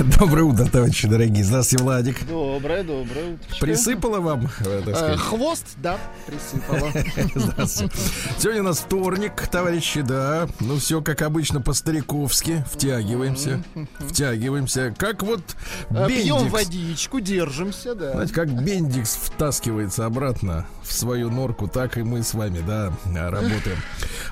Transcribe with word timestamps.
Доброе 0.18 0.44
утро, 0.44 0.64
товарищи 0.64 1.06
дорогие. 1.06 1.44
Здравствуйте, 1.44 1.84
Владик. 1.84 2.26
Доброе, 2.26 2.82
доброе 2.84 3.34
утро. 3.34 3.56
Присыпало 3.60 4.20
вам, 4.20 4.48
э, 4.60 4.82
так 4.84 4.94
Э, 4.94 4.96
сказать? 4.96 5.18
хвост, 5.20 5.66
да, 5.76 5.98
присыпало. 6.26 6.90
Здравствуйте. 7.34 7.94
Сегодня 8.38 8.62
у 8.62 8.64
нас 8.64 8.78
вторник, 8.78 9.46
товарищи, 9.48 10.00
да. 10.00 10.48
Ну, 10.60 10.78
все 10.78 11.02
как 11.02 11.20
обычно 11.22 11.60
по-стариковски. 11.60 12.64
Втягиваемся. 12.72 13.62
Втягиваемся. 13.98 14.94
Как 14.96 15.22
вот 15.22 15.42
Э, 15.90 16.06
Пьем 16.08 16.36
Бендикс. 16.38 16.52
водичку, 16.52 17.20
держимся, 17.20 17.94
да. 17.94 18.12
Знаете, 18.12 18.32
как 18.32 18.48
Бендикс 18.64 19.16
втаскивается 19.16 20.06
обратно 20.06 20.66
в 20.82 20.92
свою 20.92 21.30
норку, 21.30 21.68
так 21.68 21.98
и 21.98 22.02
мы 22.02 22.22
с 22.22 22.32
вами, 22.34 22.62
да, 22.66 22.92
работаем. 23.30 23.76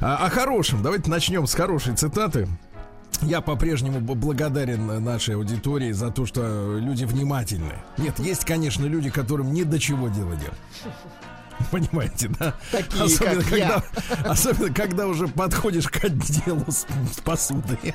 А, 0.01 0.25
о 0.27 0.31
хорошем. 0.31 0.83
Давайте 0.83 1.11
начнем 1.11 1.47
с 1.47 1.55
хорошей 1.55 1.95
цитаты. 1.97 2.49
Я 3.23 3.41
по-прежнему 3.41 4.01
благодарен 4.01 5.03
нашей 5.03 5.35
аудитории 5.35 5.93
за 5.93 6.11
то, 6.11 6.27
что 6.27 6.79
люди 6.79 7.05
внимательны. 7.05 7.75
Нет, 7.97 8.19
есть, 8.19 8.45
конечно, 8.45 8.85
люди, 8.85 9.11
которым 9.11 9.53
ни 9.53 9.63
до 9.63 9.79
чего 9.79 10.09
дела 10.09 10.33
нет. 10.33 10.55
Понимаете, 11.71 12.31
да? 12.39 12.55
Такие, 12.71 13.19
как 13.19 13.45
когда, 13.45 13.57
я. 13.57 13.85
особенно 14.25 14.73
когда 14.73 15.07
уже 15.07 15.27
подходишь 15.29 15.89
к 15.89 16.05
отделу 16.05 16.65
с, 16.69 16.87
с 17.13 17.21
посудой. 17.21 17.79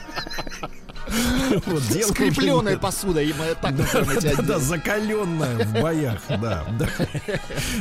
Вот, 1.66 1.84
Скрепленная 1.84 2.78
посуда, 2.78 3.20
так 3.62 3.76
Да, 3.76 3.86
да, 4.22 4.42
да, 4.42 4.60
закаленная 4.60 5.66
в 5.66 5.74
боях, 5.74 6.22
да, 6.30 6.64
да. 6.80 6.88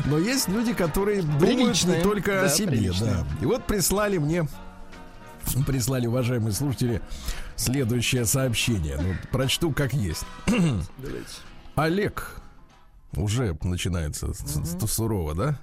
Но 0.06 0.18
есть 0.18 0.48
люди, 0.48 0.72
которые 0.72 1.22
думают 1.22 1.84
не 1.84 2.02
только 2.02 2.42
о 2.42 2.48
себе, 2.48 2.90
да. 3.00 3.24
И 3.40 3.46
вот 3.46 3.64
прислали 3.64 4.18
мне, 4.18 4.48
прислали, 5.66 6.06
уважаемые 6.06 6.52
слушатели, 6.52 7.00
следующее 7.56 8.24
сообщение. 8.24 8.98
Ну, 9.00 9.14
прочту 9.30 9.72
как 9.72 9.92
есть. 9.92 10.24
Давайте. 10.46 11.28
Олег, 11.74 12.40
уже 13.16 13.56
начинается 13.62 14.32
с- 14.32 14.86
сурово, 14.86 15.34
да? 15.34 15.58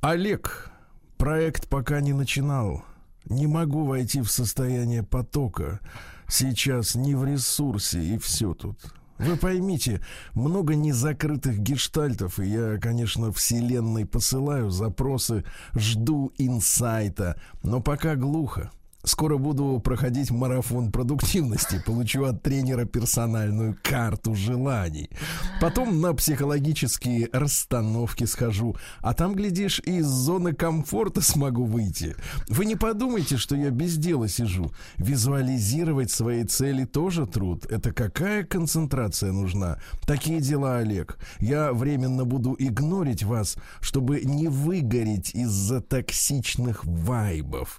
Олег, 0.00 0.70
проект 1.16 1.68
пока 1.68 2.00
не 2.00 2.12
начинал. 2.12 2.84
Не 3.24 3.46
могу 3.46 3.84
войти 3.84 4.20
в 4.20 4.30
состояние 4.30 5.02
потока. 5.02 5.80
Сейчас 6.28 6.94
не 6.94 7.14
в 7.14 7.24
ресурсе 7.24 8.02
и 8.02 8.18
все 8.18 8.54
тут. 8.54 8.78
Вы 9.18 9.36
поймите, 9.36 10.00
много 10.34 10.76
незакрытых 10.76 11.58
гештальтов, 11.58 12.38
и 12.38 12.46
я, 12.46 12.78
конечно, 12.78 13.32
вселенной 13.32 14.06
посылаю 14.06 14.70
запросы, 14.70 15.44
жду 15.74 16.32
инсайта, 16.38 17.40
но 17.62 17.80
пока 17.80 18.14
глухо. 18.14 18.70
Скоро 19.04 19.38
буду 19.38 19.80
проходить 19.82 20.32
марафон 20.32 20.90
продуктивности, 20.90 21.80
получу 21.86 22.24
от 22.24 22.42
тренера 22.42 22.84
персональную 22.84 23.78
карту 23.80 24.34
желаний. 24.34 25.08
Потом 25.60 26.00
на 26.00 26.14
психологические 26.14 27.28
расстановки 27.32 28.24
схожу, 28.24 28.74
а 29.00 29.14
там, 29.14 29.34
глядишь, 29.34 29.80
из 29.84 30.04
зоны 30.04 30.52
комфорта 30.52 31.20
смогу 31.20 31.64
выйти. 31.64 32.16
Вы 32.48 32.64
не 32.64 32.74
подумайте, 32.74 33.36
что 33.36 33.54
я 33.54 33.70
без 33.70 33.96
дела 33.96 34.26
сижу. 34.26 34.72
Визуализировать 34.96 36.10
свои 36.10 36.42
цели 36.42 36.84
тоже 36.84 37.26
труд. 37.26 37.66
Это 37.66 37.92
какая 37.92 38.42
концентрация 38.42 39.30
нужна? 39.30 39.78
Такие 40.06 40.40
дела, 40.40 40.78
Олег. 40.78 41.18
Я 41.38 41.72
временно 41.72 42.24
буду 42.24 42.56
игнорить 42.58 43.22
вас, 43.22 43.56
чтобы 43.80 44.22
не 44.22 44.48
выгореть 44.48 45.36
из-за 45.36 45.80
токсичных 45.80 46.84
вайбов. 46.84 47.78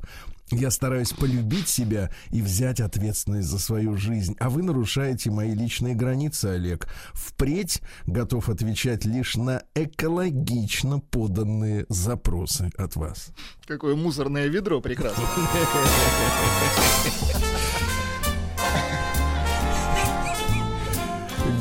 Я 0.52 0.72
стараюсь 0.72 1.14
полюбить 1.14 1.68
себя 1.68 2.10
и 2.32 2.42
взять 2.42 2.80
ответственность 2.80 3.48
за 3.48 3.60
свою 3.60 3.98
жизнь. 3.98 4.36
А 4.40 4.50
вы 4.50 4.64
нарушаете 4.64 5.30
мои 5.30 5.54
личные 5.54 5.94
границы, 5.94 6.46
Олег. 6.46 6.88
Впредь 7.14 7.82
готов 8.08 8.50
отвечать 8.50 9.06
лишь 9.06 9.36
на 9.36 9.62
экологично 9.76 11.00
поданные 11.00 11.86
запросы 11.90 12.72
от 12.78 12.96
вас. 12.96 13.30
Какое 13.68 13.96
мусорное 13.96 14.48
ведро 14.48 14.82
прекрасно. 14.82 15.24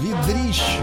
Ведрище. 0.03 0.83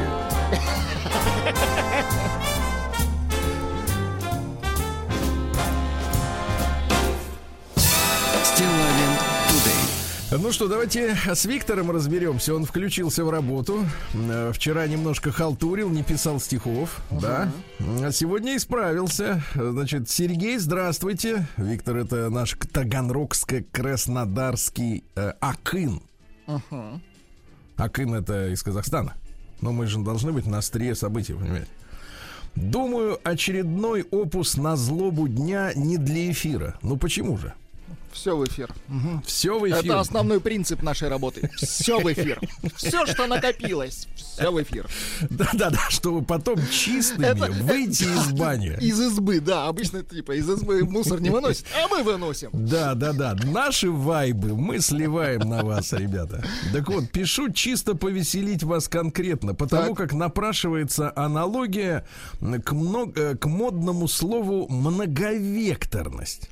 Ну 10.37 10.51
что, 10.51 10.67
давайте 10.67 11.15
с 11.33 11.45
Виктором 11.45 11.91
разберемся. 11.91 12.53
Он 12.55 12.65
включился 12.65 13.23
в 13.23 13.29
работу. 13.29 13.85
Э, 14.13 14.51
Вчера 14.53 14.85
немножко 14.85 15.31
халтурил, 15.31 15.89
не 15.89 16.03
писал 16.03 16.41
стихов, 16.41 17.01
да. 17.09 17.49
А 17.79 18.11
сегодня 18.11 18.57
исправился. 18.57 19.41
Значит, 19.53 20.09
Сергей, 20.09 20.57
здравствуйте. 20.57 21.47
Виктор, 21.57 21.95
это 21.97 22.29
наш 22.29 22.55
таганрогско-краснодарский 22.55 25.05
э, 25.15 25.33
Акын. 25.39 26.01
Акын 27.77 28.13
это 28.15 28.49
из 28.49 28.61
Казахстана. 28.61 29.13
Но 29.61 29.71
мы 29.71 29.87
же 29.87 29.99
должны 29.99 30.33
быть 30.33 30.47
на 30.47 30.57
острие 30.57 30.95
событий, 30.95 31.33
понимаете? 31.33 31.69
Думаю, 32.55 33.19
очередной 33.23 34.03
опус 34.03 34.57
на 34.57 34.75
злобу 34.75 35.27
дня 35.27 35.71
не 35.75 35.97
для 35.97 36.31
эфира. 36.31 36.77
Ну 36.81 36.97
почему 36.97 37.37
же? 37.37 37.53
Все 38.15 38.35
в 38.37 38.45
эфир. 38.45 38.73
Все 39.25 39.59
в 39.59 39.67
эфир. 39.69 39.77
Это 39.85 39.99
основной 39.99 40.39
принцип 40.39 40.81
нашей 40.81 41.09
работы. 41.09 41.51
Все 41.57 41.99
в 41.99 42.11
эфир. 42.11 42.39
Все, 42.77 43.05
что 43.05 43.27
накопилось, 43.27 44.07
все 44.15 44.51
в 44.51 44.61
эфир. 44.63 44.87
Да-да-да, 45.29 45.81
чтобы 45.89 46.23
потом 46.23 46.55
чистыми 46.71 47.25
Это- 47.25 47.51
выйти 47.51 48.03
из 48.03 48.31
бани. 48.31 48.77
Из 48.79 48.99
избы, 49.01 49.41
да, 49.41 49.67
обычно 49.67 50.01
типа 50.01 50.31
из 50.37 50.49
избы 50.49 50.85
мусор 50.85 51.19
не 51.19 51.29
выносит, 51.29 51.65
а 51.75 51.87
мы 51.89 52.03
выносим. 52.03 52.49
Да-да-да, 52.53 53.35
наши 53.43 53.91
вайбы 53.91 54.55
мы 54.55 54.79
сливаем 54.79 55.41
на 55.41 55.63
вас, 55.63 55.91
ребята. 55.93 56.43
Так 56.71 56.87
вот, 56.89 57.11
пишу 57.11 57.51
чисто 57.51 57.95
повеселить 57.95 58.63
вас 58.63 58.87
конкретно, 58.87 59.53
потому 59.53 59.89
Так. 59.89 59.97
как 59.97 60.13
напрашивается 60.13 61.11
аналогия 61.15 62.07
к, 62.39 62.71
мно- 62.71 63.11
э, 63.15 63.35
к 63.35 63.45
модному 63.45 64.07
слову 64.07 64.67
многовекторность. 64.69 66.49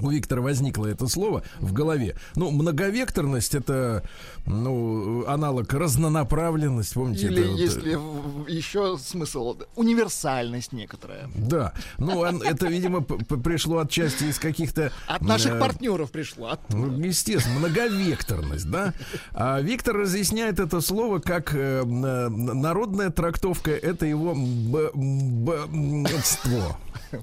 У 0.00 0.10
Виктора 0.10 0.42
возникло 0.42 0.86
это 0.86 1.08
слово 1.08 1.42
в 1.60 1.72
голове. 1.72 2.16
Ну, 2.36 2.50
многовекторность 2.50 3.54
это 3.54 4.02
ну, 4.46 5.24
аналог 5.26 5.72
разнонаправленность, 5.72 6.94
помните? 6.94 7.26
Или 7.26 7.42
это 7.42 7.50
вот, 7.50 7.58
э, 7.58 7.62
если 7.62 8.56
еще 8.56 8.98
смысл, 8.98 9.56
универсальность 9.76 10.72
некоторая. 10.72 11.28
Да, 11.34 11.72
ну 11.98 12.18
он- 12.18 12.42
это, 12.42 12.66
видимо, 12.66 13.00
пришло 13.02 13.78
отчасти 13.78 14.24
из 14.24 14.38
каких-то... 14.38 14.92
От 15.06 15.22
наших 15.22 15.54
э, 15.54 15.58
партнеров 15.60 16.10
пришло. 16.10 16.48
от- 16.48 16.72
ну, 16.72 16.92
естественно, 17.00 17.58
многовекторность, 17.58 18.70
да. 18.70 18.94
А 19.32 19.60
Виктор 19.60 19.96
разъясняет 19.96 20.60
это 20.60 20.80
слово 20.80 21.18
как 21.18 21.54
э, 21.54 21.84
народная 21.84 23.10
трактовка, 23.10 23.70
это 23.72 24.06
его 24.06 24.34
б- 24.34 24.90
б-. 24.94 25.58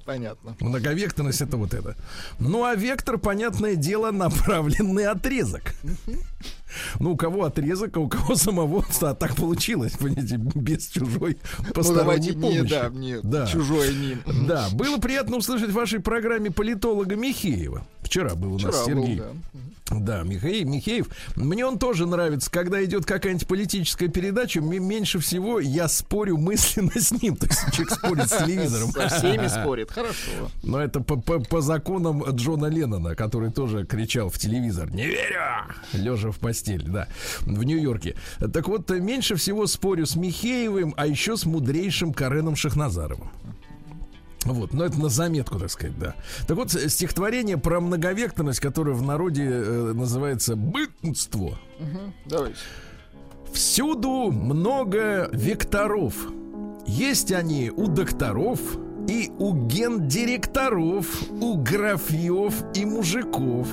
Понятно. 0.06 0.56
Многовекторность 0.60 1.42
это 1.42 1.58
вот 1.58 1.74
это. 1.74 1.96
Ну 2.40 2.65
а 2.66 2.76
вектор, 2.76 3.18
понятное 3.18 3.76
дело, 3.76 4.12
направленный 4.12 5.06
отрезок. 5.06 5.74
Ну, 7.00 7.12
у 7.14 7.18
кого 7.18 7.46
отрезок, 7.46 7.96
а 7.96 8.00
у 8.02 8.10
кого 8.10 8.36
самого 8.36 8.86
а 9.02 9.14
так 9.14 9.36
получилось, 9.36 9.94
понимаете, 9.94 10.36
без 10.38 10.88
чужой 10.88 11.38
Ну, 11.60 11.74
посторонней 11.74 12.36
не, 12.36 12.42
помощи. 12.42 12.70
да, 12.70 12.90
не 12.90 13.22
Да. 13.22 13.48
чужое 13.48 13.94
не. 13.94 14.18
Да, 14.46 14.68
было 14.74 14.98
приятно 14.98 15.38
услышать 15.38 15.70
в 15.70 15.74
вашей 15.74 16.00
программе 16.02 16.52
политолога 16.52 17.16
Михеева. 17.16 17.86
Вчера 18.02 18.36
был 18.36 18.56
у 18.56 18.60
нас 18.60 18.76
Вчера 18.76 18.96
был, 18.96 19.04
Сергей. 19.06 19.20
да. 19.20 19.26
Да, 19.92 20.24
Михаил, 20.24 20.68
Михеев. 20.68 21.08
Мне 21.36 21.64
он 21.64 21.78
тоже 21.78 22.08
нравится, 22.08 22.50
когда 22.50 22.84
идет 22.84 23.06
какая-нибудь 23.06 23.48
политическая 23.48 24.08
передача, 24.08 24.60
мне 24.60 24.80
меньше 24.80 25.20
всего 25.20 25.60
я 25.60 25.88
спорю 25.88 26.38
мысленно 26.38 26.92
с 27.00 27.12
ним. 27.12 27.36
То 27.36 27.46
есть 27.46 27.62
человек 27.72 27.94
спорит 27.94 28.30
с 28.30 28.38
телевизором. 28.44 28.92
Со 28.92 29.08
всеми 29.10 29.48
спорит. 29.48 29.92
Хорошо. 29.92 30.50
Но 30.64 30.80
это 30.82 31.02
по, 31.02 31.18
по- 31.18 31.40
по 31.40 31.62
законам 31.62 32.24
Джона 32.32 32.66
Леннона, 32.66 33.16
который 33.16 33.52
тоже 33.52 33.86
кричал 33.86 34.30
в 34.30 34.40
телевизор 34.40 34.90
«Не 34.92 35.06
верю!» 35.06 35.40
Лежа 35.94 36.32
в 36.32 36.40
постели, 36.40 36.86
да, 36.88 37.08
в 37.42 37.64
Нью-Йорке. 37.64 38.16
Так 38.54 38.68
вот, 38.68 38.90
меньше 38.90 39.36
всего 39.36 39.68
спорю 39.68 40.08
с 40.08 40.16
Михеевым, 40.16 40.96
а 40.98 41.06
еще 41.06 41.38
с 41.38 41.46
мудрейшим 41.46 42.12
Кареном 42.12 42.56
Шахназаровым. 42.56 43.30
Вот, 44.46 44.74
но 44.74 44.86
это 44.86 45.00
на 45.00 45.10
заметку, 45.10 45.60
так 45.60 45.72
сказать, 45.72 45.98
да. 45.98 46.14
Так 46.48 46.56
вот, 46.56 46.72
стихотворение 46.72 47.58
про 47.58 47.82
многовекторность, 47.82 48.60
которое 48.60 48.94
в 48.94 49.02
народе 49.02 49.44
э, 49.44 49.94
называется 49.94 50.56
бытство. 50.56 51.58
Угу, 51.80 52.14
давайте. 52.26 52.58
Всюду 53.52 54.32
много 54.32 55.30
векторов. 55.34 56.14
Есть 56.86 57.32
они 57.32 57.72
у 57.76 57.88
докторов 57.88 58.60
и 59.08 59.32
у 59.40 59.54
гендиректоров, 59.54 61.08
у 61.32 61.56
графьев 61.56 62.54
и 62.76 62.86
мужиков. 62.86 63.68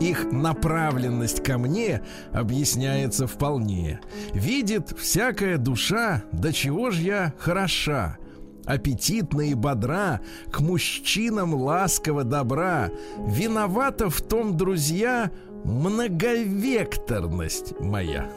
Их 0.00 0.30
направленность 0.32 1.42
ко 1.42 1.56
мне 1.56 2.02
объясняется 2.32 3.26
вполне. 3.26 4.00
Видит 4.34 4.92
всякая 4.98 5.56
душа, 5.56 6.24
до 6.32 6.52
чего 6.52 6.90
ж 6.90 6.98
я 6.98 7.34
хороша 7.38 8.18
аппетитна 8.66 9.42
и 9.42 9.54
бодра, 9.54 10.20
к 10.50 10.58
мужчинам 10.60 11.54
ласково 11.54 12.24
добра. 12.24 12.90
Виновата 13.26 14.10
в 14.10 14.20
том, 14.20 14.56
друзья, 14.56 15.30
многовекторность 15.64 17.78
моя. 17.80 18.28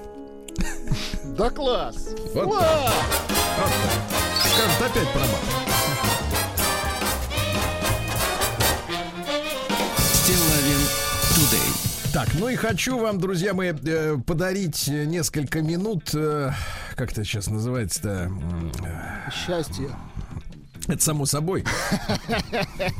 Да 1.37 1.49
класс! 1.49 2.15
Вот 2.33 2.45
класс! 2.45 2.93
Вот 3.57 3.71
Скажет, 4.53 4.81
опять 4.91 5.11
Тудей. 11.35 11.69
Так, 12.13 12.27
ну 12.39 12.49
и 12.49 12.55
хочу 12.55 12.97
вам, 12.97 13.19
друзья 13.19 13.53
мои, 13.53 13.71
э, 13.71 14.17
подарить 14.25 14.87
несколько 14.87 15.61
минут, 15.61 16.09
э, 16.13 16.51
как 16.95 17.11
это 17.11 17.23
сейчас 17.23 17.47
называется-то? 17.47 18.31
Счастье. 19.31 19.89
Это 20.89 21.03
само 21.03 21.25
собой. 21.27 21.63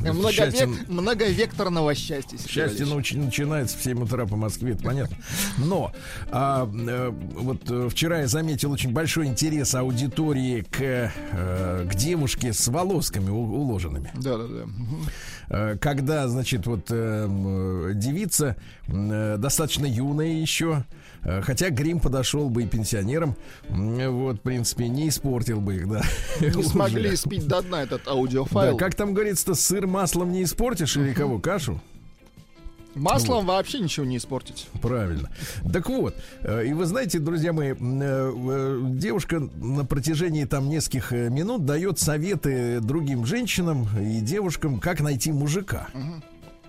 Многовекторного 0.00 1.94
счастья. 1.94 2.38
Счастье 2.38 2.86
начинается 2.86 3.76
в 3.76 3.82
7 3.82 4.04
утра 4.04 4.26
по 4.26 4.36
Москве, 4.36 4.72
это 4.72 4.84
понятно. 4.84 5.16
Но 5.58 5.92
а, 6.30 6.70
э, 6.72 7.10
вот 7.10 7.68
э, 7.68 7.88
вчера 7.90 8.20
я 8.20 8.28
заметил 8.28 8.70
очень 8.70 8.92
большой 8.92 9.26
интерес 9.26 9.74
аудитории 9.74 10.62
к, 10.62 10.80
э, 10.80 11.88
к 11.90 11.94
девушке 11.96 12.52
с 12.52 12.68
волосками 12.68 13.28
уложенными. 13.30 14.10
Да-да-да. 14.14 14.66
Мгм. 14.66 15.06
Э, 15.48 15.76
Когда, 15.80 16.28
значит, 16.28 16.66
вот 16.66 16.86
э, 16.90 17.24
м, 17.24 17.98
девица 17.98 18.56
достаточно 18.86 19.86
юная 19.86 20.40
еще, 20.40 20.84
хотя 21.22 21.70
грим 21.70 22.00
подошел 22.00 22.48
бы 22.48 22.62
и 22.62 22.66
пенсионерам, 22.66 23.36
вот, 23.68 24.36
в 24.36 24.40
принципе, 24.40 24.88
не 24.88 25.08
испортил 25.08 25.60
бы 25.60 25.76
их, 25.76 25.88
да. 25.88 26.02
Не 26.40 26.62
смогли 26.64 27.14
спить 27.16 27.46
до 27.46 27.62
дна 27.62 27.82
этот 27.82 28.04
Да, 28.04 28.12
аудиофайл. 28.12 28.76
как 28.76 28.94
там 28.94 29.14
говорится-то, 29.14 29.54
сыр 29.54 29.86
маслом 29.86 30.32
не 30.32 30.42
испортишь 30.44 30.96
или 30.96 31.12
кого, 31.12 31.38
кашу? 31.38 31.80
Маслом 32.96 33.46
вообще 33.46 33.78
ничего 33.78 34.04
не 34.04 34.16
испортить. 34.16 34.66
Правильно. 34.82 35.30
Так 35.72 35.88
вот, 35.88 36.16
э, 36.40 36.66
и 36.66 36.72
вы 36.72 36.86
знаете, 36.86 37.20
друзья 37.20 37.52
мои, 37.52 37.68
э, 37.68 37.76
э, 37.78 38.80
девушка 38.82 39.38
на 39.38 39.84
протяжении 39.84 40.44
там 40.44 40.68
нескольких 40.68 41.12
э, 41.12 41.28
минут 41.30 41.64
дает 41.64 42.00
советы 42.00 42.80
другим 42.80 43.26
женщинам 43.26 43.86
и 43.96 44.20
девушкам, 44.20 44.80
как 44.80 45.00
найти 45.00 45.30
мужика. 45.30 45.86
Э, 45.94 45.98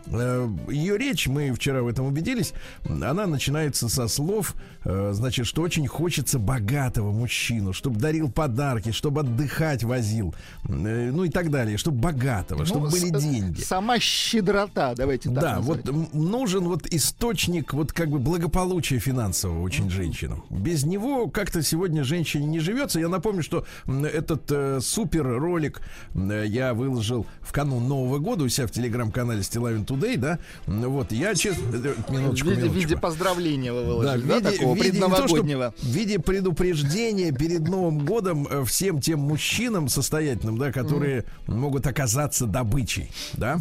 Ее 0.07 0.97
речь, 0.97 1.27
мы 1.27 1.51
вчера 1.53 1.81
в 1.83 1.87
этом 1.87 2.05
убедились, 2.05 2.53
она 2.87 3.27
начинается 3.27 3.87
со 3.87 4.07
слов, 4.07 4.55
э, 4.83 5.11
значит, 5.13 5.45
что 5.45 5.61
очень 5.61 5.87
хочется 5.87 6.39
богатого 6.39 7.11
мужчину, 7.11 7.71
чтобы 7.73 7.99
дарил 7.99 8.29
подарки, 8.31 8.91
чтобы 8.91 9.21
отдыхать 9.21 9.83
возил, 9.83 10.33
э, 10.67 11.11
ну 11.11 11.23
и 11.23 11.29
так 11.29 11.49
далее, 11.51 11.77
чтобы 11.77 11.99
богатого, 11.99 12.65
чтобы 12.65 12.85
Ну, 12.87 12.91
были 12.91 13.17
с- 13.17 13.23
деньги. 13.23 13.61
Сама 13.61 13.99
щедрота, 13.99 14.95
давайте 14.95 15.29
так 15.29 15.39
Да, 15.41 15.55
назвать. 15.57 15.87
вот 15.87 16.13
нужен 16.13 16.63
вот 16.65 16.87
источник 16.87 17.73
вот 17.73 17.93
как 17.93 18.09
бы 18.09 18.19
благополучия 18.19 18.99
финансового 18.99 19.61
очень 19.61 19.89
женщинам. 19.89 20.43
Без 20.49 20.83
него 20.83 21.27
как-то 21.29 21.61
сегодня 21.61 22.03
женщине 22.03 22.45
не 22.47 22.59
живется. 22.59 22.99
Я 22.99 23.07
напомню, 23.07 23.43
что 23.43 23.65
этот 23.87 24.51
э, 24.51 24.79
супер 24.81 25.23
ролик 25.39 25.81
э, 26.15 26.43
я 26.47 26.73
выложил 26.73 27.25
в 27.41 27.51
канун 27.51 27.87
Нового 27.87 28.17
года 28.19 28.43
у 28.43 28.49
себя 28.49 28.67
в 28.67 28.71
телеграм-канале 28.71 29.43
Стилавин 29.43 29.85
Тудей, 29.91 30.15
да. 30.15 30.39
Вот 30.67 31.11
я 31.11 31.35
честно... 31.35 31.63
э, 31.75 31.93
в 32.07 32.11
Минуточку, 32.11 32.47
виде, 32.49 32.61
в 32.61 32.63
минуточку. 32.63 32.89
виде 32.89 32.97
поздравления 32.97 33.73
вы 33.73 33.81
Да, 33.81 33.87
выложили, 33.87 34.21
в 34.23 34.27
да, 34.27 34.35
виде, 34.37 34.51
такого 34.57 34.75
виде 34.75 34.91
не 34.91 34.99
то, 34.99 35.07
что- 35.09 35.15
предновогоднего. 35.17 35.73
в 35.77 35.85
виде 35.85 36.19
предупреждения 36.19 37.31
перед 37.33 37.61
Новым 37.67 38.05
годом 38.05 38.47
э, 38.49 38.63
всем 38.63 39.01
тем 39.01 39.19
мужчинам 39.19 39.89
состоятельным, 39.89 40.57
да, 40.57 40.71
которые 40.71 41.25
могут 41.47 41.87
оказаться 41.87 42.45
добычей, 42.45 43.11
да. 43.33 43.59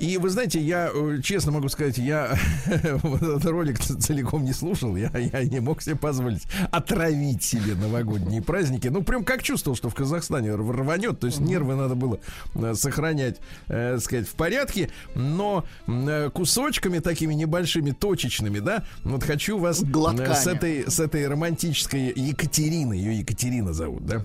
И 0.00 0.16
вы 0.16 0.30
знаете, 0.30 0.58
я 0.60 0.90
э, 0.94 1.20
честно 1.22 1.52
могу 1.52 1.68
сказать, 1.68 1.98
я 1.98 2.34
этот 2.66 3.44
ролик 3.44 3.78
целиком 3.80 4.44
не 4.44 4.52
слушал, 4.54 4.96
я, 4.96 5.10
я 5.16 5.44
не 5.44 5.60
мог 5.60 5.82
себе 5.82 5.96
позволить 5.96 6.44
отравить 6.70 7.42
себе 7.42 7.74
новогодние 7.74 8.40
праздники. 8.42 8.88
Ну, 8.88 9.02
прям 9.02 9.24
как 9.24 9.42
чувствовал, 9.42 9.76
что 9.76 9.90
в 9.90 9.94
Казахстане 9.94 10.50
рв- 10.50 10.72
рванет, 10.72 11.20
то 11.20 11.26
есть 11.26 11.40
нервы 11.40 11.74
надо 11.74 11.94
было 11.94 12.20
э, 12.54 12.74
сохранять, 12.74 13.36
э, 13.66 13.98
сказать, 13.98 14.26
в 14.28 14.32
порядке, 14.34 14.88
но 15.14 15.57
э, 15.86 16.30
кусочками 16.32 16.98
такими 16.98 17.34
небольшими, 17.34 17.90
точечными, 17.92 18.58
да, 18.60 18.84
вот 19.04 19.22
хочу 19.24 19.58
вас 19.58 19.82
Глотками. 19.82 20.34
с 20.34 20.46
этой, 20.46 20.90
с 20.90 21.00
этой 21.00 21.26
романтической 21.28 22.12
Екатериной, 22.14 22.98
ее 22.98 23.18
Екатерина 23.18 23.72
зовут, 23.72 24.06
да? 24.06 24.24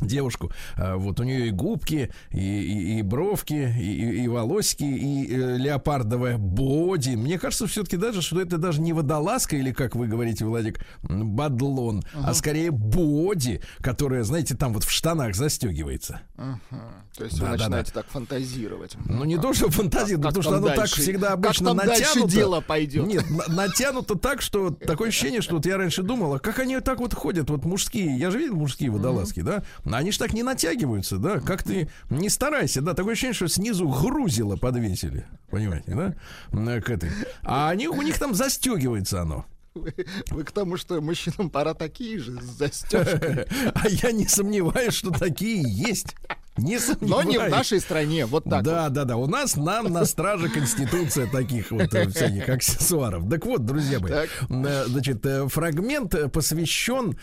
девушку. 0.00 0.50
А, 0.76 0.96
Вот 0.96 1.20
у 1.20 1.22
нее 1.22 1.46
и 1.48 1.50
губки, 1.50 2.10
и, 2.30 2.38
и- 2.38 2.98
и 2.98 3.02
бровки, 3.02 3.54
и, 3.54 3.92
и- 3.94 4.24
и 4.24 4.28
волосики, 4.28 4.82
и 4.82 5.32
э, 5.32 5.56
леопардовая 5.56 6.36
боди. 6.36 7.10
Мне 7.14 7.38
кажется, 7.38 7.66
все-таки 7.68 7.96
даже, 7.96 8.20
что 8.20 8.40
это 8.40 8.58
даже 8.58 8.80
не 8.82 8.92
водолазка, 8.92 9.56
или, 9.56 9.72
как 9.72 9.94
вы 9.94 10.08
говорите, 10.08 10.44
Владик, 10.44 10.80
бадлон, 11.02 12.02
а 12.12 12.34
скорее 12.34 12.70
боди, 12.72 13.62
которая, 13.80 14.24
знаете, 14.24 14.56
там 14.56 14.72
вот 14.74 14.84
в 14.84 14.90
штанах 14.90 15.34
застегивается. 15.36 16.20
Ага. 16.36 17.03
То 17.16 17.24
есть 17.24 17.38
Да, 17.38 17.44
вы 17.52 17.56
да, 17.56 17.64
начинаете 17.64 17.92
так 17.92 18.06
фантазировать. 18.08 18.96
Ну, 19.06 19.22
не 19.24 19.38
то, 19.38 19.52
что 19.52 19.70
фантазия, 19.70 20.16
Как 20.16 20.24
потому 20.24 20.42
что 20.42 20.50
там 20.50 20.58
оно 20.58 20.66
так 20.68 20.76
дальше? 20.78 21.00
всегда 21.00 21.28
Как 21.28 21.34
обычно 21.36 21.66
там 21.66 21.76
дальше 21.76 22.00
натянуто. 22.08 22.32
дело 22.34 22.60
пойдет? 22.60 23.06
Нет, 23.06 23.30
на- 23.30 23.46
натянуто 23.54 24.14
так, 24.16 24.42
что 24.42 24.70
такое 24.70 25.10
ощущение, 25.10 25.40
что 25.40 25.54
вот 25.54 25.64
я 25.66 25.76
раньше 25.76 26.02
думал, 26.02 26.34
а 26.34 26.38
как 26.40 26.58
они 26.58 26.80
так 26.80 26.98
вот 26.98 27.14
ходят, 27.14 27.50
вот 27.50 27.64
мужские, 27.64 28.18
я 28.18 28.32
же 28.32 28.38
видел 28.38 28.56
мужские 28.56 28.90
водолазки, 28.90 29.40
да, 29.42 29.62
они 29.84 30.10
же 30.10 30.18
так 30.18 30.32
не 30.32 30.42
натягиваются, 30.42 31.18
да, 31.18 31.38
как 31.38 31.62
ты 31.62 31.88
не 32.10 32.28
старайся, 32.28 32.80
да, 32.80 32.94
такое 32.94 33.12
ощущение, 33.12 33.34
что 33.34 33.46
снизу 33.46 33.86
грузило 33.88 34.56
подвесили, 34.56 35.24
понимаете, 35.50 35.92
да, 35.94 36.14
М, 36.52 36.82
к 36.82 36.90
этой. 36.90 37.10
А 37.42 37.68
они, 37.70 37.86
у 37.86 38.02
них 38.02 38.18
там 38.18 38.34
застегивается 38.34 39.22
оно. 39.22 39.46
Вы, 39.76 39.92
вы 40.30 40.44
к 40.44 40.50
тому, 40.52 40.76
что 40.76 41.00
мужчинам 41.00 41.50
пора 41.50 41.74
такие 41.74 42.18
же 42.18 42.40
с. 42.40 42.84
А 42.92 43.88
я 43.88 44.12
не 44.12 44.26
сомневаюсь, 44.26 44.94
что 44.94 45.10
такие 45.10 45.62
есть. 45.64 46.14
Не 46.58 46.78
Но 47.00 47.22
не 47.24 47.36
в 47.36 47.48
нашей 47.48 47.80
стране. 47.80 48.26
Вот 48.26 48.44
так. 48.44 48.62
да, 48.62 48.88
да, 48.88 49.04
да. 49.04 49.16
У 49.16 49.26
нас 49.26 49.56
нам 49.56 49.92
на 49.92 50.04
страже 50.04 50.48
Конституция 50.48 51.26
таких 51.26 51.72
вот 51.72 51.92
э, 51.92 52.08
всяких 52.08 52.48
аксессуаров. 52.48 53.28
Так 53.28 53.44
вот, 53.44 53.64
друзья 53.66 53.98
мои, 53.98 54.12
Так. 54.12 54.28
э, 54.48 54.84
значит, 54.86 55.26
э, 55.26 55.48
фрагмент 55.48 56.14
посвящен 56.32 57.18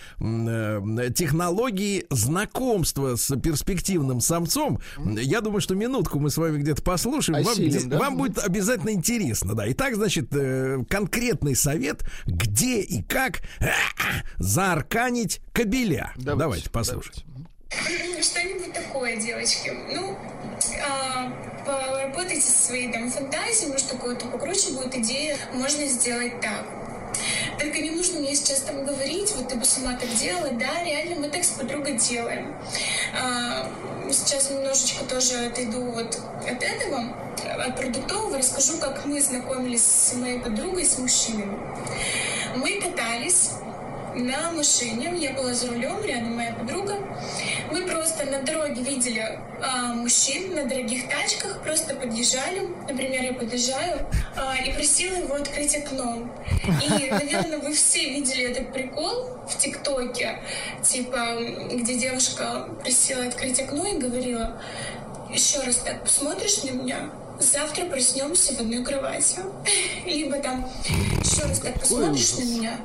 технологии 1.14 2.06
знакомства 2.10 3.16
с 3.16 3.34
перспективным 3.40 4.20
самцом. 4.20 4.80
Я 5.06 5.40
думаю, 5.42 5.62
что 5.62 5.76
минутку 5.76 6.20
мы 6.20 6.30
с 6.30 6.38
вами 6.38 6.58
где-то 6.58 6.82
послушаем. 6.82 7.44
Вам, 7.44 7.54
Осилим, 7.54 7.70
где- 7.70 7.88
да? 7.88 8.00
вам 8.00 8.18
будет 8.18 8.38
обязательно 8.38 8.90
интересно, 8.92 9.56
да. 9.56 9.64
Итак, 9.72 9.96
значит, 9.96 10.30
конкретный 10.90 11.56
совет, 11.56 12.04
где 12.26 12.82
и 12.82 13.02
как 13.02 13.42
заарканить 14.38 15.42
кабеля. 15.54 16.12
Давайте, 16.18 16.70
послушайте. 16.70 17.24
Что-нибудь 18.22 18.74
такое, 18.74 19.16
девочки. 19.16 19.74
Ну, 19.92 20.18
а, 20.86 21.32
поработайте 21.66 22.42
со 22.42 22.68
своей 22.68 22.92
там 22.92 23.10
фантазией, 23.10 23.72
может, 23.72 23.88
какую-то 23.88 24.28
покруче 24.28 24.74
будет 24.74 24.96
идея, 24.96 25.38
можно 25.54 25.86
сделать 25.86 26.40
так. 26.42 26.66
Только 27.60 27.80
не 27.80 27.92
нужно 27.92 28.20
мне 28.20 28.36
сейчас 28.36 28.62
там 28.62 28.86
говорить, 28.86 29.32
вот 29.36 29.50
ты 29.50 29.56
бы 29.56 29.66
сама 29.66 29.96
так 29.96 30.10
делала, 30.16 30.50
да, 30.52 30.84
реально 30.84 31.16
мы 31.18 31.30
так 31.30 31.44
с 31.44 31.50
подругой 31.50 31.98
делаем. 31.98 32.56
А, 33.14 33.70
сейчас 34.12 34.50
немножечко 34.50 35.04
тоже 35.06 35.46
отойду 35.46 35.82
вот 35.92 36.20
от 36.48 36.64
этого, 36.64 37.16
от 37.44 37.76
продуктового, 37.78 38.38
расскажу, 38.38 38.78
как 38.80 39.06
мы 39.06 39.22
знакомились 39.22 39.86
с 39.86 40.14
моей 40.14 40.40
подругой, 40.40 40.86
с 40.86 40.98
мужчинами. 40.98 41.58
Мы 42.56 42.82
катались 42.82 43.52
на 44.16 44.52
машине, 44.52 45.14
я 45.18 45.34
была 45.34 45.54
за 45.54 45.68
рулем, 45.68 46.04
рядом 46.04 46.36
моя 46.36 46.54
подруга. 46.54 46.98
Мы 47.72 47.88
просто 47.88 48.26
на 48.26 48.42
дороге 48.42 48.82
видели 48.82 49.40
а, 49.62 49.94
мужчин 49.94 50.56
на 50.56 50.66
дорогих 50.66 51.10
тачках, 51.10 51.62
просто 51.64 51.96
подъезжали. 51.96 52.68
Например, 52.90 53.24
я 53.24 53.34
подъезжаю 53.34 54.08
а, 54.36 54.58
и 54.58 54.72
просила 54.74 55.16
его 55.16 55.36
открыть 55.36 55.76
окно. 55.76 56.28
И, 56.84 57.10
наверное, 57.10 57.60
вы 57.60 57.74
все 57.74 58.10
видели 58.10 58.50
этот 58.52 58.74
прикол 58.74 59.38
в 59.48 59.58
ТикТоке, 59.58 60.40
типа, 60.84 61.38
где 61.72 61.98
девушка 61.98 62.70
просила 62.82 63.26
открыть 63.26 63.60
окно 63.60 63.88
и 63.88 63.98
говорила, 63.98 64.62
еще 65.30 65.62
раз 65.62 65.78
так 65.78 66.04
посмотришь 66.04 66.64
на 66.64 66.72
меня, 66.72 67.10
завтра 67.42 67.86
проснемся 67.86 68.54
в 68.54 68.60
одной 68.60 68.84
кровати. 68.84 69.40
Либо 70.06 70.38
там 70.38 70.70
еще 71.24 71.44
раз 71.44 71.60
так 71.60 71.80
посмотришь 71.80 72.38
на 72.38 72.44
меня, 72.44 72.80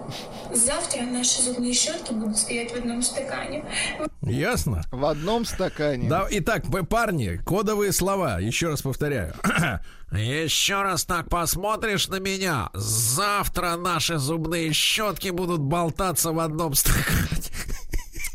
завтра 0.52 1.02
наши 1.02 1.42
зубные 1.42 1.72
щетки 1.72 2.12
будут 2.12 2.36
стоять 2.36 2.72
в 2.72 2.76
одном 2.76 3.02
стакане. 3.02 3.64
Ясно? 4.22 4.84
В 4.90 5.04
одном 5.04 5.44
стакане. 5.44 6.08
Да, 6.08 6.26
итак, 6.30 6.64
парни, 6.88 7.40
кодовые 7.44 7.92
слова, 7.92 8.40
еще 8.40 8.68
раз 8.68 8.82
повторяю. 8.82 9.34
Еще 10.12 10.82
раз 10.82 11.04
так 11.04 11.28
посмотришь 11.28 12.06
на 12.06 12.20
меня, 12.20 12.70
завтра 12.74 13.76
наши 13.76 14.18
зубные 14.18 14.72
щетки 14.72 15.30
будут 15.30 15.60
болтаться 15.60 16.30
в 16.30 16.38
одном 16.38 16.74
стакане. 16.74 17.26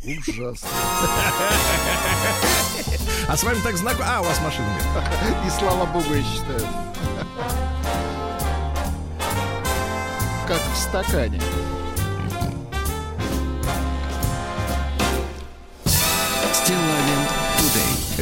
Ужасно. 0.04 0.68
А 3.32 3.38
с 3.38 3.44
вами 3.44 3.60
так 3.64 3.78
знаком... 3.78 4.04
А, 4.06 4.20
у 4.20 4.26
вас 4.26 4.42
машина 4.42 4.68
нет. 4.68 4.84
И 5.48 5.50
слава 5.58 5.86
богу, 5.86 6.14
я 6.14 6.22
считаю. 6.22 6.60
Как 10.50 10.60
в 10.60 10.78
стакане. 10.78 11.40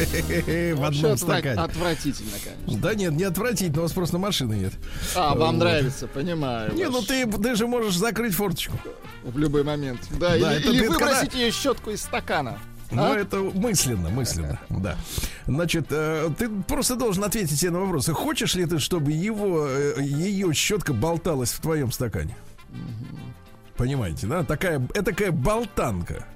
В 0.00 0.74
Вообще 0.76 0.98
одном 1.00 1.12
отвра- 1.12 1.16
стакане. 1.16 1.60
Отвратительно, 1.60 2.30
конечно. 2.44 2.80
Да 2.80 2.94
нет, 2.94 3.12
не 3.12 3.24
отвратительно, 3.24 3.80
у 3.80 3.82
вас 3.82 3.92
просто 3.92 4.18
машины 4.18 4.54
нет. 4.54 4.72
А, 5.16 5.34
вам 5.34 5.56
Вот. 5.56 5.64
нравится, 5.64 6.06
понимаю. 6.06 6.72
Не, 6.72 6.88
ну 6.88 7.02
ты, 7.02 7.26
ты 7.26 7.56
же 7.56 7.66
можешь 7.66 7.96
закрыть 7.96 8.34
форточку. 8.34 8.78
В 9.24 9.36
любой 9.36 9.64
момент. 9.64 10.00
Да, 10.12 10.30
Да, 10.30 10.36
или, 10.36 10.46
это 10.60 10.68
или 10.70 10.82
ты 10.82 10.88
выбросить 10.90 11.34
ее 11.34 11.50
щетку 11.50 11.90
из 11.90 12.00
стакана. 12.02 12.58
Ну, 12.90 13.02
А? 13.02 13.16
это 13.16 13.38
мысленно, 13.38 14.10
мысленно, 14.10 14.58
да. 14.68 14.96
Значит, 15.46 15.86
э, 15.90 16.28
ты 16.36 16.48
просто 16.48 16.96
должен 16.96 17.22
ответить 17.24 17.58
себе 17.58 17.70
на 17.70 17.80
вопрос. 17.80 18.08
Хочешь 18.08 18.54
ли 18.54 18.66
ты, 18.66 18.78
чтобы 18.78 19.12
его, 19.12 19.66
э, 19.68 19.94
ее 20.02 20.52
щетка 20.52 20.92
болталась 20.92 21.52
в 21.52 21.60
твоем 21.60 21.92
стакане? 21.92 22.36
Понимаете, 23.76 24.26
да? 24.26 24.42
Такая, 24.44 24.80
это 24.94 25.04
такая 25.04 25.30
болтанка. 25.32 26.26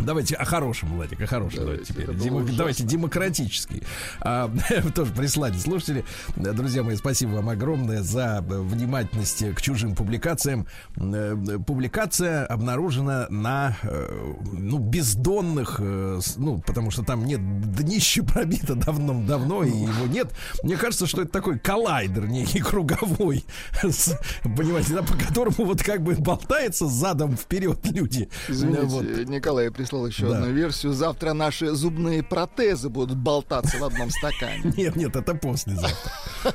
Давайте 0.00 0.34
о 0.34 0.44
хорошем, 0.44 0.94
Владик, 0.94 1.20
о 1.22 1.26
хорошем 1.26 1.60
давайте, 1.64 1.92
Давайте, 1.92 2.14
теперь. 2.14 2.28
Демо- 2.28 2.56
давайте 2.56 2.84
демократический. 2.84 3.82
А, 4.20 4.50
тоже 4.94 5.12
прислали 5.12 5.56
слушатели. 5.56 6.04
Друзья 6.36 6.82
мои, 6.82 6.96
спасибо 6.96 7.30
вам 7.36 7.48
огромное 7.48 8.02
за 8.02 8.44
внимательность 8.46 9.54
к 9.54 9.60
чужим 9.62 9.94
публикациям. 9.94 10.66
Э, 10.96 11.34
Публикация 11.66 12.44
обнаружена 12.46 13.26
на 13.30 13.76
э, 13.82 14.34
ну, 14.52 14.78
бездонных, 14.78 15.76
э, 15.80 16.20
ну, 16.36 16.58
потому 16.66 16.90
что 16.90 17.02
там 17.02 17.24
нет 17.24 17.40
днище 17.72 18.22
пробито 18.22 18.74
давно-давно, 18.74 19.64
и 19.64 19.70
его 19.70 20.06
нет. 20.06 20.28
Мне 20.62 20.76
кажется, 20.76 21.06
что 21.06 21.22
это 21.22 21.30
такой 21.32 21.58
коллайдер 21.58 22.26
некий 22.26 22.60
круговой, 22.60 23.44
с- 23.82 24.18
понимаете, 24.42 24.94
да, 24.94 25.02
по 25.02 25.14
которому 25.14 25.54
вот 25.58 25.82
как 25.82 26.02
бы 26.02 26.14
болтается 26.16 26.86
задом 26.86 27.36
вперед 27.36 27.78
люди. 27.90 28.28
Извините, 28.48 28.82
Вот. 28.82 29.04
Николай 29.26 29.70
прислал 29.86 30.06
еще 30.06 30.28
Да. 30.28 30.38
одну 30.38 30.52
версию. 30.52 30.92
Завтра 30.92 31.32
наши 31.32 31.70
зубные 31.74 32.22
протезы 32.22 32.88
будут 32.88 33.16
болтаться 33.16 33.78
в 33.78 33.84
одном 33.84 34.10
стакане. 34.10 34.62
Нет, 34.76 34.96
нет, 34.96 35.14
это 35.16 35.34
послезавтра. 35.34 36.12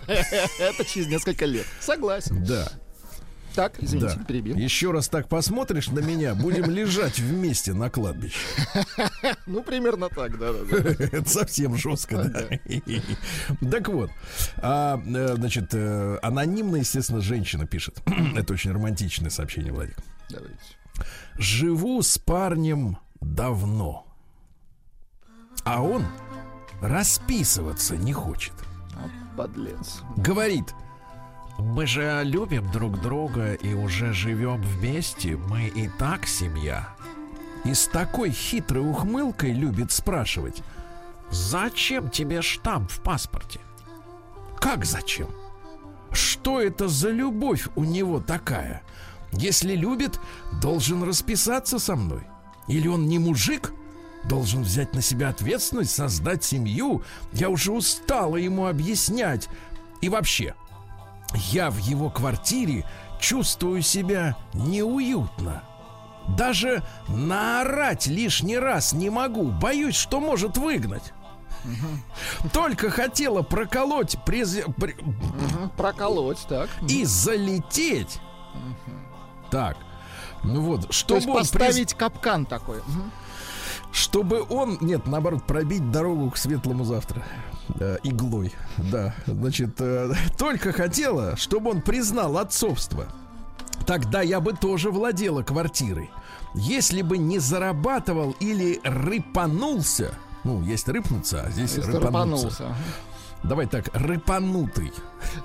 Это 0.59 0.85
через 0.85 1.07
несколько 1.07 1.45
лет. 1.45 1.65
Согласен. 1.79 2.43
Да. 2.43 2.67
Так, 3.55 3.73
извините, 3.83 4.15
Да. 4.17 4.23
перебил. 4.23 4.55
Еще 4.55 4.91
раз 4.91 5.09
так 5.09 5.27
посмотришь 5.27 5.87
на 5.89 5.99
меня, 5.99 6.35
будем 6.35 6.69
лежать 6.69 7.19
вместе 7.19 7.73
на 7.73 7.89
кладбище. 7.89 8.37
Ну, 9.45 9.63
примерно 9.63 10.07
так, 10.09 10.37
да-да-да. 10.39 10.77
Это 11.17 11.29
совсем 11.29 11.75
жестко, 11.75 12.23
да. 12.23 13.69
Так 13.69 13.89
вот, 13.89 14.09
а, 14.57 15.01
э, 15.05 15.35
значит, 15.35 15.73
э, 15.73 16.17
анонимно, 16.21 16.77
естественно, 16.77 17.19
женщина 17.21 17.65
пишет. 17.67 18.01
Это 18.35 18.53
очень 18.53 18.71
романтичное 18.71 19.29
сообщение, 19.29 19.73
Владик. 19.73 19.97
Давайте. 20.29 20.55
Живу 21.37 22.01
с 22.01 22.17
парнем 22.17 22.97
давно, 23.21 24.05
а 25.63 25.81
он 25.81 26.05
расписываться 26.81 27.95
не 27.95 28.13
хочет. 28.13 28.53
А, 28.95 29.07
Подлец. 29.37 30.01
Говорит, 30.17 30.73
Мы 31.57 31.85
же 31.85 32.21
любим 32.23 32.69
друг 32.71 32.99
друга 33.01 33.53
и 33.53 33.73
уже 33.73 34.13
живем 34.13 34.61
вместе. 34.61 35.37
Мы 35.37 35.67
и 35.67 35.87
так 35.87 36.25
семья. 36.27 36.89
и 37.63 37.73
с 37.75 37.87
такой 37.87 38.31
хитрой 38.31 38.89
ухмылкой 38.89 39.53
любит 39.53 39.91
спрашивать, 39.91 40.63
Зачем 41.29 42.09
тебе 42.09 42.41
штамп 42.41 42.91
в 42.91 43.01
паспорте? 43.01 43.61
Как 44.59 44.83
зачем? 44.83 45.29
Что 46.11 46.59
это 46.59 46.89
за 46.89 47.09
любовь 47.09 47.69
у 47.77 47.85
него 47.85 48.19
такая? 48.19 48.81
Если 49.31 49.75
любит, 49.75 50.19
должен 50.61 51.03
расписаться 51.03 51.79
со 51.79 51.95
мной. 51.95 52.27
Или 52.71 52.87
он 52.87 53.07
не 53.07 53.19
мужик? 53.19 53.73
Должен 54.23 54.63
взять 54.63 54.93
на 54.95 55.01
себя 55.01 55.29
ответственность, 55.29 55.93
создать 55.93 56.43
семью. 56.43 57.03
Я 57.33 57.49
уже 57.49 57.71
устала 57.73 58.37
ему 58.37 58.67
объяснять. 58.67 59.49
И 59.99 60.07
вообще, 60.09 60.55
я 61.51 61.69
в 61.69 61.77
его 61.77 62.09
квартире 62.09 62.85
чувствую 63.19 63.81
себя 63.81 64.37
неуютно. 64.53 65.63
Даже 66.37 66.81
наорать 67.09 68.07
лишний 68.07 68.57
раз 68.57 68.93
не 68.93 69.09
могу. 69.09 69.51
Боюсь, 69.51 69.95
что 69.95 70.21
может 70.21 70.57
выгнать. 70.57 71.13
Только 72.53 72.89
хотела 72.89 73.41
проколоть 73.41 74.17
през- 74.25 74.63
Проколоть, 75.75 76.39
так. 76.47 76.69
и 76.87 77.03
залететь. 77.05 78.19
Так. 79.49 79.77
Ну 80.43 80.61
вот, 80.61 80.87
То 80.87 80.93
чтобы 80.93 81.17
есть 81.19 81.27
он, 81.29 81.35
приз- 81.35 81.39
поставить 81.39 81.93
капкан 81.93 82.45
такой. 82.45 82.79
Чтобы 83.91 84.43
он, 84.49 84.77
нет, 84.81 85.05
наоборот, 85.05 85.43
пробить 85.45 85.91
дорогу 85.91 86.31
к 86.31 86.37
светлому 86.37 86.83
завтра 86.85 87.23
Э, 87.79 87.97
иглой. 88.03 88.53
Да, 88.77 89.13
значит, 89.27 89.79
э, 89.79 90.11
только 90.37 90.73
хотела, 90.73 91.37
чтобы 91.37 91.69
он 91.69 91.81
признал 91.81 92.37
отцовство. 92.37 93.05
Тогда 93.85 94.21
я 94.21 94.41
бы 94.41 94.51
тоже 94.53 94.91
владела 94.91 95.41
квартирой. 95.41 96.09
Если 96.53 97.01
бы 97.01 97.17
не 97.17 97.39
зарабатывал 97.39 98.35
или 98.41 98.81
рыпанулся, 98.83 100.13
ну, 100.43 100.61
есть 100.63 100.87
рыпнуться, 100.89 101.43
а 101.45 101.49
здесь 101.51 101.77
Если 101.77 101.91
рыпануться. 101.91 102.47
рыпанулся. 102.49 102.75
Давай 103.43 103.65
так, 103.65 103.89
рыпанутый. 103.93 104.93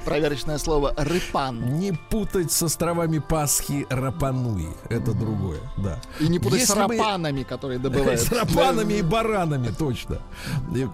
Проверочное 0.04 0.58
слово 0.58 0.92
рыпан. 0.98 1.78
Не 1.78 1.92
путать 1.92 2.52
с 2.52 2.62
островами 2.62 3.18
Пасхи 3.18 3.86
Рапануи. 3.88 4.68
Это 4.90 5.12
другое, 5.12 5.60
да. 5.78 5.98
И 6.20 6.28
не 6.28 6.38
путать 6.38 6.60
с 6.60 6.68
Если 6.68 6.86
бы- 6.86 6.96
рапанами, 6.96 7.42
которые 7.42 7.78
добывают. 7.78 8.20
С 8.20 8.30
рапанами 8.30 8.94
и 8.94 9.02
баранами, 9.02 9.68
точно. 9.68 10.18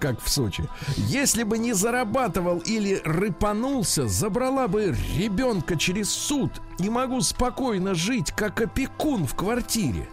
Как 0.00 0.20
в 0.22 0.28
Сочи. 0.28 0.68
Если 0.96 1.42
бы 1.42 1.58
не 1.58 1.72
зарабатывал 1.72 2.58
или 2.58 3.00
рыпанулся, 3.04 4.06
забрала 4.06 4.68
бы 4.68 4.94
ребенка 5.16 5.76
через 5.76 6.08
суд 6.10 6.52
и 6.78 6.88
могу 6.88 7.20
спокойно 7.20 7.94
жить, 7.94 8.30
как 8.30 8.60
опекун 8.60 9.26
в 9.26 9.34
квартире. 9.34 10.08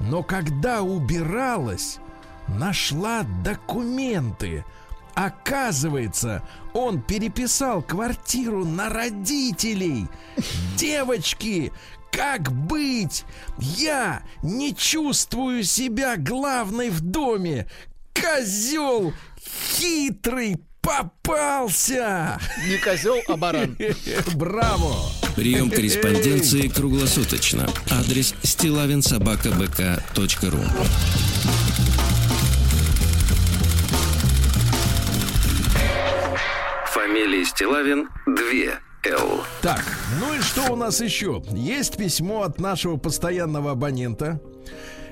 Но 0.00 0.24
когда 0.24 0.82
убиралась, 0.82 1.98
нашла 2.48 3.22
документы. 3.44 4.64
Оказывается, 5.14 6.42
он 6.72 7.02
переписал 7.02 7.82
квартиру 7.82 8.64
на 8.64 8.88
родителей. 8.88 10.06
Девочки, 10.76 11.72
как 12.10 12.50
быть? 12.52 13.24
Я 13.58 14.22
не 14.42 14.74
чувствую 14.74 15.64
себя 15.64 16.16
главной 16.16 16.88
в 16.90 17.00
доме. 17.00 17.66
Козел 18.14 19.12
хитрый 19.76 20.56
попался. 20.80 22.38
Не 22.66 22.78
козел, 22.78 23.20
а 23.28 23.36
баран. 23.36 23.76
Браво! 24.34 24.96
Прием 25.36 25.70
корреспонденции 25.70 26.66
круглосуточно. 26.68 27.68
Адрес 27.90 28.34
стилавинсобакабк.ру 28.42 30.62
Фамилия 37.12 37.44
Стилавин 37.44 38.08
2 38.24 39.12
Л. 39.12 39.44
Так, 39.60 39.84
ну 40.18 40.32
и 40.32 40.40
что 40.40 40.72
у 40.72 40.76
нас 40.76 40.98
еще? 41.02 41.42
Есть 41.50 41.98
письмо 41.98 42.40
от 42.40 42.58
нашего 42.58 42.96
постоянного 42.96 43.72
абонента. 43.72 44.40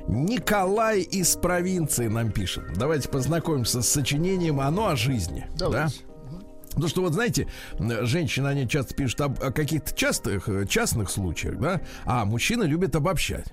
Николай 0.09 1.03
из 1.03 1.37
провинции 1.37 2.09
нам 2.09 2.33
пишет. 2.33 2.65
Давайте 2.75 3.11
познакомимся 3.11 3.83
с 3.83 3.89
сочинением 3.91 4.61
«Оно 4.61 4.87
о 4.87 4.97
жизни». 4.97 5.47
Давайте. 5.59 6.01
Да? 6.01 6.39
Потому 6.71 6.89
что, 6.89 7.03
вот 7.03 7.13
знаете, 7.13 7.49
женщины, 7.79 8.49
они 8.49 8.67
часто 8.67 8.95
пишут 8.95 9.21
об- 9.21 9.43
о 9.45 9.53
каких-то 9.53 9.95
частых, 9.95 10.49
частных 10.71 11.11
случаях, 11.11 11.59
да, 11.59 11.83
а 12.07 12.25
мужчины 12.25 12.63
любят 12.65 12.97
обобщать. 12.97 13.53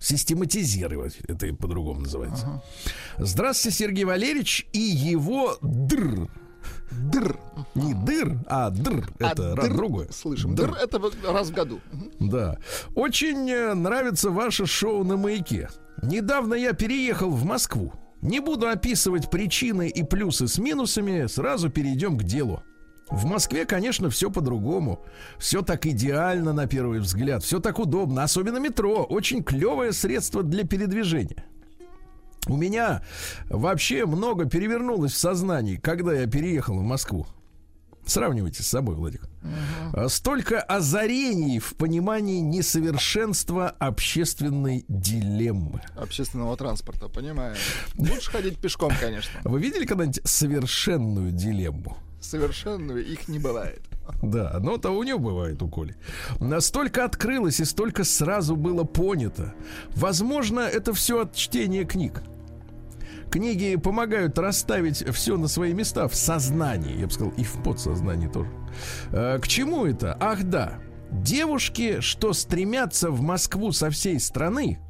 Систематизировать, 0.00 1.18
это 1.28 1.54
по-другому 1.54 2.00
называется. 2.00 2.64
Здравствуйте, 3.16 3.76
Сергей 3.78 4.06
Валерьевич 4.06 4.66
и 4.72 4.80
его 4.80 5.56
др. 5.62 6.26
Др. 6.90 7.38
Не 7.74 7.94
дыр, 7.94 8.38
а 8.46 8.70
др. 8.70 9.08
А 9.20 9.32
Это 9.32 9.54
др, 9.54 9.74
другое. 9.74 10.08
Слышим. 10.10 10.54
Др 10.54 10.74
это 10.74 10.98
вот 10.98 11.14
раз 11.24 11.48
в 11.48 11.54
году. 11.54 11.80
Да. 12.18 12.58
Очень 12.94 13.48
э, 13.50 13.74
нравится 13.74 14.30
ваше 14.30 14.66
шоу 14.66 15.04
на 15.04 15.16
маяке. 15.16 15.68
Недавно 16.02 16.54
я 16.54 16.72
переехал 16.72 17.30
в 17.30 17.44
Москву. 17.44 17.92
Не 18.22 18.40
буду 18.40 18.68
описывать 18.68 19.30
причины 19.30 19.88
и 19.88 20.02
плюсы 20.02 20.46
с 20.46 20.58
минусами, 20.58 21.26
сразу 21.26 21.70
перейдем 21.70 22.18
к 22.18 22.22
делу. 22.22 22.62
В 23.08 23.24
Москве, 23.24 23.64
конечно, 23.64 24.08
все 24.08 24.30
по-другому. 24.30 25.04
Все 25.38 25.62
так 25.62 25.86
идеально 25.86 26.52
на 26.52 26.66
первый 26.66 27.00
взгляд, 27.00 27.42
все 27.42 27.58
так 27.60 27.78
удобно, 27.78 28.22
особенно 28.22 28.58
метро. 28.58 29.04
Очень 29.04 29.42
клевое 29.42 29.92
средство 29.92 30.42
для 30.42 30.64
передвижения. 30.64 31.44
У 32.46 32.56
меня 32.56 33.02
вообще 33.48 34.06
много 34.06 34.46
перевернулось 34.46 35.12
в 35.12 35.18
сознании, 35.18 35.76
когда 35.76 36.12
я 36.14 36.26
переехал 36.26 36.78
в 36.78 36.82
Москву. 36.82 37.26
Сравнивайте 38.06 38.62
с 38.62 38.66
собой, 38.66 38.96
Владик. 38.96 39.22
А, 39.92 40.08
Столько 40.08 40.60
озарений 40.60 41.58
в 41.60 41.74
понимании 41.74 42.40
несовершенства 42.40 43.68
общественной 43.68 44.84
дилеммы. 44.88 45.82
Общественного 45.96 46.56
транспорта, 46.56 47.08
понимаю. 47.08 47.54
Лучше 47.96 48.30
ходить 48.30 48.58
пешком, 48.58 48.92
конечно. 48.98 49.38
Вы 49.44 49.60
видели 49.60 49.84
когда-нибудь 49.86 50.20
совершенную 50.24 51.30
дилемму? 51.30 51.96
Совершенную 52.20 53.06
их 53.06 53.28
не 53.28 53.38
бывает. 53.38 53.80
Да, 54.22 54.58
но 54.60 54.76
то 54.76 54.90
у 54.90 55.02
него 55.02 55.18
бывает 55.18 55.62
у 55.62 55.68
Коли. 55.68 55.96
Настолько 56.40 57.04
открылось 57.04 57.60
и 57.60 57.64
столько 57.64 58.04
сразу 58.04 58.56
было 58.56 58.84
понято. 58.84 59.54
Возможно, 59.94 60.60
это 60.60 60.92
все 60.92 61.22
от 61.22 61.34
чтения 61.34 61.84
книг. 61.84 62.22
Книги 63.30 63.76
помогают 63.76 64.38
расставить 64.38 65.06
все 65.14 65.36
на 65.36 65.46
свои 65.46 65.72
места 65.72 66.08
в 66.08 66.16
сознании, 66.16 66.98
я 66.98 67.06
бы 67.06 67.12
сказал, 67.12 67.32
и 67.36 67.44
в 67.44 67.62
подсознании 67.62 68.26
тоже. 68.28 68.50
Э, 69.12 69.38
К 69.38 69.46
чему 69.46 69.86
это? 69.86 70.16
Ах 70.20 70.42
да, 70.42 70.80
девушки, 71.12 72.00
что 72.00 72.32
стремятся 72.32 73.10
в 73.10 73.20
Москву 73.20 73.70
со 73.70 73.90
всей 73.90 74.18
страны, 74.18 74.80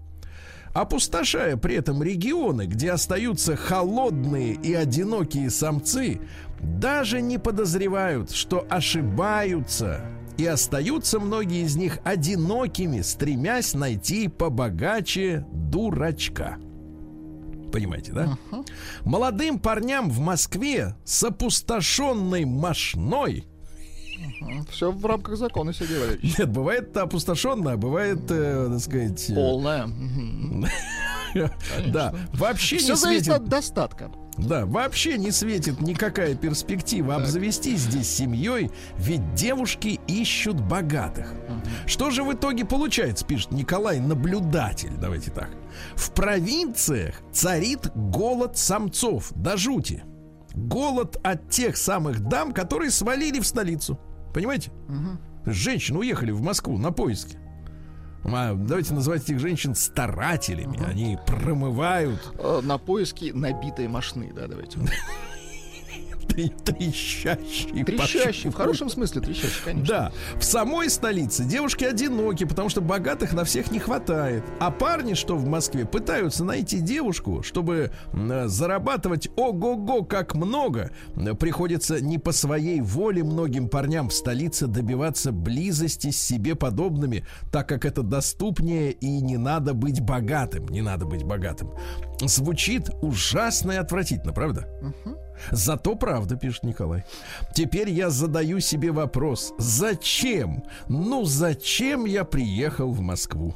опустошая 0.73 1.57
при 1.57 1.77
этом 1.77 2.03
регионы, 2.03 2.67
где 2.67 2.93
остаются 2.93 3.57
холодные 3.57 4.55
и 4.55 4.75
одинокие 4.75 5.51
самцы, 5.51 6.21
даже 6.61 7.21
не 7.21 7.39
подозревают, 7.39 8.31
что 8.31 8.67
ошибаются. 8.69 10.03
И 10.37 10.47
остаются 10.47 11.21
многие 11.21 11.65
из 11.65 11.77
них 11.77 11.99
одинокими, 12.03 13.03
стремясь 13.03 13.75
найти 13.75 14.29
побогаче 14.29 15.45
дурачка. 15.53 16.57
Понимаете, 17.71 18.13
да? 18.13 18.39
Молодым 19.05 19.59
парням 19.59 20.11
в 20.11 20.19
Москве 20.19 20.97
с 21.05 21.23
опустошенной 21.23 22.45
мошной 22.45 23.47
Все 24.71 24.91
в 24.91 25.05
рамках 25.07 25.37
закона, 25.37 25.73
Сергей 25.73 25.99
Валерьевич. 25.99 26.39
Нет, 26.39 26.49
бывает 26.51 26.97
опустошенно, 26.97 27.73
а 27.73 27.77
бывает, 27.77 28.21
э, 28.31 28.69
так 28.73 28.81
сказать... 28.81 29.31
э, 29.31 29.35
Полная. 29.35 29.89
Да, 31.87 32.13
вообще 32.33 32.79
Все 32.79 32.91
не 32.93 32.97
зависит 32.97 33.25
светит, 33.27 33.41
от 33.43 33.49
достатка. 33.49 34.11
да, 34.37 34.67
вообще 34.67 35.17
не 35.17 35.31
светит 35.31 35.81
никакая 35.81 36.35
перспектива 36.35 37.15
обзавестись 37.15 37.83
здесь 37.83 38.09
семьей, 38.11 38.73
ведь 38.99 39.35
девушки 39.35 40.01
ищут 40.09 40.61
богатых. 40.61 41.33
Что 41.87 42.11
же 42.11 42.25
в 42.25 42.33
итоге 42.33 42.65
получается, 42.65 43.25
пишет 43.25 43.53
Николай, 43.53 44.01
наблюдатель, 44.01 44.91
давайте 45.01 45.31
так. 45.31 45.51
В 45.95 46.11
провинциях 46.11 47.15
царит 47.33 47.93
голод 47.95 48.59
самцов, 48.59 49.31
до 49.37 49.57
жути. 49.57 50.03
Голод 50.55 51.17
от 51.23 51.49
тех 51.49 51.77
самых 51.77 52.21
дам, 52.27 52.53
которые 52.53 52.91
свалили 52.91 53.39
в 53.39 53.47
столицу. 53.47 54.01
Понимаете? 54.33 54.71
Женщины 55.47 55.99
уехали 55.99 56.31
в 56.31 56.43
Москву 56.43 56.77
на 56.79 56.93
поиски. 56.93 57.39
А, 58.25 58.55
давайте 58.55 58.93
называть 58.93 59.23
этих 59.25 59.39
женщин 59.39 59.75
старателями. 59.75 60.79
Они 60.85 61.19
промывают 61.27 62.21
Э, 62.39 62.61
На 62.63 62.77
поиски 62.77 63.33
набитой 63.35 63.89
машины, 63.89 64.31
да, 64.35 64.47
давайте. 64.47 64.79
трещащие. 66.31 67.85
Трещащий, 67.85 68.51
в 68.51 68.55
хорошем 68.55 68.89
смысле 68.89 69.21
трещащий, 69.21 69.61
конечно. 69.65 69.87
Да, 69.87 70.13
в 70.37 70.45
самой 70.45 70.91
столице 70.91 71.45
девушки 71.45 71.85
одиноки, 71.85 72.45
потому 72.45 72.69
что 72.69 72.81
богатых 72.81 73.33
на 73.33 73.45
всех 73.45 73.71
не 73.71 73.79
хватает. 73.79 74.45
А 74.59 74.71
парни, 74.71 75.15
что 75.15 75.37
в 75.37 75.47
Москве, 75.47 75.85
пытаются 75.85 76.45
найти 76.45 76.81
девушку, 76.81 77.43
чтобы 77.43 77.91
зарабатывать 78.47 79.29
ого-го 79.37 80.05
как 80.05 80.35
много. 80.35 80.91
Приходится 81.39 82.01
не 82.01 82.19
по 82.19 82.33
своей 82.33 82.81
воле 82.81 83.25
многим 83.25 83.69
парням 83.69 84.09
в 84.09 84.15
столице 84.15 84.67
добиваться 84.67 85.33
близости 85.33 86.11
с 86.11 86.21
себе 86.21 86.55
подобными, 86.55 87.27
так 87.51 87.69
как 87.69 87.85
это 87.85 88.03
доступнее 88.03 88.93
и 88.93 89.21
не 89.21 89.37
надо 89.37 89.75
быть 89.75 90.01
богатым. 90.01 90.69
Не 90.69 90.83
надо 90.83 91.07
быть 91.07 91.25
богатым. 91.25 91.73
Звучит 92.21 92.91
ужасно 93.03 93.73
и 93.73 93.77
отвратительно, 93.77 94.33
правда? 94.33 94.69
Зато 95.51 95.97
правда, 95.97 96.37
пишет 96.37 96.65
Николай. 96.65 97.05
Теперь 97.55 97.91
я 97.91 98.11
задаю 98.11 98.61
себе 98.61 98.93
вопрос. 98.93 99.53
Зачем? 99.59 100.65
Ну, 100.89 101.25
зачем 101.25 102.05
я 102.07 102.25
приехал 102.25 102.93
в 102.93 103.01
Москву? 103.01 103.55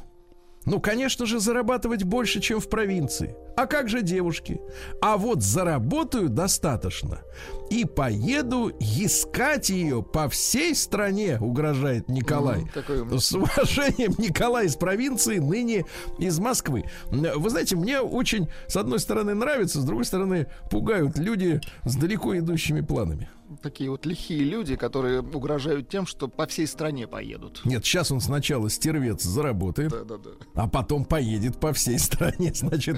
Ну, 0.65 0.79
конечно 0.79 1.25
же, 1.25 1.39
зарабатывать 1.39 2.03
больше, 2.03 2.41
чем 2.41 2.59
в 2.59 2.69
провинции. 2.69 3.35
А 3.55 3.67
как 3.67 3.87
же 3.87 4.01
девушки? 4.01 4.59
А 5.01 5.17
вот 5.17 5.41
заработаю 5.41 6.29
достаточно 6.29 7.21
и 7.69 7.85
поеду 7.85 8.71
искать 8.79 9.69
ее 9.69 10.03
по 10.03 10.27
всей 10.27 10.75
стране, 10.75 11.37
угрожает 11.39 12.09
Николай. 12.09 12.65
Какой 12.73 13.01
умный. 13.01 13.19
С 13.19 13.31
уважением, 13.33 14.13
Николай 14.17 14.65
из 14.65 14.75
провинции, 14.75 15.37
ныне 15.37 15.85
из 16.17 16.39
Москвы. 16.39 16.85
Вы 17.11 17.49
знаете, 17.49 17.75
мне 17.75 18.01
очень, 18.01 18.49
с 18.67 18.75
одной 18.75 18.99
стороны, 18.99 19.35
нравится, 19.35 19.79
с 19.79 19.83
другой 19.83 20.05
стороны, 20.05 20.47
пугают 20.69 21.17
люди 21.17 21.61
с 21.83 21.95
далеко 21.95 22.37
идущими 22.37 22.81
планами. 22.81 23.29
Такие 23.65 23.89
вот 23.89 24.05
лихие 24.05 24.41
люди, 24.43 24.75
которые 24.75 25.21
угрожают 25.21 25.89
тем, 25.89 26.05
что 26.05 26.27
по 26.27 26.45
всей 26.45 26.67
стране 26.67 27.07
поедут. 27.07 27.61
Нет, 27.65 27.83
сейчас 27.83 28.11
он 28.11 28.21
сначала 28.21 28.69
стервец 28.69 29.23
заработает, 29.23 29.89
Да-да-да. 29.89 30.29
а 30.53 30.67
потом 30.67 31.03
поедет 31.03 31.59
по 31.59 31.73
всей 31.73 31.97
стране, 32.07 32.51
значит, 32.53 32.95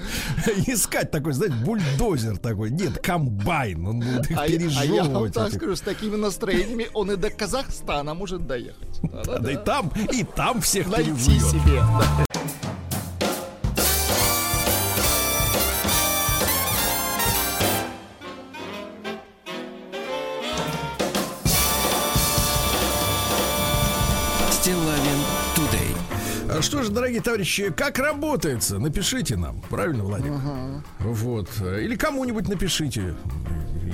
искать 0.67 1.09
такой, 1.09 1.31
знаете, 1.31 1.55
бульдозер 1.63 2.35
такой. 2.37 2.69
Нет, 2.71 2.97
комбайн, 3.01 3.87
он 3.87 3.99
будет 4.01 4.29
их 4.29 4.37
А, 4.37 4.45
я- 4.45 4.57
а 4.57 4.83
я 4.83 5.03
вам 5.03 5.05
пережевывать. 5.05 5.33
так 5.35 5.53
скажу, 5.53 5.75
с 5.77 5.79
такими 5.81 6.17
настроениями 6.17 6.87
он 6.93 7.11
и 7.11 7.15
до 7.15 7.29
Казахстана 7.29 8.13
может 8.13 8.45
доехать. 8.45 8.99
Да-да-да. 9.03 9.39
Да 9.39 9.51
и 9.53 9.55
там, 9.63 9.89
и 10.11 10.25
там 10.25 10.59
всех 10.59 10.89
Найти 10.89 11.11
пережует. 11.11 11.43
себе. 11.43 11.81
Стилавин 11.81 12.66
А 26.57 26.61
Что 26.61 26.81
же, 26.81 26.91
дорогие 26.91 27.21
товарищи, 27.21 27.71
как 27.75 27.99
работается? 27.99 28.79
Напишите 28.79 29.35
нам, 29.37 29.61
правильно, 29.69 30.03
владик? 30.03 30.31
Вот. 30.99 31.49
Или 31.61 31.95
кому-нибудь 31.95 32.47
напишите. 32.47 33.13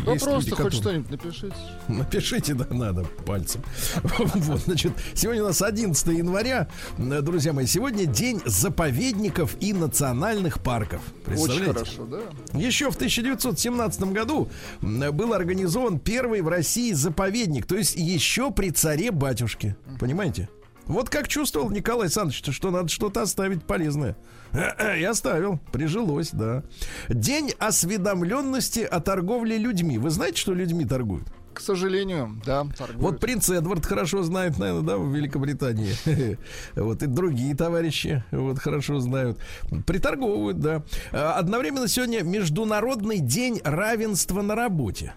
Ну 0.06 0.14
Есть 0.14 0.26
просто 0.26 0.50
люди, 0.50 0.50
хоть 0.50 0.58
которые- 0.58 0.82
что-нибудь 0.82 1.12
напишите. 1.12 1.56
Напишите, 1.88 2.54
да, 2.56 2.66
надо 2.72 3.04
пальцем. 3.26 3.62
Вот, 4.04 4.60
значит, 4.62 4.92
сегодня 5.14 5.44
у 5.44 5.48
нас 5.48 5.62
11 5.62 6.08
января. 6.08 6.68
Друзья 6.98 7.54
мои, 7.54 7.66
сегодня 7.66 8.06
день 8.06 8.42
заповедников 8.46 9.56
и 9.60 9.72
национальных 9.74 10.62
парков. 10.62 11.02
Очень 11.28 11.36
Представляете? 11.36 11.74
хорошо, 11.74 12.06
да? 12.06 12.20
Еще 12.60 12.92
в 12.92 12.96
1917 12.96 14.02
году 14.12 14.50
был 14.82 15.34
организован 15.34 16.00
первый 16.00 16.42
в 16.42 16.48
России 16.48 16.92
заповедник, 16.94 17.66
то 17.66 17.76
есть 17.76 17.96
еще 17.96 18.52
при 18.52 18.72
царе-батюшке. 18.72 19.76
Понимаете? 20.00 20.50
Вот 20.86 21.10
как 21.10 21.28
чувствовал 21.28 21.70
Николай 21.70 22.04
Александрович, 22.06 22.44
что 22.54 22.72
надо 22.72 22.90
что-то 22.90 23.22
оставить 23.22 23.64
полезное. 23.64 24.16
И 24.98 25.04
оставил. 25.04 25.60
Прижилось, 25.72 26.32
да. 26.32 26.64
День 27.10 27.54
осведомленности 27.58 28.82
о 28.82 29.00
торговле 29.00 29.58
людьми. 29.58 29.98
Вы 29.98 30.10
знаете, 30.10 30.38
что 30.38 30.54
людьми 30.54 30.86
торгуют? 30.86 31.28
К 31.54 31.60
сожалению, 31.60 32.42
да, 32.46 32.66
торгуют. 32.76 33.02
Вот 33.02 33.20
принц 33.20 33.50
Эдвард 33.50 33.86
хорошо 33.86 34.24
знает, 34.24 34.58
наверное, 34.58 34.82
да, 34.82 34.98
в 34.98 35.14
Великобритании. 35.14 35.94
Вот 36.76 37.04
и 37.04 37.06
другие 37.06 37.56
товарищи 37.56 38.24
вот 38.32 38.60
хорошо 38.60 39.00
знают. 39.00 39.40
Приторговывают, 39.86 40.60
да. 40.60 40.84
А, 41.12 41.34
Одновременно 41.34 41.88
сегодня 41.88 42.24
Международный 42.24 43.20
день 43.20 43.62
равенства 43.64 44.42
на 44.42 44.56
работе. 44.56 45.14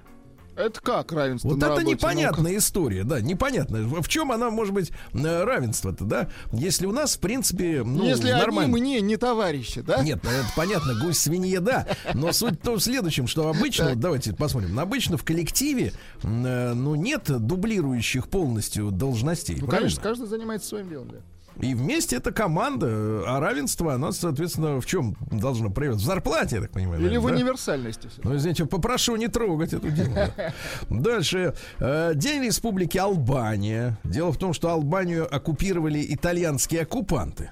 Это 0.57 0.81
как 0.81 1.13
равенство 1.13 1.49
Вот 1.49 1.59
это 1.59 1.69
работе? 1.69 1.87
непонятная 1.87 2.57
история, 2.57 3.05
да, 3.05 3.21
непонятная. 3.21 3.85
В 3.85 4.09
чем 4.09 4.33
она 4.33 4.51
может 4.51 4.73
быть 4.73 4.91
э, 5.13 5.45
равенство-то, 5.45 6.05
да? 6.05 6.29
Если 6.53 6.87
у 6.87 6.93
нас, 6.93 7.17
в 7.17 7.21
принципе, 7.21 7.83
ну, 7.85 8.05
Если 8.05 8.31
нормально. 8.33 8.75
они 8.75 8.81
мне 8.81 9.01
не 9.03 9.17
товарищи, 9.17 9.83
да? 9.83 10.03
Нет, 10.03 10.21
ну, 10.23 10.31
это 10.31 10.49
понятно, 10.57 10.95
гусь 10.95 11.19
свинья, 11.19 11.61
да. 11.61 11.87
Но 12.15 12.33
суть 12.33 12.61
то 12.63 12.75
в 12.77 12.81
следующем, 12.81 13.27
что 13.27 13.49
обычно, 13.49 13.91
вот 13.91 14.01
давайте 14.01 14.33
посмотрим, 14.33 14.79
обычно 14.81 15.19
в 15.19 15.25
коллективе, 15.25 15.93
э, 16.23 16.73
ну, 16.75 16.95
нет 16.95 17.25
дублирующих 17.27 18.29
полностью 18.29 18.91
должностей. 18.91 19.57
Ну, 19.57 19.67
правильно? 19.67 19.79
конечно, 19.91 20.03
каждый 20.03 20.27
занимается 20.27 20.69
своим 20.69 20.89
делом, 20.89 21.09
да. 21.11 21.19
И 21.61 21.75
вместе 21.75 22.17
это 22.17 22.33
команда, 22.33 23.23
а 23.27 23.41
равенство, 23.41 23.95
оно, 23.95 24.13
соответственно, 24.13 24.81
в 24.81 24.87
чем 24.87 25.17
должно 25.31 25.71
проявиться? 25.71 26.05
В 26.05 26.07
зарплате, 26.07 26.57
я 26.57 26.63
так 26.63 26.71
понимаю. 26.71 27.01
Или 27.01 27.09
в 27.09 27.23
наверное, 27.23 27.31
да? 27.31 27.37
универсальности. 27.37 28.09
Ну, 28.23 28.37
извините, 28.37 28.67
попрошу 28.67 29.17
не 29.17 29.29
трогать 29.29 29.73
эту 29.73 29.91
тему. 29.91 30.15
да. 30.15 30.53
Дальше. 30.91 31.55
Э, 31.79 32.13
День 32.15 32.45
Республики 32.45 32.99
Албания. 32.99 33.99
Дело 34.05 34.33
в 34.33 34.39
том, 34.39 34.53
что 34.53 34.71
Албанию 34.71 35.27
оккупировали 35.35 36.05
итальянские 36.09 36.83
оккупанты. 36.83 37.51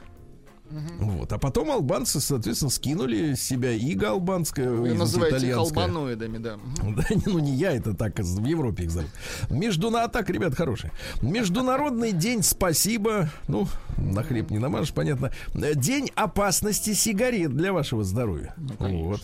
Вот. 0.71 1.33
А 1.33 1.39
потом 1.39 1.71
албанцы, 1.71 2.21
соответственно, 2.21 2.71
скинули 2.71 3.35
с 3.35 3.43
себя 3.43 3.73
иго 3.73 4.11
албанское, 4.11 4.71
Вы 4.71 4.95
называете 4.95 5.49
их 5.49 5.57
албаноидами, 5.57 6.39
да. 6.39 6.59
Да, 6.97 7.05
ну 7.27 7.39
не 7.39 7.55
я, 7.55 7.73
это 7.73 7.95
так 7.95 8.19
в 8.19 8.45
Европе 8.45 8.85
их 8.85 8.91
зовут. 8.91 9.11
Междуна... 9.51 10.09
Так, 10.09 10.31
ребят, 10.31 10.55
хорошие. 10.55 10.93
Международный 11.21 12.13
день 12.25 12.43
спасибо. 12.43 13.31
Ну, 13.49 13.67
на 13.97 14.23
хлеб 14.23 14.51
не 14.51 14.59
намажешь, 14.59 14.93
понятно. 14.93 15.33
День 15.55 16.11
опасности 16.15 16.95
сигарет 16.95 17.55
для 17.55 17.73
вашего 17.73 18.05
здоровья. 18.05 18.55
вот. 18.79 19.21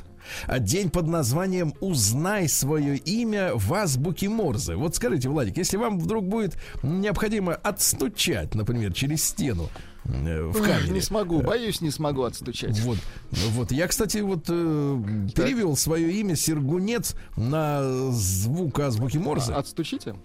А 0.47 0.59
день 0.59 0.91
под 0.91 1.07
названием 1.07 1.75
«Узнай 1.81 2.49
свое 2.49 2.97
имя 2.97 3.53
в 3.55 3.73
азбуке 3.73 4.29
Морзе». 4.29 4.77
Вот 4.77 4.95
скажите, 4.95 5.29
Владик, 5.29 5.57
если 5.57 5.77
вам 5.77 5.99
вдруг 5.99 6.27
будет 6.27 6.57
необходимо 6.83 7.55
отстучать, 7.55 8.55
например, 8.55 8.93
через 8.93 9.25
стену 9.25 9.69
в 10.05 10.57
Ой, 10.57 10.67
камере, 10.67 10.91
Не 10.91 11.01
смогу, 11.01 11.43
боюсь, 11.43 11.81
не 11.81 11.91
смогу 11.91 12.23
отстучать. 12.23 12.79
вот, 12.81 12.99
вот. 13.33 13.73
Я, 13.73 13.87
кстати, 13.87 14.19
вот 14.19 14.45
э, 14.49 15.03
перевел 15.35 15.77
свое 15.77 16.11
имя 16.21 16.37
Сергунец 16.37 17.15
на 17.37 18.11
звук 18.13 18.79
азбуки 18.81 19.19
Морзе. 19.19 19.53
А, 19.53 19.59
Отстучите? 19.59 20.17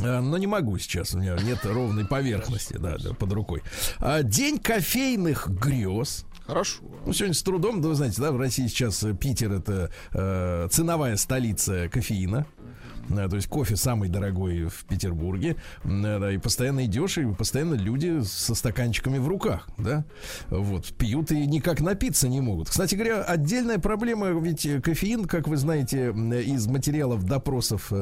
Э, 0.00 0.20
Но 0.20 0.38
не 0.38 0.46
могу 0.46 0.78
сейчас, 0.78 1.14
у 1.14 1.18
меня 1.18 1.36
нет 1.36 1.58
ровной 1.64 2.06
поверхности, 2.06 2.76
да, 2.78 2.96
да, 2.98 3.14
под 3.14 3.32
рукой. 3.32 3.62
А, 3.98 4.22
День 4.22 4.58
кофейных 4.58 5.48
грез. 5.48 6.24
Хорошо. 6.46 6.82
Ну, 7.06 7.12
сегодня 7.12 7.34
с 7.34 7.42
трудом, 7.42 7.80
да, 7.80 7.88
вы 7.88 7.94
знаете, 7.94 8.20
да, 8.20 8.32
в 8.32 8.36
России 8.38 8.66
сейчас 8.66 9.02
э, 9.04 9.14
Питер 9.14 9.52
это 9.52 9.90
э, 10.12 10.68
ценовая 10.70 11.16
столица 11.16 11.88
кофеина. 11.88 12.46
Э, 13.10 13.28
То 13.28 13.36
есть 13.36 13.48
кофе 13.48 13.76
самый 13.76 14.08
дорогой 14.08 14.66
в 14.66 14.84
Петербурге, 14.84 15.56
э, 15.84 16.18
да, 16.18 16.32
и 16.32 16.38
постоянно 16.38 16.84
идешь, 16.84 17.18
и 17.18 17.26
постоянно 17.26 17.74
люди 17.74 18.22
со 18.22 18.54
стаканчиками 18.54 19.18
в 19.18 19.28
руках, 19.28 19.68
да, 19.78 20.04
вот, 20.48 20.86
пьют 20.94 21.32
и 21.32 21.46
никак 21.46 21.80
напиться 21.80 22.28
не 22.28 22.40
могут. 22.40 22.68
Кстати 22.68 22.94
говоря, 22.94 23.22
отдельная 23.22 23.78
проблема, 23.78 24.28
ведь 24.28 24.66
э, 24.66 24.80
кофеин, 24.80 25.24
как 25.24 25.48
вы 25.48 25.56
знаете, 25.56 26.10
из 26.10 26.66
материалов 26.66 27.24
допросов 27.24 27.92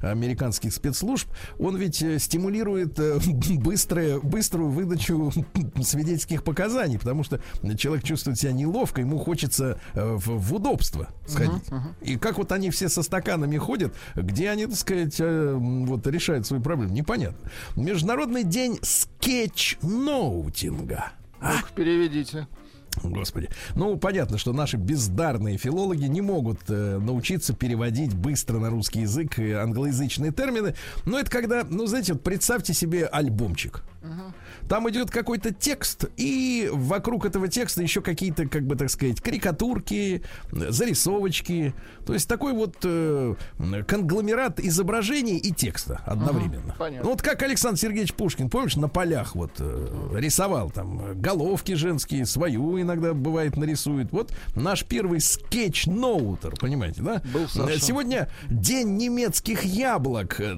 американских 0.00 0.72
спецслужб, 0.72 1.28
он 1.58 1.76
ведь 1.76 2.04
стимулирует 2.22 2.98
быстрое, 3.58 4.20
быструю 4.20 4.70
выдачу 4.70 5.32
свидетельских 5.82 6.44
показаний, 6.44 6.98
потому 6.98 7.24
что 7.24 7.40
человек 7.76 8.04
чувствует 8.04 8.38
себя 8.38 8.52
неловко, 8.52 9.00
ему 9.00 9.18
хочется 9.18 9.80
в, 9.94 10.38
в 10.38 10.54
удобство 10.54 11.08
сходить. 11.26 11.64
И 12.00 12.16
как 12.16 12.38
вот 12.38 12.52
они 12.52 12.70
все 12.70 12.88
со 12.88 13.02
стаканами 13.02 13.56
ходят, 13.56 13.94
где 14.14 14.50
они, 14.50 14.57
так 14.66 14.76
сказать, 14.76 15.16
э, 15.18 15.54
вот 15.58 16.06
решают 16.06 16.46
свои 16.46 16.60
проблемы, 16.60 16.92
непонятно. 16.92 17.50
Международный 17.76 18.44
день 18.44 18.78
sketchnoting 18.82 20.79
а. 20.79 21.12
Ну-ка, 21.40 21.68
переведите. 21.74 22.46
Господи. 23.02 23.48
Ну, 23.74 23.96
понятно, 23.96 24.38
что 24.38 24.52
наши 24.52 24.76
бездарные 24.76 25.56
филологи 25.56 26.04
не 26.04 26.20
могут 26.20 26.60
э, 26.68 26.98
научиться 26.98 27.54
переводить 27.54 28.14
быстро 28.14 28.58
на 28.58 28.70
русский 28.70 29.02
язык 29.02 29.38
э, 29.38 29.54
англоязычные 29.54 30.32
термины. 30.32 30.74
Но 31.04 31.18
это 31.18 31.30
когда, 31.30 31.64
ну, 31.68 31.86
знаете, 31.86 32.14
вот 32.14 32.22
представьте 32.22 32.74
себе 32.74 33.06
альбомчик. 33.06 33.82
Там 34.68 34.88
идет 34.90 35.10
какой-то 35.10 35.52
текст, 35.52 36.06
и 36.16 36.68
вокруг 36.72 37.24
этого 37.24 37.48
текста 37.48 37.82
еще 37.82 38.00
какие-то, 38.00 38.46
как 38.46 38.62
бы 38.64 38.76
так 38.76 38.90
сказать, 38.90 39.20
карикатурки, 39.20 40.22
зарисовочки. 40.52 41.74
То 42.06 42.12
есть 42.14 42.28
такой 42.28 42.52
вот 42.52 42.76
э, 42.84 43.34
конгломерат 43.86 44.60
изображений 44.60 45.36
и 45.38 45.52
текста 45.52 46.00
одновременно. 46.06 46.74
понятно. 46.78 47.04
Ну, 47.04 47.10
вот 47.10 47.22
как 47.22 47.42
Александр 47.42 47.78
Сергеевич 47.78 48.14
Пушкин, 48.14 48.50
помнишь, 48.50 48.76
на 48.76 48.88
полях 48.88 49.34
вот 49.34 49.52
э, 49.58 50.10
рисовал 50.14 50.70
там 50.70 51.00
э, 51.00 51.14
головки 51.14 51.72
женские, 51.72 52.26
свою 52.26 52.80
иногда 52.80 53.14
бывает 53.14 53.56
нарисует. 53.56 54.12
Вот 54.12 54.32
наш 54.54 54.84
первый 54.84 55.20
sketchnoter, 55.20 56.56
понимаете, 56.56 57.02
да? 57.02 57.22
Был 57.32 57.48
Саша. 57.48 57.74
Э, 57.74 57.78
Сегодня 57.78 58.28
день 58.48 58.96
немецких 58.96 59.64
яблок. 59.64 60.40
Э, 60.40 60.54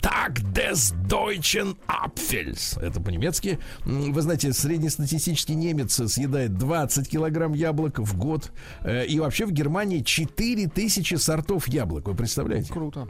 Так. 0.00 0.40
Des 0.52 0.92
Deutschen 1.08 1.76
Apfels. 1.86 2.80
Это 2.80 3.00
по-немецки. 3.00 3.58
Вы 3.84 4.20
знаете, 4.22 4.52
среднестатистический 4.52 5.54
немец 5.54 6.00
съедает 6.12 6.56
20 6.58 7.08
килограмм 7.08 7.52
яблок 7.52 7.98
в 7.98 8.16
год. 8.16 8.52
Э, 8.82 9.06
И 9.06 9.18
вообще 9.20 9.46
в 9.46 9.52
Германии 9.52 10.00
4000 10.00 11.14
сортов 11.16 11.68
яблок. 11.68 12.08
Вы 12.08 12.14
представляете? 12.14 12.72
Круто. 12.72 13.08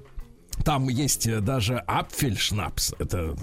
Там 0.65 0.89
есть 0.89 1.27
э, 1.27 1.41
даже 1.41 1.79
апфельшнапс. 1.79 2.95
Это, 2.99 3.35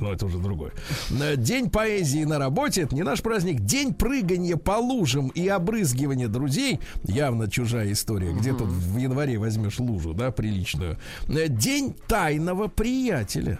ну, 0.00 0.12
это 0.12 0.26
уже 0.26 0.38
другое. 0.38 0.72
Э, 1.10 1.36
День 1.36 1.70
поэзии 1.70 2.24
на 2.24 2.38
работе. 2.38 2.82
Это 2.82 2.94
не 2.94 3.02
наш 3.02 3.22
праздник. 3.22 3.60
День 3.60 3.94
прыгания 3.94 4.56
по 4.56 4.78
лужам 4.78 5.28
и 5.28 5.48
обрызгивания 5.48 6.28
друзей. 6.28 6.80
Явно 7.04 7.50
чужая 7.50 7.92
история. 7.92 8.32
Где 8.32 8.52
тут 8.52 8.68
в 8.68 8.96
январе 8.96 9.38
возьмешь 9.38 9.78
лужу, 9.78 10.14
да, 10.14 10.30
приличную. 10.30 10.98
Э, 11.28 11.48
День 11.48 11.94
тайного 12.06 12.68
приятеля. 12.68 13.58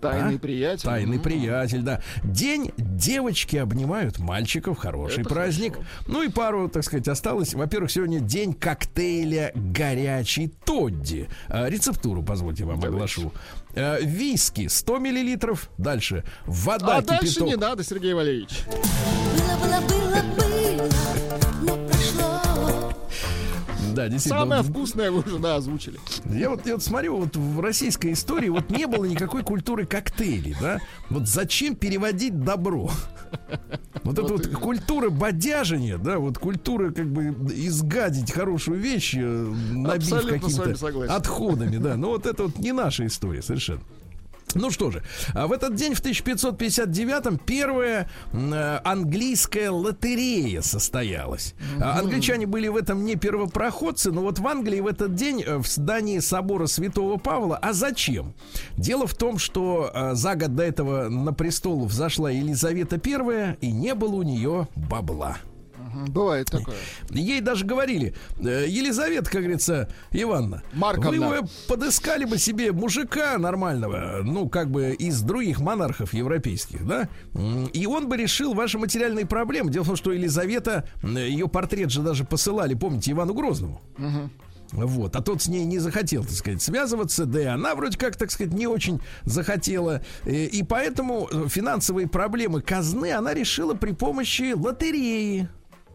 Тайный 0.00 0.36
А? 0.36 0.38
приятель. 0.38 0.84
Тайный 0.84 1.16
М. 1.16 1.22
приятель, 1.22 1.82
да. 1.82 2.00
День 2.22 2.70
девочки 2.76 3.56
обнимают 3.56 4.18
мальчиков. 4.18 4.78
Хороший 4.78 5.20
Это 5.22 5.28
праздник. 5.28 5.72
хорошо. 5.74 5.90
Ну 6.06 6.22
и 6.22 6.28
пару, 6.28 6.68
так 6.68 6.84
сказать, 6.84 7.08
осталось. 7.08 7.54
Во-первых, 7.54 7.90
сегодня 7.90 8.20
день 8.20 8.52
коктейля 8.54 9.52
горячий 9.54 10.48
Тодди. 10.64 11.28
А, 11.48 11.68
рецептуру, 11.68 12.22
позвольте 12.22 12.64
вам 12.64 12.78
Давайте. 12.80 12.94
оглашу. 12.96 13.32
А, 13.74 13.98
виски 14.00 14.68
100 14.68 14.98
миллилитров. 14.98 15.68
Дальше. 15.78 16.24
Вода, 16.46 16.98
А 16.98 17.02
дальше 17.02 17.26
кипяток. 17.26 17.48
не 17.48 17.56
надо, 17.56 17.84
Сергей 17.84 18.14
Валерьевич. 18.14 18.60
Было, 18.66 19.56
было, 19.58 19.80
было, 19.80 20.22
было. 20.36 21.47
Да, 23.98 24.08
действительно. 24.08 24.42
Самое 24.42 24.62
вкусное 24.62 25.10
вы 25.10 25.22
уже, 25.22 25.40
да, 25.40 25.56
озвучили. 25.56 25.98
Я 26.26 26.50
вот, 26.50 26.64
я 26.66 26.74
вот 26.74 26.84
смотрю, 26.84 27.16
вот 27.16 27.34
в 27.34 27.58
российской 27.58 28.12
истории 28.12 28.48
вот 28.48 28.70
не 28.70 28.86
было 28.86 29.04
никакой 29.04 29.42
культуры 29.42 29.86
коктейлей, 29.86 30.54
да? 30.60 30.78
Вот 31.10 31.26
зачем 31.26 31.74
переводить 31.74 32.38
добро? 32.40 32.92
Вот 34.04 34.16
это 34.16 34.32
вот 34.32 34.46
культура 34.46 35.10
бодяжения, 35.10 35.98
да, 35.98 36.18
вот 36.18 36.38
культура 36.38 36.92
как 36.92 37.10
бы 37.10 37.34
изгадить 37.54 38.30
хорошую 38.30 38.78
вещь, 38.78 39.14
э, 39.16 39.20
набив 39.20 40.26
какими-то 40.26 41.14
отходами, 41.14 41.78
да. 41.78 41.96
Но 41.96 42.10
вот 42.10 42.26
это 42.26 42.44
вот 42.44 42.58
не 42.58 42.70
наша 42.70 43.04
история 43.04 43.42
совершенно. 43.42 43.80
Ну 44.54 44.70
что 44.70 44.90
же, 44.90 45.02
а 45.34 45.46
в 45.46 45.52
этот 45.52 45.74
день, 45.74 45.94
в 45.94 46.02
1559-м, 46.02 47.38
первая 47.38 48.08
э, 48.32 48.80
английская 48.84 49.70
лотерея 49.70 50.62
состоялась. 50.62 51.54
А 51.80 51.98
Англичане 51.98 52.46
были 52.46 52.68
в 52.68 52.76
этом 52.76 53.04
не 53.04 53.16
первопроходцы, 53.16 54.10
но 54.10 54.22
вот 54.22 54.38
в 54.38 54.46
Англии 54.46 54.80
в 54.80 54.86
этот 54.86 55.14
день 55.14 55.42
э, 55.42 55.58
в 55.58 55.66
здании 55.66 56.18
собора 56.18 56.66
Святого 56.66 57.18
Павла. 57.18 57.56
А 57.56 57.72
зачем? 57.72 58.34
Дело 58.76 59.06
в 59.06 59.14
том, 59.14 59.38
что 59.38 59.90
э, 59.92 60.14
за 60.14 60.34
год 60.34 60.54
до 60.54 60.62
этого 60.62 61.08
на 61.08 61.32
престол 61.32 61.84
взошла 61.84 62.30
Елизавета 62.30 63.00
I, 63.04 63.56
и 63.60 63.70
не 63.70 63.94
было 63.94 64.14
у 64.14 64.22
нее 64.22 64.68
бабла. 64.74 65.38
Бывает 66.06 66.50
такое. 66.50 66.76
Ей 67.10 67.40
даже 67.40 67.64
говорили, 67.64 68.14
«Э, 68.38 68.66
Елизавета, 68.68 69.30
как 69.30 69.40
говорится, 69.40 69.88
Ивановна, 70.12 70.62
Марковна. 70.72 71.28
вы 71.28 71.42
бы 71.42 71.48
подыскали 71.66 72.24
бы 72.24 72.38
себе 72.38 72.72
мужика 72.72 73.36
нормального, 73.38 74.20
ну, 74.22 74.48
как 74.48 74.70
бы 74.70 74.92
из 74.92 75.20
других 75.22 75.60
монархов 75.60 76.14
европейских, 76.14 76.86
да, 76.86 77.08
и 77.72 77.86
он 77.86 78.08
бы 78.08 78.16
решил 78.16 78.54
ваши 78.54 78.78
материальные 78.78 79.26
проблемы. 79.26 79.70
Дело 79.70 79.84
в 79.84 79.88
том, 79.88 79.96
что 79.96 80.12
Елизавета, 80.12 80.88
ее 81.02 81.48
портрет 81.48 81.90
же 81.90 82.02
даже 82.02 82.24
посылали, 82.24 82.74
помните, 82.74 83.12
Ивану 83.12 83.34
Грозному. 83.34 83.80
Вот, 84.70 85.16
а 85.16 85.22
тот 85.22 85.42
с 85.42 85.48
ней 85.48 85.64
не 85.64 85.78
захотел, 85.78 86.22
так 86.24 86.32
сказать, 86.32 86.60
связываться, 86.60 87.24
да 87.24 87.40
и 87.40 87.44
она 87.46 87.74
вроде 87.74 87.96
как, 87.96 88.16
так 88.16 88.30
сказать, 88.30 88.52
не 88.52 88.66
очень 88.66 89.00
захотела. 89.24 90.02
Э, 90.26 90.44
И 90.44 90.62
поэтому 90.62 91.26
э, 91.32 91.48
финансовые 91.48 92.06
проблемы 92.06 92.60
казны 92.60 93.12
она 93.12 93.32
решила 93.32 93.72
при 93.72 93.92
помощи 93.92 94.52
лотереи 94.52 95.48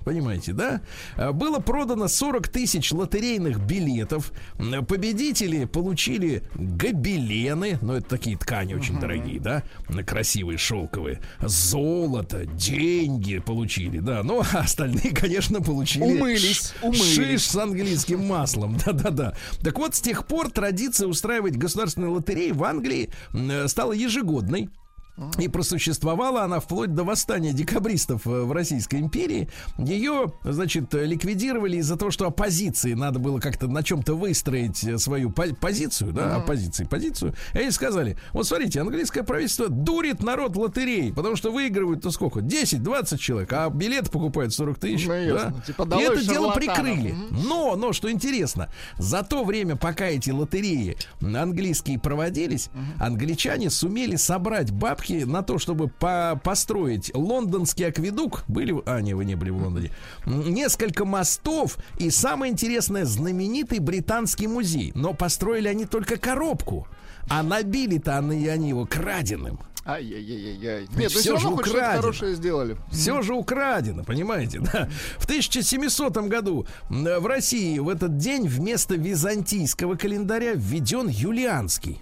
понимаете, 0.04 0.54
да? 0.54 0.82
А, 1.16 1.32
Было 1.32 1.60
продано 1.60 2.08
40 2.08 2.48
тысяч 2.50 2.92
лотерейных 2.92 3.60
билетов. 3.60 4.32
Победители 4.88 5.66
получили 5.66 6.44
гобелены, 6.56 7.78
ну 7.82 7.94
это 7.94 8.08
такие 8.10 8.38
ткани 8.38 8.74
очень 8.74 9.00
дорогие, 9.00 9.40
да, 9.40 9.64
красивые, 10.06 10.58
шелковые, 10.58 11.22
золото, 11.42 12.46
деньги 12.46 13.40
получили, 13.40 14.00
да, 14.00 14.24
ну 14.24 14.42
а 14.42 14.60
остальные, 14.60 15.12
конечно, 15.16 15.62
получили 15.62 16.04
Умылись, 16.04 16.74
умылись. 16.82 17.16
шиш 17.16 17.44
с 17.44 17.56
английским 17.56 18.26
маслом, 18.26 18.78
да-да-да. 18.86 19.36
Так 19.62 19.78
вот, 19.80 19.96
с 19.96 20.02
тех 20.02 20.26
пор 20.28 20.50
традиция 20.52 21.08
устраивать 21.08 21.58
государственные 21.58 22.10
лотереи 22.12 22.52
в 22.52 22.64
Англии 22.64 23.10
э, 23.34 23.68
стала 23.68 23.94
ежегодной. 23.94 24.70
И 25.38 25.48
просуществовала 25.48 26.44
она 26.44 26.60
вплоть 26.60 26.94
до 26.96 27.04
восстания 27.04 27.54
декабристов 27.54 28.26
э, 28.26 28.30
в 28.30 28.52
Российской 28.52 29.00
империи. 29.00 29.48
Ее, 29.78 30.34
значит, 30.44 30.94
ликвидировали 30.94 31.78
из-за 31.78 31.98
того, 31.98 32.10
что 32.10 32.26
оппозиции 32.26 32.94
надо 32.94 33.20
было 33.20 33.40
как-то 33.40 33.68
на 33.68 33.84
чем-то 33.84 34.16
выстроить 34.16 34.84
э, 34.84 34.98
свою 34.98 35.30
по- 35.30 35.54
позицию, 35.54 36.14
да, 36.14 36.38
оппозиции, 36.38 36.86
позицию. 36.86 37.36
И 37.54 37.60
они 37.60 37.70
сказали, 37.70 38.18
вот 38.32 38.48
смотрите, 38.48 38.82
английское 38.82 39.22
правительство 39.22 39.70
дурит 39.70 40.24
народ 40.24 40.56
лотерей, 40.56 41.14
потому 41.14 41.36
что 41.36 41.52
выигрывают-то 41.52 42.10
сколько? 42.10 42.40
10-20 42.40 43.18
человек, 43.20 43.54
а 43.54 43.70
билеты 43.70 44.10
покупают 44.10 44.52
40 44.52 44.80
тысяч. 44.80 45.06
Ну, 45.06 45.14
ясно. 45.14 45.52
да? 45.56 45.62
Типа 45.62 45.88
И 46.00 46.02
это 46.02 46.26
дело 46.26 46.54
прикрыли. 46.54 47.14
Но, 47.30 47.76
но, 47.76 47.94
что 47.94 48.12
интересно, 48.12 48.70
за 48.98 49.22
то 49.22 49.44
время, 49.44 49.76
пока 49.76 50.06
эти 50.06 50.32
лотереи 50.32 50.98
английские 51.22 52.00
проводились, 52.00 52.70
англичане 53.00 53.70
сумели 53.70 54.16
собрать 54.16 54.72
бабки 54.72 55.03
на 55.10 55.42
то, 55.44 55.58
чтобы 55.60 55.88
по- 55.88 56.40
построить 56.44 57.12
лондонский 57.14 57.88
акведук. 57.88 58.44
Были, 58.48 58.76
а, 58.86 59.00
не, 59.02 59.14
вы 59.14 59.26
не 59.26 59.36
были 59.36 59.50
в 59.52 59.58
Лондоне. 59.58 59.92
Несколько 60.26 61.06
мостов 61.06 61.78
и 61.98 62.10
самое 62.10 62.52
интересное, 62.52 63.06
знаменитый 63.06 63.80
британский 63.80 64.48
музей. 64.48 64.92
Но 64.96 65.14
построили 65.14 65.68
они 65.68 65.86
только 65.86 66.18
коробку. 66.18 66.88
А 67.30 67.44
набили-то 67.44 68.18
они, 68.18 68.48
они 68.48 68.70
его 68.70 68.86
краденым. 68.86 69.60
Ай-яй-яй-яй. 69.86 70.88
Нет, 70.96 71.12
ну 71.14 71.20
все 71.20 71.34
равно 71.34 71.50
же 71.50 71.56
хоть 71.56 71.66
что-то 71.66 71.78
украдено. 71.80 72.02
хорошее 72.02 72.36
сделали. 72.36 72.78
Все 72.92 73.22
же 73.22 73.34
украдено, 73.34 74.04
понимаете, 74.06 74.60
да? 74.60 74.88
В 75.18 75.26
1700 75.26 76.18
году 76.30 76.66
в 76.90 77.26
России 77.28 77.80
в 77.80 77.90
этот 77.90 78.18
день 78.18 78.48
вместо 78.48 78.96
византийского 78.96 79.96
календаря 79.96 80.54
введен 80.54 81.08
юлианский. 81.10 82.02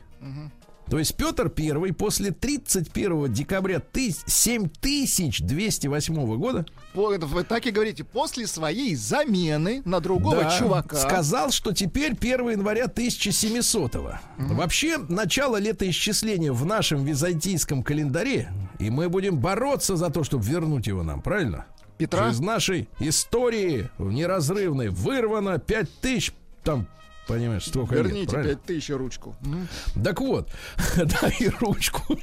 То 0.91 0.99
есть 0.99 1.15
Петр 1.15 1.49
I 1.57 1.93
после 1.93 2.31
31 2.31 3.31
декабря 3.31 3.81
тыс- 3.93 4.23
7208 4.27 6.35
года 6.35 6.65
Вы 6.93 7.43
так 7.45 7.65
и 7.65 7.71
говорите, 7.71 8.03
после 8.03 8.45
своей 8.45 8.93
замены 8.95 9.81
на 9.85 10.01
другого 10.01 10.43
да, 10.43 10.59
чувака. 10.59 10.97
сказал, 10.97 11.51
что 11.51 11.71
теперь 11.71 12.11
1 12.11 12.49
января 12.49 12.89
1700 12.89 13.95
Вообще, 14.37 14.97
начало 14.97 15.61
летоисчисления 15.61 16.51
в 16.51 16.65
нашем 16.65 17.05
византийском 17.05 17.83
календаре, 17.83 18.51
и 18.77 18.89
мы 18.89 19.07
будем 19.07 19.39
бороться 19.39 19.95
за 19.95 20.09
то, 20.09 20.25
чтобы 20.25 20.43
вернуть 20.43 20.87
его 20.87 21.03
нам, 21.03 21.21
правильно? 21.21 21.67
Петра? 21.97 22.31
Из 22.31 22.41
нашей 22.41 22.89
истории 22.99 23.89
неразрывной 23.97 24.89
вырвано 24.89 25.57
5000 25.57 26.33
там 26.63 26.85
понимаешь, 27.31 27.65
столько 27.65 27.95
лет, 27.95 28.05
Верните 28.07 28.31
правильно? 28.31 28.55
пять 28.55 28.63
тысяч 28.65 28.89
ручку. 28.89 29.35
М. 29.43 29.67
Так 30.03 30.19
вот, 30.21 30.49
дай 30.95 31.51
ручку. 31.59 32.17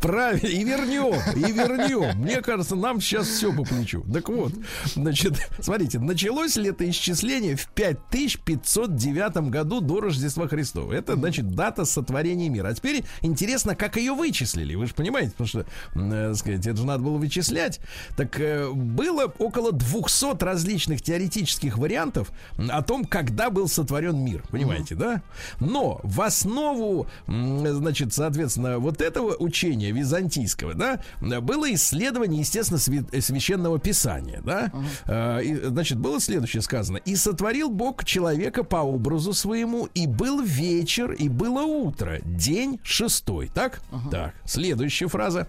Правильно, 0.00 0.46
и 0.46 0.64
вернем, 0.64 1.14
и 1.36 1.52
вернем. 1.52 2.18
Мне 2.18 2.40
кажется, 2.42 2.76
нам 2.76 3.00
сейчас 3.00 3.28
все 3.28 3.52
по 3.52 3.64
плечу. 3.64 4.04
Так 4.12 4.28
вот, 4.28 4.52
значит, 4.94 5.34
смотрите, 5.60 5.98
началось 5.98 6.56
летоисчисление 6.56 7.56
в 7.56 7.68
5509 7.68 9.50
году 9.50 9.80
до 9.80 10.00
Рождества 10.00 10.48
Христова. 10.48 10.92
Это, 10.92 11.14
значит, 11.16 11.50
дата 11.50 11.84
сотворения 11.84 12.48
мира. 12.48 12.68
А 12.68 12.74
теперь 12.74 13.04
интересно, 13.22 13.74
как 13.74 13.96
ее 13.96 14.14
вычислили. 14.14 14.74
Вы 14.74 14.86
же 14.86 14.94
понимаете, 14.94 15.32
потому 15.32 15.48
что, 15.48 15.66
э, 15.94 16.34
сказать, 16.34 16.66
это 16.66 16.76
же 16.76 16.86
надо 16.86 17.02
было 17.02 17.16
вычислять. 17.16 17.80
Так 18.16 18.38
э, 18.40 18.70
было 18.70 19.32
около 19.38 19.72
200 19.72 20.42
различных 20.42 21.02
теоретических 21.02 21.78
вариантов 21.78 22.32
о 22.56 22.82
том, 22.82 23.04
когда 23.04 23.50
был 23.50 23.68
сотворен 23.68 24.18
мир. 24.18 24.42
Понимаете, 24.50 24.94
да? 24.94 25.22
Но 25.60 26.00
в 26.02 26.20
основу, 26.20 27.06
значит, 27.26 28.12
соответственно, 28.12 28.78
вот 28.78 29.00
этого 29.00 29.34
учения 29.36 29.67
византийского, 29.76 30.74
да, 30.74 31.00
было 31.20 31.72
исследование, 31.72 32.40
естественно, 32.40 32.78
э, 33.12 33.20
священного 33.20 33.78
писания, 33.78 34.40
да. 34.44 34.70
Э, 35.06 35.42
и, 35.42 35.54
значит, 35.54 35.98
было 35.98 36.20
следующее 36.20 36.62
сказано: 36.62 36.98
и 36.98 37.16
сотворил 37.16 37.70
Бог 37.70 38.04
человека 38.04 38.64
по 38.64 38.78
образу 38.78 39.32
своему, 39.32 39.88
и 39.94 40.06
был 40.06 40.42
вечер, 40.42 41.12
и 41.12 41.28
было 41.28 41.62
утро, 41.62 42.20
день 42.24 42.80
шестой, 42.82 43.50
так? 43.54 43.80
Так. 44.10 44.34
Следующая 44.44 45.08
фраза. 45.08 45.46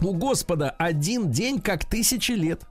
У 0.00 0.14
Господа 0.14 0.70
один 0.70 1.30
день, 1.30 1.60
как 1.60 1.84
тысячи 1.84 2.32
лет. 2.32 2.62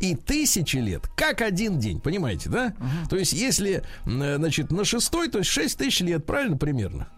И 0.00 0.14
тысячи 0.14 0.76
лет, 0.76 1.08
как 1.16 1.40
один 1.42 1.78
день, 1.78 2.00
понимаете, 2.00 2.48
да? 2.48 2.74
То 3.08 3.16
есть, 3.16 3.32
если, 3.32 3.82
э, 4.06 4.36
значит, 4.36 4.70
на 4.70 4.84
шестой, 4.84 5.28
то 5.28 5.38
есть 5.38 5.50
6 5.50 5.78
тысяч 5.78 6.00
лет, 6.00 6.24
правильно, 6.26 6.56
примерно? 6.56 7.08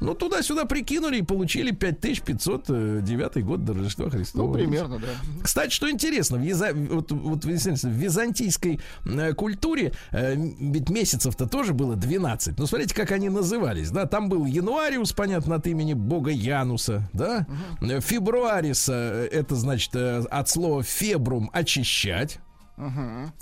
Ну, 0.00 0.14
туда-сюда 0.14 0.64
прикинули 0.64 1.18
и 1.18 1.22
получили 1.22 1.70
5509 1.70 3.44
год 3.44 3.64
до 3.64 3.74
Рождества 3.74 4.10
Христова. 4.10 4.48
Ну, 4.48 4.52
примерно, 4.54 4.98
да. 4.98 5.08
Кстати, 5.42 5.70
что 5.72 5.90
интересно, 5.90 6.38
в, 6.38 6.42
Виза- 6.42 6.74
вот, 6.74 7.10
вот, 7.12 7.44
в 7.44 7.48
византийской 7.48 8.80
э, 9.04 9.32
культуре 9.32 9.92
э, 10.12 10.34
ведь 10.36 10.90
месяцев-то 10.90 11.46
тоже 11.46 11.72
было 11.72 11.96
12. 11.96 12.58
Но 12.58 12.66
смотрите, 12.66 12.94
как 12.94 13.12
они 13.12 13.28
назывались, 13.28 13.90
да? 13.90 14.06
Там 14.06 14.28
был 14.28 14.44
Януариус, 14.46 15.12
понятно, 15.12 15.56
от 15.56 15.66
имени 15.66 15.94
бога 15.94 16.30
Януса, 16.30 17.08
да? 17.12 17.46
Э, 17.80 18.00
Фебруариса, 18.00 18.92
э, 18.92 19.28
это 19.32 19.54
значит 19.56 19.94
э, 19.94 20.22
от 20.30 20.48
слова 20.48 20.82
фебрум 20.82 21.50
очищать. 21.94 22.40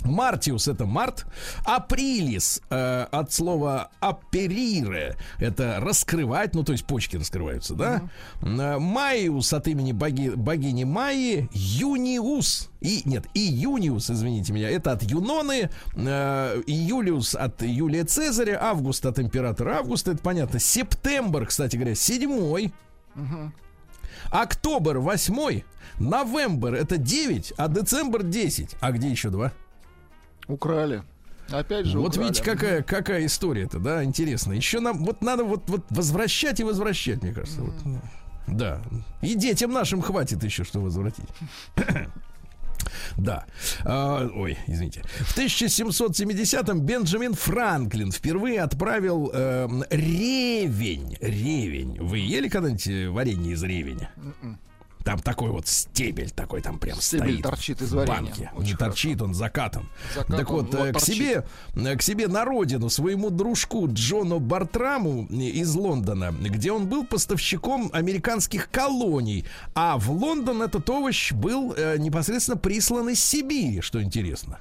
Мартиус 0.04 0.68
это 0.68 0.84
март, 0.84 1.24
априлис 1.64 2.60
э, 2.68 3.06
от 3.10 3.32
слова 3.32 3.88
аперире 3.98 5.16
это 5.38 5.78
раскрывать, 5.80 6.54
ну 6.54 6.64
то 6.64 6.72
есть 6.72 6.84
почки 6.84 7.16
раскрываются, 7.16 7.74
да. 7.74 8.02
Э, 8.42 8.78
Майус 8.78 9.54
от 9.54 9.68
имени 9.68 9.92
боги, 9.92 10.28
богини 10.28 10.84
Майи, 10.84 11.48
Юниус 11.54 12.68
и 12.82 13.00
нет 13.06 13.24
июниус, 13.32 14.10
извините 14.10 14.52
меня, 14.52 14.68
это 14.68 14.92
от 14.92 15.02
Юноны, 15.02 15.70
э, 15.94 16.62
Июлиус 16.66 17.34
от 17.34 17.62
Юлия 17.62 18.04
Цезаря, 18.04 18.58
Август 18.60 19.06
от 19.06 19.18
императора 19.18 19.78
Августа, 19.78 20.10
это 20.10 20.22
понятно. 20.22 20.58
Септембр, 20.58 21.46
кстати 21.46 21.76
говоря, 21.76 21.94
седьмой. 21.94 22.70
Октобер 24.32 24.98
8, 24.98 25.62
Новембр 25.98 26.74
это 26.74 26.96
9, 26.96 27.52
а 27.56 27.68
Децембр 27.68 28.22
10. 28.22 28.76
А 28.80 28.90
где 28.90 29.08
еще 29.10 29.28
два? 29.30 29.52
Украли. 30.48 31.02
Опять 31.50 31.86
же 31.86 31.98
Вот 31.98 32.12
украли. 32.14 32.24
видите, 32.28 32.42
какая, 32.44 32.82
какая 32.82 33.26
история-то, 33.26 33.78
да, 33.78 34.02
интересно. 34.02 34.54
Еще 34.54 34.80
нам 34.80 35.04
вот 35.04 35.22
надо 35.22 35.44
вот, 35.44 35.68
вот 35.68 35.84
возвращать 35.90 36.60
и 36.60 36.64
возвращать, 36.64 37.22
мне 37.22 37.32
кажется. 37.32 37.60
вот. 37.60 37.74
Да. 38.46 38.80
И 39.20 39.34
детям 39.34 39.70
нашим 39.72 40.00
хватит 40.02 40.42
еще 40.42 40.64
что 40.64 40.80
возвратить. 40.80 41.28
Да. 43.16 43.46
А, 43.84 44.28
ой, 44.34 44.58
извините. 44.66 45.02
В 45.20 45.36
1770-м 45.36 46.80
Бенджамин 46.80 47.34
Франклин 47.34 48.12
впервые 48.12 48.62
отправил 48.62 49.30
эм, 49.32 49.84
ревень. 49.90 51.16
Ревень. 51.20 51.98
Вы 52.00 52.18
ели 52.18 52.48
когда-нибудь 52.48 52.86
э, 52.86 53.08
варенье 53.08 53.52
из 53.52 53.62
ревеня? 53.62 54.10
Там 55.04 55.18
такой 55.18 55.50
вот 55.50 55.66
стебель 55.66 56.30
такой 56.30 56.60
там 56.60 56.78
прям 56.78 57.00
Стебель 57.00 57.32
стоит. 57.34 57.42
торчит 57.42 57.82
из 57.82 57.92
варенья. 57.92 58.16
банке. 58.16 58.50
Очень 58.54 58.70
Не 58.70 58.76
торчит, 58.76 59.22
он 59.22 59.34
закатан. 59.34 59.88
Закатан, 60.14 60.36
так 60.38 60.50
вот, 60.50 60.74
вот 60.74 60.74
э, 60.74 60.90
к 60.90 60.92
торчит. 60.94 61.14
себе, 61.14 61.44
э, 61.74 61.96
к 61.96 62.02
себе 62.02 62.28
на 62.28 62.44
родину 62.44 62.88
своему 62.90 63.30
дружку 63.30 63.88
Джону 63.90 64.38
Бартраму 64.38 65.26
э, 65.30 65.34
из 65.34 65.74
Лондона, 65.74 66.32
где 66.32 66.72
он 66.72 66.86
был 66.88 67.04
поставщиком 67.04 67.90
американских 67.92 68.70
колоний, 68.70 69.44
а 69.74 69.98
в 69.98 70.10
Лондон 70.10 70.62
этот 70.62 70.88
овощ 70.88 71.32
был 71.32 71.74
э, 71.76 71.96
непосредственно 71.98 72.56
прислан 72.56 73.08
из 73.10 73.22
Сибири, 73.22 73.80
что 73.80 74.02
интересно. 74.02 74.58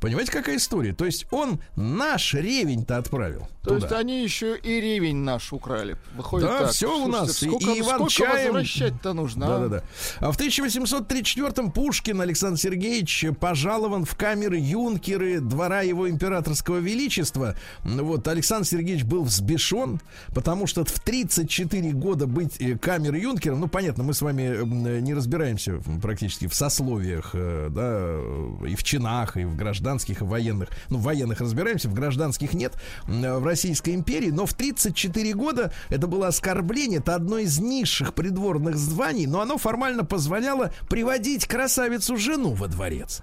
Понимаете, 0.00 0.32
какая 0.32 0.56
история? 0.56 0.92
То 0.92 1.04
есть 1.04 1.26
он 1.30 1.60
наш 1.76 2.34
ревень-то 2.34 2.96
отправил. 2.98 3.48
То 3.62 3.74
туда. 3.74 3.86
есть 3.86 3.92
они 3.92 4.22
еще 4.22 4.56
и 4.56 4.80
ревень 4.80 5.16
наш 5.18 5.52
украли. 5.52 5.96
Выходит 6.16 6.48
Да, 6.48 6.58
так. 6.60 6.70
всё 6.70 6.88
у 7.06 7.10
Слушайте, 7.12 7.18
нас. 7.20 7.42
И- 7.42 7.48
Сколько, 7.48 7.70
и 7.72 7.80
Иван 7.80 7.94
сколько 7.96 8.12
Чаем. 8.12 8.46
возвращать-то 8.54 9.12
нужно? 9.12 9.46
а? 9.46 9.58
Да-да-да. 9.60 9.82
А 10.20 10.32
в 10.32 10.36
1834-м 10.38 11.70
Пушкин 11.72 12.20
Александр 12.20 12.58
Сергеевич 12.58 13.26
пожалован 13.40 14.04
в 14.04 14.14
камеры 14.16 14.58
юнкеры 14.58 15.40
двора 15.40 15.82
его 15.82 16.08
императорского 16.08 16.78
величества. 16.78 17.54
Вот 17.84 18.26
Александр 18.28 18.66
Сергеевич 18.66 19.04
был 19.04 19.24
взбешен, 19.24 20.00
потому 20.34 20.66
что 20.66 20.84
в 20.84 20.92
34 21.00 21.92
года 21.92 22.26
быть 22.26 22.60
э, 22.60 22.78
камерой 22.78 23.20
юнкером, 23.22 23.60
ну, 23.60 23.68
понятно, 23.68 24.02
мы 24.04 24.14
с 24.14 24.22
вами 24.22 24.42
м, 24.42 25.02
не 25.04 25.14
разбираемся 25.14 25.80
практически 26.02 26.46
в 26.46 26.54
сословиях, 26.54 27.30
э, 27.34 27.68
да, 27.70 27.82
э, 27.82 28.66
и 28.68 28.74
в 28.76 28.82
чинах, 28.82 29.36
и 29.36 29.44
в 29.44 29.56
гражданских, 29.88 30.20
и 30.20 30.24
военных. 30.24 30.68
Ну, 30.90 30.98
в 30.98 31.02
военных 31.02 31.40
разбираемся, 31.40 31.88
в 31.88 31.94
гражданских 31.94 32.52
нет 32.52 32.74
в 33.06 33.44
Российской 33.44 33.94
империи, 33.94 34.30
но 34.30 34.44
в 34.44 34.52
34 34.52 35.32
года 35.32 35.72
это 35.88 36.06
было 36.06 36.26
оскорбление, 36.28 36.98
это 36.98 37.14
одно 37.14 37.38
из 37.38 37.58
низших 37.58 38.12
придворных 38.12 38.76
званий, 38.76 39.26
но 39.26 39.40
оно 39.40 39.56
формально 39.56 40.04
позволяло 40.04 40.72
приводить 40.88 41.46
красавицу 41.46 42.16
жену 42.16 42.52
во 42.52 42.68
дворец. 42.68 43.22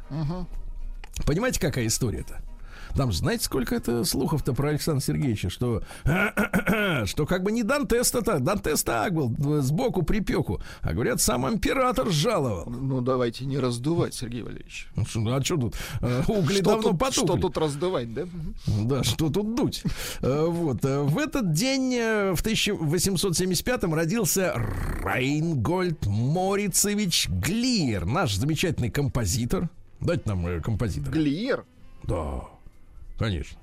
Понимаете, 1.25 1.59
какая 1.59 1.85
история-то? 1.87 2.41
Там, 2.95 3.11
же 3.11 3.17
знаете, 3.19 3.43
сколько 3.43 3.75
это 3.75 4.03
слухов-то 4.05 4.53
про 4.53 4.69
Александра 4.69 5.01
Сергеевича, 5.03 5.49
что, 5.49 5.81
что 7.05 7.25
как 7.25 7.43
бы 7.43 7.51
не 7.51 7.63
Дантес-то 7.63 8.21
так, 8.21 8.43
Дантес 8.43 8.83
так 8.83 9.13
был, 9.13 9.33
э, 9.57 9.61
сбоку 9.61 10.03
припеку, 10.03 10.61
а 10.81 10.93
говорят, 10.93 11.19
сам 11.21 11.47
император 11.47 12.09
жаловал. 12.09 12.65
Ну, 12.69 13.01
давайте 13.01 13.45
не 13.45 13.59
раздувать, 13.59 14.13
Сергей 14.13 14.43
Валерьевич. 14.43 14.87
Ну, 14.95 15.03
А 15.35 15.43
что 15.43 15.57
тут? 15.57 15.75
Э, 16.01 16.23
Угли 16.27 16.55
Что 16.55 16.63
давно 16.63 16.89
тут, 16.91 16.99
потухли. 16.99 17.25
что 17.27 17.37
тут 17.37 17.57
раздувать, 17.57 18.13
да? 18.13 18.23
Да, 18.67 19.03
что 19.03 19.29
тут 19.29 19.55
дуть? 19.55 19.83
Э, 20.21 20.45
Вот. 20.47 20.83
э, 20.85 21.01
В 21.01 21.17
этот 21.17 21.51
день, 21.53 21.93
э, 21.95 22.33
в 22.33 22.41
1875-м, 22.41 23.93
родился 23.93 24.53
Рейнгольд 25.03 26.05
Морицевич 26.05 27.27
Глиер, 27.29 28.05
наш 28.05 28.35
замечательный 28.35 28.89
композитор. 28.89 29.69
Дайте 29.99 30.23
нам 30.25 30.45
э, 30.47 30.61
композитора. 30.61 31.11
Глиер? 31.13 31.65
Да, 32.03 32.41
конечно. 33.17 33.59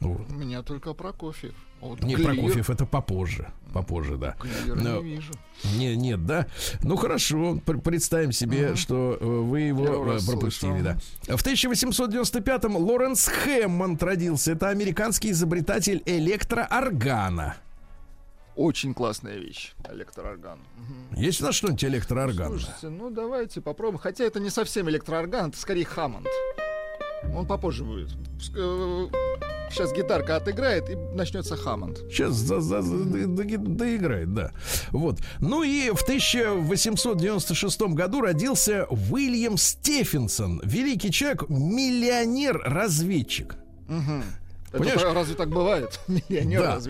Вот. 0.00 0.28
У 0.30 0.34
меня 0.34 0.62
только 0.62 0.94
Прокофьев. 0.94 1.54
Вот 1.80 2.02
Не, 2.02 2.14
Глиер- 2.16 2.24
Прокофьев 2.34 2.70
это 2.70 2.86
попозже. 2.86 3.52
Попозже, 3.72 4.16
да. 4.16 4.34
Глиер 4.40 4.74
Но- 4.76 5.00
не 5.00 5.14
вижу. 5.14 5.32
Не, 5.76 5.96
нет, 5.96 6.26
да. 6.26 6.46
Ну 6.82 6.96
хорошо, 6.96 7.60
пр- 7.64 7.80
представим 7.80 8.32
себе, 8.32 8.74
что 8.74 9.16
э, 9.20 9.24
вы 9.24 9.60
его 9.60 9.84
Первый 9.84 10.16
э, 10.16 10.26
пропустили, 10.26 10.80
да. 10.80 10.98
В 11.36 11.40
1895-м 11.44 12.76
Лоренс 12.76 13.26
Хэммонд 13.28 14.02
родился. 14.02 14.52
Это 14.52 14.70
американский 14.70 15.30
изобретатель 15.30 16.02
электрооргана. 16.04 17.56
Очень 18.56 18.94
классная 18.94 19.38
вещь. 19.38 19.72
Электроорган. 19.90 20.58
Есть 21.16 21.40
у 21.40 21.44
нас 21.46 21.54
что-нибудь 21.54 21.84
электроорганное? 21.84 22.58
Слушайте, 22.58 22.88
ну 22.90 23.08
давайте 23.10 23.60
попробуем. 23.60 23.98
Хотя 23.98 24.24
это 24.24 24.40
не 24.40 24.50
совсем 24.50 24.90
электроорган, 24.90 25.48
это 25.50 25.58
скорее 25.58 25.84
Хаммонд. 25.86 26.26
Он 27.34 27.46
попозже 27.46 27.84
будет. 27.84 28.10
Сейчас 29.70 29.92
гитарка 29.94 30.36
отыграет 30.36 30.90
и 30.90 30.96
начнется 31.14 31.56
Хаммонд. 31.56 31.98
Сейчас 32.10 32.32
за, 32.34 32.60
за- 32.60 32.82
за- 32.82 33.04
до- 33.04 33.26
до- 33.26 33.58
доиграет, 33.58 34.34
да. 34.34 34.50
Вот. 34.90 35.20
Ну 35.40 35.62
и 35.62 35.88
в 35.90 36.02
1896 36.02 37.80
году 37.94 38.20
родился 38.20 38.84
Уильям 38.90 39.56
Стефенсон. 39.56 40.60
Великий 40.64 41.10
человек, 41.10 41.48
миллионер-разведчик. 41.48 43.54
Это 43.88 44.22
Понимаешь? 44.78 45.02
разве 45.14 45.34
так 45.36 45.48
бывает? 45.50 46.00
Миллионер, 46.08 46.60
Да. 46.60 46.80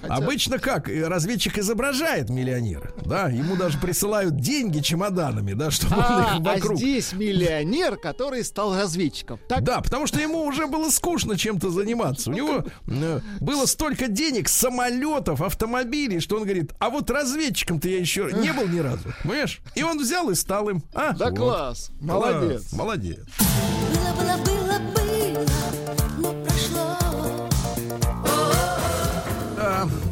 Хотя- 0.00 0.14
Обычно 0.14 0.58
как? 0.58 0.88
Разведчик 0.88 1.58
изображает 1.58 2.28
миллионера, 2.30 2.92
да? 3.04 3.28
Ему 3.28 3.56
даже 3.56 3.78
присылают 3.78 4.36
деньги 4.36 4.80
чемоданами, 4.80 5.52
да, 5.54 5.70
чтобы 5.70 5.96
он 5.96 6.02
А, 6.04 6.20
их 6.22 6.28
а 6.36 6.40
вокруг... 6.40 6.78
здесь 6.78 7.12
миллионер, 7.12 7.96
который 7.96 8.44
стал 8.44 8.74
разведчиком. 8.76 9.38
Так? 9.48 9.62
Да, 9.64 9.80
потому 9.80 10.06
что 10.06 10.20
ему 10.20 10.44
уже 10.44 10.66
было 10.66 10.90
скучно 10.90 11.36
чем-то 11.38 11.70
заниматься. 11.70 12.30
У 12.30 12.34
него 12.34 12.64
э, 12.86 13.20
было 13.40 13.66
столько 13.66 14.08
денег, 14.08 14.48
самолетов, 14.48 15.40
автомобилей, 15.40 16.20
что 16.20 16.36
он 16.36 16.44
говорит, 16.44 16.72
а 16.78 16.90
вот 16.90 17.10
разведчиком-то 17.10 17.88
я 17.88 17.98
еще 17.98 18.30
не 18.32 18.52
был 18.52 18.68
ни 18.68 18.78
разу. 18.78 19.02
Понимаешь? 19.22 19.60
И 19.74 19.82
он 19.82 19.98
взял 19.98 20.28
и 20.30 20.34
стал 20.34 20.68
им. 20.68 20.82
А, 20.94 21.12
Да 21.14 21.30
вот. 21.30 21.36
класс. 21.38 21.90
Молодец. 22.00 22.62
Класс, 22.62 22.72
молодец. 22.72 23.18
Было, 23.38 24.12
было, 24.22 24.36
было, 24.44 24.55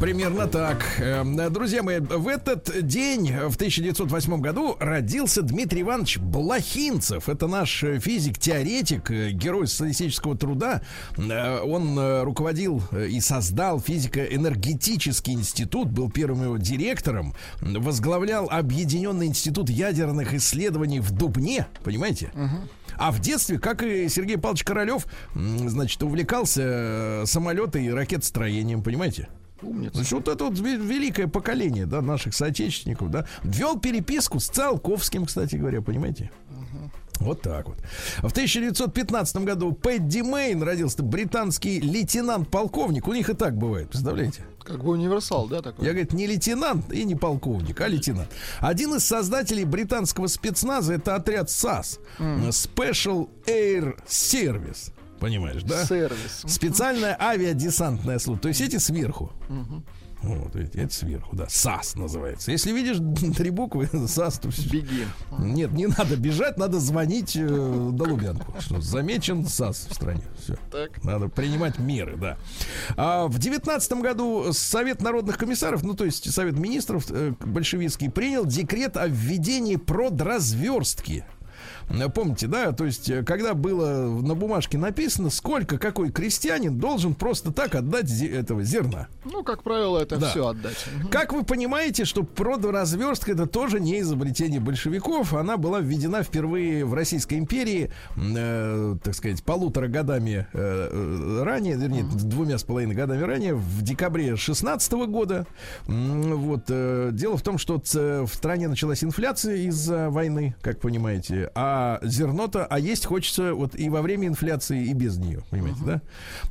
примерно 0.05 0.47
так. 0.47 0.85
Эм, 0.99 1.35
Друзья 1.51 1.83
мои, 1.83 1.99
в 1.99 2.29
этот 2.29 2.87
день, 2.87 3.33
в 3.49 3.55
1908 3.55 4.39
году, 4.43 4.77
родился 4.79 5.41
Дмитрий 5.41 5.81
Иванович 5.81 6.19
Блохинцев. 6.19 7.31
Это 7.31 7.47
наш 7.47 7.83
э, 7.83 7.99
физик-теоретик, 8.01 9.11
э, 9.11 9.31
герой 9.31 9.67
социалистического 9.67 10.37
труда. 10.37 10.83
Э, 11.17 11.61
Он 11.63 12.23
руководил 12.23 12.83
и 12.93 13.19
создал 13.21 13.81
физико-энергетический 13.81 15.33
институт, 15.33 15.89
был 15.89 16.11
первым 16.11 16.43
его 16.43 16.59
директором, 16.59 17.35
возглавлял 17.63 18.47
Объединенный 18.51 19.29
институт 19.29 19.71
ядерных 19.71 20.35
исследований 20.35 21.01
в 21.01 21.13
Дубне, 21.13 21.67
понимаете? 21.83 22.31
А 22.99 23.11
в 23.11 23.21
детстве, 23.21 23.59
как 23.59 23.83
и 23.83 24.11
Сергей 24.11 24.37
Павлович 24.37 24.65
Королев, 24.65 25.07
значит, 25.35 26.03
увлекался 26.03 27.23
самолеты 27.25 27.83
и 27.83 27.91
ракетостроением, 27.91 28.83
понимаете? 28.83 29.29
Умница. 29.65 29.95
Значит, 29.97 30.13
вот 30.13 30.29
это 30.29 30.45
вот 30.45 30.55
ве- 30.55 30.77
великое 30.77 31.27
поколение, 31.27 31.87
да, 31.87 32.01
наших 32.03 32.35
соотечественников, 32.35 33.11
да, 33.11 33.27
вел 33.43 33.79
переписку 33.79 34.41
с 34.41 34.49
Циолковским, 34.49 35.27
кстати 35.27 35.57
говоря, 35.57 35.81
понимаете? 35.83 36.31
Вот 37.21 37.43
так 37.43 37.69
вот. 37.69 37.79
В 38.19 38.33
1915 38.33 39.37
году 39.45 39.73
Пэдди 39.73 40.19
Мейн 40.21 40.63
родился 40.63 41.01
британский 41.03 41.81
лейтенант-полковник. 41.81 43.07
У 43.07 43.13
них 43.13 43.31
и 43.31 43.35
так 43.35 43.57
бывает, 43.57 43.89
представляете? 43.89 44.45
Как 44.65 44.83
бы 44.83 44.91
универсал, 44.91 45.47
да, 45.47 45.63
такой? 45.63 45.85
Я, 45.87 45.93
говорит, 45.93 46.13
не 46.13 46.27
лейтенант 46.27 46.93
и 46.93 47.05
не 47.05 47.15
полковник, 47.15 47.81
а 47.81 47.87
лейтенант. 47.87 48.29
Один 48.61 48.95
из 48.95 49.05
создателей 49.05 49.65
британского 49.65 50.27
спецназа 50.27 50.95
это 50.95 51.15
отряд 51.15 51.51
САС. 51.51 52.01
Special 52.19 53.29
Air 53.47 53.97
Service. 54.09 54.91
Понимаешь, 55.25 55.63
да? 55.63 55.87
Сервис. 55.87 56.43
Специальная 56.47 57.17
авиадесантная 57.19 58.19
служба. 58.19 58.43
То 58.43 58.49
есть 58.49 58.61
эти 58.61 58.77
сверху. 58.77 59.33
Вот, 60.23 60.57
эти, 60.57 60.77
это 60.77 60.93
сверху, 60.93 61.35
да. 61.35 61.47
САС 61.49 61.97
называется. 61.97 62.51
Если 62.51 62.73
видишь 62.73 62.97
три 63.37 63.49
буквы 63.49 63.89
САС, 64.09 64.39
то 64.39 64.51
всё. 64.51 64.69
Беги. 64.71 65.07
Нет, 65.39 65.73
не 65.73 65.87
надо 65.87 66.17
бежать, 66.17 66.59
надо 66.59 66.79
звонить 66.79 67.37
э, 67.37 67.47
до 67.47 68.05
Лубянку. 68.05 68.55
Что 68.61 68.83
замечен 68.83 69.47
САС 69.47 69.87
в 69.89 69.95
стране. 69.95 70.25
Все. 70.43 70.59
Так. 70.71 71.03
Надо 71.05 71.29
принимать 71.29 71.79
меры, 71.79 72.17
да. 72.17 72.39
А 72.97 73.27
в 73.27 73.39
девятнадцатом 73.39 74.03
году 74.03 74.53
Совет 74.53 75.01
народных 75.01 75.39
комиссаров, 75.39 75.83
ну 75.83 75.95
то 75.95 76.05
есть 76.05 76.31
Совет 76.33 76.59
министров 76.59 77.07
э, 77.11 77.33
большевистский, 77.41 78.11
принял 78.11 78.45
декрет 78.45 78.99
о 78.99 79.07
введении 79.07 79.77
продразверстки. 79.77 81.25
Э, 81.91 82.09
Помните, 82.09 82.47
да, 82.47 82.73
то 82.73 82.85
есть, 82.85 83.09
э, 83.11 83.23
когда 83.23 83.55
было 83.55 84.21
на 84.21 84.35
бумажке 84.35 84.79
написано, 84.79 85.31
сколько 85.31 85.79
какой 85.79 86.11
крестьянин 86.11 86.79
должен 86.79 87.15
просто 87.15 87.53
так 87.53 87.75
отдать 87.75 88.11
этого 88.23 88.63
зерна. 88.63 89.09
Ну, 89.25 89.43
как 89.43 89.63
правило, 89.63 89.99
это 89.99 90.17
Да. 90.17 90.31
все 90.31 90.49
отдать. 90.49 90.85
Как 91.11 91.33
вы 91.33 91.45
понимаете, 91.45 92.05
что 92.05 92.23
продразверстка 92.23 93.33
это 93.33 93.47
тоже 93.47 93.81
не 93.81 94.01
изобретение 94.01 94.61
большевиков. 94.61 95.33
Она 95.35 95.57
была 95.57 95.81
введена 95.81 96.23
впервые 96.23 96.85
в 96.85 96.95
Российской 96.95 97.39
империи, 97.39 97.91
э, 98.17 98.97
так 99.03 99.15
сказать, 99.15 99.43
полутора 99.43 99.89
годами 99.89 100.47
э, 100.53 100.89
э, 100.93 101.43
ранее, 101.43 101.77
вернее, 101.77 102.05
двумя 102.05 102.59
с 102.59 102.63
половиной 102.65 102.95
годами 102.95 103.23
ранее, 103.23 103.55
в 103.55 103.83
декабре 103.83 104.37
16 104.37 104.93
года. 105.07 105.47
Вот, 105.87 106.65
э, 106.69 107.11
дело 107.13 107.37
в 107.37 107.43
том, 107.43 107.59
что 107.59 107.81
в 107.85 108.29
стране 108.33 108.69
началась 108.69 109.03
инфляция 109.05 109.57
из-за 109.69 110.11
войны, 110.11 110.55
как 110.63 110.81
понимаете, 110.81 111.51
а 111.55 111.74
зерно-то, 112.03 112.67
а 112.67 112.79
есть 112.79 113.07
хочется 113.07 113.55
вот 113.55 113.75
и 113.75 113.89
во 113.89 114.03
время 114.03 114.29
инфляции, 114.29 114.87
и 114.87 114.93
без 114.93 115.17
нее, 115.19 115.43
понимаете, 115.51 115.81
да? 115.85 116.01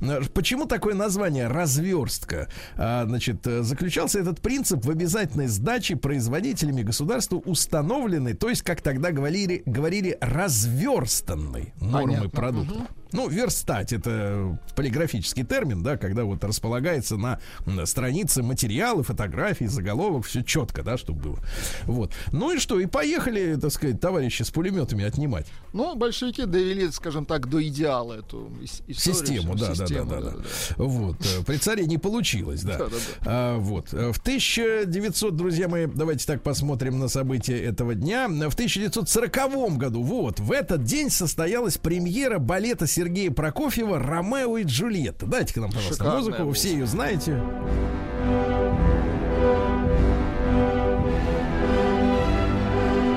Э, 0.01 0.21
Почему 0.33 0.65
такое 0.65 0.93
название 0.95 1.47
разверстка? 1.47 2.47
А, 2.75 3.05
значит, 3.05 3.45
э, 3.47 3.63
заключался 3.63 4.19
этот 4.19 4.41
принцип 4.41 4.85
в 4.85 4.89
обязательной 4.89 5.47
сдаче 5.47 5.95
производителями 5.95 6.81
государства 6.83 7.37
установленной, 7.37 8.33
то 8.33 8.49
есть, 8.49 8.61
как 8.61 8.81
тогда 8.81 9.11
говорили, 9.11 9.63
говорили 9.65 10.17
разверстанной 10.21 11.73
нормы 11.79 12.07
Понятно. 12.15 12.29
продукта. 12.29 12.87
Ну, 13.11 13.29
верстать 13.29 13.93
это 13.93 14.57
полиграфический 14.75 15.43
термин, 15.45 15.83
да, 15.83 15.97
когда 15.97 16.23
вот 16.23 16.43
располагается 16.43 17.15
на, 17.15 17.39
м, 17.67 17.85
странице 17.85 18.41
материалы, 18.41 19.03
фотографии, 19.03 19.65
заголовок, 19.65 20.25
все 20.25 20.41
четко, 20.43 20.81
да, 20.81 20.97
чтобы 20.97 21.21
было. 21.21 21.39
Вот. 21.83 22.11
Ну 22.31 22.51
и 22.51 22.57
что, 22.57 22.79
и 22.79 22.87
поехали, 22.87 23.55
так 23.55 23.71
сказать, 23.71 24.01
товарищи 24.01 24.41
с 24.41 24.49
пулеметами 24.49 25.03
отнимать. 25.13 25.47
Ну, 25.71 25.95
большевики 25.95 26.45
довели, 26.45 26.91
скажем 26.91 27.25
так, 27.25 27.47
до 27.49 27.65
идеала 27.67 28.13
эту 28.13 28.47
ис- 28.61 28.83
историю. 28.87 28.95
Систему, 29.41 29.55
да, 29.55 29.67
да, 29.69 29.73
да, 29.75 29.75
Систему, 29.87 30.09
да, 30.09 30.21
да. 30.21 30.33
Вот. 30.77 31.15
э, 31.25 31.43
При 31.45 31.57
царе 31.57 31.85
не 31.85 31.97
получилось, 31.97 32.61
да. 32.63 32.77
Да, 32.83 32.85
да, 32.87 32.95
А, 33.25 33.57
вот. 33.57 33.93
Э, 33.93 34.11
В 34.11 34.19
1900, 34.19 35.35
друзья 35.35 35.67
мои, 35.67 35.87
давайте 35.87 36.25
так 36.27 36.43
посмотрим 36.43 36.99
на 36.99 37.07
события 37.07 37.57
этого 37.63 37.95
дня. 37.95 38.27
В 38.27 38.53
1940 38.53 39.77
году, 39.77 40.03
вот, 40.03 40.39
в 40.39 40.51
этот 40.51 40.83
день 40.83 41.09
состоялась 41.09 41.77
премьера 41.77 42.37
балета 42.39 42.85
Сергея 42.87 43.31
Прокофьева 43.31 43.97
«Ромео 43.99 44.57
и 44.57 44.63
Джульетта». 44.63 45.25
Дайте-ка 45.25 45.61
нам, 45.61 45.71
пожалуйста, 45.71 45.95
Шикарная 45.95 46.17
музыку, 46.19 46.37
вы 46.39 46.43
была. 46.45 46.53
все 46.53 46.71
ее 46.73 46.85
знаете. 46.85 47.41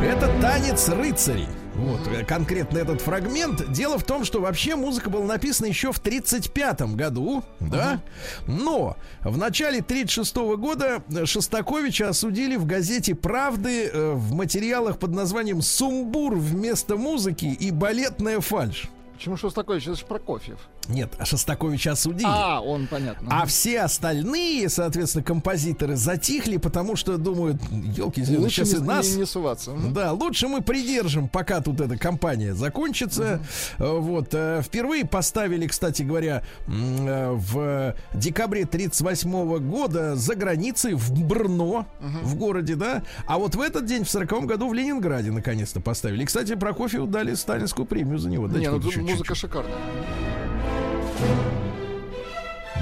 Это 0.02 0.30
танец 0.40 0.88
рыцарей. 0.88 1.48
Вот, 1.78 2.06
э, 2.08 2.24
конкретно 2.24 2.78
этот 2.78 3.00
фрагмент. 3.02 3.70
Дело 3.70 3.98
в 3.98 4.04
том, 4.04 4.24
что 4.24 4.40
вообще 4.40 4.76
музыка 4.76 5.10
была 5.10 5.26
написана 5.26 5.66
еще 5.66 5.92
в 5.92 5.98
1935 5.98 6.94
году, 6.94 7.44
да? 7.60 8.00
Но 8.46 8.96
в 9.22 9.36
начале 9.36 9.80
1936 9.80 10.56
года 10.56 11.02
Шостаковича 11.26 12.08
осудили 12.08 12.56
в 12.56 12.64
газете 12.66 13.14
«Правды» 13.14 13.90
э, 13.92 14.12
в 14.12 14.32
материалах 14.34 14.98
под 14.98 15.10
названием 15.12 15.60
«Сумбур 15.60 16.34
вместо 16.34 16.96
музыки 16.96 17.44
и 17.46 17.70
балетная 17.70 18.40
фальшь». 18.40 18.88
Почему 19.14 19.36
Шостакович? 19.36 19.88
Это 19.88 19.96
же 19.96 20.06
Прокофьев. 20.06 20.58
Нет, 20.88 21.12
а 21.18 21.24
Шостаковича 21.24 21.92
осудили. 21.92 22.26
А, 22.28 22.60
он, 22.60 22.86
понятно. 22.86 23.28
А 23.30 23.46
все 23.46 23.80
остальные, 23.82 24.68
соответственно, 24.68 25.24
композиторы 25.24 25.96
затихли, 25.96 26.56
потому 26.56 26.96
что 26.96 27.16
думают, 27.18 27.60
елки 27.70 28.24
Лучше 28.36 28.64
сейчас 28.64 28.72
не, 28.72 28.84
и 28.84 28.88
нас 28.88 29.08
не, 29.10 29.16
не 29.16 29.26
суваться. 29.26 29.72
Да, 29.72 30.12
лучше 30.12 30.48
мы 30.48 30.60
придержим, 30.62 31.28
пока 31.28 31.60
тут 31.60 31.80
эта 31.80 31.96
кампания 31.96 32.54
закончится. 32.54 33.40
Э, 33.78 33.98
Вот. 33.98 34.28
э, 34.32 34.62
Впервые 34.62 35.04
поставили, 35.06 35.66
кстати 35.66 36.02
говоря, 36.02 36.42
э, 36.68 37.32
в 37.32 37.94
декабре 38.14 38.64
38 38.64 39.58
года 39.58 40.16
за 40.16 40.34
границей 40.34 40.94
в 40.94 41.12
Брно, 41.12 41.86
в 42.00 42.36
городе, 42.36 42.76
да. 42.76 43.02
А 43.26 43.38
вот 43.38 43.54
в 43.54 43.60
этот 43.60 43.86
день, 43.86 44.04
в 44.04 44.10
40 44.10 44.46
году, 44.46 44.68
в 44.68 44.74
Ленинграде 44.74 45.30
наконец-то 45.30 45.80
поставили. 45.80 46.22
И, 46.22 46.26
кстати, 46.26 46.54
Прокофьеву 46.54 47.06
дали 47.06 47.34
сталинскую 47.34 47.86
премию 47.86 48.18
за 48.18 48.28
него. 48.30 48.46
Не, 48.46 48.52
Дайте 48.54 48.68
ну 48.70 48.74
вот 48.76 48.82
тут 48.82 48.92
еще 48.92 49.00
музыка 49.02 49.34
шикарная. 49.34 49.74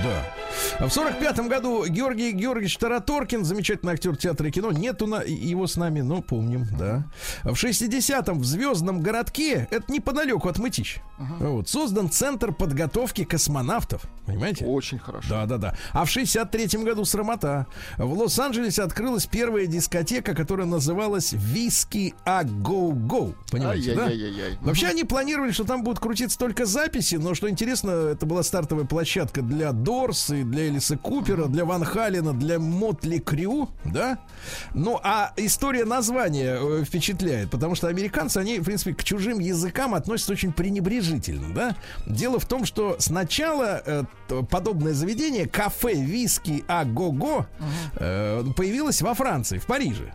Да. 0.02 0.43
В 0.80 0.90
сорок 0.90 1.18
пятом 1.18 1.48
году 1.48 1.86
Георгий 1.86 2.32
Георгиевич 2.32 2.76
Тараторкин, 2.78 3.44
замечательный 3.44 3.94
актер 3.94 4.16
театра 4.16 4.48
и 4.48 4.50
кино, 4.50 4.72
нету 4.72 5.06
на 5.06 5.22
его 5.22 5.66
с 5.66 5.76
нами, 5.76 6.00
но 6.00 6.20
помним, 6.20 6.66
да. 6.76 7.04
В 7.42 7.52
60-м 7.54 8.40
в 8.40 8.44
Звездном 8.44 9.00
городке, 9.00 9.66
это 9.70 9.90
неподалеку 9.90 10.48
от 10.48 10.58
Мытищ, 10.58 10.98
вот, 11.38 11.68
создан 11.68 12.10
Центр 12.10 12.52
подготовки 12.52 13.24
космонавтов, 13.24 14.02
понимаете? 14.26 14.66
Очень 14.66 14.98
хорошо. 14.98 15.28
Да, 15.30 15.46
да, 15.46 15.58
да. 15.58 15.76
А 15.92 16.04
в 16.04 16.14
63-м 16.14 16.84
году 16.84 17.04
срамота. 17.04 17.66
В 17.96 18.12
Лос-Анджелесе 18.12 18.82
открылась 18.82 19.26
первая 19.26 19.66
дискотека, 19.66 20.34
которая 20.34 20.66
называлась 20.66 21.32
Виски 21.32 22.14
А 22.26 22.42
Go. 22.42 23.34
Понимаете, 23.50 23.94
да? 23.94 24.06
Ай-яй-яй-яй-яй. 24.06 24.58
Вообще 24.60 24.88
они 24.88 25.04
планировали, 25.04 25.52
что 25.52 25.64
там 25.64 25.82
будут 25.82 26.00
крутиться 26.00 26.38
только 26.38 26.66
записи, 26.66 27.14
но 27.14 27.34
что 27.34 27.48
интересно, 27.48 27.90
это 27.90 28.26
была 28.26 28.42
стартовая 28.42 28.84
площадка 28.84 29.40
для 29.40 29.72
Дорс 29.72 30.30
и 30.30 30.42
для 30.42 30.63
Элиса 30.68 30.96
Купера, 30.96 31.46
для 31.46 31.64
Ван 31.64 31.84
Халена, 31.84 32.32
для 32.32 32.58
Мотли 32.58 33.18
Крю, 33.18 33.68
да? 33.84 34.18
Ну, 34.74 35.00
а 35.02 35.32
история 35.36 35.84
названия 35.84 36.58
э, 36.60 36.84
впечатляет, 36.84 37.50
потому 37.50 37.74
что 37.74 37.88
американцы, 37.88 38.38
они, 38.38 38.58
в 38.58 38.64
принципе, 38.64 38.94
к 38.94 39.04
чужим 39.04 39.38
языкам 39.38 39.94
относятся 39.94 40.32
очень 40.32 40.52
пренебрежительно, 40.52 41.54
да? 41.54 41.76
Дело 42.06 42.38
в 42.38 42.46
том, 42.46 42.64
что 42.64 42.96
сначала 42.98 43.82
э, 43.84 44.04
подобное 44.50 44.94
заведение, 44.94 45.46
кафе 45.46 45.94
виски 45.94 46.64
А 46.68 46.84
Го-Го, 46.84 47.46
э, 47.96 48.44
появилось 48.56 49.02
во 49.02 49.14
Франции, 49.14 49.58
в 49.58 49.66
Париже. 49.66 50.12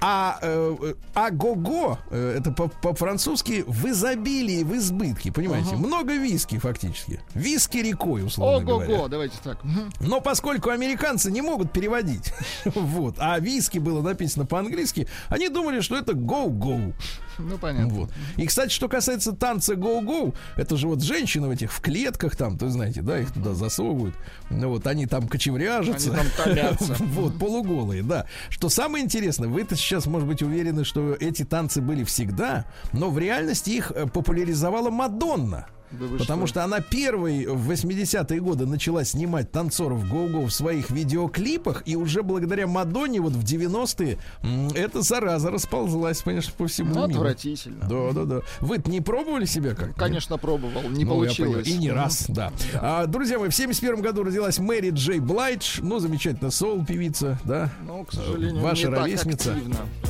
А 0.00 0.38
э, 0.42 0.76
э, 0.80 0.94
агого, 1.14 1.98
э, 2.10 2.36
это 2.38 2.52
по- 2.52 2.68
по-французски 2.68 3.64
в 3.66 3.86
изобилии, 3.86 4.62
в 4.62 4.76
избытке, 4.76 5.32
понимаете? 5.32 5.74
Много 5.74 6.12
виски 6.14 6.58
фактически. 6.58 7.20
Виски 7.34 7.78
рекой, 7.78 8.24
условно 8.24 8.64
говоря. 8.64 8.94
Ого-го, 8.94 9.08
давайте 9.08 9.36
так. 9.42 9.58
Но 10.00 10.20
поскольку 10.20 10.70
американцы 10.70 11.30
не 11.32 11.42
могут 11.42 11.72
переводить, 11.72 12.32
вот, 12.64 13.16
а 13.18 13.38
виски 13.40 13.78
было 13.78 14.00
написано 14.00 14.46
по-английски, 14.46 15.08
они 15.28 15.48
думали, 15.48 15.80
что 15.80 15.96
это 15.96 16.12
go-go. 16.12 16.94
Ну, 17.38 17.58
понятно. 17.58 17.88
Вот. 17.94 18.10
И, 18.36 18.46
кстати, 18.46 18.72
что 18.72 18.88
касается 18.88 19.32
танца 19.32 19.74
go-go, 19.74 20.34
это 20.56 20.76
же 20.76 20.88
вот 20.88 21.02
женщины 21.02 21.48
в 21.48 21.50
этих 21.50 21.72
в 21.72 21.80
клетках 21.80 22.36
там, 22.36 22.58
ты 22.58 22.68
знаете, 22.68 23.02
да, 23.02 23.18
их 23.18 23.32
туда 23.32 23.54
засовывают. 23.54 24.14
Ну 24.50 24.70
вот 24.70 24.86
они 24.86 25.06
там 25.06 25.28
кочевряжутся. 25.28 26.12
Они 26.12 26.18
там 26.18 26.44
томятся. 26.44 26.96
Вот, 27.18 27.38
полуголые, 27.38 28.02
да. 28.02 28.26
Что 28.48 28.68
самое 28.68 29.04
интересное, 29.04 29.48
вы-то 29.48 29.76
сейчас, 29.76 30.06
может 30.06 30.28
быть, 30.28 30.42
уверены, 30.42 30.84
что 30.84 31.14
эти 31.14 31.44
танцы 31.44 31.80
были 31.80 32.04
всегда, 32.04 32.66
но 32.92 33.10
в 33.10 33.18
реальности 33.18 33.70
их 33.70 33.92
э, 33.94 34.06
популяризовала 34.06 34.90
Мадонна. 34.90 35.66
Да 35.90 36.06
Потому 36.18 36.46
что? 36.46 36.60
что 36.60 36.64
она 36.64 36.80
первой 36.80 37.46
в 37.46 37.70
80-е 37.70 38.40
годы 38.40 38.66
начала 38.66 39.04
снимать 39.04 39.50
танцоров 39.50 40.06
го-го 40.08 40.46
в 40.46 40.50
своих 40.50 40.90
видеоклипах, 40.90 41.82
и 41.86 41.96
уже 41.96 42.22
благодаря 42.22 42.66
Мадонне 42.66 43.20
вот 43.20 43.32
в 43.32 43.42
90-е 43.42 44.18
м, 44.42 44.68
эта 44.74 45.00
зараза 45.02 45.50
расползлась, 45.50 46.20
конечно, 46.22 46.52
по 46.56 46.66
всему 46.66 46.94
Ну, 46.94 47.06
миру. 47.06 47.20
отвратительно. 47.20 47.86
Да, 47.88 48.12
да, 48.12 48.24
да. 48.24 48.40
вы 48.60 48.82
не 48.86 49.00
пробовали 49.00 49.44
себя 49.46 49.74
как 49.74 49.94
Конечно, 49.96 50.36
пробовал. 50.36 50.82
Не 50.90 51.04
ну, 51.04 51.10
получилось. 51.12 51.66
И 51.66 51.78
не 51.78 51.90
раз, 51.90 52.26
да. 52.28 52.52
А, 52.74 53.06
друзья 53.06 53.38
мои, 53.38 53.48
в 53.48 53.54
71 53.54 54.02
году 54.02 54.24
родилась 54.24 54.58
Мэри 54.58 54.90
Джей 54.90 55.20
Блайдж. 55.20 55.80
Ну, 55.80 55.98
замечательная 56.00 56.50
соул-певица, 56.50 57.38
да. 57.44 57.70
Ну, 57.86 58.04
к 58.04 58.12
сожалению, 58.12 58.62
Ваша 58.62 58.88
не 58.88 58.94
так 58.94 59.04
ровесница. 59.04 59.52
активно, 59.52 59.76
Да. 60.02 60.08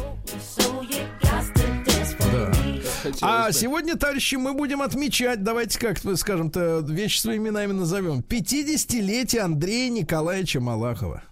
как 0.72 0.77
хотелось 3.12 3.22
А 3.22 3.46
бы. 3.48 3.52
сегодня, 3.52 3.96
товарищи, 3.96 4.36
мы 4.36 4.54
будем 4.54 4.82
отмечать, 4.82 5.42
давайте 5.42 5.78
как 5.78 5.98
скажем-то, 6.16 6.84
вещи 6.88 7.18
своими 7.20 7.48
именами 7.48 7.72
назовем. 7.72 8.20
50-летие 8.20 9.40
Андрея 9.40 9.90
Николаевича 9.90 10.60
Малахова. 10.60 11.22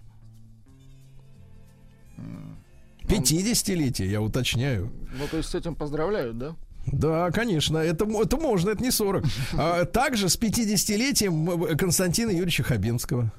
50-летие, 3.07 4.07
я 4.07 4.21
уточняю. 4.21 4.91
Ну, 5.17 5.27
то 5.29 5.37
есть 5.37 5.49
с 5.49 5.55
этим 5.55 5.75
поздравляют, 5.75 6.37
да? 6.37 6.55
Да, 6.87 7.31
конечно, 7.31 7.77
это, 7.77 8.05
это 8.05 8.37
можно, 8.37 8.69
это 8.69 8.81
не 8.83 8.91
40. 8.91 9.23
А, 9.57 9.85
также 9.85 10.29
с 10.29 10.37
50-летием 10.37 11.71
э, 11.71 11.75
Константина 11.75 12.29
Юрьевича 12.29 12.63
Хабенского. 12.63 13.31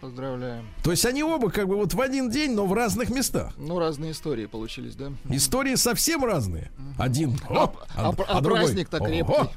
Поздравляем. 0.00 0.66
То 0.82 0.90
есть 0.90 1.04
они 1.06 1.22
оба 1.22 1.50
как 1.50 1.66
бы 1.68 1.76
вот 1.76 1.94
в 1.94 2.00
один 2.00 2.30
день, 2.30 2.52
но 2.52 2.66
в 2.66 2.72
разных 2.72 3.10
местах. 3.10 3.52
Ну, 3.56 3.78
разные 3.78 4.12
истории 4.12 4.46
получились, 4.46 4.94
да? 4.96 5.12
Истории 5.28 5.74
совсем 5.76 6.24
разные. 6.24 6.70
Один. 6.98 7.38
А, 7.48 7.64
оп, 7.64 7.76
а- 7.96 8.10
а 8.28 8.40
другой. 8.40 8.60
праздник-то 8.64 8.98
Ого. 8.98 9.06
крепкий. 9.06 9.50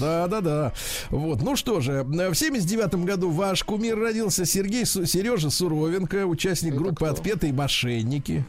Да, 0.00 0.26
да, 0.28 0.40
да. 0.40 0.72
Вот. 1.10 1.42
Ну 1.42 1.56
что 1.56 1.80
же, 1.80 2.02
в 2.04 2.34
79 2.34 3.04
году 3.04 3.30
ваш 3.30 3.62
кумир 3.64 3.98
родился 3.98 4.44
Сергей 4.46 4.84
Су- 4.86 5.06
Сережа 5.06 5.50
Суровенко, 5.50 6.26
участник 6.26 6.72
Это 6.74 6.80
группы 6.82 6.96
кто? 6.96 7.06
Отпетые 7.06 7.52
мошенники. 7.52 8.44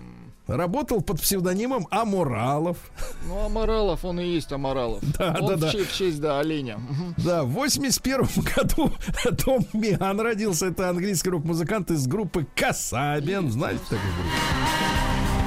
Работал 0.49 1.01
под 1.01 1.21
псевдонимом 1.21 1.87
Амуралов. 1.91 2.77
Ну, 3.27 3.45
Аморалов, 3.45 4.03
он 4.03 4.19
и 4.19 4.25
есть 4.25 4.51
Аморалов. 4.51 4.99
Да, 5.17 5.37
он 5.39 5.47
да, 5.47 5.55
в 5.55 5.59
да. 5.59 5.69
че- 5.71 5.83
в 5.85 5.93
честь, 5.93 6.19
да, 6.19 6.39
оленя. 6.39 6.79
Да, 7.17 7.43
в 7.43 7.49
81 7.51 8.27
году 8.55 8.91
Том 9.43 9.65
Миан 9.73 10.19
родился. 10.19 10.67
Это 10.67 10.89
английский 10.89 11.29
рок-музыкант 11.29 11.91
из 11.91 12.07
группы 12.07 12.47
Касабиан. 12.55 13.51
Знаете 13.51 13.81
такую 13.83 13.99
группу? 14.01 15.38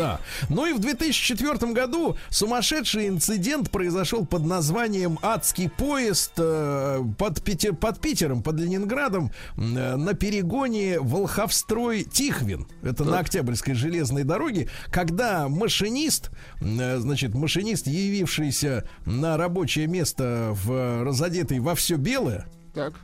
Да. 0.00 0.20
Ну 0.48 0.66
и 0.66 0.72
в 0.72 0.78
2004 0.78 1.72
году 1.72 2.16
сумасшедший 2.30 3.08
инцидент 3.08 3.70
произошел 3.70 4.24
под 4.24 4.44
названием 4.44 5.18
«Адский 5.22 5.68
поезд» 5.68 6.32
э, 6.38 7.02
под, 7.18 7.42
Питер, 7.42 7.74
под 7.74 8.00
Питером, 8.00 8.42
под 8.42 8.56
Ленинградом 8.56 9.30
э, 9.56 9.60
на 9.96 10.14
перегоне 10.14 11.00
Волховстрой-Тихвин. 11.00 12.66
Это 12.82 13.04
на 13.04 13.18
Октябрьской 13.18 13.74
железной 13.74 14.24
дороге, 14.24 14.68
когда 14.90 15.48
машинист, 15.48 16.30
э, 16.60 16.98
значит, 16.98 17.34
машинист, 17.34 17.86
явившийся 17.86 18.88
на 19.04 19.36
рабочее 19.36 19.86
место 19.86 20.50
в 20.64 21.04
разодетый 21.04 21.60
во 21.60 21.74
все 21.74 21.96
белое, 21.96 22.46
Так. 22.74 22.94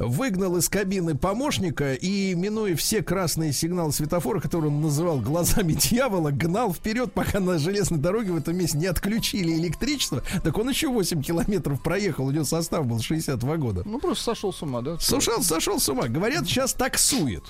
Выгнал 0.00 0.56
из 0.56 0.68
кабины 0.68 1.16
помощника 1.16 1.94
и, 1.94 2.34
минуя 2.34 2.74
все 2.74 3.02
красные 3.02 3.52
сигналы 3.52 3.92
светофора, 3.92 4.40
которые 4.40 4.70
он 4.70 4.80
называл 4.80 5.20
глазами 5.20 5.74
дьявола, 5.74 6.30
гнал 6.30 6.72
вперед, 6.72 7.12
пока 7.12 7.38
на 7.38 7.58
железной 7.58 8.00
дороге 8.00 8.32
в 8.32 8.36
этом 8.36 8.56
месте 8.56 8.78
не 8.78 8.86
отключили 8.86 9.52
электричество. 9.52 10.22
Так 10.42 10.56
он 10.58 10.70
еще 10.70 10.88
8 10.88 11.22
километров 11.22 11.82
проехал, 11.82 12.26
у 12.26 12.30
него 12.30 12.44
состав 12.44 12.86
был 12.86 13.00
62 13.00 13.56
года. 13.58 13.82
Ну, 13.84 13.98
просто 13.98 14.24
сошел 14.24 14.52
с 14.52 14.62
ума, 14.62 14.80
да? 14.80 14.98
Сошел, 14.98 15.42
сошел 15.42 15.78
с 15.78 15.88
ума. 15.88 16.08
Говорят, 16.08 16.46
сейчас 16.46 16.72
таксует. 16.72 17.44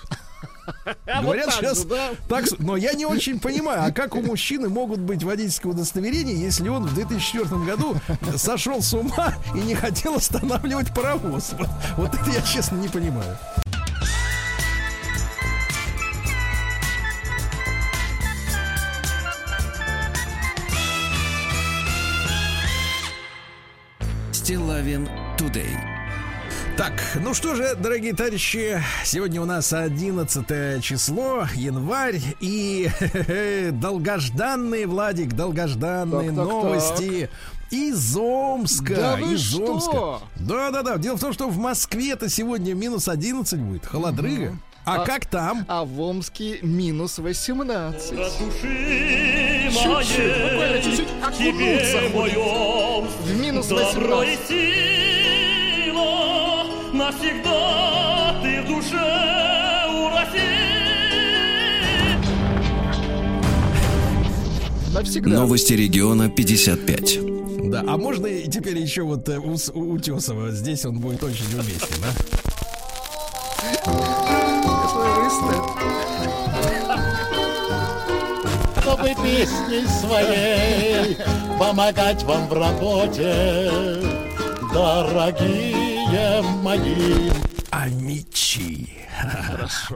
Говорят 1.06 1.46
так 1.46 1.54
сейчас 1.54 1.82
же, 1.82 1.88
да? 1.88 2.10
так, 2.28 2.44
но 2.58 2.76
я 2.76 2.92
не 2.92 3.06
очень 3.06 3.40
понимаю, 3.40 3.84
а 3.84 3.90
как 3.90 4.14
у 4.14 4.22
мужчины 4.22 4.68
могут 4.68 5.00
быть 5.00 5.22
водительские 5.22 5.72
удостоверения, 5.72 6.34
если 6.34 6.68
он 6.68 6.86
в 6.86 6.94
2004 6.94 7.64
году 7.64 7.96
сошел 8.36 8.82
с 8.82 8.94
ума 8.94 9.34
и 9.54 9.58
не 9.58 9.74
хотел 9.74 10.16
останавливать 10.16 10.94
паровоз? 10.94 11.54
Вот, 11.58 11.68
вот 11.96 12.14
это 12.14 12.30
я 12.30 12.42
честно 12.42 12.76
не 12.76 12.88
понимаю. 12.88 13.36
Стилавин 24.32 25.08
Today. 25.38 25.99
Так, 26.80 26.94
ну 27.22 27.34
что 27.34 27.54
же, 27.56 27.74
дорогие 27.74 28.14
товарищи, 28.14 28.82
сегодня 29.04 29.42
у 29.42 29.44
нас 29.44 29.70
11 29.74 30.82
число, 30.82 31.44
январь, 31.54 32.22
и 32.40 32.88
долгожданные, 33.72 34.86
Владик, 34.86 35.34
долгожданные 35.34 36.30
Так, 36.30 36.36
так, 36.38 36.46
новости 36.46 37.28
из 37.70 38.16
Омска. 38.16 38.94
Да 38.94 39.16
вы 39.16 39.34
из 39.34 39.42
что? 39.42 39.74
Омска. 39.74 40.26
Да-да-да, 40.36 40.96
дело 40.96 41.18
в 41.18 41.20
том, 41.20 41.34
что 41.34 41.50
в 41.50 41.58
Москве-то 41.58 42.30
сегодня 42.30 42.72
минус 42.72 43.08
11 43.08 43.60
будет, 43.60 43.84
холодрыга. 43.84 44.56
А, 44.86 45.02
А- 45.02 45.04
как 45.04 45.26
там? 45.26 45.66
А 45.68 45.84
в 45.84 46.00
Омске 46.00 46.60
минус 46.62 47.18
18. 47.18 48.10
Души 48.16 49.68
Чуть-чуть, 49.70 50.50
буквально 50.50 50.82
чуть-чуть 50.82 51.08
окунуться 51.22 52.00
моем 52.14 53.06
В 53.06 53.38
минус 53.38 53.66
добро 53.66 54.22
и 54.22 54.36
18. 54.38 54.89
Навсегда 57.00 58.40
ты 58.42 58.60
в 58.60 58.66
душе 58.66 59.86
у 59.88 60.08
России. 60.14 60.60
Навсегда. 64.92 65.30
Новости 65.30 65.72
региона 65.72 66.28
55. 66.28 67.70
Да, 67.70 67.84
а 67.86 67.96
можно 67.96 68.26
и 68.26 68.48
теперь 68.48 68.78
еще 68.78 69.02
вот 69.02 69.28
э, 69.28 69.38
у, 69.38 69.56
у 69.74 69.92
Утесова, 69.92 70.50
здесь 70.50 70.84
он 70.84 70.98
будет 70.98 71.22
очень 71.22 71.46
уместен, 71.54 71.96
да? 72.02 72.12
Чтобы 78.82 79.08
песней 79.22 79.86
своей 80.00 81.16
помогать 81.58 82.22
вам 82.24 82.48
в 82.48 82.52
работе, 82.52 83.80
дорогие 84.74 85.79
мои. 86.62 87.30
Амичи. 87.70 88.88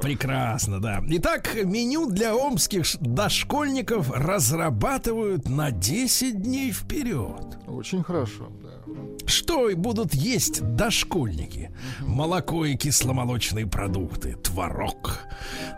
Прекрасно, 0.00 0.80
да. 0.80 1.02
Итак, 1.08 1.54
меню 1.64 2.10
для 2.10 2.34
омских 2.36 2.84
дошкольников 3.00 4.10
разрабатывают 4.10 5.48
на 5.48 5.70
10 5.70 6.42
дней 6.42 6.72
вперед. 6.72 7.58
Очень 7.66 8.02
хорошо, 8.02 8.48
да. 8.62 9.26
Что 9.26 9.68
и 9.68 9.74
будут 9.74 10.14
есть 10.14 10.62
дошкольники? 10.76 11.74
Молоко 12.00 12.64
и 12.64 12.76
кисломолочные 12.76 13.66
продукты, 13.66 14.36
творог, 14.36 15.20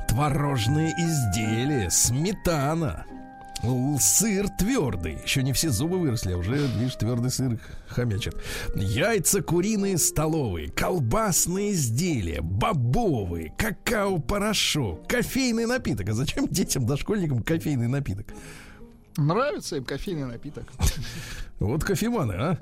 творожные 0.09 0.93
изделия, 0.99 1.89
сметана, 1.91 3.07
сыр 4.01 4.49
твердый. 4.59 5.19
Еще 5.25 5.43
не 5.43 5.53
все 5.53 5.71
зубы 5.71 5.99
выросли, 5.99 6.33
а 6.33 6.37
уже, 6.37 6.57
видишь, 6.57 6.97
твердый 6.97 7.31
сыр 7.31 7.59
хомячит. 7.89 8.37
Яйца 8.75 9.43
куриные 9.43 9.99
столовые, 9.99 10.71
колбасные 10.71 11.73
изделия, 11.73 12.41
бобовые, 12.41 13.53
какао-порошок, 13.57 15.09
кофейный 15.09 15.67
напиток. 15.67 16.09
А 16.09 16.13
зачем 16.13 16.47
детям, 16.49 16.87
дошкольникам 16.87 17.43
кофейный 17.43 17.89
напиток? 17.89 18.27
Нравится 19.17 19.77
им 19.77 19.85
кофейный 19.85 20.27
напиток. 20.27 20.65
Вот 21.59 21.85
кофеманы, 21.85 22.33
а? 22.33 22.59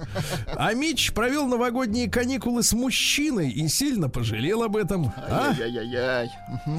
А 0.55 0.72
Мич 0.72 1.12
провел 1.12 1.46
новогодние 1.46 2.09
каникулы 2.09 2.62
с 2.62 2.72
мужчиной 2.72 3.50
и 3.50 3.66
сильно 3.66 4.09
пожалел 4.09 4.62
об 4.62 4.76
этом. 4.76 5.12
А? 5.16 5.48
Ай-яй-яй. 5.50 6.30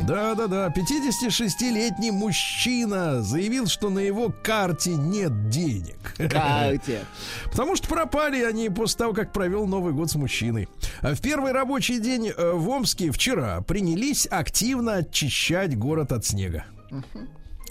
Да-да-да, 0.07 0.73
56-летний 0.73 2.11
мужчина 2.11 3.21
заявил, 3.21 3.67
что 3.67 3.89
на 3.89 3.99
его 3.99 4.33
карте 4.43 4.91
нет 4.91 5.49
денег. 5.49 5.97
Карте. 6.31 7.03
Потому 7.51 7.75
что 7.75 7.89
пропали 7.89 8.43
они 8.43 8.69
после 8.69 8.99
того, 8.99 9.13
как 9.13 9.33
провел 9.33 9.67
Новый 9.67 9.91
год 9.91 10.09
с 10.09 10.15
мужчиной. 10.15 10.69
А 11.01 11.15
В 11.15 11.21
первый 11.21 11.51
рабочий 11.51 11.99
день 11.99 12.29
э, 12.29 12.51
в 12.53 12.69
Омске 12.69 13.11
вчера 13.11 13.59
принялись 13.61 14.25
активно 14.25 14.95
очищать 14.95 15.77
город 15.77 16.13
от 16.13 16.25
снега. 16.25 16.63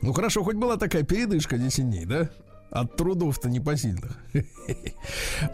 Ну 0.04 0.12
хорошо, 0.12 0.44
хоть 0.44 0.56
была 0.56 0.76
такая 0.76 1.02
передышка 1.02 1.56
10 1.56 1.88
дней, 1.88 2.04
да? 2.04 2.28
От 2.70 2.94
трудов-то 2.96 3.48
непосильных. 3.48 4.18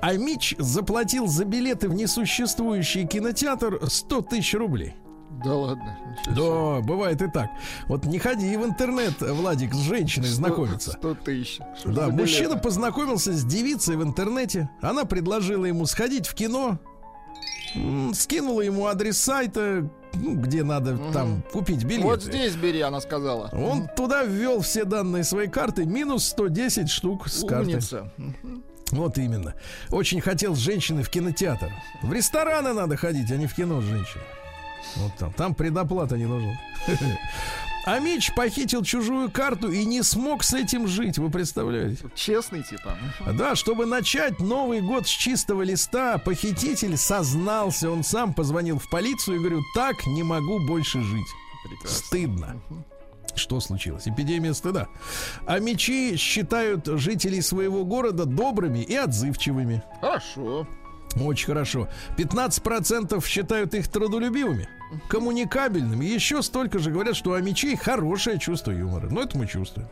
А 0.01 0.15
Мич 0.15 0.57
заплатил 0.59 1.29
за 1.29 1.45
билеты 1.45 1.89
в 1.89 1.95
несуществующий 1.95 3.07
кинотеатр 3.07 3.79
100 3.87 4.23
тысяч 4.23 4.55
рублей. 4.55 4.97
Да 5.45 5.55
ладно. 5.55 5.97
Да, 6.27 6.81
бывает 6.81 7.23
и 7.23 7.31
так. 7.31 7.49
Вот 7.87 8.05
не 8.07 8.19
ходи 8.19 8.57
в 8.57 8.65
интернет, 8.65 9.21
Владик, 9.21 9.73
с 9.73 9.79
женщиной 9.79 10.27
Сто- 10.27 10.35
знакомиться. 10.37 10.91
100 10.93 11.15
тысяч. 11.15 11.59
Да, 11.85 12.09
мужчина 12.09 12.49
билеты? 12.49 12.63
познакомился 12.63 13.33
с 13.33 13.45
девицей 13.45 13.95
в 13.97 14.03
интернете. 14.03 14.69
Она 14.81 15.05
предложила 15.05 15.65
ему 15.65 15.87
сходить 15.87 16.27
в 16.27 16.35
кино. 16.35 16.81
Скинула 18.15 18.61
ему 18.63 18.87
адрес 18.87 19.19
сайта, 19.19 19.89
ну, 20.15 20.35
где 20.35 20.63
надо 20.63 20.99
там 21.13 21.43
купить 21.53 21.85
билеты. 21.85 22.05
Вот 22.05 22.23
здесь 22.23 22.55
бери, 22.57 22.81
она 22.81 23.01
сказала. 23.01 23.51
Он 23.53 23.89
туда 23.89 24.25
ввел 24.25 24.61
все 24.61 24.85
данные 24.85 25.25
своей 25.25 25.49
карты, 25.49 25.85
минус 25.85 26.27
110 26.27 26.91
штук 26.91 27.29
с 27.29 27.45
карты. 27.45 27.71
Умница. 27.71 28.13
Мгм. 28.17 28.65
Вот 28.91 29.19
именно. 29.19 29.55
Очень 29.91 30.21
хотел 30.21 30.55
с 30.57 30.59
женщиной 30.59 31.03
в 31.03 31.11
кинотеатр. 31.11 31.71
В 32.03 32.13
рестораны 32.13 32.73
надо 32.73 32.97
ходить, 32.97 33.31
а 33.31 33.37
не 33.37 33.47
в 33.47 33.55
кино 33.55 33.81
с 33.81 33.85
женщиной. 33.85 34.25
Вот 34.97 35.13
там. 35.19 35.33
Там 35.35 35.55
предоплата 35.55 36.17
не 36.17 36.27
нужна. 36.27 36.59
А 37.87 37.99
Мич 37.99 38.35
похитил 38.35 38.83
чужую 38.83 39.31
карту 39.31 39.71
и 39.71 39.85
не 39.85 40.03
смог 40.03 40.45
с 40.45 40.53
этим 40.53 40.87
жить, 40.87 41.19
вы 41.19 41.31
представляете? 41.31 42.05
Честный 42.15 42.63
типа. 42.63 42.97
Да, 43.33 43.55
чтобы 43.55 43.87
начать 43.87 44.39
Новый 44.39 44.81
год 44.81 45.07
с 45.07 45.11
чистого 45.11 45.63
листа, 45.63 46.19
похититель 46.19 46.97
сознался, 46.97 47.91
он 47.91 48.05
сам 48.05 48.35
позвонил 48.35 48.79
в 48.79 48.89
полицию 48.91 49.37
и 49.37 49.39
говорю, 49.39 49.63
так 49.75 50.07
не 50.07 50.23
могу 50.23 50.67
больше 50.67 51.01
жить. 51.01 51.27
Прекрасно. 51.65 52.07
Стыдно. 52.07 52.63
Что 53.35 53.61
случилось? 53.61 54.09
Эпидемия 54.09 54.55
стыда. 54.55 54.89
А 55.47 55.59
мечи 55.59 56.17
считают 56.17 56.87
жителей 56.87 57.41
своего 57.41 57.85
города 57.85 58.25
добрыми 58.25 58.81
и 58.81 58.95
отзывчивыми. 58.95 59.83
Хорошо. 60.01 60.67
Очень 61.21 61.47
хорошо. 61.47 61.89
15% 62.19 63.25
считают 63.27 63.75
их 63.75 63.89
трудолюбивыми, 63.89 64.69
коммуникабельными. 65.09 66.05
Еще 66.05 66.43
столько 66.43 66.79
же 66.79 66.91
говорят, 66.91 67.17
что 67.17 67.33
у 67.33 67.39
мечей 67.39 67.77
хорошее 67.77 68.39
чувство 68.39 68.71
юмора. 68.71 69.09
Ну, 69.11 69.21
это 69.21 69.37
мы 69.37 69.47
чувствуем. 69.47 69.89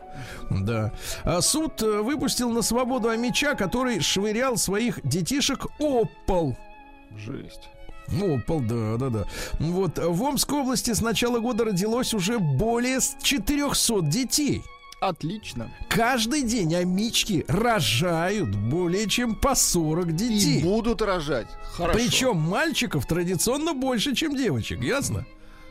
Да. 0.49 0.91
А 1.23 1.41
суд 1.41 1.81
э, 1.81 2.01
выпустил 2.01 2.49
на 2.51 2.61
свободу 2.61 3.09
Амича, 3.09 3.55
который 3.55 3.99
швырял 4.01 4.57
своих 4.57 4.99
детишек 5.03 5.67
опол. 5.79 6.57
Жесть. 7.15 7.69
Опол, 8.21 8.61
да, 8.61 8.97
да, 8.97 9.09
да. 9.09 9.25
Вот 9.59 9.97
в 9.97 10.23
Омской 10.23 10.59
области 10.59 10.93
с 10.93 11.01
начала 11.01 11.39
года 11.39 11.65
родилось 11.65 12.13
уже 12.13 12.39
более 12.39 13.01
с 13.01 13.15
400 13.21 14.01
детей. 14.01 14.63
Отлично. 15.01 15.71
Каждый 15.89 16.43
день 16.43 16.75
амички 16.75 17.45
рожают 17.47 18.53
более 18.55 19.07
чем 19.07 19.35
по 19.35 19.55
40 19.55 20.07
И 20.09 20.11
детей. 20.11 20.61
будут 20.63 21.01
рожать. 21.01 21.47
Хорошо. 21.73 21.97
Причем 21.97 22.37
мальчиков 22.37 23.05
традиционно 23.05 23.73
больше, 23.73 24.13
чем 24.15 24.35
девочек, 24.35 24.81
ясно? 24.83 25.25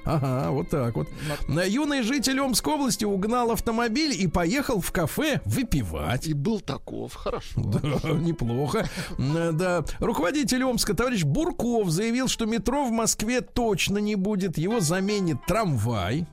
Ага, 0.04 0.50
вот 0.52 0.70
так 0.70 0.94
вот. 0.96 1.06
На 1.48 1.64
юный 1.64 2.00
житель 2.00 2.40
Омской 2.40 2.72
области 2.72 3.04
угнал 3.04 3.50
автомобиль 3.50 4.14
и 4.18 4.26
поехал 4.26 4.80
в 4.80 4.90
кафе 4.90 5.42
выпивать. 5.44 6.26
И 6.26 6.32
был 6.32 6.60
таков. 6.60 7.14
Хорошо. 7.14 7.48
Да, 7.62 8.10
неплохо. 8.12 8.88
М, 9.18 9.58
Да. 9.58 9.84
Руководитель 9.98 10.64
Омска, 10.64 10.94
товарищ 10.94 11.24
Бурков, 11.24 11.90
заявил, 11.90 12.28
что 12.28 12.46
метро 12.46 12.86
в 12.86 12.90
Москве 12.92 13.42
точно 13.42 13.98
не 13.98 14.14
будет. 14.14 14.56
Его 14.56 14.80
заменит 14.80 15.44
трамвай. 15.46 16.26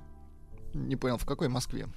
Не 0.73 0.95
понял, 0.95 1.17
в 1.17 1.25
какой 1.25 1.49
Москве? 1.49 1.87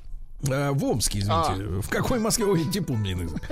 А, 0.48 0.72
в 0.72 0.84
Омске, 0.84 1.18
извините. 1.20 1.80
В 1.80 1.88
какой 1.88 2.20
Москве? 2.20 2.46
Ой, 2.46 2.64
дипломный 2.64 3.10
язык. 3.10 3.42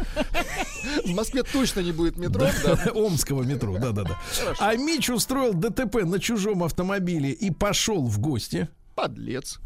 В 1.05 1.15
Москве 1.15 1.43
точно 1.43 1.81
не 1.81 1.93
будет 1.93 2.17
метро, 2.17 2.47
да? 2.65 2.91
Омского 2.95 3.43
метро, 3.43 3.77
да-да-да. 3.79 4.17
А 4.59 4.75
Мич 4.77 5.11
устроил 5.11 5.53
ДТП 5.53 6.05
на 6.05 6.21
чужом 6.21 6.63
автомобиле 6.63 7.33
и 7.33 7.51
пошел 7.51 8.07
в 8.07 8.19
гости. 8.19 8.69
Подлец. 8.95 9.59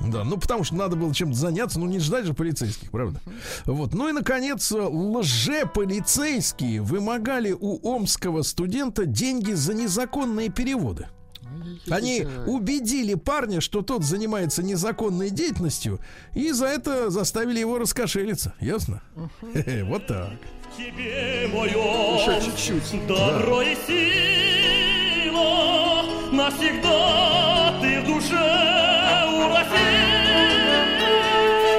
Да, 0.00 0.24
ну 0.24 0.38
потому 0.38 0.64
что 0.64 0.74
надо 0.76 0.96
было 0.96 1.14
чем-то 1.14 1.36
заняться, 1.36 1.78
ну 1.78 1.86
не 1.86 1.98
ждать 1.98 2.24
же 2.24 2.32
полицейских, 2.34 2.90
правда? 2.90 3.20
Вот. 3.64 3.94
Ну 3.94 4.08
и, 4.08 4.12
наконец, 4.12 4.72
лже-полицейские 4.72 6.80
вымогали 6.80 7.52
у 7.52 7.78
омского 7.86 8.42
студента 8.42 9.06
деньги 9.06 9.52
за 9.52 9.74
незаконные 9.74 10.50
переводы. 10.50 11.08
Они 11.90 12.26
убедили 12.46 13.14
парня, 13.14 13.60
что 13.60 13.82
тот 13.82 14.04
занимается 14.04 14.62
незаконной 14.62 15.30
деятельностью, 15.30 15.98
и 16.34 16.52
за 16.52 16.66
это 16.66 17.10
заставили 17.10 17.58
его 17.60 17.78
раскошелиться. 17.78 18.52
Ясно? 18.60 19.02
Вот 19.84 20.06
так. 20.06 20.30
Тебе 20.76 21.48
мое 21.52 21.70
Еще 21.70 22.40
чуть-чуть. 22.50 23.06
добро 23.06 23.62
и 23.62 23.74
сила 23.86 25.46
навсегда 26.32 27.78
ты 27.80 28.00
в 28.00 28.06
душе 28.06 29.26
у 29.28 29.48
России. 29.48 30.26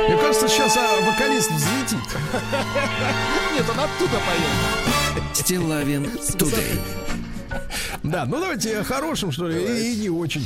Мне 0.07 0.17
кажется, 0.17 0.47
сейчас 0.47 0.77
а, 0.77 1.01
вокалист 1.05 1.51
взлетит. 1.51 2.07
Нет, 3.53 3.65
он 3.69 3.79
оттуда 3.79 4.19
поет. 4.25 4.53
Стилавин 5.33 6.09
Тудей. 6.39 6.79
Да, 8.03 8.25
ну 8.25 8.39
давайте 8.39 8.79
о 8.79 8.83
хорошем, 8.83 9.31
что 9.31 9.47
ли, 9.47 9.93
и, 9.93 9.97
не 9.97 10.09
очень. 10.09 10.45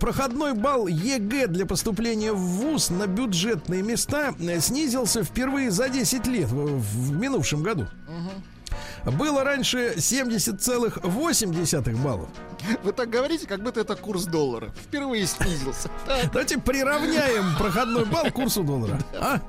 Проходной 0.00 0.54
балл 0.54 0.86
ЕГЭ 0.86 1.48
для 1.48 1.66
поступления 1.66 2.32
в 2.32 2.38
ВУЗ 2.38 2.90
на 2.90 3.06
бюджетные 3.06 3.82
места 3.82 4.34
э, 4.38 4.60
снизился 4.60 5.24
впервые 5.24 5.70
за 5.70 5.88
10 5.88 6.26
лет 6.26 6.48
в, 6.50 7.12
минувшем 7.12 7.62
году. 7.62 7.86
Было 9.04 9.44
раньше 9.44 9.94
70,8 9.96 12.02
баллов. 12.02 12.28
Вы 12.84 12.92
так 12.92 13.10
говорите, 13.10 13.46
как 13.46 13.62
будто 13.62 13.80
это 13.80 13.96
курс 13.96 14.24
доллара. 14.24 14.72
Впервые 14.86 15.26
снизился. 15.26 15.90
Давайте 16.32 16.58
приравняем 16.58 17.56
проходной 17.58 18.04
балл 18.04 18.26
к 18.26 18.32
курсу 18.32 18.62
доллара. 18.62 18.98
А? 19.14 19.40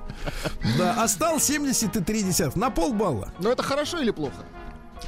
Да, 0.78 0.95
а 0.97 1.07
стал 1.07 1.38
70,3. 1.38 2.57
На 2.57 2.72
полбалла. 2.72 3.32
Но 3.39 3.51
это 3.51 3.61
хорошо 3.61 3.99
или 3.99 4.11
плохо? 4.11 4.43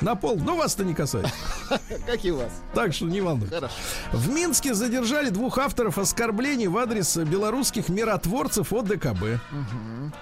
На 0.02 0.16
пол. 0.16 0.38
Но 0.38 0.56
вас-то 0.56 0.84
не 0.84 0.93
касается. 0.93 1.34
Как 2.06 2.24
и 2.26 2.32
вас. 2.32 2.52
Так 2.74 2.93
что 2.93 3.06
не 3.06 3.22
волнуйтесь. 3.22 3.54
Хорошо. 3.54 3.74
В 4.12 4.30
Минске 4.30 4.74
задержали 4.74 5.30
двух 5.30 5.58
авторов 5.58 5.98
оскорблений 5.98 6.68
в 6.68 6.78
адрес 6.78 7.18
белорусских 7.18 7.89
миротворцев 7.89 8.74
от 8.74 8.86
ДКБ. 8.86 9.39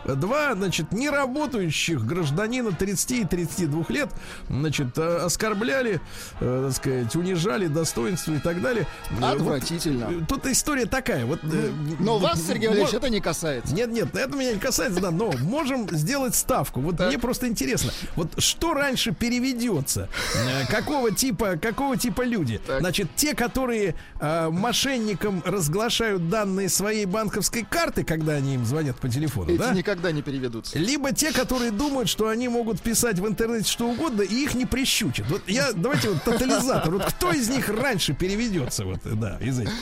Два, 0.05 0.53
значит, 0.55 0.91
неработающих 0.91 2.05
гражданина 2.05 2.71
30 2.71 3.11
и 3.11 3.25
32 3.25 3.85
лет, 3.89 4.09
значит, 4.49 4.97
э, 4.97 5.17
оскорбляли, 5.25 6.01
э, 6.39 6.63
так 6.67 6.75
сказать, 6.77 7.15
унижали 7.15 7.67
достоинство 7.67 8.33
и 8.33 8.39
так 8.39 8.61
далее. 8.61 8.87
Э, 9.19 9.25
Отвратительно. 9.33 10.07
вот, 10.07 10.27
тут 10.27 10.45
история 10.47 10.85
такая. 10.85 11.25
Вот, 11.25 11.39
э, 11.43 11.71
Но 11.99 12.17
вас, 12.19 12.41
Сергей 12.45 12.67
Валерьевич, 12.69 12.93
это 12.93 13.09
не 13.09 13.19
касается. 13.21 13.73
нет, 13.73 13.89
нет, 13.91 14.15
это 14.15 14.35
меня 14.35 14.53
не 14.53 14.59
касается, 14.59 15.01
да, 15.01 15.11
но 15.11 15.31
можем 15.41 15.89
сделать 15.91 16.35
ставку. 16.35 16.81
Вот 16.81 16.97
Так. 16.97 17.07
мне 17.07 17.17
просто 17.19 17.47
интересно, 17.47 17.91
вот 18.15 18.29
что 18.41 18.73
раньше 18.73 19.11
переведется? 19.13 20.09
Э, 20.35 20.65
Какого 20.71 21.11
типа, 21.11 21.57
какого 21.61 21.97
типа 21.97 22.21
люди? 22.23 22.59
Так. 22.65 22.79
Значит, 22.79 23.09
те, 23.15 23.35
которые 23.35 23.95
э, 24.19 24.49
мошенникам 24.49 25.41
разглашают 25.45 26.29
данные 26.29 26.69
своей 26.69 27.05
банковской 27.05 27.65
карты, 27.69 28.03
когда 28.03 28.33
они 28.33 28.55
им 28.55 28.65
звонят 28.65 28.97
по 28.97 29.09
телефону, 29.09 29.51
Эти 29.51 29.59
да? 29.59 29.72
Никогда 29.73 30.11
не 30.11 30.21
переведутся. 30.21 30.77
Либо 30.77 31.11
те, 31.11 31.31
которые 31.31 31.71
думают, 31.71 32.09
что 32.09 32.27
они 32.27 32.47
могут 32.47 32.81
писать 32.81 33.19
в 33.19 33.27
интернете 33.27 33.69
что 33.69 33.89
угодно, 33.89 34.21
и 34.21 34.35
их 34.35 34.53
не 34.53 34.65
прищучат. 34.65 35.25
Вот 35.29 35.41
я, 35.47 35.73
давайте 35.73 36.09
вот 36.09 36.23
тотализатор. 36.23 36.91
Вот 36.91 37.05
кто 37.05 37.31
из 37.31 37.49
них 37.49 37.69
раньше 37.69 38.13
переведется? 38.13 38.85
Вот, 38.85 38.99
да, 39.03 39.37
из 39.39 39.59
этих. 39.59 39.73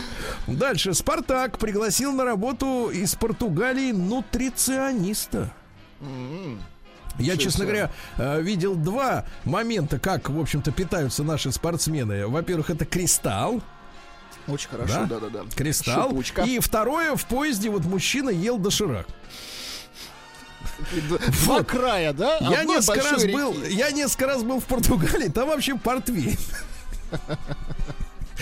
Дальше. 0.47 0.93
Спартак 0.93 1.57
пригласил 1.57 2.11
на 2.13 2.25
работу 2.25 2.89
из 2.89 3.15
Португалии 3.15 3.91
нутрициониста. 3.91 5.53
Я, 7.19 7.33
Ничего 7.33 7.43
честно 7.43 7.65
говоря, 7.65 7.91
э, 8.17 8.41
видел 8.41 8.75
два 8.75 9.25
момента, 9.43 9.99
как, 9.99 10.29
в 10.29 10.39
общем-то, 10.39 10.71
питаются 10.71 11.23
наши 11.23 11.51
спортсмены. 11.51 12.27
Во-первых, 12.27 12.69
это 12.69 12.85
кристалл. 12.85 13.61
Очень 14.47 14.69
хорошо, 14.69 15.05
да-да-да. 15.07 15.43
Кристалл. 15.55 16.09
Шипучка. 16.09 16.43
И 16.43 16.59
второе, 16.59 17.15
в 17.15 17.25
поезде 17.25 17.69
вот 17.69 17.85
мужчина 17.85 18.29
ел 18.29 18.57
доширак. 18.57 19.07
Два 21.43 21.63
края, 21.63 22.13
да? 22.13 22.37
Я 22.39 22.63
несколько 22.63 23.01
раз 23.03 23.23
реки. 23.23 23.33
был, 23.33 23.63
я 23.63 23.91
несколько 23.91 24.27
раз 24.27 24.43
был 24.43 24.59
в 24.59 24.65
Португалии, 24.65 25.29
там 25.29 25.47
вообще 25.47 25.75
портвейн. 25.75 26.37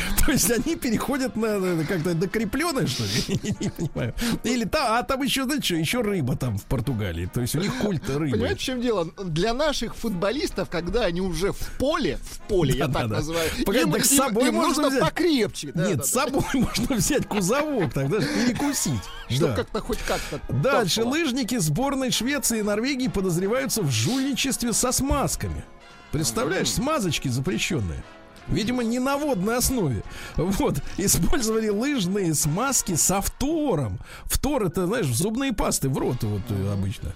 То 0.25 0.31
есть 0.31 0.49
они 0.51 0.75
переходят 0.75 1.35
на, 1.35 1.83
как-то 1.85 2.13
до 2.13 2.27
крепленой, 2.27 2.87
что 2.87 3.03
ли? 3.03 3.39
Не 3.59 3.69
понимаю. 3.69 4.13
Или 4.43 4.65
там, 4.65 4.93
а 4.93 5.03
там 5.03 5.21
еще, 5.21 5.43
знаете, 5.43 5.63
что, 5.65 5.75
еще 5.75 6.01
рыба 6.01 6.35
там 6.35 6.57
в 6.57 6.65
Португалии. 6.65 7.29
То 7.31 7.41
есть 7.41 7.55
у 7.55 7.59
них 7.59 7.75
культ 7.77 8.09
рыбы. 8.09 8.31
Понимаете, 8.31 8.55
в 8.55 8.63
чем 8.63 8.81
дело? 8.81 9.05
Для 9.23 9.53
наших 9.53 9.95
футболистов, 9.95 10.69
когда 10.69 11.05
они 11.05 11.21
уже 11.21 11.51
в 11.51 11.77
поле, 11.77 12.19
в 12.21 12.39
поле, 12.47 12.75
я 12.77 12.87
так 12.87 13.07
называю, 13.07 13.49
им, 13.57 14.03
с 14.03 14.09
собой 14.09 14.51
можно 14.51 14.89
взять. 14.89 15.01
покрепче. 15.01 15.71
Нет, 15.75 16.05
с 16.05 16.11
собой 16.11 16.43
можно 16.53 16.95
взять 16.95 17.27
кузовок, 17.27 17.93
тогда 17.93 18.17
перекусить. 18.19 19.01
Чтобы 19.29 19.55
как-то 19.55 19.81
хоть 19.81 19.99
как-то. 19.99 20.39
Дальше 20.49 21.03
лыжники 21.03 21.57
сборной 21.57 22.11
Швеции 22.11 22.59
и 22.59 22.61
Норвегии 22.61 23.07
подозреваются 23.07 23.81
в 23.81 23.91
жульничестве 23.91 24.73
со 24.73 24.91
смазками. 24.91 25.63
Представляешь, 26.11 26.71
смазочки 26.71 27.27
запрещенные. 27.27 28.03
Видимо, 28.51 28.83
не 28.83 28.99
на 28.99 29.17
водной 29.17 29.57
основе. 29.57 30.03
Вот. 30.35 30.81
Использовали 30.97 31.69
лыжные 31.69 32.33
смазки 32.33 32.95
со 32.95 33.21
фтором. 33.21 33.99
Фтор 34.25 34.65
это, 34.65 34.87
знаешь, 34.87 35.07
зубные 35.07 35.53
пасты 35.53 35.89
в 35.89 35.97
рот 35.97 36.23
вот 36.23 36.41
э, 36.49 36.73
обычно. 36.73 37.13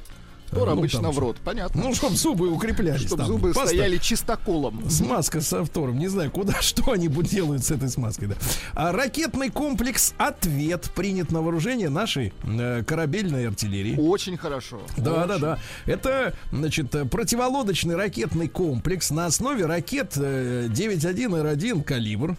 Тор 0.54 0.68
Ну, 0.70 0.74
обычно 0.74 1.02
там 1.02 1.12
в 1.12 1.20
рот, 1.20 1.38
понятно. 1.44 1.82
Ну, 1.84 1.96
чтобы 1.96 2.16
зубы 2.16 2.50
укреплялись. 2.50 3.08
Чтобы 3.08 3.26
зубы 3.26 3.54
паста. 3.54 3.68
стояли 3.68 3.98
чистоколом. 3.98 4.90
Смазка 4.90 5.42
со 5.42 5.64
втором. 5.66 5.98
Не 6.00 6.08
знаю, 6.08 6.32
куда, 6.32 6.54
что 6.62 6.92
они 6.92 7.08
будут 7.08 7.32
делать 7.32 7.64
с 7.64 7.72
этой 7.72 7.90
смазкой. 7.90 8.30
Да. 8.30 8.36
А 8.74 8.92
ракетный 8.92 9.50
комплекс 9.50 10.14
«Ответ» 10.18 10.92
принят 10.96 11.32
на 11.32 11.42
вооружение 11.42 11.90
нашей 11.90 12.34
э, 12.44 12.84
корабельной 12.86 13.48
артиллерии. 13.48 13.96
Очень 13.98 14.38
хорошо. 14.38 14.82
Да, 14.98 15.26
да, 15.26 15.34
Очень. 15.36 15.42
да. 15.42 15.60
Это, 15.86 16.34
значит, 16.52 16.92
противолодочный 17.10 17.96
ракетный 17.96 18.48
комплекс 18.48 19.12
на 19.12 19.26
основе 19.26 19.66
ракет 19.66 20.14
э, 20.16 20.68
9.1 20.70 21.84
«Калибр». 21.84 22.38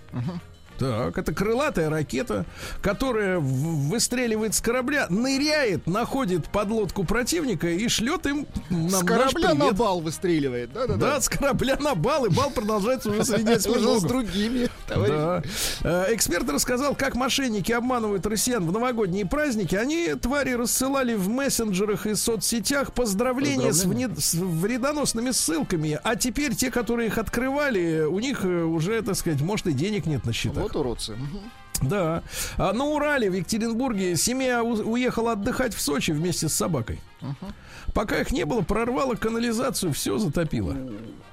Так, 0.78 1.16
это 1.18 1.32
крылатая 1.32 1.88
ракета, 1.88 2.44
которая 2.82 3.38
выстреливает 3.38 4.54
с 4.54 4.60
корабля, 4.60 5.06
ныряет, 5.08 5.86
находит 5.86 6.48
подлодку 6.48 7.04
противника 7.04 7.68
и 7.68 7.86
шлет 7.88 8.26
им 8.26 8.46
нам 8.70 8.90
С 8.90 9.04
корабля 9.04 9.54
на 9.54 9.72
бал 9.72 10.00
выстреливает. 10.00 10.72
Да, 10.72 10.86
да, 10.86 10.94
Да, 10.96 11.20
с 11.20 11.28
корабля 11.28 11.76
на 11.80 11.94
бал, 11.94 12.26
и 12.26 12.28
бал 12.28 12.50
продолжается 12.50 13.10
уже 13.10 13.24
среди 13.24 13.52
Уже 13.68 14.00
с 14.00 14.02
другими. 14.02 14.68
Да. 14.88 15.42
Э, 15.82 16.06
Эксперт 16.14 16.48
рассказал, 16.50 16.94
как 16.94 17.14
мошенники 17.14 17.72
обманывают 17.72 18.26
россиян 18.26 18.66
в 18.66 18.72
новогодние 18.72 19.26
праздники. 19.26 19.74
Они, 19.76 20.14
твари, 20.14 20.52
рассылали 20.52 21.14
в 21.14 21.28
мессенджерах 21.28 22.06
и 22.06 22.14
соцсетях 22.14 22.92
поздравления 22.92 23.72
с, 23.72 23.82
Поздравления. 23.82 24.08
вне- 24.08 24.20
с 24.20 24.34
вредоносными 24.34 25.30
ссылками. 25.30 25.98
А 26.02 26.16
теперь 26.16 26.54
те, 26.54 26.70
которые 26.70 27.08
их 27.08 27.18
открывали, 27.18 28.02
у 28.02 28.18
них 28.18 28.44
э, 28.44 28.62
уже, 28.64 29.00
так 29.02 29.14
сказать, 29.16 29.40
может 29.40 29.66
и 29.66 29.72
денег 29.72 30.06
нет 30.06 30.24
на 30.24 30.32
счетах. 30.32 30.63
Вот 30.64 30.76
уродцы. 30.76 31.16
Да. 31.82 32.22
А 32.56 32.72
на 32.72 32.84
Урале, 32.84 33.28
в 33.30 33.34
Екатеринбурге, 33.34 34.16
семья 34.16 34.62
у- 34.62 34.90
уехала 34.92 35.32
отдыхать 35.32 35.74
в 35.74 35.80
Сочи 35.80 36.12
вместе 36.12 36.48
с 36.48 36.54
собакой. 36.54 37.00
Пока 37.92 38.20
их 38.20 38.30
не 38.32 38.44
было, 38.44 38.62
прорвало 38.62 39.14
канализацию, 39.14 39.92
все 39.92 40.18
затопило. 40.18 40.76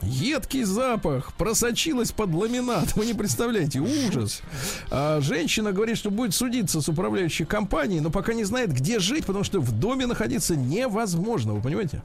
Едкий 0.01 0.63
запах 0.63 1.33
просочилась 1.33 2.11
под 2.11 2.33
ламинат. 2.33 2.95
Вы 2.95 3.05
не 3.05 3.13
представляете, 3.13 3.79
ужас. 3.79 4.41
А 4.89 5.21
женщина 5.21 5.71
говорит, 5.71 5.97
что 5.97 6.09
будет 6.09 6.33
судиться 6.33 6.81
с 6.81 6.89
управляющей 6.89 7.45
компанией, 7.45 8.01
но 8.01 8.09
пока 8.09 8.33
не 8.33 8.43
знает, 8.43 8.73
где 8.73 8.99
жить, 8.99 9.25
потому 9.25 9.43
что 9.43 9.59
в 9.59 9.71
доме 9.71 10.07
находиться 10.07 10.55
невозможно. 10.55 11.53
Вы 11.53 11.61
понимаете? 11.61 12.03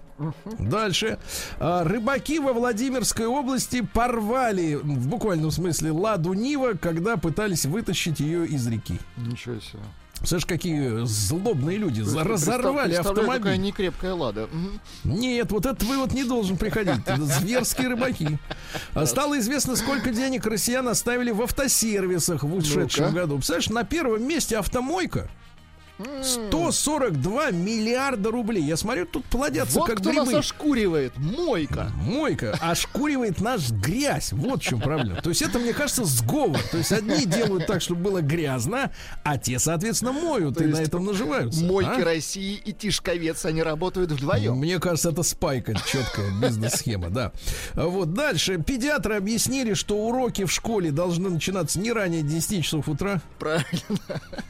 Дальше. 0.58 1.18
А, 1.58 1.84
рыбаки 1.84 2.38
во 2.38 2.52
Владимирской 2.52 3.26
области 3.26 3.80
порвали, 3.80 4.74
в 4.74 5.08
буквальном 5.08 5.50
смысле, 5.50 5.92
ладу 5.92 6.34
Нива, 6.34 6.74
когда 6.74 7.16
пытались 7.16 7.64
вытащить 7.64 8.20
ее 8.20 8.46
из 8.46 8.66
реки. 8.66 8.98
Ничего 9.16 9.58
себе. 9.60 9.82
Слышь, 10.26 10.44
какие 10.44 11.04
злобные 11.06 11.78
люди. 11.78 12.02
Представ- 12.02 12.26
Разорвали 12.26 12.94
автомобиль. 12.94 13.38
какая 13.38 13.56
некрепкая 13.56 14.12
лада. 14.14 14.48
Нет, 15.04 15.52
вот 15.52 15.66
этот 15.66 15.84
вывод 15.84 16.12
не 16.14 16.24
должен 16.24 16.56
приходить. 16.56 16.98
Это 17.06 17.24
зверские 17.24 17.88
рыбаки. 17.88 18.38
Стало 19.04 19.38
известно, 19.38 19.76
сколько 19.76 20.10
денег 20.10 20.44
россиян 20.46 20.88
оставили 20.88 21.30
в 21.30 21.42
автосервисах 21.42 22.42
в 22.42 22.52
ушедшем 22.54 23.14
году. 23.14 23.36
Представляешь, 23.36 23.70
на 23.70 23.84
первом 23.84 24.26
месте 24.26 24.58
автомойка. 24.58 25.28
142 26.22 27.50
миллиарда 27.52 28.30
рублей. 28.30 28.62
Я 28.62 28.76
смотрю, 28.76 29.06
тут 29.06 29.24
плодятся 29.26 29.80
Вот 29.80 29.88
как 29.88 29.98
кто 29.98 30.10
грибы. 30.10 30.26
нас 30.26 30.34
ошкуривает. 30.34 31.16
Мойка. 31.16 31.90
Мойка 32.02 32.56
ошкуривает 32.60 33.40
наш 33.40 33.70
грязь. 33.70 34.32
Вот 34.32 34.60
в 34.62 34.64
чем 34.64 34.80
проблема. 34.80 35.22
То 35.22 35.30
есть 35.30 35.42
это, 35.42 35.58
мне 35.58 35.72
кажется, 35.72 36.04
сговор. 36.04 36.58
То 36.70 36.78
есть 36.78 36.92
одни 36.92 37.24
делают 37.24 37.66
так, 37.66 37.80
чтобы 37.80 38.02
было 38.02 38.20
грязно, 38.20 38.92
а 39.24 39.38
те, 39.38 39.58
соответственно, 39.58 40.12
моют 40.12 40.58
То 40.58 40.64
и 40.64 40.66
на 40.66 40.76
этом 40.76 41.04
наживаются. 41.04 41.64
Мойки 41.64 42.00
а? 42.00 42.04
России 42.04 42.60
и 42.64 42.72
Тишковец, 42.72 43.44
они 43.44 43.62
работают 43.62 44.10
вдвоем. 44.12 44.56
Мне 44.56 44.78
кажется, 44.78 45.10
это 45.10 45.22
спайка, 45.22 45.74
четкая 45.74 46.30
бизнес-схема, 46.40 47.10
да. 47.10 47.32
Вот 47.74 48.12
дальше. 48.12 48.62
Педиатры 48.62 49.16
объяснили, 49.16 49.74
что 49.74 49.96
уроки 49.96 50.44
в 50.44 50.52
школе 50.52 50.90
должны 50.90 51.30
начинаться 51.30 51.78
не 51.78 51.92
ранее 51.92 52.22
10 52.22 52.64
часов 52.64 52.88
утра. 52.88 53.20
Правильно. 53.38 53.64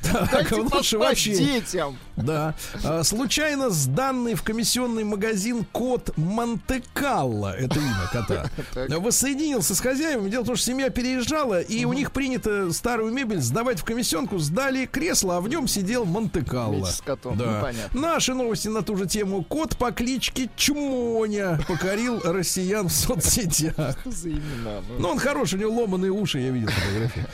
Так, 0.03 0.31
Дайте 0.33 0.55
лучше 0.57 0.99
вообще. 0.99 1.36
Детям. 1.39 1.99
Да. 2.17 2.55
А, 2.83 3.03
случайно 3.05 3.71
сданный 3.71 4.35
в 4.35 4.43
комиссионный 4.43 5.05
магазин 5.05 5.67
кот 5.71 6.17
Монте-Карло, 6.17 7.55
это 7.55 7.79
имя 7.79 8.09
кота, 8.11 8.51
воссоединился 8.99 9.75
с 9.75 9.81
хозяевами. 9.81 10.31
Дело 10.31 10.43
в 10.43 10.47
том, 10.47 10.57
что 10.57 10.67
семья 10.67 10.89
переезжала, 10.91 11.61
и 11.61 11.85
у 11.85 11.93
них 11.93 12.13
принято 12.13 12.73
старую 12.73 13.13
мебель 13.13 13.41
сдавать 13.41 13.81
в 13.81 13.85
комиссионку. 13.85 14.39
Сдали 14.39 14.87
кресло, 14.87 15.37
а 15.37 15.41
в 15.41 15.49
нем 15.49 15.69
сидел 15.69 16.05
Монте-Карло. 16.05 16.87
С 16.87 17.01
котом. 17.01 17.37
Ну, 17.37 17.45
Да. 17.45 17.61
понятно. 17.61 18.01
Наши 18.01 18.35
новости 18.35 18.69
на 18.69 18.83
ту 18.83 18.97
же 18.97 19.07
тему. 19.07 19.45
Кот 19.45 19.77
по 19.77 19.93
кличке 19.93 20.49
Чмоня 20.57 21.59
покорил 21.69 22.21
россиян 22.25 22.89
в 22.89 22.93
соцсетях. 22.93 23.99
Что 24.01 24.11
за 24.11 24.31
имена? 24.31 24.81
Ну, 24.89 24.99
Ну, 24.99 25.09
он 25.11 25.19
хороший, 25.19 25.57
у 25.57 25.59
него 25.61 25.83
ломаные 25.83 26.11
уши, 26.11 26.39
я 26.41 26.51
видел 26.51 26.69
фотографии. 26.69 27.27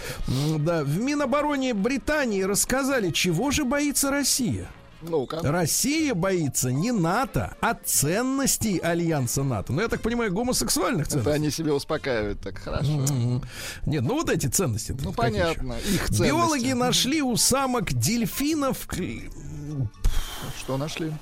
Да, 0.59 0.83
в 0.85 0.99
Минобороне 0.99 1.75
Британии 1.75 2.43
рассказали, 2.43 3.11
чего 3.11 3.51
же 3.51 3.65
боится 3.65 3.91
Россия. 4.05 4.68
Ну-ка. 5.03 5.40
Россия 5.43 6.14
боится 6.14 6.70
не 6.70 6.93
НАТО, 6.93 7.57
а 7.61 7.74
ценностей 7.74 8.78
Альянса 8.78 9.43
НАТО. 9.43 9.72
Ну, 9.72 9.82
я 9.82 9.88
так 9.88 10.01
понимаю, 10.01 10.32
гомосексуальных 10.32 11.07
Это 11.07 11.11
ценностей. 11.14 11.32
они 11.34 11.51
себя 11.51 11.74
успокаивают 11.74 12.40
так 12.40 12.59
хорошо. 12.59 12.90
Мгм. 12.90 13.43
Нет, 13.86 14.03
ну 14.03 14.14
вот 14.14 14.30
эти 14.30 14.47
ценности. 14.47 14.97
Ну 15.03 15.12
понятно, 15.12 15.74
их 15.74 16.05
ценности. 16.07 16.22
Биологи 16.22 16.72
нашли 16.72 17.20
у 17.22 17.36
самок 17.36 17.93
дельфинов... 17.93 18.86
Что 20.59 20.76
нашли? 20.76 21.12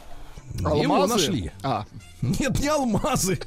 Его 0.58 1.06
нашли. 1.06 1.52
А, 1.62 1.86
Нет, 2.20 2.58
не 2.60 2.68
алмазы. 2.68 3.38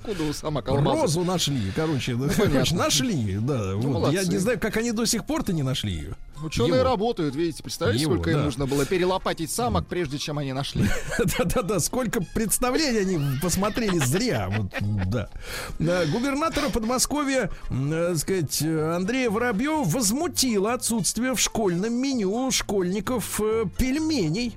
Откуда 0.00 0.24
у 0.24 0.32
самок 0.32 0.68
алмазы? 0.68 1.00
Розу 1.02 1.24
нашли, 1.24 1.72
короче. 1.74 2.14
Ну, 2.14 2.28
нашли, 2.72 3.38
да. 3.40 3.74
вот. 3.74 3.84
молодцы. 3.84 4.14
Я 4.16 4.24
не 4.24 4.38
знаю, 4.38 4.58
как 4.58 4.76
они 4.76 4.92
до 4.92 5.04
сих 5.06 5.24
пор-то 5.24 5.52
не 5.52 5.62
нашли 5.62 5.92
ее. 5.92 6.16
Ученые 6.42 6.80
Его. 6.80 6.84
работают, 6.84 7.34
видите, 7.34 7.62
представляете, 7.62 8.02
Его, 8.02 8.14
сколько 8.14 8.30
им 8.30 8.44
нужно 8.44 8.66
было 8.66 8.86
перелопатить 8.86 9.50
самок, 9.50 9.86
прежде 9.86 10.18
чем 10.18 10.38
они 10.38 10.52
нашли. 10.52 10.88
Да-да-да, 11.38 11.80
сколько 11.80 12.20
представлений 12.20 13.00
они 13.00 13.38
посмотрели 13.40 13.98
зря. 13.98 14.48
Вот, 14.50 14.72
да. 15.06 15.28
Губернатора 15.78 16.68
Подмосковья, 16.70 17.50
м, 17.70 17.92
э, 17.92 18.16
сказать, 18.16 18.62
Андрея 18.62 19.30
Воробьева 19.30 19.82
возмутило 19.84 20.74
отсутствие 20.74 21.34
в 21.34 21.40
школьном 21.40 21.94
меню 21.94 22.50
школьников 22.50 23.40
э, 23.42 23.64
пельменей. 23.76 24.54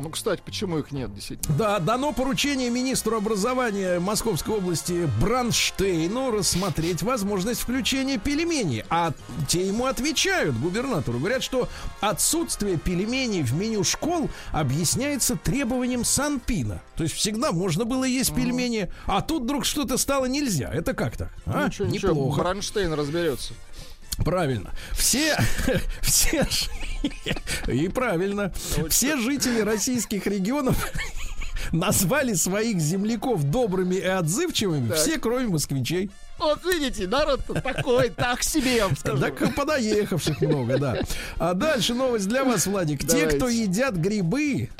Ну, 0.00 0.08
кстати, 0.08 0.40
почему 0.44 0.78
их 0.78 0.92
нет, 0.92 1.14
действительно? 1.14 1.54
Да, 1.56 1.78
дано 1.78 2.12
поручение 2.12 2.70
министру 2.70 3.18
образования 3.18 4.00
Московской 4.00 4.56
области 4.56 5.08
Бранштейну 5.20 6.30
рассмотреть 6.30 7.02
возможность 7.02 7.60
включения 7.60 8.16
пельменей. 8.16 8.84
А 8.88 9.12
те 9.46 9.66
ему 9.66 9.84
отвечают, 9.84 10.58
губернатору. 10.58 11.18
Говорят, 11.18 11.42
что 11.42 11.68
отсутствие 12.00 12.78
пельменей 12.78 13.42
в 13.42 13.52
меню 13.52 13.84
школ 13.84 14.30
объясняется 14.52 15.36
требованием 15.36 16.04
Санпина. 16.04 16.80
То 16.96 17.02
есть 17.02 17.14
всегда 17.14 17.52
можно 17.52 17.84
было 17.84 18.04
есть 18.04 18.34
пельмени, 18.34 18.90
а 19.06 19.20
тут 19.20 19.42
вдруг 19.42 19.66
что-то 19.66 19.98
стало 19.98 20.24
нельзя. 20.24 20.70
Это 20.72 20.94
как 20.94 21.18
так? 21.18 21.30
А? 21.44 21.66
Ничего, 21.66 21.88
ничего, 21.88 22.12
Неплохо. 22.12 22.40
Бронштейн 22.40 22.92
разберется. 22.94 23.52
Правильно. 24.24 24.70
Все, 24.92 25.36
все, 26.02 26.46
и 27.66 27.88
правильно. 27.88 28.52
Все 28.88 29.16
жители 29.16 29.60
российских 29.60 30.26
регионов 30.26 30.76
назвали 31.72 32.34
своих 32.34 32.80
земляков 32.80 33.44
добрыми 33.44 33.96
и 33.96 34.04
отзывчивыми, 34.04 34.88
Так. 34.88 34.98
все, 34.98 35.18
кроме 35.18 35.48
москвичей. 35.48 36.10
Вот 36.40 36.64
видите, 36.64 37.06
народ-то 37.06 37.54
такой, 37.60 38.08
так 38.08 38.42
себе, 38.42 38.76
я 38.76 38.86
вам 38.86 38.96
скажу. 38.96 39.20
Так 39.20 39.54
подоехавших 39.54 40.40
много, 40.40 40.78
да. 40.78 40.98
А 41.38 41.54
дальше 41.54 41.94
новость 41.94 42.28
для 42.28 42.44
вас, 42.44 42.66
Владик. 42.66 43.00
Те, 43.00 43.06
Давайте. 43.06 43.36
кто 43.36 43.48
едят 43.48 43.94
грибы, 43.96 44.70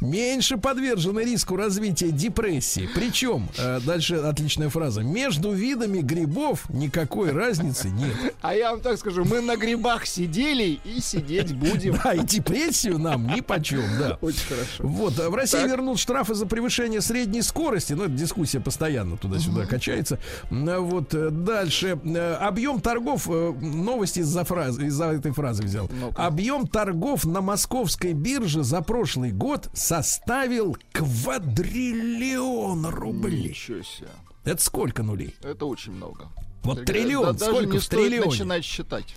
меньше 0.00 0.58
подвержены 0.58 1.20
риску 1.20 1.56
развития 1.56 2.10
депрессии. 2.10 2.88
Причем, 2.94 3.48
э, 3.56 3.80
дальше 3.80 4.16
отличная 4.16 4.68
фраза, 4.68 5.02
между 5.02 5.52
видами 5.52 6.00
грибов 6.00 6.68
никакой 6.68 7.30
разницы 7.32 7.88
нет. 7.88 8.14
А 8.42 8.54
я 8.54 8.72
вам 8.72 8.80
так 8.80 8.98
скажу, 8.98 9.24
мы 9.24 9.40
на 9.40 9.56
грибах 9.56 10.06
сидели 10.06 10.78
и 10.84 11.00
сидеть 11.00 11.54
будем. 11.54 11.98
Да, 12.02 12.12
и 12.14 12.20
депрессию 12.20 12.98
нам 12.98 13.26
ни 13.28 13.40
почем, 13.40 13.84
да. 13.98 14.18
Очень 14.20 14.46
хорошо. 14.48 14.66
Вот, 14.80 15.18
а 15.18 15.30
в 15.30 15.34
России 15.34 15.58
Так. 15.58 15.70
вернут 15.70 15.98
штрафы 15.98 16.34
за 16.34 16.46
превышение 16.46 17.00
средней 17.00 17.42
скорости. 17.42 17.92
Ну, 17.94 18.04
эта 18.04 18.12
дискуссия 18.12 18.60
постоянно 18.60 19.16
туда-сюда 19.16 19.66
качается. 19.66 20.01
М, 20.50 20.68
а 20.68 20.80
Вот, 20.80 21.14
э, 21.14 21.30
дальше. 21.30 21.98
Э, 22.04 22.34
Объем 22.34 22.80
торгов, 22.80 23.28
э, 23.28 23.52
новости 23.60 24.20
из-за 24.20 24.44
фразы, 24.44 24.86
из-за 24.86 25.12
этой 25.12 25.32
фразы 25.32 25.62
взял. 25.62 25.88
Объем 26.16 26.66
торгов 26.66 27.24
на 27.24 27.40
московской 27.40 28.12
бирже 28.12 28.62
за 28.64 28.82
прошлый 28.82 29.30
год 29.30 29.68
составил 29.74 30.76
квадриллион 30.92 32.86
рублей. 32.86 33.50
Ничего 33.50 33.82
себе. 33.82 34.08
Это 34.44 34.62
сколько 34.62 35.02
нулей? 35.02 35.34
Это 35.42 35.66
очень 35.66 35.92
много. 35.92 36.26
Вот 36.62 36.78
Да, 36.78 36.84
триллион. 36.84 37.26
да, 37.26 37.32
даже 37.32 37.44
сколько 37.52 37.72
не 37.72 37.78
в 37.78 37.88
триллионе? 37.88 38.30
начинать 38.30 38.64
считать. 38.64 39.14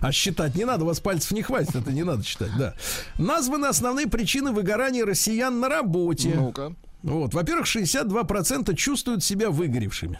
А 0.00 0.12
считать 0.12 0.54
не 0.54 0.64
надо, 0.64 0.84
у 0.84 0.86
вас 0.86 1.00
пальцев 1.00 1.30
не 1.32 1.42
хватит, 1.42 1.74
это 1.74 1.90
не 1.92 2.02
надо 2.04 2.22
считать, 2.22 2.50
да. 2.58 2.74
Названы 3.18 3.66
основные 3.66 4.06
причины 4.06 4.52
выгорания 4.52 5.04
россиян 5.04 5.58
на 5.60 5.68
работе. 5.68 6.34
Ну-ка. 6.34 6.74
Вот, 7.02 7.34
во-первых, 7.34 7.66
62% 7.66 8.74
чувствуют 8.74 9.22
себя 9.24 9.50
выгоревшими. 9.50 10.18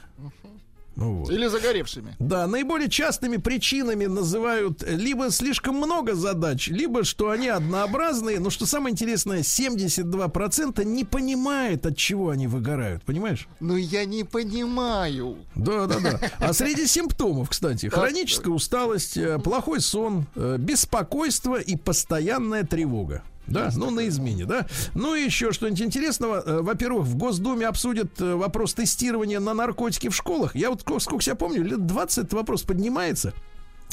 Ну 0.99 1.15
вот. 1.15 1.31
Или 1.31 1.47
загоревшими. 1.47 2.17
Да, 2.19 2.49
наиболее 2.49 2.91
частыми 2.91 3.37
причинами 3.37 4.07
называют 4.07 4.83
либо 4.83 5.31
слишком 5.31 5.77
много 5.77 6.17
задач, 6.17 6.67
либо 6.67 7.05
что 7.05 7.31
они 7.31 7.47
однообразные. 7.47 8.41
Но 8.41 8.51
что 8.51 8.67
самое 8.67 8.93
интересное, 8.95 9.43
72% 9.43 10.85
не 10.85 11.05
понимает, 11.05 11.87
от 11.87 11.97
чего 11.97 12.31
они 12.31 12.49
выгорают. 12.49 13.05
Понимаешь? 13.05 13.47
Ну 13.61 13.77
я 13.77 14.05
не 14.07 14.25
понимаю. 14.25 15.37
Да, 15.55 15.87
да, 15.87 16.01
да. 16.01 16.21
А 16.41 16.53
среди 16.53 16.89
симптомов, 16.89 17.51
кстати, 17.51 17.87
хроническая 17.87 18.53
усталость, 18.53 19.17
э, 19.17 19.39
плохой 19.39 19.81
сон, 19.81 20.27
э, 20.35 20.57
беспокойство 20.59 21.61
и 21.61 21.77
постоянная 21.77 22.65
тревога. 22.65 23.23
Да, 23.49 23.71
ну 23.77 23.91
на 23.91 24.07
измене, 24.09 24.45
да. 24.45 24.67
Ну 24.95 25.15
и 25.15 25.23
еще 25.25 25.53
что-нибудь 25.53 25.83
интересного. 25.83 26.43
Э, 26.45 26.61
Во-первых, 26.61 27.07
в 27.07 27.17
Госдуме 27.17 27.67
обсудят 27.67 28.21
э, 28.21 28.35
вопрос 28.35 28.75
тестирования 28.75 29.41
на 29.41 29.55
наркотики 29.55 30.09
в 30.09 30.15
школах. 30.15 30.55
Я 30.55 30.71
вот 30.71 30.83
ко- 30.83 30.99
сколько 30.99 31.23
себя 31.25 31.35
помню, 31.35 31.63
лет 31.65 31.87
20 31.87 32.19
этот 32.19 32.33
вопрос 32.35 32.63
поднимается. 32.63 33.33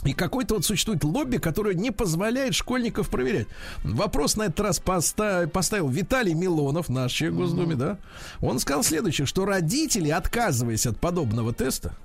И 0.03 0.13
какой-то 0.13 0.55
вот 0.55 0.65
существует 0.65 1.03
лобби, 1.03 1.37
которое 1.37 1.73
не 1.73 1.89
позволяет 1.89 2.53
школьников 2.53 3.09
проверять. 3.09 3.47
Вопрос 3.83 4.35
на 4.35 4.43
этот 4.43 4.59
раз 4.59 4.79
поста- 4.79 5.47
поставил 5.47 5.87
Виталий 5.87 6.33
Милонов, 6.33 6.89
наш 6.89 7.11
человек 7.13 7.35
в 7.37 7.39
Госдуме, 7.39 7.75
да. 7.75 7.97
Он 8.41 8.59
сказал 8.59 8.83
следующее, 8.83 9.25
что 9.25 9.45
родители, 9.45 10.09
отказываясь 10.09 10.85
от 10.85 10.99
подобного 10.99 11.53
теста, 11.53 11.95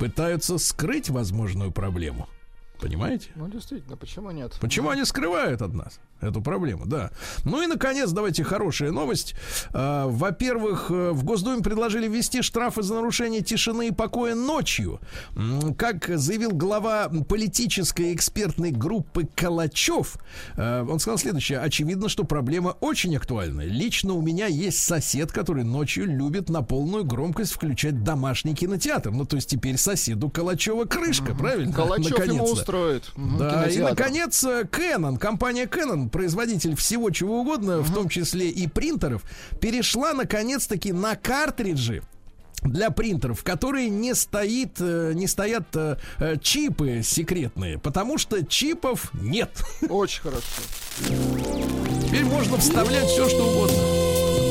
пытаются 0.00 0.58
скрыть 0.58 1.08
возможную 1.08 1.70
проблему. 1.70 2.28
Понимаете? 2.80 3.30
Ну 3.36 3.48
действительно, 3.48 3.96
почему 3.96 4.30
нет? 4.30 4.56
Почему 4.60 4.90
они 4.90 5.04
скрывают 5.04 5.62
от 5.62 5.74
нас 5.74 5.98
эту 6.20 6.42
проблему? 6.42 6.84
Да. 6.86 7.10
Ну 7.44 7.62
и, 7.62 7.66
наконец, 7.66 8.10
давайте 8.10 8.44
хорошая 8.44 8.90
новость. 8.92 9.34
А, 9.72 10.06
Во-первых, 10.06 10.90
э, 10.90 11.10
в 11.12 11.24
Госдуме 11.24 11.62
предложили 11.62 12.08
ввести 12.08 12.42
штрафы 12.42 12.82
за 12.82 12.94
нарушение 12.94 13.42
тишины 13.42 13.88
и 13.88 13.90
покоя 13.92 14.34
ночью. 14.34 15.00
Как 15.78 16.06
заявил 16.08 16.50
глава 16.52 17.08
политической 17.28 18.14
экспертной 18.14 18.70
группы 18.70 19.28
Калачев, 19.34 20.16
э, 20.56 20.82
он 20.88 20.98
сказал 20.98 21.18
следующее. 21.18 21.58
Очевидно, 21.60 22.08
что 22.08 22.24
проблема 22.24 22.76
очень 22.80 23.16
актуальная. 23.16 23.66
Лично 23.66 24.12
у 24.12 24.22
меня 24.22 24.46
есть 24.46 24.78
сосед, 24.78 25.32
который 25.32 25.64
ночью 25.64 26.06
любит 26.06 26.48
на 26.48 26.62
полную 26.62 27.04
громкость 27.04 27.52
включать 27.52 28.02
домашний 28.04 28.54
кинотеатр. 28.54 29.10
Ну, 29.10 29.24
то 29.24 29.36
есть 29.36 29.48
теперь 29.48 29.76
соседу 29.78 30.28
Калачева 30.28 30.84
крышка, 30.84 31.34
правильно? 31.34 31.72
Калачев 31.72 32.10
Наконец-то. 32.10 32.65
Устроит. 32.66 33.04
Мгм, 33.16 33.38
Да, 33.38 33.66
и, 33.66 33.78
наконец, 33.78 34.42
э, 34.44 34.64
Canon, 34.64 35.18
компания 35.18 35.66
Canon, 35.66 36.08
производитель 36.08 36.74
всего 36.76 37.10
чего 37.10 37.40
угодно, 37.40 37.78
в 37.80 37.92
том 37.94 38.08
числе 38.08 38.48
и 38.48 38.66
принтеров, 38.66 39.22
перешла, 39.60 40.12
наконец-таки, 40.12 40.92
на 40.92 41.14
картриджи 41.16 42.02
для 42.62 42.90
принтеров, 42.90 43.40
в 43.40 43.44
которые 43.44 43.88
не 43.88 44.14
стоит, 44.14 44.80
э, 44.80 45.12
не 45.14 45.26
стоят 45.26 45.64
э, 45.74 45.96
чипы 46.40 47.02
секретные, 47.04 47.78
потому 47.78 48.18
что 48.18 48.44
чипов 48.44 49.10
нет. 49.14 49.50
Очень 49.88 50.22
хорошо. 50.22 50.42
Теперь 52.06 52.24
можно 52.24 52.56
вставлять 52.56 53.06
все, 53.06 53.28
что 53.28 53.44
угодно. 53.44 54.45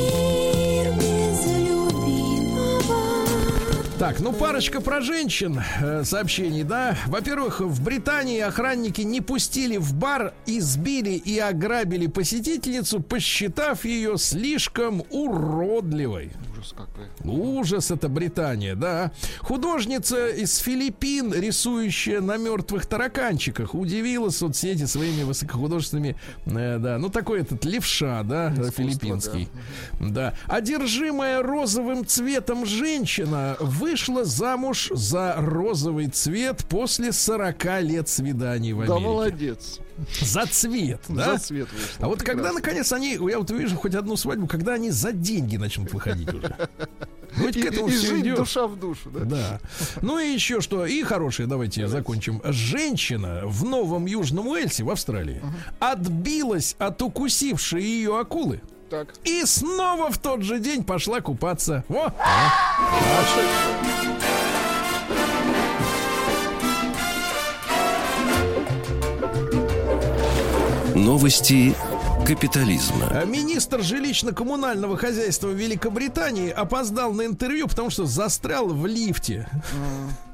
Так, 3.98 4.20
ну 4.20 4.34
парочка 4.34 4.82
про 4.82 5.00
женщин 5.00 5.58
э, 5.80 6.04
сообщений, 6.04 6.64
да. 6.64 6.98
Во-первых, 7.06 7.60
в 7.60 7.82
Британии 7.82 8.40
охранники 8.40 9.00
не 9.00 9.22
пустили 9.22 9.78
в 9.78 9.94
бар, 9.94 10.34
избили 10.44 11.12
и 11.12 11.38
ограбили 11.38 12.06
посетительницу, 12.06 13.00
посчитав 13.00 13.86
ее 13.86 14.18
слишком 14.18 15.02
уродливой. 15.08 16.32
Ужас 16.66 16.74
какой. 16.76 17.06
Ужас, 17.24 17.90
это 17.90 18.08
Британия, 18.08 18.74
да. 18.74 19.12
Художница 19.40 20.28
из 20.28 20.56
Филиппин, 20.58 21.32
рисующая 21.32 22.20
на 22.20 22.36
мертвых 22.36 22.86
тараканчиках, 22.86 23.74
удивила 23.74 24.30
соцсети 24.30 24.84
своими 24.86 25.22
высокохудожественными, 25.22 26.16
э, 26.46 26.78
да, 26.78 26.98
ну 26.98 27.08
такой 27.08 27.40
этот 27.42 27.64
левша, 27.64 28.22
да, 28.22 28.52
филиппинский. 28.70 29.48
Да. 30.00 30.34
Одержимая 30.46 31.42
розовым 31.42 32.06
цветом 32.06 32.66
женщина 32.66 33.56
вышла 33.60 34.24
замуж 34.24 34.90
за 34.92 35.34
розовый 35.38 36.08
цвет 36.08 36.64
после 36.68 37.12
40 37.12 37.64
лет 37.82 38.08
свиданий 38.08 38.72
в 38.72 38.78
Да 38.86 38.94
Америке. 38.94 39.06
молодец. 39.08 39.80
За 40.20 40.46
цвет, 40.46 41.00
да? 41.08 41.32
За 41.32 41.38
цвет 41.38 41.68
вышла. 41.72 41.88
А 42.00 42.06
вот 42.08 42.22
когда, 42.22 42.52
наконец, 42.52 42.92
они, 42.92 43.12
я 43.14 43.38
вот 43.38 43.50
увижу 43.50 43.76
хоть 43.76 43.94
одну 43.94 44.16
свадьбу, 44.16 44.46
когда 44.46 44.74
они 44.74 44.90
за 44.90 45.12
деньги 45.12 45.56
начнут 45.56 45.92
выходить 45.92 46.32
уже. 46.32 46.54
Ну, 47.38 47.46
ведь 47.46 47.56
И, 47.56 47.62
к 47.62 47.66
этому 47.66 47.88
и 47.88 47.90
всё 47.92 48.08
жить 48.08 48.22
идет. 48.24 48.36
душа 48.38 48.66
в 48.66 48.78
душу, 48.78 49.10
да? 49.10 49.20
Да. 49.20 49.60
Ну 50.00 50.18
и 50.18 50.32
еще 50.32 50.60
что. 50.60 50.86
И 50.86 51.02
хорошее, 51.02 51.46
давайте 51.48 51.86
закончим. 51.88 52.40
Женщина 52.44 53.42
в 53.44 53.64
Новом 53.64 54.06
Южном 54.06 54.48
Уэльсе 54.48 54.84
в 54.84 54.90
Австралии 54.90 55.42
отбилась 55.78 56.76
от 56.78 57.02
укусившей 57.02 57.82
ее 57.82 58.18
акулы. 58.18 58.62
Так. 58.88 59.14
И 59.24 59.44
снова 59.44 60.10
в 60.10 60.18
тот 60.18 60.42
же 60.42 60.60
день 60.60 60.84
пошла 60.84 61.20
купаться. 61.20 61.84
Во! 61.88 62.12
Новости 71.06 71.72
капитализма. 72.26 73.06
А 73.12 73.24
Министр 73.24 73.78
жилищно-коммунального 73.78 74.96
хозяйства 74.96 75.50
Великобритании 75.50 76.50
опоздал 76.50 77.12
на 77.12 77.26
интервью, 77.26 77.68
потому 77.68 77.90
что 77.90 78.06
застрял 78.06 78.66
в 78.66 78.84
лифте. 78.86 79.48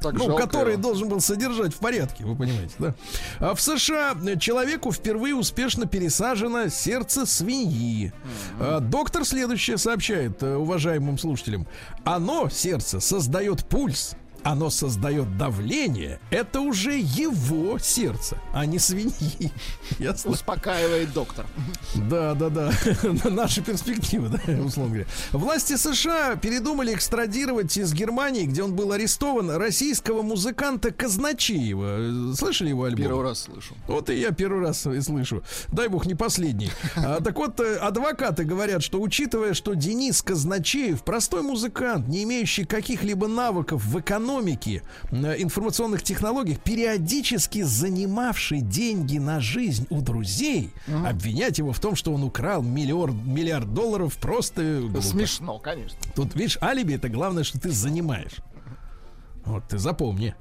Так 0.00 0.14
ну, 0.14 0.28
жалко 0.28 0.46
который 0.46 0.72
его. 0.72 0.82
должен 0.82 1.10
был 1.10 1.20
содержать 1.20 1.74
в 1.74 1.78
порядке, 1.78 2.24
вы 2.24 2.34
понимаете, 2.34 2.72
да? 2.78 2.94
А 3.38 3.54
в 3.54 3.60
США 3.60 4.16
человеку 4.40 4.92
впервые 4.92 5.34
успешно 5.34 5.84
пересажено 5.84 6.68
сердце 6.68 7.26
свиньи. 7.26 8.14
А 8.58 8.80
доктор 8.80 9.26
следующее 9.26 9.76
сообщает 9.76 10.42
э, 10.42 10.56
уважаемым 10.56 11.18
слушателям. 11.18 11.66
Оно, 12.04 12.48
сердце, 12.48 12.98
создает 12.98 13.66
пульс. 13.66 14.16
Оно 14.44 14.70
создает 14.70 15.36
давление. 15.36 16.18
Это 16.30 16.60
уже 16.60 16.98
его 16.98 17.78
сердце, 17.78 18.38
а 18.52 18.66
не 18.66 18.78
свиньи. 18.78 19.52
Ясно? 19.98 20.32
Успокаивает 20.32 21.12
доктор. 21.12 21.46
Да, 21.94 22.34
да, 22.34 22.48
да. 22.48 22.72
Наши 23.30 23.62
перспективы, 23.62 24.28
да, 24.28 24.52
условно 24.62 24.94
говоря. 24.94 25.06
Власти 25.30 25.76
США 25.76 26.34
передумали 26.36 26.92
экстрадировать 26.92 27.76
из 27.76 27.92
Германии, 27.92 28.44
где 28.44 28.64
он 28.64 28.74
был 28.74 28.90
арестован, 28.92 29.50
российского 29.50 30.22
музыканта 30.22 30.90
Казначеева. 30.90 32.34
Слышали 32.34 32.70
его 32.70 32.84
альбом? 32.84 33.04
Первый 33.04 33.22
раз 33.22 33.42
слышу. 33.42 33.74
Вот 33.86 34.10
и 34.10 34.18
я 34.18 34.32
первый 34.32 34.62
раз 34.62 34.86
и 34.86 35.00
слышу. 35.00 35.44
Дай 35.68 35.86
бог 35.86 36.06
не 36.06 36.14
последний. 36.14 36.70
А, 36.96 37.20
так 37.20 37.36
вот, 37.36 37.60
э, 37.60 37.76
адвокаты 37.76 38.44
говорят, 38.44 38.82
что 38.82 39.00
учитывая, 39.00 39.54
что 39.54 39.74
Денис 39.74 40.20
Казначеев 40.22 41.04
простой 41.04 41.42
музыкант, 41.42 42.08
не 42.08 42.24
имеющий 42.24 42.64
каких-либо 42.64 43.28
навыков 43.28 43.84
в 43.84 44.00
экономике, 44.00 44.31
э, 44.40 45.34
информационных 45.38 46.02
технологиях, 46.02 46.60
периодически 46.60 47.62
занимавший 47.62 48.60
деньги 48.60 49.18
на 49.18 49.40
жизнь 49.40 49.86
у 49.90 50.00
друзей, 50.00 50.70
обвинять 51.06 51.58
его 51.58 51.72
в 51.72 51.80
том, 51.80 51.96
что 51.96 52.12
он 52.12 52.22
украл 52.22 52.62
миллиард, 52.62 53.14
миллиард 53.14 53.72
долларов, 53.74 54.16
просто 54.18 54.80
глупо. 54.80 55.02
Смешно, 55.02 55.58
конечно. 55.58 55.98
Тут, 56.14 56.34
видишь, 56.34 56.58
алиби 56.62 56.94
это 56.94 57.08
главное, 57.08 57.44
что 57.44 57.60
ты 57.60 57.70
занимаешь. 57.70 58.36
Вот 59.44 59.64
ты 59.68 59.78
запомни. 59.78 60.34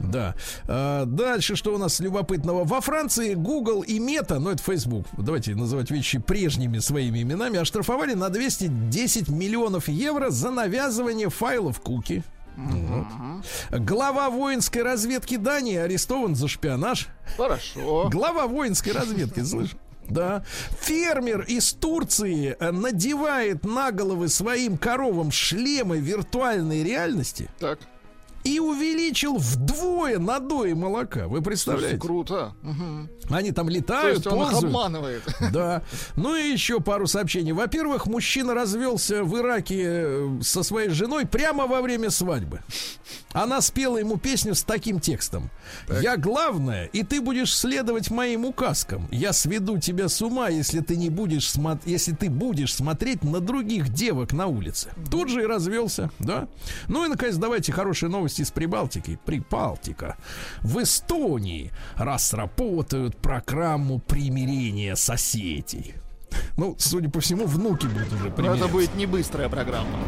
Да. 0.00 0.34
А, 0.68 1.04
дальше 1.06 1.56
что 1.56 1.74
у 1.74 1.78
нас 1.78 1.98
любопытного? 2.00 2.64
Во 2.64 2.80
Франции 2.80 3.34
Google 3.34 3.82
и 3.82 3.98
Meta, 3.98 4.38
ну 4.38 4.50
это 4.50 4.62
Facebook, 4.62 5.06
давайте 5.18 5.54
называть 5.54 5.90
вещи 5.90 6.18
прежними 6.18 6.78
своими 6.78 7.22
именами, 7.22 7.58
оштрафовали 7.58 8.14
на 8.14 8.28
210 8.28 9.28
миллионов 9.28 9.88
евро 9.88 10.30
за 10.30 10.50
навязывание 10.50 11.30
файлов 11.30 11.80
куки. 11.80 12.22
Вот. 12.56 13.06
Глава 13.70 14.30
воинской 14.30 14.82
разведки 14.82 15.36
Дании 15.36 15.76
арестован 15.76 16.34
за 16.34 16.48
шпионаж. 16.48 17.08
Хорошо. 17.36 18.08
Глава 18.10 18.46
воинской 18.46 18.92
разведки, 18.92 19.40
слышь? 19.40 19.70
Да. 20.08 20.44
Фермер 20.80 21.42
из 21.42 21.72
Турции 21.72 22.56
э, 22.58 22.70
надевает 22.70 23.64
на 23.64 23.90
головы 23.90 24.28
своим 24.28 24.76
коровам 24.76 25.30
шлемы 25.30 25.98
виртуальной 25.98 26.82
реальности 26.84 27.48
Так. 27.58 27.78
И 28.44 28.58
увеличил 28.60 29.36
вдвое 29.38 30.18
надои 30.18 30.72
молока. 30.74 31.22
Вы 31.28 31.38
Слушайте, 31.38 31.44
представляете? 31.44 31.98
круто. 31.98 32.54
Мгм. 32.62 33.10
Они 33.30 33.52
там 33.52 33.66
То 33.68 33.72
летают, 33.72 34.16
есть 34.16 34.26
он 34.26 34.38
ползают. 34.38 34.64
обманывает. 34.64 35.22
Да. 35.52 35.82
Ну 36.16 36.36
и 36.36 36.50
еще 36.52 36.80
пару 36.80 37.06
сообщений. 37.06 37.52
Во-первых, 37.52 38.06
мужчина 38.06 38.54
развелся 38.54 39.24
в 39.24 39.36
Ираке 39.38 39.82
э, 39.84 40.38
со 40.42 40.62
своей 40.62 40.90
женой 40.90 41.26
прямо 41.26 41.66
во 41.66 41.80
время 41.80 42.10
свадьбы. 42.10 42.60
Она 43.32 43.60
спела 43.60 43.96
ему 43.98 44.16
песню 44.18 44.54
с 44.54 44.62
таким 44.62 45.00
текстом. 45.00 45.50
Я 46.02 46.16
главная, 46.16 46.84
и 46.86 47.02
ты 47.02 47.20
будешь 47.20 47.54
следовать 47.56 48.10
моим 48.10 48.44
указкам. 48.44 49.08
Я 49.10 49.32
сведу 49.32 49.78
тебя 49.78 50.08
с 50.08 50.20
ума, 50.22 50.48
если 50.48 50.80
ты 50.80 50.96
не 50.96 51.10
будешь 51.10 51.48
смо- 51.54 51.80
если 51.84 52.12
ты 52.12 52.30
будешь 52.30 52.74
смотреть 52.74 53.24
на 53.24 53.40
других 53.40 53.88
девок 53.88 54.32
на 54.32 54.46
улице. 54.46 54.90
Тут 55.10 55.30
же 55.30 55.42
и 55.42 55.46
развелся, 55.46 56.10
да? 56.18 56.46
Ну 56.88 57.04
и 57.04 57.08
наконец, 57.08 57.36
давайте 57.36 57.72
хорошие 57.72 58.08
новости 58.10 58.33
из 58.42 58.50
Прибалтики. 58.50 59.18
Прибалтика. 59.24 60.16
В 60.62 60.82
Эстонии 60.82 61.72
разработают 61.96 63.16
программу 63.16 63.98
примирения 64.00 64.96
соседей. 64.96 65.94
Ну, 66.56 66.74
судя 66.78 67.08
по 67.10 67.20
всему, 67.20 67.46
внуки 67.46 67.86
будут 67.86 68.12
уже 68.12 68.22
Но 68.24 68.26
это 68.28 68.36
примиряться. 68.36 68.68
будет 68.68 68.94
не 68.96 69.06
быстрая 69.06 69.48
программа. 69.48 69.98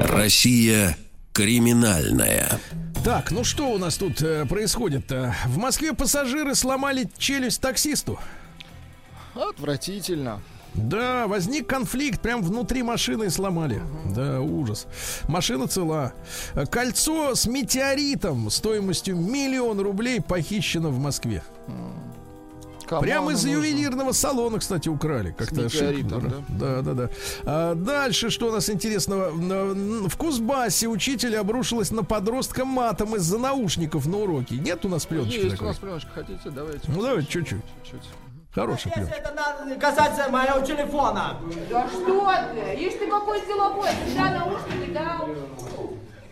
Россия 0.00 0.96
криминальная. 1.32 2.48
Так, 3.06 3.30
ну 3.30 3.44
что 3.44 3.70
у 3.70 3.78
нас 3.78 3.98
тут 3.98 4.20
э, 4.20 4.44
происходит-то? 4.46 5.32
В 5.46 5.58
Москве 5.58 5.92
пассажиры 5.92 6.56
сломали 6.56 7.08
челюсть 7.16 7.60
таксисту. 7.60 8.18
Отвратительно. 9.32 10.42
Да, 10.74 11.28
возник 11.28 11.68
конфликт 11.68 12.20
прям 12.20 12.42
внутри 12.42 12.82
машины 12.82 13.30
сломали. 13.30 13.80
Да, 14.12 14.40
ужас. 14.40 14.88
Машина 15.28 15.68
цела. 15.68 16.14
Кольцо 16.68 17.36
с 17.36 17.46
метеоритом 17.46 18.50
стоимостью 18.50 19.14
миллион 19.14 19.78
рублей 19.78 20.20
похищено 20.20 20.90
в 20.90 20.98
Москве. 20.98 21.44
Кому 22.86 23.02
Прямо 23.02 23.32
из 23.32 23.44
ювелирного 23.44 24.12
салона, 24.12 24.58
кстати, 24.58 24.88
украли. 24.88 25.34
Как-то 25.36 25.62
метеоритом, 25.62 26.18
ошибка, 26.18 26.44
Да, 26.48 26.82
да, 26.82 26.92
да. 26.92 27.10
А 27.44 27.74
дальше 27.74 28.30
что 28.30 28.48
у 28.48 28.52
нас 28.52 28.70
интересного? 28.70 29.30
В 30.08 30.16
Кузбассе 30.16 30.86
учитель 30.86 31.36
обрушилась 31.36 31.90
на 31.90 32.04
подростка 32.04 32.64
матом 32.64 33.16
из-за 33.16 33.38
наушников 33.38 34.06
на 34.06 34.18
уроке. 34.18 34.56
Нет 34.56 34.84
у 34.84 34.88
нас 34.88 35.04
пленочки 35.06 35.34
Есть 35.34 35.46
у 35.46 35.50
такой? 35.50 35.68
нас 35.68 35.76
пленочка, 35.78 36.10
хотите? 36.14 36.50
Давайте. 36.50 36.80
Ну 36.88 37.02
давайте 37.02 37.28
чуть-чуть. 37.28 37.62
Чуть-чуть. 37.82 38.10
Хорошая 38.54 38.92
пленочка. 38.92 39.16
Это 39.18 39.34
надо 39.34 39.74
касаться 39.80 40.30
моего 40.30 40.64
телефона. 40.64 41.36
Да 41.68 41.88
что 41.88 42.32
ты? 42.54 42.74
Ишь 42.84 42.94
ты 42.94 43.08
какой 43.10 43.44
деловой, 43.46 43.88
сюда 44.10 44.30
наушники 44.30 44.92
дал. 44.92 45.28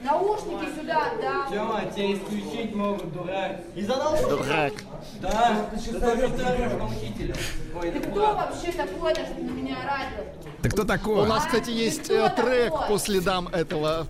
Наушники 0.04 0.78
сюда 0.78 1.12
дал. 1.20 1.50
Тёма, 1.50 1.80
тебя 1.94 2.12
исключить 2.14 2.74
могут, 2.74 3.10
дурак. 3.14 3.60
Из-за 3.74 3.94
Дурак. 4.28 4.72
Да, 5.20 5.66
ты 5.72 5.78
сейчас 5.80 5.94
виртуальным 5.94 6.86
учителем. 6.88 7.34
Ой, 7.80 7.90
Ты 7.90 8.00
кто 8.00 8.34
вообще 8.34 8.72
такой-то, 8.72 9.20
что 9.24 9.34
на 9.40 9.50
меня 9.50 9.76
радио? 9.84 10.24
Ты 10.62 10.68
кто 10.70 10.84
такой? 10.84 11.22
У 11.22 11.26
нас, 11.26 11.44
кстати, 11.44 11.70
есть 11.70 12.08
э, 12.10 12.32
трек 12.36 12.72
по 12.88 12.98
следам 12.98 13.48
этого. 13.48 14.06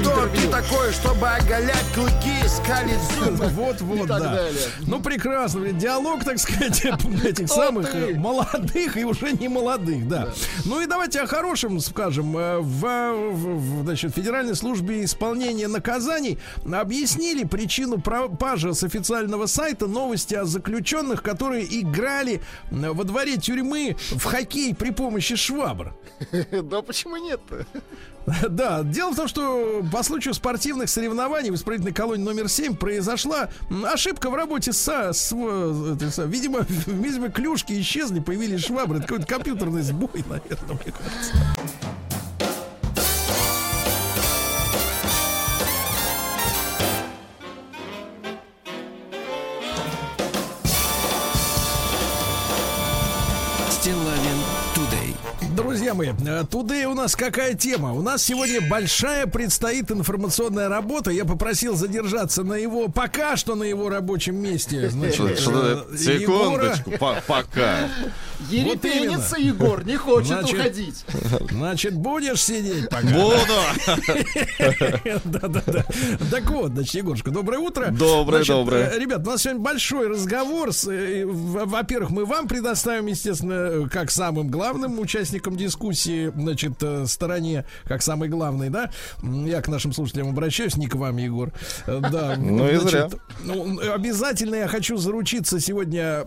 Кто 0.00 0.26
ты 0.28 0.48
такой, 0.48 0.92
чтобы 0.92 1.28
оголять 1.28 1.84
клыки, 1.94 2.46
скалить 2.48 3.00
зубы? 3.18 3.46
Вот, 3.48 3.80
вот, 3.80 4.04
И 4.04 4.08
так 4.08 4.22
да. 4.22 4.34
далее. 4.34 4.60
Ну, 4.86 5.00
прекрасно. 5.00 5.72
Диалог, 5.72 6.24
так 6.24 6.38
сказать, 6.38 6.84
этих 7.24 7.48
самых 7.48 7.92
молодых 8.16 8.96
и 8.96 9.04
уже 9.04 9.32
не 9.32 9.48
молодых, 9.48 10.08
да. 10.08 10.28
Ну 10.64 10.80
и 10.80 10.86
давайте 10.86 11.20
о 11.20 11.26
хорошем 11.26 11.80
скажем. 11.80 12.36
Э, 12.36 12.58
В, 12.60 13.82
значит, 13.84 14.16
Федеральной 14.36 14.56
службе 14.56 15.02
исполнения 15.02 15.66
наказаний 15.66 16.38
объяснили 16.70 17.44
причину 17.44 17.98
пропажи 17.98 18.74
с 18.74 18.84
официального 18.84 19.46
сайта 19.46 19.86
новости 19.86 20.34
о 20.34 20.44
заключенных, 20.44 21.22
которые 21.22 21.64
играли 21.80 22.42
во 22.70 23.04
дворе 23.04 23.38
тюрьмы 23.38 23.96
в 24.10 24.22
хоккей 24.24 24.74
при 24.74 24.90
помощи 24.90 25.36
швабр. 25.36 25.94
Да 26.52 26.82
почему 26.82 27.16
нет? 27.16 27.40
Да, 28.48 28.82
дело 28.82 29.12
в 29.12 29.16
том, 29.16 29.28
что 29.28 29.82
по 29.92 30.02
случаю 30.02 30.34
спортивных 30.34 30.90
соревнований 30.90 31.50
в 31.50 31.54
исправительной 31.54 31.92
колонии 31.92 32.24
номер 32.24 32.48
7 32.48 32.74
произошла 32.74 33.48
ошибка 33.84 34.30
в 34.30 34.34
работе 34.34 34.72
со, 34.72 35.12
с, 35.12 35.32
видимо, 35.32 36.66
видимо, 36.86 37.30
клюшки 37.30 37.80
исчезли, 37.80 38.20
появились 38.20 38.64
швабры. 38.64 38.98
Это 38.98 39.06
какой-то 39.06 39.26
компьютерный 39.26 39.82
сбой, 39.82 40.24
наверное, 40.28 40.74
мне 40.84 40.92
кажется. 40.92 41.32
Друзья 55.86 55.94
мои, 55.94 56.42
э, 56.82 56.86
у 56.86 56.94
нас 56.94 57.14
какая 57.14 57.54
тема? 57.54 57.92
У 57.92 58.02
нас 58.02 58.20
сегодня 58.24 58.60
большая 58.60 59.28
предстоит 59.28 59.92
информационная 59.92 60.68
работа. 60.68 61.12
Я 61.12 61.24
попросил 61.24 61.76
задержаться 61.76 62.42
на 62.42 62.54
его, 62.54 62.88
пока 62.88 63.36
что 63.36 63.54
на 63.54 63.62
его 63.62 63.88
рабочем 63.88 64.34
месте. 64.34 64.90
Значит, 64.90 65.40
э, 65.46 65.96
Секундочку, 65.96 66.90
по- 66.98 67.22
пока. 67.24 67.88
Ерепенится 68.50 69.36
Егор, 69.38 69.84
не 69.84 69.96
хочет 69.96 70.28
Значит, 70.28 70.58
уходить. 70.58 71.04
Значит, 71.50 71.94
будешь 71.94 72.42
сидеть 72.42 72.88
пока? 72.88 73.06
Буду. 73.08 73.36
Да-да-да. 75.24 75.84
Так 76.30 76.50
вот, 76.50 76.72
значит, 76.72 76.94
Егорушка, 76.94 77.30
доброе 77.30 77.58
утро. 77.58 77.88
Доброе, 77.90 78.38
Значит, 78.38 78.54
доброе. 78.56 78.90
э, 78.90 78.98
Ребят, 78.98 79.26
у 79.26 79.30
нас 79.30 79.42
сегодня 79.42 79.62
большой 79.62 80.08
разговор. 80.08 80.72
с, 80.72 80.86
э, 80.88 81.24
Во-первых, 81.26 82.10
мы 82.10 82.24
вам 82.24 82.48
предоставим, 82.48 83.06
естественно, 83.06 83.88
как 83.88 84.10
самым 84.10 84.48
главным 84.48 84.98
участникам 84.98 85.56
дискуссии, 85.56 86.32
значит, 86.34 86.74
э, 86.82 87.06
стороне, 87.06 87.64
как 87.84 88.02
самый 88.02 88.28
главный, 88.28 88.70
да? 88.70 88.90
Я 89.22 89.60
к 89.62 89.68
нашим 89.68 89.92
слушателям 89.92 90.28
обращаюсь, 90.28 90.76
не 90.76 90.86
к 90.86 90.94
вам, 90.94 91.16
Егор. 91.16 91.52
Да. 91.86 92.36
Ну 92.36 92.68
и 92.68 92.76
зря. 92.76 93.08
ну, 93.44 93.78
обязательно 93.92 94.56
я 94.56 94.68
хочу 94.68 94.96
заручиться 94.96 95.60
сегодня 95.60 96.24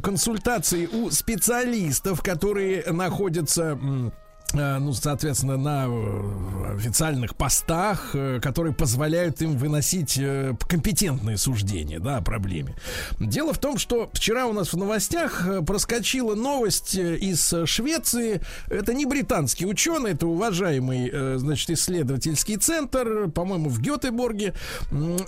консультацией 0.00 0.86
у 0.86 1.10
специалистов, 1.10 1.35
которые 2.22 2.84
находятся 2.92 3.78
ну, 4.52 4.92
соответственно, 4.92 5.56
на 5.56 5.86
э, 5.88 6.76
официальных 6.76 7.34
постах, 7.34 8.10
э, 8.14 8.40
которые 8.40 8.72
позволяют 8.74 9.42
им 9.42 9.56
выносить 9.56 10.16
э, 10.18 10.54
компетентные 10.68 11.36
суждения, 11.36 11.98
да, 11.98 12.18
о 12.18 12.22
проблеме. 12.22 12.74
Дело 13.18 13.52
в 13.52 13.58
том, 13.58 13.78
что 13.78 14.10
вчера 14.12 14.46
у 14.46 14.52
нас 14.52 14.72
в 14.72 14.76
новостях 14.76 15.46
э, 15.46 15.62
проскочила 15.62 16.34
новость 16.34 16.96
э, 16.96 17.16
из 17.16 17.52
Швеции. 17.64 18.40
Это 18.68 18.94
не 18.94 19.04
британский 19.04 19.66
ученый, 19.66 20.12
это 20.12 20.26
уважаемый, 20.26 21.10
э, 21.12 21.36
значит, 21.38 21.70
исследовательский 21.70 22.56
центр, 22.56 23.28
по-моему, 23.30 23.68
в 23.68 23.80
Гетеборге. 23.80 24.54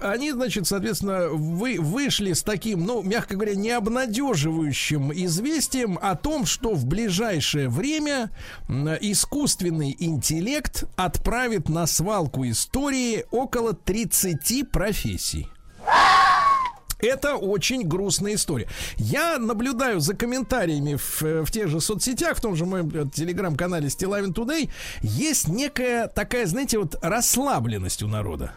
Они, 0.01 0.33
значит, 0.33 0.67
соответственно, 0.67 1.29
вы, 1.29 1.79
вышли 1.81 2.33
с 2.33 2.43
таким, 2.43 2.85
ну, 2.85 3.03
мягко 3.03 3.35
говоря, 3.35 3.55
необнадеживающим 3.55 5.13
известием 5.13 5.99
о 6.01 6.15
том, 6.15 6.47
что 6.47 6.75
в 6.75 6.87
ближайшее 6.87 7.69
время 7.69 8.31
искусственный 9.13 9.97
интеллект 9.99 10.85
отправит 10.97 11.69
на 11.69 11.87
свалку 11.87 12.47
истории 12.47 13.25
около 13.31 13.73
30 13.73 14.71
профессий. 14.71 15.49
Это 17.01 17.37
очень 17.37 17.87
грустная 17.87 18.35
история. 18.35 18.69
Я 18.97 19.39
наблюдаю 19.39 20.01
за 20.01 20.15
комментариями 20.15 20.97
в, 20.97 21.23
э, 21.23 21.43
в 21.45 21.51
тех 21.51 21.69
же 21.69 21.81
соцсетях, 21.81 22.37
в 22.37 22.41
том 22.41 22.57
же 22.57 22.67
моем 22.67 22.89
э, 22.89 23.07
телеграм-канале 23.09 23.89
Стилавин 23.89 24.33
Today. 24.33 24.69
Есть 25.01 25.47
некая 25.49 26.09
такая, 26.09 26.47
знаете, 26.47 26.79
вот 26.79 26.97
расслабленность 27.01 28.03
у 28.03 28.09
народа. 28.09 28.53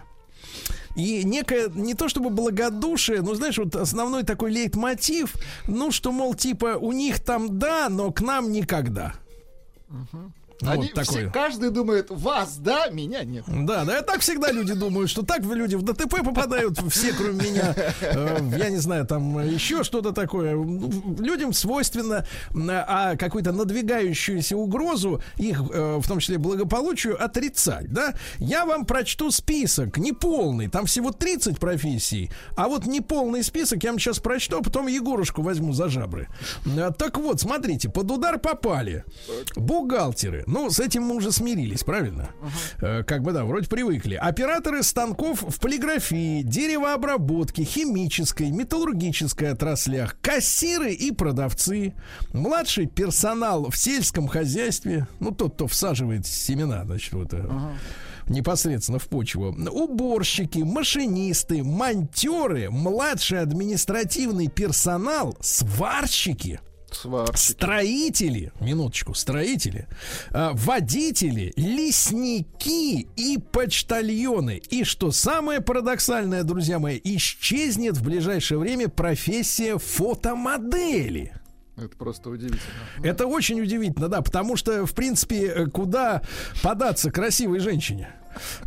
И 0.95 1.24
некое, 1.24 1.70
не 1.70 1.93
то 1.93 2.10
чтобы 2.10 2.30
благодушие, 2.32 3.22
но, 3.22 3.36
знаешь, 3.36 3.58
вот 3.58 3.76
основной 3.76 4.24
такой 4.24 4.52
лейтмотив, 4.52 5.36
ну, 5.68 5.91
что, 5.91 6.12
мол, 6.12 6.34
типа, 6.34 6.78
у 6.80 6.91
них 6.91 7.20
там 7.20 7.60
да, 7.60 7.89
но 7.89 8.12
к 8.12 8.22
нам 8.22 8.52
никогда. 8.52 9.14
Ну, 9.89 10.32
Они 10.64 10.84
вот 10.84 10.93
такое. 10.93 11.24
все, 11.24 11.30
каждый 11.32 11.70
думает, 11.72 12.07
вас, 12.09 12.57
да, 12.57 12.88
меня 12.89 13.24
нет. 13.24 13.43
Да, 13.47 13.84
да, 13.86 14.01
так 14.01 14.20
всегда 14.22 14.51
люди 14.51 14.74
думают, 14.74 15.09
что 15.09 15.24
так 15.24 15.41
люди 15.43 15.76
в 15.76 15.82
ДТП 15.84 16.24
попадают, 16.24 16.80
все, 16.89 17.14
кроме 17.14 17.49
меня. 17.51 17.76
Э, 18.01 18.39
Я 18.57 18.70
не 18.70 18.78
знаю, 18.78 19.05
там 19.05 19.39
еще 19.47 19.84
что-то 19.84 20.12
такое. 20.12 20.53
Людям 20.55 21.53
свойственно, 21.53 22.26
а 22.53 23.16
какую-то 23.16 23.51
надвигающуюся 23.51 24.55
угрозу, 24.57 25.22
их, 25.38 25.62
э, 25.74 25.97
в 26.01 26.07
том 26.07 26.20
числе 26.20 26.38
благополучию, 26.38 27.22
отрицать, 27.24 27.91
да? 27.91 28.14
Я 28.39 28.66
вам 28.66 28.86
прочту 28.86 29.32
список, 29.32 29.97
неполный, 29.97 30.68
там 30.68 30.86
всего 30.86 31.12
30 31.12 31.59
профессий, 31.59 32.30
а 32.55 32.68
вот 32.68 32.86
неполный 32.86 33.43
список 33.43 33.84
я 33.84 33.91
вам 33.91 33.99
сейчас 33.99 34.20
прочту, 34.20 34.59
а 34.59 34.62
потом 34.64 34.88
Егорушку 34.88 35.41
возьму 35.41 35.74
за 35.74 35.89
жабры. 35.89 36.28
Э, 36.66 36.91
Так 36.97 37.18
вот, 37.18 37.39
смотрите, 37.41 37.89
под 37.89 38.12
удар 38.12 38.38
попали 38.39 39.03
бухгалтеры, 39.55 40.43
ну, 40.52 40.70
с 40.70 40.80
этим 40.80 41.04
мы 41.04 41.16
уже 41.16 41.32
смирились, 41.32 41.84
правильно? 41.84 42.30
Э, 42.82 43.04
Как 43.04 43.24
бы, 43.24 43.32
да, 43.32 43.45
вроде 43.45 43.68
привыкли. 43.68 44.16
Операторы 44.16 44.84
станков 44.84 45.41
в 45.41 45.60
полиграфии, 45.60 46.41
деревообработке, 46.43 47.64
химической, 47.64 48.52
металлургической 48.52 49.52
отраслях, 49.52 50.18
кассиры 50.22 50.91
и 50.93 51.12
продавцы, 51.12 51.93
младший 52.34 52.88
персонал 52.88 53.70
в 53.70 53.78
сельском 53.78 54.28
хозяйстве, 54.28 55.08
ну, 55.20 55.32
тот, 55.32 55.54
кто 55.56 55.68
всаживает 55.68 56.28
семена, 56.28 56.84
значит, 56.86 57.14
вот, 57.14 57.34
э, 57.34 57.49
непосредственно 58.28 58.99
в 58.99 59.08
почву. 59.08 59.56
Уборщики, 59.72 60.60
машинисты, 60.60 61.64
монтеры, 61.64 62.70
младший 62.70 63.39
административный 63.39 64.47
персонал, 64.47 65.38
сварщики. 65.39 66.60
Строители, 67.36 68.52
минуточку, 68.60 69.14
строители, 69.14 69.88
а, 70.32 70.52
водители, 70.54 71.54
лесники 71.56 73.08
и 73.16 73.38
почтальоны. 73.38 74.62
И 74.70 74.84
что 74.84 75.12
самое 75.12 75.62
парадоксальное, 75.62 76.44
друзья 76.44 76.80
мои, 76.80 77.00
исчезнет 77.04 77.98
в 77.98 78.04
ближайшее 78.04 78.58
время 78.58 78.89
профессия 78.89 79.78
фотомодели. 79.78 81.34
Это 81.78 81.96
просто 81.98 82.30
удивительно. 82.30 82.62
Это 83.02 83.26
очень 83.26 83.60
удивительно, 83.62 84.08
да, 84.08 84.22
потому 84.22 84.56
что, 84.56 84.86
в 84.86 84.94
принципе, 84.94 85.48
э, 85.48 85.66
куда 85.68 86.22
податься 86.62 87.12
красивой 87.12 87.60
женщине? 87.60 88.10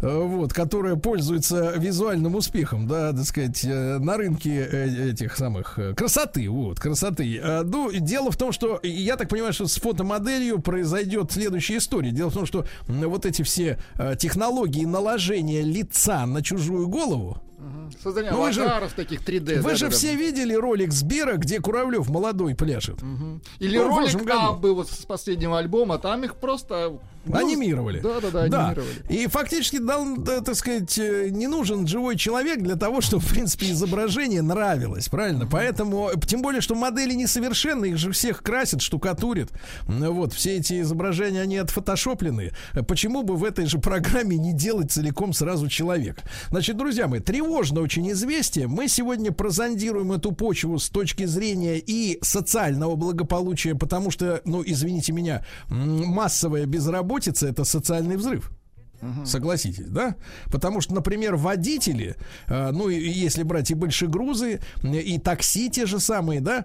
Э, 0.01 0.19
Вот, 0.25 0.53
которая 0.53 0.97
пользуется 0.97 1.75
визуальным 1.77 2.35
успехом, 2.35 2.87
да, 2.87 3.13
так 3.13 3.25
сказать, 3.25 3.65
э, 3.65 3.99
на 3.99 4.17
рынке 4.17 4.69
э, 4.71 5.11
этих 5.11 5.37
самых 5.37 5.79
красоты, 5.97 6.49
вот, 6.49 6.79
красоты. 6.81 7.39
Э, 7.43 7.63
Ну, 7.63 7.91
дело 7.93 8.31
в 8.31 8.37
том, 8.37 8.53
что 8.53 8.81
я 8.83 9.17
так 9.17 9.29
понимаю, 9.29 9.53
что 9.53 9.67
с 9.67 9.77
фотомоделью 9.77 10.61
произойдет 10.61 11.33
следующая 11.33 11.79
история. 11.79 12.11
Дело 12.11 12.31
в 12.31 12.35
том, 12.35 12.47
что 12.47 12.65
вот 12.89 13.27
эти 13.27 13.43
все 13.43 13.79
технологии 14.19 14.85
наложения 14.85 15.63
лица 15.63 16.27
на 16.27 16.43
чужую 16.43 16.89
голову, 16.89 17.39
Создание 18.03 18.31
Ну, 18.33 18.43
вы 18.43 18.53
же- 18.53 18.61
аватаров 18.63 18.93
таких 18.93 19.23
3D. 19.23 19.61
вы 19.63 19.75
же 19.75 19.87
да-да-да. 19.87 19.91
все 19.97 20.15
видели 20.15 20.53
ролик 20.53 20.93
Сбера, 20.93 21.37
где 21.37 21.61
Куравлев 21.61 22.11
молодой 22.11 22.55
пляшет. 22.55 22.99
Или 23.59 23.79
Ну, 23.79 23.89
ролик. 23.89 24.31
Аббы 24.31 24.75
вот 24.75 24.91
с 24.91 25.07
последнего 25.07 25.59
альбома, 25.59 25.99
там 25.99 26.25
их 26.25 26.35
просто... 26.37 26.99
ну, 27.27 27.37
Анимировали. 27.37 28.01
Да-да-да, 28.01 28.43
анимировали. 28.43 28.89
И 29.09 29.27
фактически 29.27 29.79
дал, 29.79 30.17
да, 30.17 30.41
так 30.41 30.55
сказать, 30.55 30.97
э, 30.99 31.29
не 31.31 31.47
нужен 31.47 31.87
живой 31.87 32.17
человек 32.17 32.61
для 32.63 32.77
того, 32.77 33.01
чтобы, 33.01 33.23
в 33.23 33.29
принципе, 33.29 33.71
изображение 33.71 34.43
нравилось, 34.43 35.09
правильно? 35.09 35.47
Поэтому, 35.47 36.11
э, 36.11 36.15
тем 36.27 36.43
более, 36.43 36.61
что 36.61 36.75
модели 36.75 37.15
несовершенны, 37.15 37.87
их 37.87 37.99
же 37.99 38.13
всех 38.13 38.43
красят, 38.43 38.83
штукатурят. 38.83 39.51
Вот, 39.87 40.33
все 40.33 40.57
эти 40.57 40.81
изображения, 40.83 41.41
они 41.41 41.57
отфотошоплены. 41.57 42.53
Э, 42.75 42.83
Почему 42.83 43.23
бы 43.23 43.37
в 43.37 43.45
этой 43.45 43.67
же 43.67 43.79
программе 43.79 44.37
не 44.37 44.53
делать 44.53 44.93
целиком 44.93 45.33
сразу 45.33 45.69
человека? 45.69 46.23
Значит, 46.51 46.77
друзья 46.77 47.09
мои, 47.09 47.21
тревожно 47.21 47.81
очень 47.81 48.11
известие. 48.13 48.67
Мы 48.67 48.89
сегодня 48.89 49.33
прозондируем 49.33 50.13
эту 50.13 50.33
почву 50.33 50.79
с 50.79 50.89
точки 50.89 51.25
зрения 51.25 51.79
и 51.79 52.19
социального 52.23 52.95
благополучия, 52.97 53.75
потому 53.75 54.11
что, 54.11 54.41
ну, 54.45 54.63
извините 54.65 55.13
меня, 55.13 55.45
массовая 55.69 56.67
безработица 57.15 57.49
это 57.49 57.65
социальный 57.65 58.17
взрыв. 58.17 58.51
Согласитесь, 59.27 59.89
да? 59.89 60.15
Потому 60.51 60.81
что, 60.81 60.95
например, 60.95 61.37
водители, 61.37 62.17
э, 62.47 62.71
ну, 62.71 62.89
если 62.89 63.43
брать 63.43 63.71
и 63.71 63.75
большие 63.75 64.09
грузы, 64.09 64.61
и 64.83 65.19
такси 65.19 65.69
те 65.69 65.85
же 65.85 66.01
самые, 66.01 66.41
да, 66.41 66.65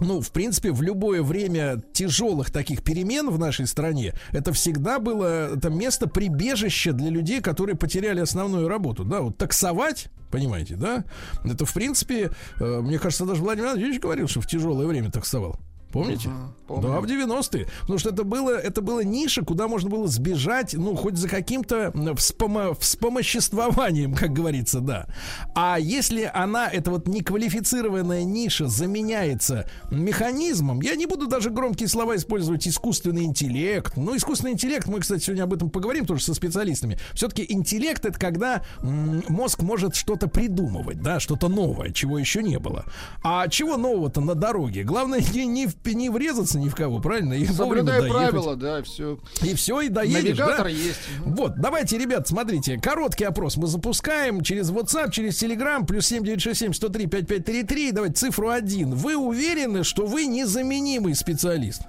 ну, 0.00 0.20
в 0.20 0.32
принципе, 0.32 0.70
в 0.70 0.82
любое 0.82 1.22
время 1.22 1.82
тяжелых 1.94 2.50
таких 2.50 2.82
перемен 2.82 3.30
в 3.30 3.38
нашей 3.38 3.66
стране 3.66 4.12
это 4.32 4.52
всегда 4.52 4.98
было 4.98 5.54
это 5.54 5.70
место 5.70 6.06
прибежища 6.06 6.92
для 6.92 7.08
людей, 7.08 7.40
которые 7.40 7.76
потеряли 7.76 8.20
основную 8.20 8.68
работу. 8.68 9.04
Да, 9.04 9.22
вот 9.22 9.38
таксовать, 9.38 10.08
понимаете, 10.30 10.76
да? 10.76 11.04
Это, 11.42 11.64
в 11.64 11.72
принципе, 11.72 12.32
э, 12.60 12.80
мне 12.82 12.98
кажется, 12.98 13.24
даже 13.24 13.40
Владимир 13.40 13.68
Владимирович 13.68 14.00
говорил, 14.00 14.28
что 14.28 14.42
в 14.42 14.46
тяжелое 14.46 14.86
время 14.86 15.10
таксовал. 15.10 15.58
Помните? 15.92 16.30
помню. 16.66 16.88
Да, 16.88 17.00
в 17.00 17.04
90-е. 17.04 17.66
Потому 17.80 17.98
что 17.98 18.10
это 18.10 18.24
было, 18.24 18.50
это 18.50 18.80
было 18.80 19.04
ниша, 19.04 19.42
куда 19.44 19.68
можно 19.68 19.90
было 19.90 20.08
сбежать, 20.08 20.74
ну, 20.74 20.96
хоть 20.96 21.16
за 21.16 21.28
каким-то 21.28 21.92
вспомо, 22.16 22.74
вспомоществованием, 22.74 24.14
как 24.14 24.32
говорится, 24.32 24.80
да. 24.80 25.06
А 25.54 25.78
если 25.78 26.30
она, 26.32 26.68
эта 26.68 26.90
вот 26.90 27.06
неквалифицированная 27.06 28.24
ниша, 28.24 28.66
заменяется 28.66 29.68
механизмом, 29.90 30.80
я 30.80 30.94
не 30.94 31.06
буду 31.06 31.26
даже 31.26 31.50
громкие 31.50 31.88
слова 31.88 32.16
использовать, 32.16 32.66
искусственный 32.66 33.24
интеллект. 33.24 33.96
Ну, 33.96 34.16
искусственный 34.16 34.52
интеллект, 34.52 34.86
мы, 34.88 35.00
кстати, 35.00 35.24
сегодня 35.24 35.42
об 35.44 35.52
этом 35.52 35.70
поговорим 35.70 36.06
тоже 36.06 36.22
со 36.24 36.34
специалистами. 36.34 36.98
Все-таки 37.14 37.44
интеллект 37.48 38.04
это 38.04 38.18
когда 38.18 38.62
мозг 38.82 39.62
может 39.62 39.94
что-то 39.94 40.28
придумывать, 40.28 41.02
да, 41.02 41.20
что-то 41.20 41.48
новое, 41.48 41.90
чего 41.90 42.18
еще 42.18 42.42
не 42.42 42.58
было. 42.58 42.84
А 43.22 43.48
чего 43.48 43.76
нового-то 43.76 44.20
на 44.20 44.34
дороге? 44.34 44.84
Главное 44.84 45.20
не, 45.34 45.46
не, 45.46 45.66
в- 45.66 45.81
не 45.90 46.10
врезаться 46.10 46.58
ни 46.58 46.68
в 46.68 46.74
кого, 46.74 47.00
правильно? 47.00 47.34
И 47.34 47.44
доехать. 47.82 48.10
правила, 48.10 48.56
да, 48.56 48.82
все. 48.82 49.18
И 49.42 49.54
все, 49.54 49.80
и 49.80 49.88
доедешь, 49.88 50.38
Навигатор 50.38 50.64
да? 50.64 50.68
есть. 50.68 51.00
Вот, 51.24 51.56
давайте, 51.56 51.98
ребят, 51.98 52.28
смотрите, 52.28 52.78
короткий 52.78 53.24
опрос 53.24 53.56
мы 53.56 53.66
запускаем 53.66 54.42
через 54.42 54.70
WhatsApp, 54.70 55.10
через 55.10 55.42
Telegram, 55.42 55.84
плюс 55.84 56.06
7967 56.06 56.72
103 56.72 57.06
5533. 57.06 57.92
Давайте 57.92 58.14
цифру 58.14 58.48
1. 58.50 58.94
Вы 58.94 59.16
уверены, 59.16 59.84
что 59.84 60.06
вы 60.06 60.26
незаменимый 60.26 61.14
специалист? 61.14 61.82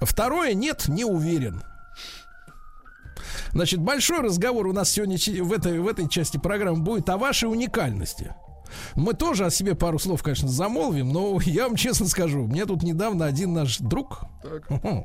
Второе, 0.00 0.54
нет, 0.54 0.88
не 0.88 1.04
уверен. 1.04 1.62
Значит, 3.52 3.80
большой 3.80 4.20
разговор 4.20 4.66
у 4.66 4.72
нас 4.72 4.90
сегодня 4.90 5.16
в 5.44 5.52
этой, 5.52 5.78
в 5.78 5.86
этой 5.86 6.08
части 6.08 6.38
программы 6.38 6.82
будет 6.82 7.08
о 7.08 7.16
вашей 7.16 7.48
уникальности. 7.48 8.34
Мы 8.94 9.14
тоже 9.14 9.46
о 9.46 9.50
себе 9.50 9.74
пару 9.74 9.98
слов, 9.98 10.22
конечно, 10.22 10.48
замолвим, 10.48 11.10
но 11.12 11.38
я 11.44 11.66
вам 11.68 11.76
честно 11.76 12.06
скажу, 12.06 12.46
мне 12.46 12.66
тут 12.66 12.82
недавно 12.82 13.26
один 13.26 13.52
наш 13.52 13.78
друг, 13.78 14.24
мгм, 14.68 15.04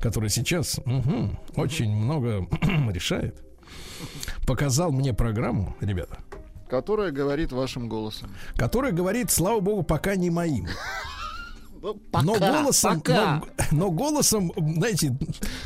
который 0.00 0.30
сейчас 0.30 0.80
мгм, 0.84 1.38
очень 1.56 1.94
много 1.94 2.46
решает, 2.92 3.42
показал 4.46 4.92
мне 4.92 5.12
программу, 5.14 5.74
ребята, 5.80 6.18
Которая 6.68 7.10
говорит 7.12 7.50
вашим 7.52 7.88
голосом. 7.88 8.30
которая 8.56 8.92
говорит, 8.92 9.30
слава 9.30 9.60
богу, 9.60 9.82
пока 9.82 10.16
не 10.16 10.30
моим. 10.30 10.66
Ну, 11.94 12.22
но 12.22 12.34
пока, 12.34 12.60
голосом, 12.60 13.00
пока. 13.00 13.42
Но, 13.70 13.78
но 13.86 13.90
голосом, 13.90 14.52
знаете, 14.56 15.16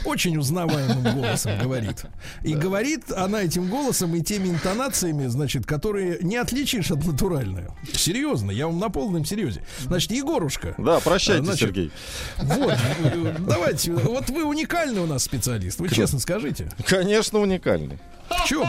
очень 0.05 0.37
узнаваемым 0.37 1.15
голосом 1.15 1.59
говорит. 1.59 2.05
И 2.43 2.55
говорит 2.55 3.11
она 3.13 3.43
этим 3.43 3.69
голосом 3.69 4.15
и 4.15 4.23
теми 4.23 4.49
интонациями, 4.49 5.27
значит, 5.27 5.67
которые 5.67 6.19
не 6.23 6.37
отличишь 6.37 6.91
от 6.91 7.05
натуральную. 7.05 7.75
Серьезно, 7.93 8.51
я 8.51 8.67
вам 8.67 8.79
на 8.79 8.89
полном 8.89 9.25
серьезе. 9.25 9.65
Значит, 9.81 10.11
Егорушка. 10.13 10.75
Да, 10.79 11.01
прощайте, 11.01 11.45
Значит, 11.45 11.69
Сергей. 11.69 11.93
Вот, 12.39 12.75
э, 13.01 13.37
давайте, 13.41 13.93
вот 13.93 14.31
вы 14.31 14.45
уникальный 14.45 15.01
у 15.01 15.07
нас 15.07 15.25
специалист, 15.25 15.79
вы 15.81 15.89
честно 15.89 16.19
скажите. 16.19 16.71
Конечно, 16.87 17.39
уникальный. 17.39 17.99
Чем? 18.47 18.67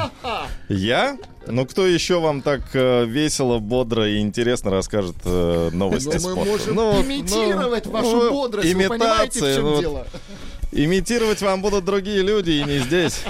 Я? 0.70 1.18
Ну, 1.48 1.66
кто 1.66 1.86
еще 1.86 2.20
вам 2.20 2.42
так 2.42 2.62
э, 2.74 3.06
весело, 3.06 3.60
бодро 3.60 4.08
и 4.08 4.20
интересно 4.20 4.72
расскажет 4.72 5.18
э, 5.26 5.70
новости 5.74 6.08
Но 6.08 6.14
мы 6.14 6.20
спорта? 6.20 6.52
можем 6.52 6.76
Ну, 6.76 7.02
имитировать 7.02 7.86
ну, 7.86 7.92
вашу 7.92 8.16
ну, 8.16 8.32
бодрость. 8.32 8.74
Вы 8.74 8.88
понимаете, 8.88 9.40
в 9.40 9.44
имитация, 9.44 9.56
чем 9.56 9.66
ну, 9.66 9.82
дело? 9.82 10.08
Имитировать 10.76 11.42
вам 11.42 11.62
будут 11.62 11.86
другие 11.86 12.24
люди 12.24 12.52
и 12.52 12.64
не 12.64 12.80
здесь. 12.80 13.22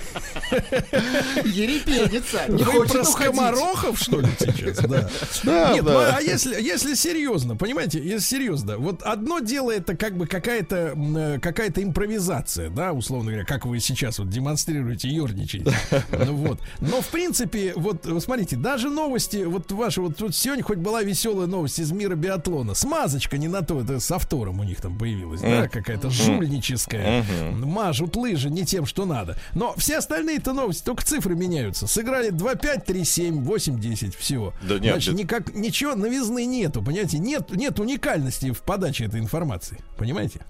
Ерепенится. 1.44 2.42
Не 2.48 2.64
Вы 2.64 2.72
хочет 2.72 2.94
про 2.94 3.04
скоморохов, 3.04 4.00
что 4.00 4.22
ли, 4.22 4.28
сейчас? 4.40 4.78
Да. 4.78 5.10
Да, 5.44 5.74
Нет, 5.74 5.84
да. 5.84 5.94
ну, 5.94 6.00
а 6.18 6.22
если, 6.22 6.62
если 6.62 6.94
серьезно, 6.94 7.56
понимаете, 7.56 8.00
если 8.00 8.36
серьезно, 8.36 8.78
вот 8.78 9.02
одно 9.04 9.40
дело 9.40 9.72
это 9.72 9.98
как 9.98 10.16
бы 10.18 10.26
какая-то 10.26 10.94
э, 10.96 11.40
какая-то 11.42 11.84
импровизация, 11.84 12.70
да, 12.70 12.94
условно 12.94 13.32
говоря, 13.32 13.46
как 13.46 13.66
вы 13.66 13.80
сейчас 13.80 14.20
вот 14.20 14.30
демонстрируете, 14.30 15.10
ерничаете. 15.10 15.74
Ну 16.12 16.36
вот. 16.36 16.60
Но 16.80 17.02
в 17.02 17.08
принципе, 17.08 17.74
вот 17.76 18.06
э, 18.08 18.20
смотрите, 18.20 18.56
даже 18.56 18.90
новости, 18.90 19.44
вот 19.44 19.72
ваши, 19.72 20.02
вот 20.02 20.16
тут 20.16 20.36
сегодня 20.36 20.64
хоть 20.64 20.78
была 20.78 21.04
веселая 21.04 21.48
новость 21.48 21.80
из 21.80 21.92
мира 21.92 22.16
биатлона. 22.16 22.74
Смазочка 22.74 23.38
не 23.38 23.48
на 23.48 23.62
то, 23.62 23.82
это 23.82 24.00
с 24.00 24.10
автором 24.12 24.60
у 24.60 24.64
них 24.64 24.80
там 24.80 24.98
появилась, 24.98 25.42
да, 25.42 25.68
какая-то 25.68 26.10
жульническая. 26.10 27.26
Мгм. 27.34 27.68
Мажут 27.70 28.16
лыжи 28.16 28.50
не 28.50 28.66
тем, 28.66 28.86
что 28.86 29.06
надо. 29.06 29.38
Но 29.54 29.74
все 29.78 29.98
остальные-то 29.98 30.54
новости, 30.54 30.84
только 30.84 31.06
цифры 31.06 31.36
меняются. 31.36 31.88
Сыграли 31.88 32.30
2-5, 32.32 32.86
3-7, 32.86 33.44
8-10, 33.44 34.16
всего. 34.18 34.54
Да 34.62 34.76
нет, 34.80 34.94
Значит, 34.94 35.14
это- 35.14 35.18
никак, 35.24 35.54
ничего 35.56 35.96
новизны 35.96 36.46
нету, 36.46 36.82
понимаете? 36.84 37.20
Нет, 37.20 37.52
нет 37.56 37.80
уникальности 37.80 38.52
в 38.52 38.62
подаче 38.62 39.06
этой 39.06 39.20
информации. 39.20 39.80
Понимаете? 39.98 40.42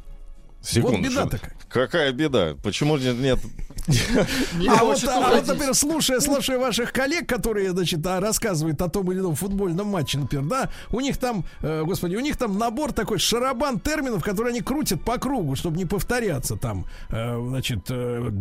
Секунду. 0.63 0.97
Вот 0.97 1.05
беда 1.05 1.21
что- 1.21 1.29
такая. 1.29 1.53
Какая 1.69 2.11
беда? 2.11 2.55
Почему 2.63 2.97
нет? 2.97 3.15
нет? 3.17 3.39
Не 3.87 4.67
а, 4.69 4.83
вот, 4.83 5.03
а 5.03 5.29
вот, 5.29 5.47
например, 5.47 5.73
слушая, 5.73 6.21
слушая 6.21 6.57
ваших 6.57 6.93
коллег, 6.93 7.27
которые, 7.27 7.71
значит, 7.71 8.05
а, 8.05 8.19
рассказывают 8.21 8.81
о 8.81 8.87
том 8.87 9.11
или 9.11 9.19
ином 9.19 9.35
футбольном 9.35 9.87
матче, 9.87 10.19
например, 10.19 10.45
да, 10.45 10.69
у 10.91 11.01
них 11.01 11.17
там, 11.17 11.43
э, 11.61 11.83
господи, 11.83 12.15
у 12.15 12.21
них 12.21 12.37
там 12.37 12.57
набор 12.57 12.93
такой 12.93 13.19
шарабан 13.19 13.79
терминов, 13.79 14.23
которые 14.23 14.51
они 14.51 14.61
крутят 14.61 15.01
по 15.03 15.17
кругу, 15.17 15.55
чтобы 15.55 15.77
не 15.77 15.85
повторяться 15.85 16.55
там, 16.55 16.85
э, 17.09 17.45
значит, 17.49 17.79
э, 17.89 18.31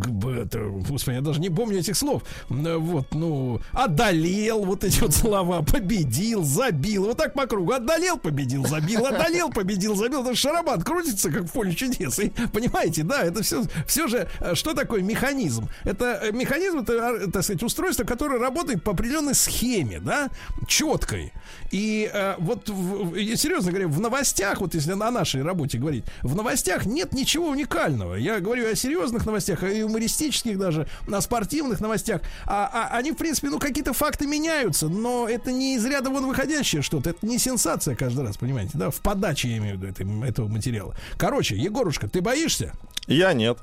это, 0.45 0.61
господи, 0.89 1.17
я 1.17 1.23
даже 1.23 1.41
не 1.41 1.51
помню 1.51 1.79
этих 1.81 1.97
слов, 1.97 2.23
вот, 2.49 3.07
ну, 3.13 3.61
одолел, 3.73 4.65
вот 4.65 4.85
эти 4.85 5.01
вот 5.01 5.13
слова, 5.15 5.63
победил, 5.63 6.45
забил, 6.45 7.07
вот 7.07 7.17
так 7.17 7.35
по 7.35 7.47
кругу, 7.47 7.73
одолел, 7.73 8.17
победил, 8.17 8.65
забил, 8.67 9.07
одолел, 9.07 9.51
победил, 9.51 9.97
забил, 9.97 10.23
это 10.23 10.37
шарабан 10.37 10.83
крутится, 10.83 11.33
как 11.33 11.45
в 11.45 11.53
поле 11.53 11.75
чудес, 11.75 12.12
и, 12.19 12.31
понимаете, 12.53 13.03
да, 13.03 13.23
это 13.23 13.43
все, 13.43 13.65
все 13.87 14.07
же, 14.09 14.29
э, 14.41 14.55
что 14.55 14.75
такое 14.75 15.03
механизм? 15.03 15.69
Это 15.85 16.21
э, 16.23 16.33
механизм, 16.33 16.79
это, 16.79 16.93
э, 16.93 17.31
так 17.31 17.43
сказать, 17.43 17.63
устройство, 17.63 18.05
которое 18.05 18.39
работает 18.39 18.83
по 18.83 18.93
определенной 18.93 19.35
схеме, 19.35 20.01
да, 20.01 20.29
четкой. 20.67 21.33
И 21.71 22.11
э, 22.13 22.35
вот, 22.39 22.69
в- 22.69 23.15
и 23.15 23.37
серьезно 23.37 23.71
говоря, 23.71 23.89
в 23.89 24.01
новостях, 24.01 24.61
вот 24.61 24.75
если 24.75 24.93
на 24.93 25.11
нашей 25.11 25.43
работе 25.43 25.79
говорить, 25.79 26.05
в 26.23 26.35
новостях 26.35 26.87
нет 26.87 27.13
ничего 27.13 27.49
уникального. 27.49 28.15
Я 28.15 28.41
говорю 28.41 28.71
о 28.71 28.75
серьезных 28.75 29.27
новостях, 29.27 29.63
о 29.63 29.69
юмористических 29.69 30.59
даже, 30.59 30.87
о 31.11 31.21
спортивных 31.21 31.81
новостях. 31.81 32.23
А, 32.47 32.69
а 32.73 32.97
они, 32.97 33.13
в 33.13 33.17
принципе, 33.17 33.49
ну, 33.49 33.59
какие-то 33.59 33.93
факты 33.93 34.27
меняются, 34.27 34.89
но 34.89 35.29
это 35.29 35.53
не 35.53 35.77
из 35.77 35.85
ряда 35.85 36.11
вон 36.11 36.27
выходящее 36.27 36.83
что-то. 36.83 37.11
Это 37.11 37.27
не 37.27 37.39
сенсация 37.39 37.95
каждый 37.97 38.25
раз, 38.27 38.37
понимаете, 38.37 38.73
да, 38.75 38.91
в 38.91 38.97
подаче, 39.01 39.49
я 39.49 39.57
имею 39.59 39.79
в 39.79 39.83
виду, 39.83 40.25
этого 40.25 40.49
материала. 40.49 40.95
Короче, 41.17 41.57
Егорушка, 41.57 42.02
ты 42.09 42.21
боишься? 42.21 42.75
Я 43.07 43.33
нет. 43.33 43.59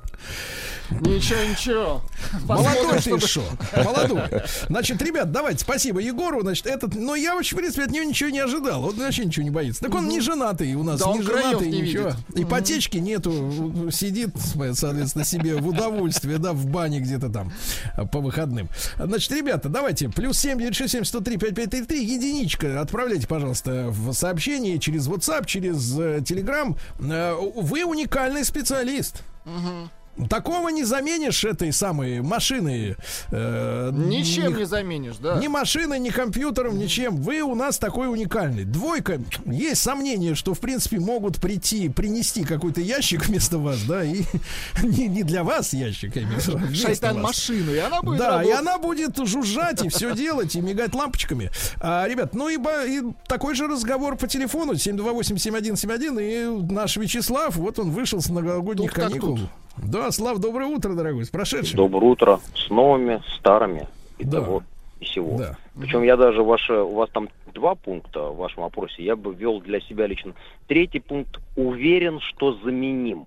Ничего, 0.90 1.38
ничего. 1.48 2.02
Молодой 2.46 2.98
ты 2.98 3.20
шо? 3.20 3.42
Молодой. 3.76 4.22
Значит, 4.68 5.00
ребят, 5.00 5.30
давайте, 5.30 5.60
спасибо 5.60 6.00
Егору. 6.00 6.40
Значит, 6.42 6.66
этот, 6.66 6.96
но 6.96 7.14
я 7.14 7.36
очень, 7.36 7.56
в 7.56 7.60
принципе, 7.60 7.84
от 7.84 7.92
него 7.92 8.04
ничего 8.04 8.28
не 8.30 8.40
ожидал. 8.40 8.84
Он 8.84 8.96
вообще 8.96 9.24
ничего 9.24 9.44
не 9.44 9.50
боится. 9.50 9.82
Так 9.82 9.94
он 9.94 10.08
не 10.08 10.20
женатый 10.20 10.74
у 10.74 10.82
нас, 10.82 10.98
Да, 10.98 11.12
не 11.12 11.22
женатый, 11.22 11.68
не 11.70 11.82
ничего. 11.82 12.08
видит. 12.08 12.16
Ипотечки 12.34 12.96
нету, 12.96 13.88
сидит, 13.92 14.30
соответственно, 14.74 15.24
себе 15.24 15.54
в 15.56 15.68
удовольствие, 15.68 16.38
да, 16.38 16.52
в 16.52 16.66
бане 16.66 16.98
где-то 16.98 17.28
там 17.28 17.52
а, 17.96 18.04
по 18.04 18.18
выходным. 18.18 18.68
Значит, 18.98 19.30
ребята, 19.30 19.68
давайте, 19.68 20.08
плюс 20.08 20.38
7 20.38 20.58
967 20.58 21.04
103 21.04 21.36
5533, 21.36 22.04
единичка, 22.04 22.80
отправляйте, 22.80 23.28
пожалуйста, 23.28 23.86
в 23.90 24.12
сообщение 24.12 24.80
через 24.80 25.06
WhatsApp, 25.06 25.46
через 25.46 25.96
э, 25.96 26.18
Telegram. 26.18 26.76
Э, 26.98 27.36
Вы 27.54 27.84
уникальный 27.84 28.44
специалист. 28.44 29.22
Mm-hmm. 29.50 29.99
Такого 30.28 30.68
не 30.68 30.84
заменишь 30.84 31.44
этой 31.44 31.72
самой 31.72 32.20
машины. 32.20 32.96
э, 33.30 33.90
Ничем 33.92 34.54
ни- 34.54 34.58
не 34.60 34.64
заменишь, 34.66 35.16
да. 35.16 35.38
ни 35.38 35.46
машиной, 35.48 35.98
ни 35.98 36.10
компьютером, 36.10 36.78
ничем. 36.78 37.16
Вы 37.16 37.40
у 37.42 37.54
нас 37.54 37.78
такой 37.78 38.08
уникальный. 38.10 38.64
Двойка. 38.64 39.20
Есть 39.46 39.82
сомнение, 39.82 40.34
что, 40.34 40.54
в 40.54 40.60
принципе, 40.60 40.98
могут 41.00 41.40
прийти, 41.40 41.88
принести 41.88 42.44
какой-то 42.44 42.80
ящик 42.80 43.26
вместо 43.26 43.58
вас, 43.58 43.82
да, 43.84 44.04
и 44.04 44.22
не, 44.82 45.08
не 45.08 45.22
для 45.22 45.44
вас 45.44 45.72
ящик, 45.72 46.16
я 46.16 46.22
имею 46.22 46.40
в 46.40 46.46
виду, 46.48 46.60
а 46.70 46.74
Шайтан 46.74 47.20
машину, 47.20 47.72
и 47.72 47.78
она 47.78 48.02
будет 48.02 48.18
Да, 48.18 48.42
и 48.42 48.48
работать. 48.48 48.58
она 48.58 48.78
будет 48.78 49.26
жужжать 49.28 49.84
и 49.84 49.88
все 49.88 50.14
делать, 50.14 50.54
и 50.56 50.60
мигать 50.60 50.94
лампочками. 50.94 51.50
А, 51.80 52.06
ребят, 52.08 52.34
ну 52.34 52.48
и, 52.48 52.56
и 52.56 53.02
такой 53.26 53.54
же 53.54 53.66
разговор 53.68 54.16
по 54.16 54.26
телефону 54.26 54.74
728-7171, 54.74 56.20
и 56.68 56.72
наш 56.72 56.96
Вячеслав, 56.96 57.56
вот 57.56 57.78
он 57.78 57.90
вышел 57.90 58.20
с 58.20 58.28
новогодних 58.28 58.90
Тук 58.90 58.98
так 59.00 59.08
каникул. 59.08 59.36
тут. 59.38 59.48
Да, 59.82 60.10
Слав, 60.10 60.38
доброе 60.38 60.66
утро, 60.66 60.94
дорогой, 60.94 61.24
с 61.24 61.30
прошедшим. 61.30 61.76
Доброе 61.76 62.06
утро. 62.06 62.40
С 62.54 62.68
новыми, 62.70 63.22
старыми. 63.36 63.88
И 64.18 64.24
Да. 64.24 64.40
того, 64.40 64.62
и 65.00 65.04
всего. 65.04 65.38
Да. 65.38 65.56
Причем 65.78 66.02
я 66.02 66.16
даже 66.16 66.42
ваше, 66.42 66.74
у 66.74 66.94
вас 66.94 67.08
там 67.10 67.28
два 67.54 67.74
пункта 67.74 68.28
в 68.28 68.36
вашем 68.36 68.64
опросе, 68.64 69.02
я 69.02 69.16
бы 69.16 69.34
ввел 69.34 69.60
для 69.60 69.80
себя 69.80 70.06
лично. 70.06 70.34
Третий 70.68 71.00
пункт. 71.00 71.40
Уверен, 71.56 72.20
что 72.20 72.52
заменим. 72.64 73.26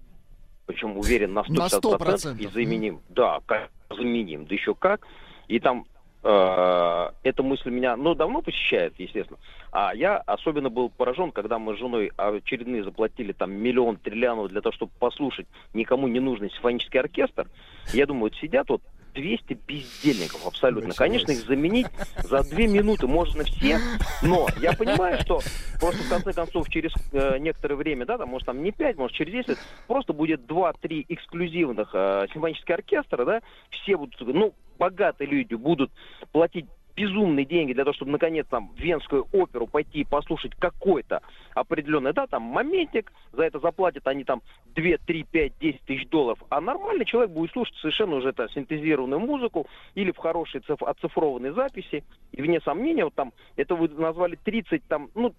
Причем 0.66 0.98
уверен 0.98 1.34
на 1.34 1.40
150% 1.42 1.50
На 1.58 1.68
100%. 1.68 2.40
и 2.42 2.48
заменим. 2.48 3.00
Да, 3.10 3.40
как 3.46 3.70
заменим. 3.90 4.46
Да 4.46 4.54
еще 4.56 4.74
как. 4.76 5.06
И 5.48 5.60
там 5.60 5.86
э, 6.24 7.10
эта 7.24 7.44
мысль 7.44 7.70
меня, 7.70 7.98
ну, 7.98 8.16
давно 8.16 8.42
посещает, 8.42 8.94
естественно. 8.98 9.40
А 9.76 9.91
я 9.95 10.18
особенно 10.18 10.70
был 10.70 10.90
поражен, 10.90 11.32
когда 11.32 11.58
мы 11.58 11.76
с 11.76 11.80
женой 11.80 12.12
очередные 12.16 12.84
заплатили 12.84 13.32
там 13.32 13.52
миллион 13.54 13.98
триллионов 13.98 14.50
для 14.50 14.62
того, 14.62 14.72
чтобы 14.72 14.91
послушать 15.00 15.48
никому 15.74 16.08
не 16.08 16.20
нужный 16.20 16.52
симфонический 16.52 17.00
оркестр. 17.00 17.48
Я 17.91 18.06
думаю, 18.06 18.26
вот 18.26 18.36
сидят 18.36 18.70
вот 18.70 18.84
200 19.16 19.58
бездельников 19.68 20.45
абсолютно. 20.45 20.94
Конечно, 20.94 21.32
их 21.32 21.40
заменить 21.40 21.88
за 22.18 22.44
две 22.44 22.68
минуты 22.68 23.08
можно 23.08 23.44
все, 23.44 23.80
но 24.22 24.48
я 24.62 24.74
понимаю, 24.74 25.20
что 25.22 25.41
просто 25.80 26.04
в 26.04 26.10
конце 26.10 26.34
концов 26.34 26.70
через 26.70 26.91
э, 27.12 27.40
некоторое 27.40 27.76
время, 27.76 28.06
да, 28.06 28.20
там, 28.20 28.30
может 28.30 28.45
там 28.45 28.62
не 28.62 28.72
5, 28.72 28.98
может 28.98 29.18
через 29.18 29.32
10 29.32 29.48
лет, 29.50 29.58
просто 29.88 30.14
будет 30.14 30.41
2-3 30.41 31.06
эксклюзивных 31.10 31.90
э, 31.94 32.28
симфонических 32.32 32.76
оркестра, 32.76 33.26
да, 33.26 33.41
все 33.72 33.98
будут, 33.98 34.20
ну, 34.22 34.54
богатые 34.78 35.28
люди 35.28 35.56
будут 35.56 35.91
платить 36.32 36.68
безумные 36.95 37.45
деньги 37.45 37.74
для 37.74 37.84
того, 37.84 37.94
чтобы 37.94 38.11
наконец 38.11 38.45
там 38.49 38.70
в 38.76 38.80
Венскую 38.80 39.28
оперу 39.32 39.68
пойти 39.68 40.02
и 40.02 40.03
послушать 40.06 40.53
какой-то 40.56 41.22
определенный, 41.56 42.14
да, 42.14 42.28
там 42.28 42.44
моментик, 42.44 43.11
за 43.32 43.44
это 43.44 43.60
заплатят 43.60 44.07
они 44.07 44.24
там 44.24 44.41
2, 44.76 44.98
3, 45.06 45.24
5, 45.24 45.53
10 45.60 45.84
тысяч 45.84 46.07
долларов, 46.10 46.40
а 46.49 46.61
нормальный 46.61 47.06
человек 47.06 47.32
будет 47.32 47.52
слушать 47.52 47.76
совершенно 47.78 48.15
уже 48.15 48.30
это 48.30 48.48
синтезированную 48.49 49.20
музыку 49.20 49.68
или 49.95 50.11
в 50.11 50.18
хорошей 50.18 50.61
циф- 50.61 50.84
оцифрованной 50.84 51.52
записи, 51.52 52.03
и 52.32 52.41
вне 52.41 52.61
сомнения, 52.61 53.06
вот 53.06 53.15
там, 53.15 53.34
это 53.56 53.76
вы 53.76 53.88
назвали 53.90 54.38
30, 54.44 54.86
там, 54.88 55.10
ну, 55.15 55.34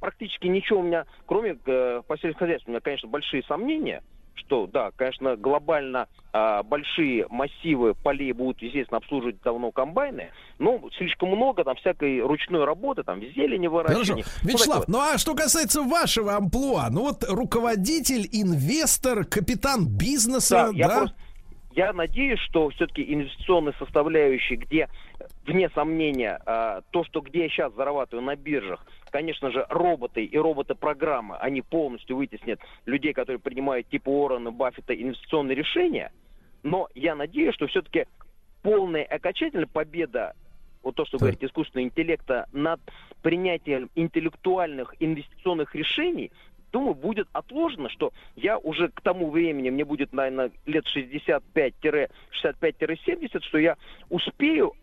практически 0.00 0.46
ничего 0.46 0.80
у 0.80 0.84
меня, 0.84 1.06
кроме 1.26 1.58
э, 1.64 2.02
по 2.06 2.16
сельскохозяйству, 2.18 2.70
у 2.70 2.72
меня, 2.72 2.80
конечно, 2.80 3.08
большие 3.08 3.42
сомнения, 3.42 4.02
что, 4.38 4.66
да, 4.66 4.90
конечно, 4.96 5.36
глобально 5.36 6.08
а, 6.32 6.62
большие 6.62 7.26
массивы 7.30 7.94
полей 7.94 8.32
будут, 8.32 8.62
естественно, 8.62 8.98
обслуживать 8.98 9.40
давно 9.42 9.70
комбайны, 9.72 10.30
но 10.58 10.80
слишком 10.96 11.30
много 11.30 11.64
там 11.64 11.76
всякой 11.76 12.20
ручной 12.20 12.64
работы, 12.64 13.02
там, 13.02 13.20
зелени 13.20 13.66
выращивания. 13.66 14.22
Хорошо. 14.24 14.40
Ну, 14.42 14.48
Вячеслав, 14.48 14.80
такое. 14.86 14.92
ну 14.96 15.00
а 15.00 15.18
что 15.18 15.34
касается 15.34 15.82
вашего 15.82 16.36
амплуа, 16.36 16.88
ну 16.90 17.02
вот 17.02 17.24
руководитель, 17.28 18.28
инвестор, 18.32 19.24
капитан 19.24 19.86
бизнеса, 19.86 20.68
Да, 20.72 20.78
я 20.78 20.88
да? 20.88 20.96
просто- 20.98 21.16
я 21.72 21.92
надеюсь, 21.92 22.40
что 22.40 22.70
все-таки 22.70 23.02
инвестиционной 23.12 23.72
составляющей, 23.78 24.56
где, 24.56 24.88
вне 25.46 25.70
сомнения, 25.70 26.40
а, 26.44 26.80
то, 26.90 27.04
что 27.04 27.20
где 27.20 27.44
я 27.44 27.48
сейчас 27.48 27.72
зарабатываю 27.74 28.24
на 28.24 28.34
биржах, 28.36 28.84
конечно 29.10 29.50
же, 29.50 29.66
роботы 29.68 30.24
и 30.24 30.38
роботы-программы, 30.38 31.36
они 31.36 31.62
полностью 31.62 32.16
вытеснят 32.16 32.60
людей, 32.86 33.12
которые 33.12 33.40
принимают 33.40 33.88
типа 33.88 34.08
Уоррена, 34.08 34.50
Баффета 34.50 34.94
инвестиционные 34.94 35.54
решения. 35.54 36.12
Но 36.62 36.88
я 36.94 37.14
надеюсь, 37.14 37.54
что 37.54 37.66
все-таки 37.66 38.06
полная 38.62 39.04
окончательная 39.04 39.66
победа, 39.66 40.34
вот 40.82 40.94
то, 40.94 41.04
что 41.04 41.18
говорит 41.18 41.42
искусственного 41.42 41.86
интеллекта, 41.86 42.46
над 42.52 42.80
принятием 43.22 43.90
интеллектуальных 43.94 44.94
инвестиционных 45.00 45.74
решений, 45.74 46.30
думаю, 46.72 46.94
будет 46.94 47.28
отложено, 47.32 47.88
что 47.88 48.12
я 48.36 48.58
уже 48.58 48.88
к 48.88 49.00
тому 49.00 49.30
времени, 49.30 49.70
мне 49.70 49.84
будет, 49.84 50.12
наверное, 50.12 50.50
лет 50.66 50.84
65-65-70, 50.94 53.42
что 53.42 53.58
я 53.58 53.76
успею 54.08 54.74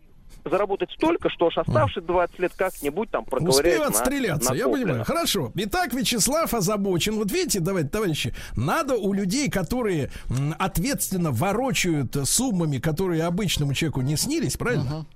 заработать 0.44 0.90
столько, 0.92 1.28
что 1.28 1.46
аж 1.48 1.58
оставшие 1.58 2.04
20 2.04 2.38
лет 2.38 2.52
как-нибудь 2.56 3.10
там 3.10 3.24
проковыряют 3.24 3.56
Успею 3.58 3.80
на- 3.80 3.86
отстреляться, 3.88 4.50
на 4.52 4.56
я 4.56 4.64
Коплина. 4.64 4.84
понимаю. 4.86 5.04
Хорошо. 5.04 5.52
Итак, 5.56 5.92
Вячеслав 5.94 6.54
озабочен. 6.54 7.16
Вот 7.16 7.30
видите, 7.32 7.60
давайте, 7.60 7.88
товарищи, 7.88 8.34
надо 8.56 8.94
у 8.96 9.12
людей, 9.12 9.50
которые 9.50 10.10
ответственно 10.58 11.30
ворочают 11.32 12.16
суммами, 12.24 12.78
которые 12.78 13.24
обычному 13.24 13.74
человеку 13.74 14.02
не 14.02 14.16
снились, 14.16 14.56
правильно? 14.56 15.06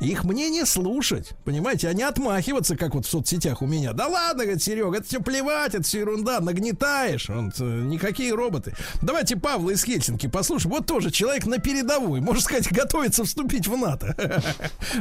Их 0.00 0.24
мнение 0.24 0.66
слушать, 0.66 1.32
понимаете, 1.44 1.88
а 1.88 1.92
не 1.92 2.02
отмахиваться, 2.02 2.76
как 2.76 2.94
вот 2.94 3.06
в 3.06 3.10
соцсетях 3.10 3.62
у 3.62 3.66
меня. 3.66 3.92
Да 3.92 4.06
ладно, 4.06 4.44
говорит 4.44 4.62
Серега, 4.62 4.98
это 4.98 5.06
все 5.06 5.20
плевать, 5.20 5.74
это 5.74 5.82
все 5.82 6.00
ерунда, 6.00 6.40
нагнетаешь, 6.40 7.30
он, 7.30 7.52
э, 7.58 7.62
никакие 7.62 8.34
роботы. 8.34 8.74
Давайте 9.02 9.36
Павла 9.36 9.70
из 9.70 9.84
Хельсинки 9.84 10.28
послушаем. 10.28 10.74
Вот 10.74 10.86
тоже 10.86 11.10
человек 11.10 11.46
на 11.46 11.58
передовой, 11.58 12.20
можно 12.20 12.42
сказать, 12.42 12.70
готовится 12.72 13.24
вступить 13.24 13.66
в 13.66 13.76
НАТО. 13.76 14.16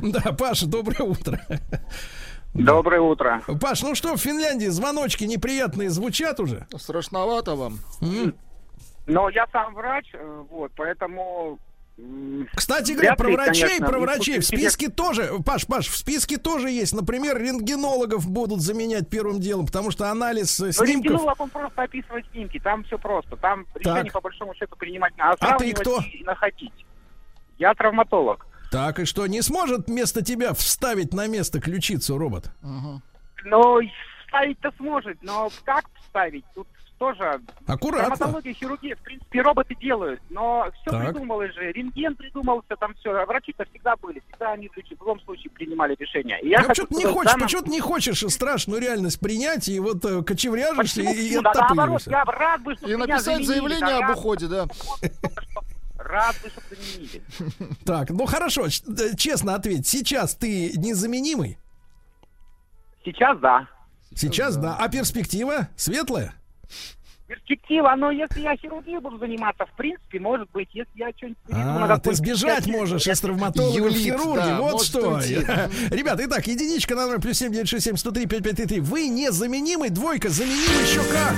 Да, 0.02 0.32
Паша, 0.34 0.66
доброе 0.66 1.04
утро. 1.04 1.40
Доброе 2.54 3.02
утро. 3.02 3.42
Паш, 3.62 3.84
ну 3.84 3.96
что, 3.96 4.16
в 4.16 4.22
Финляндии 4.22 4.68
звоночки 4.68 5.24
неприятные 5.24 5.90
звучат 5.90 6.40
уже? 6.40 6.68
Страшновато 6.78 7.56
вам. 7.56 7.80
Но 9.06 9.30
я 9.30 9.48
сам 9.52 9.74
врач, 9.74 10.06
э, 10.14 10.44
вот, 10.52 10.72
поэтому... 10.76 11.58
Кстати 12.54 12.94
говоря, 12.94 13.16
про 13.16 13.30
врачей, 13.32 13.68
конечно, 13.68 13.88
про 13.88 14.00
врачей 14.00 14.40
в 14.40 14.46
списке 14.46 14.90
тоже, 14.90 15.30
Паш, 15.46 15.66
Паш, 15.68 15.88
в 15.88 15.98
списке 15.98 16.38
тоже 16.38 16.70
есть, 16.70 16.94
например, 16.94 17.38
рентгенологов 17.38 18.30
будут 18.30 18.62
заменять 18.62 19.10
первым 19.10 19.40
делом, 19.40 19.66
потому 19.66 19.92
что 19.92 20.10
анализ 20.10 20.60
э, 20.60 20.68
Но 20.68 20.72
снимков... 20.72 21.12
рентгенолог, 21.12 21.40
он 21.40 21.50
просто 21.50 21.82
описывает 21.84 22.26
снимки, 22.32 22.60
там 22.60 22.84
все 22.84 22.98
просто. 22.98 23.36
Там 23.38 23.66
решение 23.76 24.12
по 24.12 24.22
большому 24.22 24.54
счету 24.56 24.76
принимать 24.78 25.18
надо. 25.18 25.38
А 25.40 25.58
ты 25.58 25.74
кто? 25.74 26.02
И 26.02 26.24
находить. 26.24 26.86
Я 27.58 27.74
травматолог. 27.74 28.46
Так, 28.72 29.00
и 29.00 29.06
что, 29.06 29.26
не 29.28 29.42
сможет 29.42 29.88
вместо 29.88 30.24
тебя 30.24 30.54
вставить 30.54 31.14
на 31.14 31.28
место 31.28 31.60
ключицу 31.60 32.18
робот? 32.18 32.52
Но 33.44 33.80
вставить-то 34.26 34.72
сможет, 34.78 35.18
но 35.22 35.50
как 35.66 35.86
вставить? 36.02 36.46
Тут 36.54 36.68
тоже... 37.00 37.42
Аккуратно. 37.66 38.16
Травматология, 38.16 38.54
хирургия, 38.54 38.96
в 38.96 39.00
принципе, 39.00 39.42
роботы 39.42 39.74
делают, 39.76 40.22
но 40.30 40.68
все 40.82 40.92
Так. 40.92 41.06
придумалось 41.14 41.54
же. 41.56 41.72
Рентген 41.72 42.16
придумался, 42.16 42.76
там 42.80 42.94
все. 42.96 43.12
А 43.12 43.26
врачи-то 43.26 43.66
всегда 43.72 43.96
были, 43.96 44.22
всегда 44.28 44.52
они 44.52 44.68
в 44.68 44.78
любом 44.92 45.20
случае 45.22 45.50
принимали 45.52 45.96
решения. 45.98 46.40
И 46.42 46.50
я 46.50 46.62
хочу 46.62 46.86
почему 46.86 47.00
ты 47.00 47.08
не 47.08 47.14
хочешь, 47.14 47.32
данном- 47.32 47.46
почему 47.48 47.62
ты 47.64 47.70
не 47.72 47.80
хочешь 47.80 48.20
страшную 48.20 48.82
реальность 48.82 49.20
принять 49.20 49.68
и 49.70 49.80
вот 49.80 50.04
э, 50.06 50.22
кочевряжешься 50.24 51.02
и, 51.02 51.30
и 51.30 51.36
Ну, 51.38 51.42
да, 51.42 51.54
наоборот, 51.56 52.02
я 52.06 52.24
рад 52.26 52.62
бы, 52.62 52.74
И 52.74 52.96
написать 52.96 53.24
заменили, 53.24 53.46
заявление 53.46 54.00
да, 54.00 54.08
об 54.08 54.18
уходе, 54.18 54.48
да. 54.48 54.68
Рад 55.98 56.36
бы, 56.44 56.50
чтобы 56.50 56.68
заменили. 56.70 57.22
Так, 57.86 58.10
ну 58.10 58.26
хорошо, 58.26 58.66
э, 58.68 59.16
честно 59.18 59.56
ответь, 59.56 59.88
сейчас 59.88 60.36
ты 60.36 60.74
незаменимый? 60.78 61.58
Сейчас 63.06 63.40
да. 63.40 63.68
Сейчас 64.16 64.58
да. 64.58 64.76
А 64.78 64.90
перспектива 64.90 65.70
светлая? 65.78 66.34
Перспектива, 67.28 67.94
но 67.96 68.10
если 68.10 68.42
я 68.42 68.56
хирургией 68.58 68.98
буду 69.00 69.20
заниматься, 69.20 69.64
в 69.68 69.72
принципе, 69.78 70.20
может 70.20 70.50
быть, 70.52 70.68
если 70.74 70.90
я 70.96 71.12
что-нибудь 71.16 71.38
А, 71.52 72.00
ты 72.00 72.14
сбежать 72.16 72.66
можешь 72.66 73.06
я- 73.06 73.14
из 73.14 73.22
травматолога 73.22 73.72
в 73.72 73.78
Юлит, 73.78 73.98
хирурги. 73.98 74.36
да, 74.38 74.60
вот 74.62 74.84
что. 74.84 75.12
уйти. 75.16 75.36
Ребята, 75.92 76.26
итак, 76.26 76.48
единичка 76.48 76.96
на 76.96 77.06
номер 77.06 77.22
плюс 77.22 77.38
семь 77.38 77.54
девять 77.54 77.70
шесть 77.70 77.86
семь 77.86 77.98
сто 77.98 78.10
три 78.10 78.26
пять 78.26 78.44
пять 78.44 78.56
три 78.56 78.66
три. 78.66 78.80
Вы 78.80 79.10
незаменимый, 79.10 79.90
двойка, 79.92 80.30
заменим 80.30 80.56
еще 80.82 81.04
как. 81.04 81.36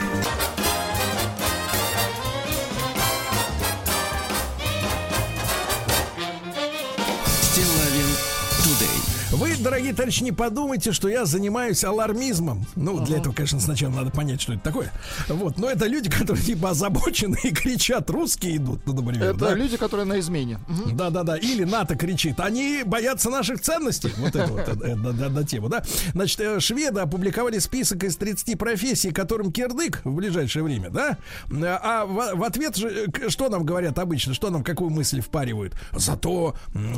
Дорогие 9.62 9.94
товарищи, 9.94 10.24
не 10.24 10.32
подумайте, 10.32 10.92
что 10.92 11.08
я 11.08 11.26
занимаюсь 11.26 11.84
алармизмом. 11.84 12.66
Ну, 12.76 13.00
для 13.06 13.18
этого, 13.18 13.34
конечно, 13.34 13.60
сначала 13.60 13.92
надо 13.92 14.12
понять, 14.12 14.42
что 14.42 14.54
это 14.54 14.62
такое. 14.64 14.92
Вот, 15.28 15.58
но 15.58 15.70
это 15.70 15.86
люди, 15.88 16.10
которые 16.18 16.44
типа 16.44 16.72
озабочены 16.72 17.38
и 17.44 17.52
кричат, 17.52 18.10
русские 18.10 18.58
идут, 18.58 18.82
ну, 18.86 18.94
например. 18.94 19.30
Это 19.30 19.40
да? 19.40 19.54
люди, 19.54 19.78
которые 19.78 20.06
на 20.06 20.20
измене. 20.20 20.60
Мгм. 20.68 20.98
Да, 20.98 21.10
да, 21.10 21.24
да. 21.24 21.38
Или 21.38 21.64
НАТО 21.64 21.96
кричит. 21.96 22.40
Они 22.40 22.84
боятся 22.86 23.30
наших 23.30 23.62
ценностей. 23.62 24.12
Вот 24.18 24.36
это 24.36 24.52
вот 24.52 24.68
э, 24.84 24.96
на, 24.96 25.30
на- 25.30 25.44
тему, 25.44 25.70
да. 25.70 25.84
Значит, 26.14 26.40
э, 26.40 26.60
шведы 26.60 27.00
опубликовали 27.02 27.60
список 27.60 28.04
из 28.04 28.16
30 28.18 28.58
профессий, 28.58 29.12
которым 29.12 29.52
кирдык 29.52 30.02
в 30.04 30.14
ближайшее 30.14 30.64
время, 30.64 30.90
да. 30.90 31.18
Э, 31.52 31.78
А 31.82 32.06
в, 32.06 32.44
ответ 32.44 32.76
же, 32.76 33.08
э, 33.08 33.30
что 33.30 33.50
нам 33.50 33.66
говорят 33.66 33.98
обычно, 34.00 34.34
что 34.34 34.50
нам 34.50 34.64
какую 34.64 34.90
мысль 34.90 35.22
впаривают? 35.22 35.76
Зато 35.94 36.56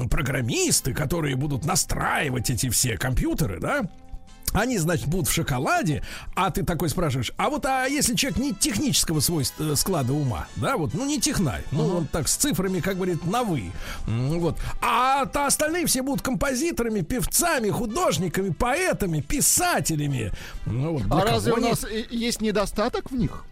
программисты, 0.10 0.94
которые 0.94 1.36
будут 1.36 1.66
настраивать 1.66 2.52
эти 2.54 2.70
все 2.70 2.98
компьютеры, 2.98 3.60
да, 3.60 3.84
они, 4.54 4.78
значит, 4.78 5.08
будут 5.08 5.28
в 5.28 5.34
шоколаде, 5.34 6.04
а 6.36 6.52
ты 6.52 6.64
такой 6.64 6.88
спрашиваешь, 6.90 7.32
а 7.38 7.50
вот 7.50 7.66
а 7.66 7.86
если 7.88 8.16
человек 8.16 8.40
не 8.40 8.54
технического 8.54 9.20
свойства, 9.20 9.64
э, 9.72 9.76
склада 9.76 10.14
ума, 10.14 10.48
да, 10.58 10.78
вот, 10.78 10.94
ну 10.94 11.06
не 11.06 11.20
технарь, 11.20 11.64
ну 11.72 11.88
он 11.98 12.08
так 12.08 12.28
с 12.28 12.36
цифрами, 12.36 12.80
как 12.80 12.96
говорит, 12.98 13.26
на 13.26 13.44
вы, 13.44 13.72
вот, 14.06 14.58
а 14.82 15.26
то 15.26 15.48
остальные 15.48 15.88
все 15.88 16.04
будут 16.04 16.22
композиторами, 16.22 17.02
певцами, 17.02 17.70
художниками, 17.70 18.52
поэтами, 18.52 19.22
писателями. 19.22 20.32
Ну, 20.66 20.98
вот, 20.98 21.04
А 21.10 21.26
разве 21.26 21.54
у 21.54 21.58
нас 21.58 21.84
и- 21.84 22.16
есть 22.16 22.42
недостаток 22.42 23.10
в 23.12 23.16
них? 23.16 23.46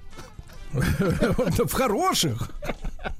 В 0.73 1.72
хороших. 1.73 2.49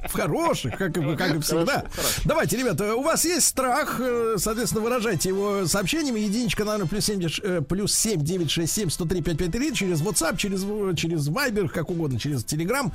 В 0.07 0.14
хороших, 0.14 0.78
как, 0.78 0.95
и- 0.98 1.15
как 1.15 1.36
и 1.36 1.40
всегда. 1.40 1.86
Давайте, 2.26 2.57
ребята, 2.57 2.95
у 2.95 3.02
вас 3.02 3.26
есть 3.26 3.48
страх, 3.48 3.99
э, 3.99 4.36
соответственно, 4.38 4.84
выражайте 4.84 5.30
его 5.30 5.65
сообщениями. 5.65 6.19
Единичка, 6.19 6.64
наверное, 6.65 6.88
плюс 6.88 7.06
7, 7.06 7.28
э, 7.44 7.61
плюс 7.61 7.95
7 7.95 8.22
967 8.23 8.90
103 8.90 9.22
553 9.22 9.73
через 9.73 10.02
WhatsApp, 10.02 10.38
через, 10.38 10.61
через 10.98 11.28
Viber, 11.30 11.68
как 11.69 11.90
угодно, 11.90 12.19
через 12.19 12.44
Telegram. 12.44 12.91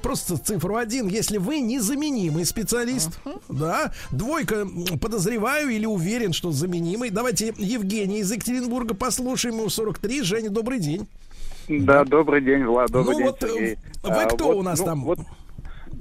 Просто 0.00 0.36
цифру 0.36 0.76
один. 0.76 1.08
Если 1.08 1.38
вы 1.38 1.58
незаменимый 1.60 2.44
специалист, 2.44 3.10
да, 3.48 3.92
двойка, 4.10 4.66
подозреваю 5.00 5.70
или 5.70 5.86
уверен, 5.86 6.32
что 6.32 6.52
заменимый. 6.52 7.10
Давайте 7.10 7.52
Евгений 7.58 8.20
из 8.20 8.30
Екатеринбурга 8.30 8.94
послушаем. 8.94 9.56
Ему 9.58 9.68
43. 9.70 10.22
Женя, 10.22 10.50
добрый 10.50 10.78
день. 10.78 11.08
Да, 11.84 12.04
добрый 12.04 12.40
день, 12.40 12.64
Влад, 12.64 12.90
добрый 12.90 13.14
Ну 13.14 13.18
день, 13.18 13.26
вот, 13.26 13.42
э, 13.42 13.48
Сергей. 13.48 13.76
вы 14.02 14.10
А, 14.22 14.26
кто 14.26 14.46
вот, 14.48 14.56
у 14.56 14.62
нас 14.62 14.78
ну, 14.80 14.84
там? 14.84 15.04
Вот 15.04 15.18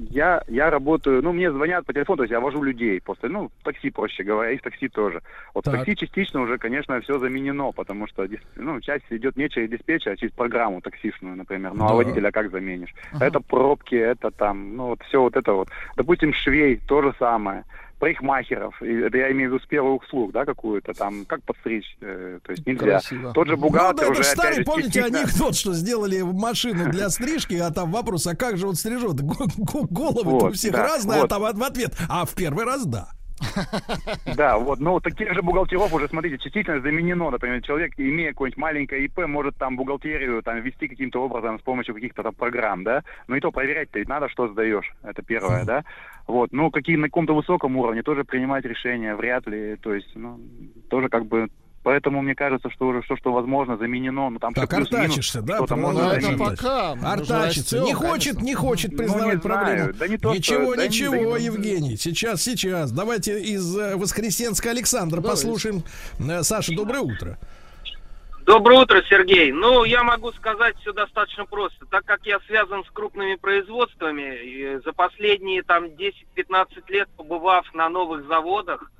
я, 0.10 0.42
я 0.48 0.70
работаю, 0.70 1.22
ну, 1.22 1.32
мне 1.32 1.52
звонят 1.52 1.86
по 1.86 1.94
телефону, 1.94 2.18
то 2.18 2.24
есть 2.24 2.32
я 2.32 2.40
вожу 2.40 2.64
людей 2.64 3.00
просто, 3.02 3.30
ну, 3.30 3.52
такси, 3.64 3.90
проще 3.92 4.24
говоря, 4.24 4.52
и 4.52 4.58
в 4.58 4.62
такси 4.62 4.88
тоже. 4.88 5.22
Вот 5.54 5.66
Так. 5.66 5.74
в 5.74 5.78
такси 5.78 5.96
частично 5.96 6.42
уже, 6.42 6.58
конечно, 6.58 7.00
все 7.02 7.20
заменено, 7.20 7.72
потому 7.72 8.08
что, 8.08 8.28
ну, 8.56 8.82
часть 8.82 9.06
идет 9.10 9.38
не 9.38 9.50
через 9.50 9.70
диспетчера, 9.70 10.14
а 10.14 10.18
через 10.18 10.34
программу 10.34 10.82
таксистную, 10.82 11.36
например. 11.36 11.74
Ну, 11.74 11.80
Да. 11.88 11.90
а 11.92 11.96
водителя 11.96 12.32
как 12.32 12.52
заменишь? 12.52 12.94
Это 13.20 13.40
пробки, 13.40 13.96
это 13.96 14.32
там, 14.32 14.76
ну, 14.76 14.88
вот 14.88 15.04
все 15.04 15.22
вот 15.22 15.36
это 15.36 15.54
вот. 15.54 15.70
Допустим, 15.96 16.34
швей, 16.34 16.78
то 16.88 17.02
же 17.02 17.14
самое. 17.20 17.64
Парикмахеров, 18.02 18.82
это 18.82 19.16
я 19.16 19.32
имею 19.32 19.52
в 19.52 19.54
виду 19.54 19.64
сферу 19.64 19.98
услуг, 19.98 20.32
да, 20.32 20.44
какую-то 20.44 20.92
там, 20.94 21.24
как 21.26 21.44
подстричь, 21.44 21.86
э, 22.02 22.40
то 22.44 22.52
есть 22.52 22.66
нельзя. 22.66 22.84
Красиво. 22.84 23.32
Тот 23.32 23.48
же 23.48 23.56
бухгалтер 23.56 24.08
ну, 24.08 24.14
да, 24.16 24.20
это 24.20 24.22
уже, 24.22 24.24
старый, 24.24 24.56
же, 24.56 24.64
помните, 24.64 25.02
частично- 25.02 25.20
анекдот, 25.20 25.56
что 25.56 25.74
сделали 25.74 26.22
машину 26.24 26.90
для 26.90 27.12
стрижки, 27.12 27.54
а 27.54 27.70
там 27.70 27.92
вопрос, 27.92 28.26
а 28.26 28.36
как 28.36 28.58
же 28.58 28.68
он 28.68 28.74
стрижет? 28.74 29.22
Головы 29.22 30.32
у 30.32 30.40
Вот, 30.40 30.56
всех 30.56 30.72
да, 30.72 30.82
разные, 30.82 31.20
а 31.20 31.22
вот. 31.22 31.30
там 31.30 31.42
в 31.44 31.64
ответ, 31.64 31.96
а 32.10 32.26
в 32.26 32.34
первый 32.34 32.66
раз 32.66 32.88
да. 32.88 33.10
Да, 34.36 34.58
вот, 34.58 34.80
вот 34.80 35.04
таких 35.04 35.34
же 35.34 35.42
бухгалтеров 35.42 35.94
уже, 35.94 36.08
смотрите, 36.08 36.38
частично 36.38 36.80
заменено, 36.82 37.30
например, 37.30 37.62
человек, 37.62 37.94
имея 37.98 38.30
какое-нибудь 38.30 38.58
маленькое 38.58 39.06
ИП, 39.06 39.28
может 39.28 39.58
там 39.58 39.76
бухгалтерию 39.76 40.42
там 40.44 40.62
вести 40.62 40.88
каким-то 40.88 41.24
образом 41.24 41.60
с 41.60 41.62
помощью 41.62 41.96
каких-то 41.96 42.24
там 42.24 42.34
программ, 42.34 42.84
да, 42.84 43.04
но 43.28 43.36
и 43.36 43.40
то 43.40 43.52
проверять-то 43.52 44.00
ведь 44.00 44.10
надо, 44.10 44.30
что 44.30 44.48
сдаешь, 44.48 44.92
это 45.04 45.22
первое, 45.22 45.66
да, 45.66 45.84
вот, 46.28 46.52
ну, 46.52 46.72
какие 46.72 46.96
на 46.96 47.08
каком-то 47.08 47.36
высоком 47.36 47.76
уровне 47.78 48.04
тоже 48.04 48.24
принимать 48.24 48.66
решения 48.66 49.16
вряд 49.16 49.48
ли, 49.48 49.76
то 49.82 49.94
есть, 49.94 50.12
ну, 50.16 50.40
тоже 50.90 51.10
как 51.10 51.26
бы 51.26 51.50
Поэтому 51.84 52.22
мне 52.22 52.36
кажется, 52.36 52.70
что 52.70 52.88
уже 52.88 53.02
все, 53.02 53.16
что 53.18 53.32
возможно, 53.34 53.76
заменено. 53.76 54.30
Ну, 54.30 54.38
там 54.40 54.54
Так 54.54 54.72
артачишься, 54.72 55.42
да? 55.42 55.56
Что-то 55.58 55.76
можно 55.78 56.00
продолжай 56.02 56.22
заменить. 56.22 56.42
артачиться. 56.42 56.92
Артачится. 57.12 57.80
Не 57.80 57.94
хочет, 57.94 58.42
не 58.42 58.54
хочет 58.54 58.92
Ну, 58.92 58.98
признавать 59.00 59.36
не 59.36 59.42
проблему. 59.42 59.78
знаю. 59.78 59.94
Да 59.96 60.08
не 60.08 60.18
то, 60.18 60.30
что- 60.30 60.38
ничего, 60.38 60.76
да 60.76 60.84
не- 60.84 60.88
ничего, 60.90 61.32
да 61.34 61.38
Евгений. 61.40 61.98
Сейчас, 61.98 62.44
сейчас. 62.44 62.92
Давайте 62.92 63.42
из 63.42 63.76
э, 63.76 63.96
Воскресенска 63.96 64.70
Александра 64.70 65.22
послушаем. 65.22 65.84
Э, 66.20 66.44
Саша, 66.44 66.76
доброе 66.76 67.00
утро. 67.02 67.40
Доброе 68.46 68.80
утро, 68.82 69.02
Сергей. 69.08 69.52
Ну, 69.52 69.84
я 69.84 70.04
могу 70.04 70.32
сказать 70.34 70.76
все 70.82 70.92
достаточно 70.94 71.46
просто. 71.46 71.86
Так 71.88 72.06
как 72.06 72.26
я 72.26 72.40
связан 72.48 72.84
с 72.84 72.90
крупными 72.92 73.36
производствами, 73.36 74.80
за 74.84 74.94
последние 74.94 75.62
там 75.64 75.86
10-15 75.86 76.90
лет 76.90 77.08
побывав 77.18 77.72
на 77.74 77.88
новых 77.90 78.28
заводах, 78.28 78.92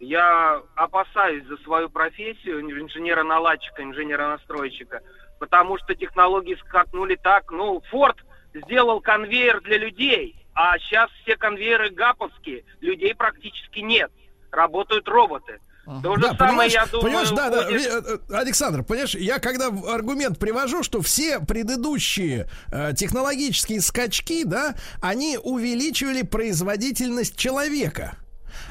я 0.00 0.60
опасаюсь 0.74 1.46
за 1.46 1.56
свою 1.58 1.88
профессию 1.88 2.60
инженера-наладчика, 2.60 3.82
инженера-настройщика, 3.82 5.00
потому 5.38 5.78
что 5.78 5.94
технологии 5.94 6.56
скакнули 6.66 7.18
так, 7.22 7.50
ну, 7.50 7.80
Форд 7.90 8.16
сделал 8.54 9.00
конвейер 9.00 9.60
для 9.62 9.78
людей, 9.78 10.36
а 10.54 10.78
сейчас 10.78 11.10
все 11.22 11.36
конвейеры 11.36 11.90
гаповские, 11.90 12.64
людей 12.80 13.14
практически 13.14 13.80
нет, 13.80 14.10
работают 14.50 15.08
роботы. 15.08 15.58
То 16.02 16.16
же 16.16 16.20
Да, 16.22 16.28
самое, 16.30 16.36
понимаешь, 16.38 16.72
я 16.72 16.86
думаю, 16.86 17.02
понимаешь, 17.02 17.30
да, 17.30 17.48
да, 17.48 17.66
будет- 17.68 17.86
э, 17.86 18.18
э, 18.30 18.34
Александр, 18.34 18.82
понимаешь, 18.82 19.14
я 19.14 19.38
когда 19.38 19.68
аргумент 19.68 20.36
привожу, 20.36 20.82
что 20.82 21.00
все 21.00 21.38
предыдущие 21.38 22.48
э, 22.72 22.92
технологические 22.94 23.80
скачки, 23.80 24.42
да, 24.42 24.74
они 25.00 25.38
увеличивали 25.40 26.22
производительность 26.22 27.36
человека. 27.36 28.16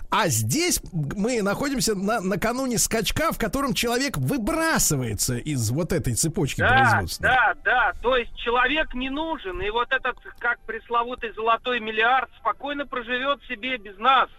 А 0.10 0.27
здесь 0.27 0.80
мы 0.91 1.41
находимся 1.41 1.95
на, 1.95 2.22
накануне 2.22 2.77
скачка, 2.77 3.32
в 3.32 3.38
котором 3.38 3.73
человек 3.73 4.18
выбрасывается 4.18 5.38
из 5.38 5.69
вот 5.72 5.91
этой 5.94 6.15
цепочки 6.15 6.61
Да, 6.61 6.69
производства. 6.69 7.23
да, 7.27 7.53
да. 7.64 7.94
То 8.02 8.15
есть 8.18 8.36
человек 8.38 8.94
не 8.94 9.10
нужен, 9.10 9.61
и 9.61 9.69
вот 9.69 9.91
этот, 9.91 10.18
как 10.40 10.60
пресловутый 10.60 11.34
золотой 11.34 11.80
миллиард, 11.80 12.30
спокойно 12.40 12.86
проживет 12.86 13.41
себе 13.48 13.77
без 13.77 13.98
нас, 13.98 14.30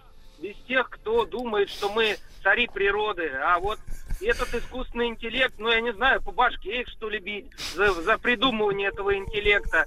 без 0.40 0.56
тех, 0.68 0.88
кто 0.90 1.24
думает, 1.24 1.68
что 1.70 1.90
мы 1.90 2.16
цари 2.42 2.68
природы. 2.72 3.30
А 3.44 3.58
вот 3.58 3.78
этот 4.20 4.54
искусственный 4.54 5.08
интеллект, 5.08 5.54
ну 5.58 5.68
я 5.70 5.80
не 5.80 5.92
знаю, 5.92 6.22
по 6.22 6.32
башке 6.32 6.80
их 6.82 6.88
что 6.88 7.08
ли 7.08 7.18
бить 7.18 7.46
за, 7.74 7.92
за 8.02 8.18
придумывание 8.18 8.88
этого 8.88 9.16
интеллекта, 9.16 9.84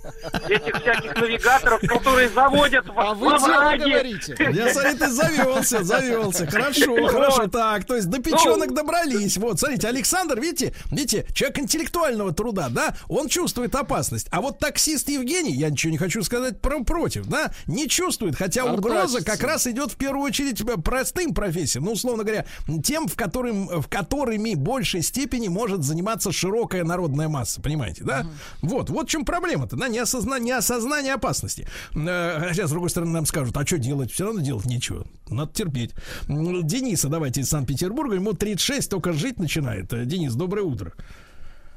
этих 0.48 0.76
всяких 0.82 1.16
навигаторов, 1.16 1.82
которые 1.82 2.30
заводят 2.30 2.86
в 2.88 3.00
А 3.00 3.14
вы 3.14 3.28
дело 3.30 3.40
враге. 3.48 3.86
говорите. 3.86 4.36
Я 4.54 4.74
смотрю, 4.74 4.98
ты 4.98 5.10
завелся, 5.10 5.84
завелся. 5.84 6.46
Хорошо, 6.48 6.96
Вот. 6.96 7.12
хорошо. 7.12 7.48
Так, 7.48 7.86
то 7.86 7.96
есть 7.96 8.10
до 8.10 8.22
печенок 8.22 8.70
Ну. 8.70 8.76
добрались. 8.76 9.38
Вот, 9.38 9.60
смотрите, 9.60 9.88
Александр, 9.88 10.40
видите, 10.40 10.74
видите, 10.92 11.26
человек 11.34 11.60
интеллектуального 11.60 12.34
труда, 12.34 12.68
да, 12.70 12.96
он 13.08 13.28
чувствует 13.28 13.74
опасность. 13.76 14.28
А 14.32 14.42
вот 14.42 14.60
таксист 14.60 15.10
Евгений, 15.10 15.54
я 15.54 15.70
ничего 15.70 15.92
не 15.92 15.98
хочу 15.98 16.24
сказать 16.24 16.62
про 16.62 16.84
против, 16.84 17.26
да, 17.28 17.52
не 17.68 17.88
чувствует, 17.88 18.36
хотя 18.36 18.66
угроза 18.66 19.24
как 19.24 19.42
раз 19.44 19.68
идет 19.68 19.92
в 19.92 19.96
первую 19.98 20.24
очередь 20.26 20.62
э, 20.62 20.78
простым 20.78 21.34
профессиям, 21.34 21.86
ну, 21.86 21.92
условно 21.94 22.24
говоря, 22.24 22.46
тем, 22.84 23.08
в, 23.08 23.16
которым, 23.16 23.68
в 23.68 23.88
которыми 24.20 24.54
большей 24.54 25.02
степени 25.02 25.48
может 25.48 25.84
заниматься 25.84 26.32
широкая 26.32 26.84
народная 26.84 27.30
масса, 27.30 27.62
понимаете, 27.62 28.04
да? 28.04 28.26
Вот, 28.62 28.90
вот 28.90 29.08
в 29.08 29.10
чем 29.10 29.24
проблема-то, 29.24 29.78
да, 29.78 29.88
неосозна... 29.88 30.40
неосознание 30.40 31.14
опасности. 31.14 31.68
Э, 31.96 32.48
Хотя, 32.50 32.68
с 32.68 32.72
другой 32.72 32.90
стороны, 32.90 33.12
нам 33.12 33.26
скажут, 33.26 33.56
а 33.56 33.66
что 33.66 33.78
делать? 33.78 34.12
Все 34.12 34.26
равно 34.26 34.42
делать 34.42 34.66
нечего. 34.66 35.06
Надо 35.30 35.54
терпеть. 35.54 35.94
Дениса 36.28 37.08
давайте 37.08 37.42
из 37.42 37.50
Санкт-Петербурга, 37.50 38.16
ему 38.16 38.34
36, 38.34 38.90
только 38.90 39.14
жить 39.14 39.40
начинает. 39.40 39.94
Э, 39.94 40.06
Денис, 40.06 40.34
доброе 40.36 40.64
утро. 40.64 40.94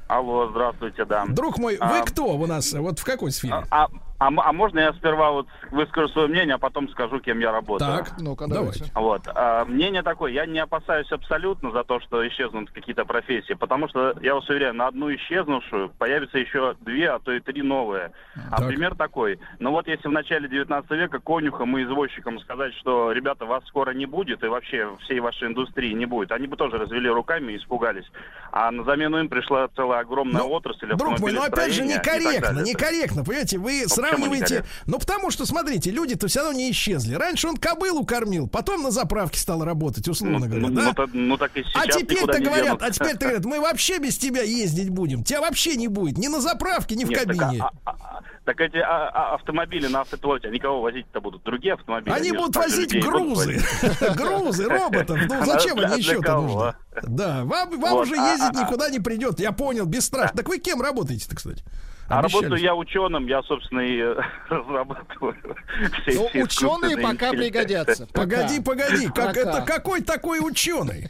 Алло, 0.07 0.49
здравствуйте, 0.49 1.05
да. 1.05 1.25
Друг 1.27 1.57
мой, 1.57 1.77
А, 1.79 1.87
вы 1.87 2.05
кто 2.05 2.35
у 2.35 2.45
нас? 2.45 2.73
Вот 2.73 2.99
в 2.99 3.05
какой 3.05 3.31
сфере? 3.31 3.53
А, 3.71 3.85
а, 3.85 3.87
м- 4.27 4.39
а 4.39 4.51
можно 4.53 4.79
я 4.79 4.93
сперва 4.93 5.31
вот 5.31 5.47
выскажу 5.71 6.07
свое 6.09 6.27
мнение, 6.27 6.55
а 6.55 6.57
потом 6.57 6.89
скажу, 6.89 7.19
кем 7.19 7.39
я 7.39 7.51
работаю? 7.51 7.97
Так, 7.97 8.13
Ну-ка, 8.19 8.47
давайте. 8.47 8.85
Вот. 8.93 9.21
а, 9.27 9.65
мнение 9.65 10.01
такое, 10.03 10.31
я 10.31 10.45
не 10.45 10.59
опасаюсь 10.59 11.11
абсолютно 11.11 11.71
за 11.71 11.83
то, 11.83 11.99
что 11.99 12.25
исчезнут 12.27 12.71
какие-то 12.71 13.05
профессии, 13.05 13.53
потому 13.53 13.87
что, 13.89 14.13
я 14.21 14.35
вас 14.35 14.47
уверяю, 14.49 14.73
на 14.73 14.87
одну 14.87 15.13
исчезнувшую 15.13 15.89
появится 15.97 16.37
еще 16.37 16.75
две, 16.81 17.09
а 17.09 17.19
то 17.19 17.31
и 17.31 17.39
три 17.39 17.61
новые. 17.61 18.11
А 18.51 18.57
Так. 18.57 18.67
пример 18.67 18.95
такой. 18.95 19.39
Ну 19.59 19.71
вот 19.71 19.87
если 19.87 20.07
в 20.07 20.11
начале 20.11 20.47
19 20.47 20.89
века 20.91 21.19
конюхам 21.19 21.77
и 21.77 21.83
извозчикам 21.83 22.39
сказать, 22.39 22.73
что, 22.75 23.11
ребята, 23.11 23.45
вас 23.45 23.63
скоро 23.67 23.91
не 23.91 24.05
будет, 24.05 24.43
и 24.43 24.47
вообще 24.47 24.89
всей 25.03 25.19
вашей 25.19 25.47
индустрии 25.47 25.93
не 25.93 26.05
будет, 26.05 26.31
они 26.31 26.47
бы 26.47 26.55
тоже 26.57 26.77
развели 26.77 27.09
руками 27.09 27.53
и 27.53 27.57
испугались. 27.57 28.05
А 28.51 28.71
на 28.71 28.83
замену 28.83 29.17
им 29.19 29.29
пришла 29.29 29.67
целая 29.75 30.01
огромная 30.01 30.41
отрасль 30.43 30.87
Друг 30.95 31.19
мой, 31.19 31.31
ну 31.31 31.41
опять 31.41 31.73
же 31.73 31.83
некорректно, 31.85 32.59
некорректно, 32.61 33.23
понимаете, 33.23 33.57
вы 33.57 33.83
почему 33.83 34.12
сравниваете, 34.17 34.65
ну 34.85 34.99
потому 34.99 35.31
что, 35.31 35.45
смотрите, 35.45 35.91
люди-то 35.91 36.27
все 36.27 36.39
равно 36.41 36.53
не 36.57 36.71
исчезли. 36.71 37.15
Раньше 37.15 37.47
он 37.47 37.57
кобылу 37.57 38.05
кормил, 38.05 38.47
потом 38.47 38.83
на 38.83 38.91
заправке 38.91 39.39
стал 39.39 39.63
работать, 39.63 40.07
условно 40.07 40.39
Ну, 40.39 40.45
говоря, 40.45 40.61
ну, 40.67 40.69
да? 40.73 40.81
ну, 40.83 40.93
та- 40.93 41.07
ну, 41.13 41.37
так 41.37 41.55
и 41.57 41.61
а 41.61 41.63
сейчас 41.63 42.01
никуда 42.01 42.33
теперь-то 42.33 42.39
говорят, 42.49 42.81
а 42.81 42.91
теперь-то 42.91 43.19
говорят, 43.25 43.45
мы 43.45 43.59
вообще 43.61 43.97
без 43.99 44.17
тебя 44.17 44.41
ездить 44.43 44.89
будем. 44.89 45.23
Тебя 45.23 45.41
вообще 45.41 45.75
не 45.75 45.87
будет 45.87 46.17
ни 46.17 46.27
на 46.27 46.39
заправке, 46.41 46.95
ни 46.95 47.05
в 47.05 47.09
Нет, 47.09 47.23
так, 47.23 47.37
кабине. 47.37 47.61
а- 47.63 47.71
а- 47.85 47.91
а- 47.99 48.21
так 48.45 48.59
эти 48.59 48.75
а- 48.77 49.09
а- 49.13 49.35
автомобили 49.35 49.87
на 49.87 50.01
автопилоте, 50.01 50.49
они 50.49 50.59
кого 50.59 50.81
возить-то 50.81 51.21
будут? 51.21 51.43
Другие 51.43 51.75
автомобили? 51.75 52.13
Они 52.13 52.29
же 52.29 52.35
будут 52.35 52.55
возить 52.57 52.91
грузы. 53.01 53.61
Грузы, 54.15 54.65
роботов. 54.67 55.17
Ну 55.29 55.41
А 55.41 55.45
зачем 55.45 55.79
они 55.79 55.97
еще-то 55.99 56.41
нужны? 56.41 56.73
Да, 57.03 57.43
вам, 57.45 57.79
вам 57.79 57.93
Вот, 57.93 58.07
уже 58.07 58.15
а- 58.17 58.31
ездить 58.33 58.55
а- 58.55 58.63
никуда 58.65 58.89
не 58.89 58.99
придет. 58.99 59.39
Я 59.39 59.51
понял, 59.53 59.85
бесстрашно. 59.85 60.35
Так 60.35 60.49
вы 60.49 60.59
кем 60.59 60.81
работаете-то, 60.81 61.35
кстати? 61.35 61.63
А 62.09 62.19
Обещали. 62.19 62.43
работаю 62.43 62.61
я 62.61 62.75
ученым, 62.75 63.27
я, 63.27 63.41
собственно, 63.43 63.79
и 63.79 63.97
э, 63.97 64.15
разрабатываю 64.49 65.35
все 66.05 66.19
Ну, 66.19 66.27
эти 66.33 66.43
ученые 66.43 66.97
пока 66.97 67.29
интеллекты. 67.29 67.37
пригодятся. 67.37 68.07
Погоди, 68.13 68.59
погоди, 68.61 69.07
как 69.07 69.27
Пока. 69.27 69.39
это 69.39 69.61
какой 69.61 70.01
такой 70.01 70.39
ученый? 70.39 71.07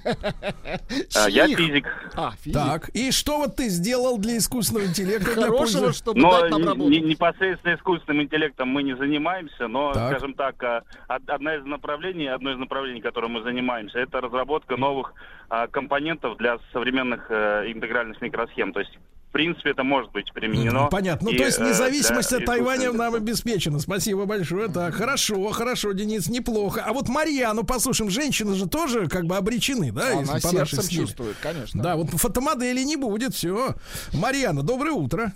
А, 1.16 1.30
Я 1.30 1.48
физик. 1.48 1.88
А, 2.16 2.32
физик. 2.40 2.54
Так, 2.54 2.90
и 2.90 3.12
что 3.12 3.40
вот 3.40 3.56
ты 3.56 3.70
сделал 3.70 4.18
для 4.18 4.38
искусственного 4.38 4.86
интеллекта? 4.86 5.34
для 5.34 5.48
Хорошего, 5.48 5.84
пользы? 5.86 5.98
чтобы 5.98 6.20
Но 6.22 6.40
дать 6.42 6.52
нам 6.52 6.66
работу. 6.66 6.90
не- 6.90 7.02
непосредственно 7.02 7.76
искусственным 7.76 8.24
интеллектом 8.24 8.70
мы 8.70 8.84
не 8.84 8.96
занимаемся, 8.96 9.68
но, 9.68 9.94
Так. 9.94 10.12
скажем 10.12 10.34
так, 10.36 10.62
а, 10.64 10.84
од- 11.10 11.30
одна 11.30 11.56
из 11.56 11.66
направлений, 11.66 12.28
одно 12.28 12.52
из 12.52 12.58
направлений, 12.58 13.02
которым 13.02 13.32
мы 13.34 13.42
занимаемся, 13.44 14.00
это 14.00 14.22
разработка 14.22 14.78
новых 14.78 15.14
а, 15.50 15.68
компонентов 15.68 16.38
для 16.38 16.58
современных 16.72 17.26
э, 17.30 17.72
интегральных 17.72 18.22
микросхем. 18.22 18.74
То 18.74 18.80
есть 18.80 18.98
принципе, 19.34 19.72
это 19.72 19.84
может 19.84 20.12
быть 20.12 20.32
применено. 20.32 20.88
Понятно. 20.90 21.28
Ну, 21.30 21.34
и, 21.34 21.38
то 21.38 21.44
есть 21.44 21.60
э, 21.60 21.68
независимость 21.68 22.30
для 22.30 22.38
от 22.38 22.46
Тайваня 22.46 22.84
искусственного 22.84 23.12
нам 23.12 23.16
обеспечена. 23.16 23.80
Спасибо 23.80 24.26
большое. 24.26 24.70
Так, 24.70 24.94
хорошо, 24.94 25.50
хорошо, 25.50 25.92
Денис, 25.92 26.30
неплохо. 26.30 26.84
А 26.86 26.94
вот 26.94 27.10
Марьяну, 27.10 27.64
послушаем, 27.64 28.10
женщины 28.10 28.54
же 28.56 28.68
тоже 28.68 29.08
как 29.08 29.26
бы 29.26 29.36
обречены, 29.36 29.92
да? 29.92 30.12
Она 30.12 30.36
если 30.36 30.48
по 30.48 30.54
нашей 30.54 30.70
сердцем 30.70 30.84
схеме. 30.84 31.02
чувствует, 31.02 31.36
конечно. 31.42 31.84
Да, 31.84 31.96
вот 31.98 32.12
фотомодели 32.12 32.82
не 32.84 32.96
будет, 32.96 33.34
все. 33.34 33.76
Марьяна, 34.14 34.64
доброе 34.64 34.94
утро. 34.94 35.34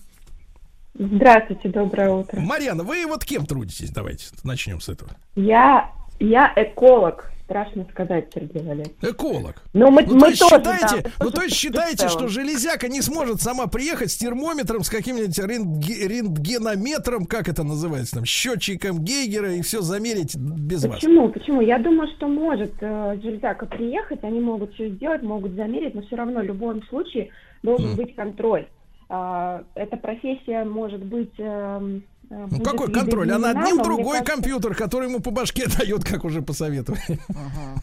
Здравствуйте, 0.94 1.70
доброе 1.70 2.10
утро. 2.10 2.40
Марьяна, 2.40 2.84
вы 2.84 3.06
вот 3.06 3.26
кем 3.26 3.46
трудитесь? 3.46 3.90
Давайте 3.92 4.28
начнем 4.44 4.80
с 4.80 4.90
этого. 4.90 5.12
Я, 5.36 5.92
я 6.20 6.54
эколог. 6.56 7.32
Страшно 7.48 7.88
сказать, 7.94 8.28
Сергей 8.34 8.62
Валерьевич. 8.62 8.92
Эколог. 9.02 9.64
Но 9.72 9.90
мы, 9.90 10.04
Ну, 10.06 10.16
мы 10.16 10.20
то 10.20 10.28
есть 10.28 10.40
тоже, 10.42 10.56
считаете, 10.58 11.02
да, 11.02 11.10
ну, 11.24 11.32
то 11.32 11.42
есть 11.44 11.56
считаете, 11.56 12.10
что 12.10 12.28
железяка 12.28 12.90
не 12.90 13.02
сможет 13.02 13.40
сама 13.42 13.68
приехать 13.68 14.12
с 14.12 14.18
термометром, 14.18 14.84
с 14.84 14.90
каким-нибудь 14.90 15.40
рентге- 15.40 16.08
рентгенометром, 16.10 17.26
как 17.26 17.48
это 17.48 17.64
называется, 17.64 18.16
там, 18.16 18.26
счетчиком 18.26 19.00
Гейгера 19.02 19.54
и 19.54 19.62
все 19.62 19.80
замерить 19.80 20.36
без 20.36 20.84
вас? 20.84 21.00
Почему? 21.00 21.30
Почему? 21.30 21.62
Я 21.62 21.80
думаю, 21.80 22.10
что 22.18 22.28
может 22.28 22.74
э, 22.82 23.18
железяка 23.24 23.66
приехать, 23.66 24.22
они 24.26 24.42
могут 24.42 24.74
все 24.74 24.90
сделать, 24.90 25.22
могут 25.22 25.54
замерить, 25.54 25.96
но 25.96 26.02
все 26.02 26.18
равно 26.18 26.42
в 26.42 26.44
любом 26.44 26.84
случае 26.90 27.30
должен 27.64 27.96
быть 27.96 28.14
контроль. 28.14 28.68
А, 29.08 29.64
эта 29.74 29.96
профессия 29.96 30.66
может 30.66 31.02
быть... 31.02 31.32
э, 31.38 32.00
Ну, 32.30 32.48
будет 32.48 32.64
какой 32.68 32.92
контроль? 32.92 33.32
А 33.32 33.36
видоизменена, 33.38 33.54
над 33.54 33.68
ним 33.68 33.78
но 33.78 33.84
мне 33.84 33.84
другой 33.84 34.18
кажется- 34.20 34.32
компьютер, 34.34 34.76
который 34.76 35.08
ему 35.10 35.20
по 35.20 35.32
башке 35.32 35.66
дает, 35.80 36.04
как 36.04 36.24
уже 36.26 36.42
посоветовали. 36.42 37.02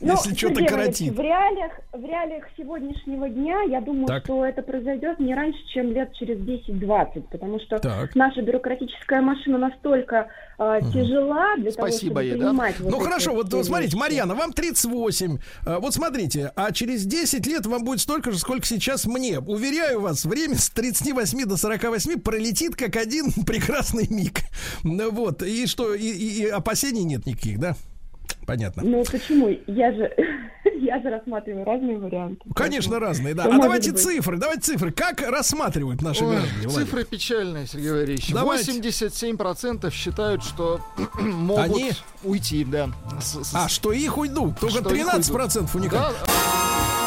Ну, 0.00 0.12
Если 0.12 0.34
что-то 0.34 0.56
Сергей 0.56 0.68
Валерьевич, 0.70 0.98
коротит. 0.98 1.16
В 1.16 1.20
реалиях, 1.20 1.72
в 1.92 2.04
реалиях 2.04 2.44
сегодняшнего 2.58 3.28
дня 3.28 3.62
я 3.70 3.80
думаю, 3.80 4.06
Так. 4.06 4.24
что 4.24 4.44
это 4.44 4.60
произойдет 4.60 5.18
не 5.18 5.34
раньше, 5.34 5.58
чем 5.72 5.92
лет 5.92 6.12
через 6.14 6.38
10-20, 6.40 7.22
потому 7.30 7.58
что 7.60 7.78
Так. 7.78 8.14
наша 8.14 8.42
бюрократическая 8.42 9.22
машина 9.22 9.56
настолько 9.58 10.28
э, 10.58 10.80
тяжела 10.92 11.56
для 11.56 11.70
Спасибо 11.72 12.14
того, 12.16 12.20
ей, 12.20 12.30
чтобы 12.32 12.44
да? 12.44 12.48
принимать 12.50 12.80
вот 12.80 12.90
Ну 12.92 12.98
хорошо, 12.98 13.32
вот 13.34 13.48
все 13.48 13.62
смотрите, 13.64 13.92
вещи. 13.96 14.00
Марьяна, 14.00 14.34
вам 14.34 14.52
38. 14.52 15.38
А, 15.66 15.78
Вот 15.80 15.94
смотрите, 15.94 16.52
а 16.54 16.70
через 16.72 17.04
10 17.06 17.46
лет 17.46 17.66
вам 17.66 17.84
будет 17.84 18.00
столько 18.00 18.30
же, 18.30 18.38
сколько 18.38 18.66
сейчас 18.66 19.06
мне. 19.06 19.38
Уверяю 19.38 20.00
вас, 20.00 20.24
время 20.24 20.56
с 20.56 20.68
38 20.70 21.44
до 21.46 21.56
48 21.56 22.20
пролетит 22.20 22.76
как 22.76 22.96
один 22.96 23.32
прекрасный 23.46 24.06
миг. 24.10 24.33
Ну 24.82 25.10
Вот, 25.10 25.42
и 25.42 25.66
что, 25.66 25.94
и, 25.94 26.06
и- 26.06 26.46
опасений 26.46 27.04
нет 27.04 27.26
никаких, 27.26 27.58
да? 27.58 27.76
Понятно. 28.46 28.82
Ну 28.84 29.02
почему? 29.10 29.48
Я 29.66 29.92
же, 29.92 30.10
я 30.80 31.00
же 31.00 31.08
рассматриваю 31.08 31.64
разные 31.64 31.98
варианты. 31.98 32.42
Конечно, 32.54 32.98
разные, 33.00 33.34
да. 33.34 33.44
Что 33.44 33.54
А 33.54 33.58
давайте 33.58 33.92
быть? 33.92 34.00
цифры, 34.02 34.36
давайте 34.36 34.60
цифры. 34.62 34.92
Как 34.92 35.20
рассматривают 35.22 36.02
наши 36.02 36.24
Ой, 36.24 36.36
граждане? 36.36 36.68
Владик? 36.68 36.84
цифры 36.86 37.04
печальные, 37.04 37.66
Сергей 37.66 37.90
Валерьевич. 37.90 38.30
Давайте. 38.32 38.72
87% 38.72 39.90
считают, 39.92 40.42
что 40.44 40.80
могут 41.20 41.64
Они? 41.64 41.90
уйти, 42.22 42.64
да. 42.64 42.90
С- 43.20 43.44
с- 43.44 43.54
А, 43.54 43.68
что 43.68 43.92
их 43.92 44.18
уйдут? 44.18 44.58
Только 44.58 44.80
Что 44.80 44.94
их 44.94 45.06
13% 45.06 45.58
уйдут. 45.60 45.74
уникально. 45.74 46.14
Да, 46.26 47.03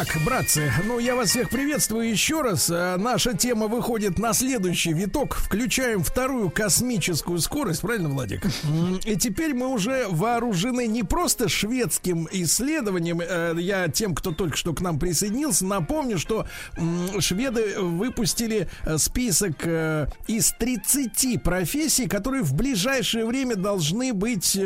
Так, 0.00 0.16
братцы, 0.24 0.72
ну 0.86 0.98
я 0.98 1.14
вас 1.14 1.28
всех 1.28 1.50
приветствую 1.50 2.08
еще 2.08 2.40
раз. 2.40 2.70
Э, 2.70 2.96
Наша 2.96 3.36
тема 3.36 3.66
выходит 3.66 4.18
на 4.18 4.32
следующий 4.32 4.94
виток. 4.94 5.34
Включаем 5.34 6.02
вторую 6.02 6.48
космическую 6.48 7.38
скорость, 7.38 7.82
правильно, 7.82 8.08
Владик? 8.08 8.42
И 9.04 9.16
теперь 9.16 9.52
мы 9.52 9.66
уже 9.66 10.06
вооружены 10.08 10.86
не 10.86 11.02
просто 11.02 11.50
шведским 11.50 12.26
исследованием. 12.32 13.20
Э, 13.20 13.54
Я 13.58 13.88
тем, 13.88 14.14
кто 14.14 14.32
только 14.32 14.56
что 14.56 14.72
к 14.72 14.80
нам 14.80 14.98
присоединился, 14.98 15.66
напомню, 15.66 16.18
что 16.18 16.46
шведы 17.18 17.78
выпустили 17.78 18.70
э, 18.86 18.96
список 18.96 19.66
э, 19.66 20.06
из 20.26 20.54
30 20.58 21.42
профессий, 21.42 22.06
которые 22.06 22.42
в 22.42 22.54
ближайшее 22.54 23.26
время 23.26 23.54
должны 23.54 24.14
быть, 24.14 24.58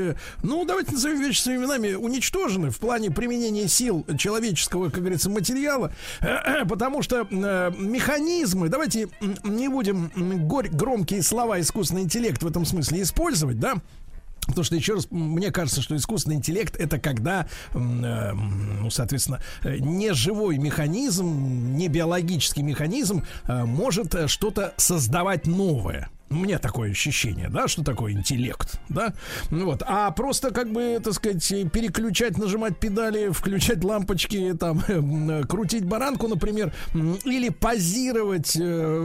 ну, 0.45 0.65
давайте 0.65 0.93
назовем 0.93 1.21
вещи 1.23 1.41
своими 1.41 1.63
именами, 1.63 1.95
уничтожены 1.95 2.71
в 2.71 2.79
плане 2.79 3.11
применения 3.11 3.67
сил 3.67 4.07
человеческого, 4.17 4.91
как 4.91 5.01
говорится, 5.01 5.24
материала, 5.31 5.93
потому 6.69 7.03
что 7.03 7.27
э, 7.31 7.73
механизмы, 7.77 8.69
давайте 8.69 9.09
не 9.43 9.69
будем 9.69 10.11
громкие 10.77 11.23
слова 11.23 11.61
искусственный 11.61 12.03
интеллект 12.03 12.43
в 12.43 12.47
этом 12.47 12.65
смысле 12.65 13.03
использовать, 13.03 13.59
да, 13.59 13.77
Потому 14.47 14.65
что, 14.65 14.77
еще 14.77 14.95
раз, 14.95 15.09
мне 15.11 15.51
кажется, 15.51 15.81
что 15.81 15.97
искусственный 15.97 16.37
интеллект 16.37 16.77
это 16.77 16.99
когда, 16.99 17.47
э, 17.73 17.79
ну, 17.79 18.91
соответственно, 18.91 19.41
э, 19.63 19.79
не 19.79 20.13
живой 20.13 20.59
механизм, 20.59 21.75
не 21.75 21.89
биологический 21.89 22.63
механизм 22.63 23.25
э, 23.45 23.65
может 23.65 24.15
э, 24.15 24.29
что-то 24.29 24.75
создавать 24.77 25.47
новое. 25.47 26.11
Меня 26.31 26.59
такое 26.59 26.91
ощущение, 26.91 27.49
да, 27.49 27.69
что 27.69 27.85
такое 27.85 28.13
интеллект, 28.13 28.81
да, 28.89 29.13
Ну 29.51 29.67
вот, 29.67 29.83
а 29.87 30.11
просто 30.11 30.51
как 30.51 30.73
бы, 30.73 30.99
так 31.05 31.13
сказать, 31.13 31.47
переключать, 31.71 32.39
нажимать 32.39 32.79
педали, 32.79 33.29
включать 33.31 33.85
лампочки, 33.85 34.55
там, 34.59 34.81
крутить 35.49 35.85
баранку, 35.85 36.27
например, 36.27 36.73
или 37.25 37.51
позировать 37.51 38.57
э, 38.57 38.61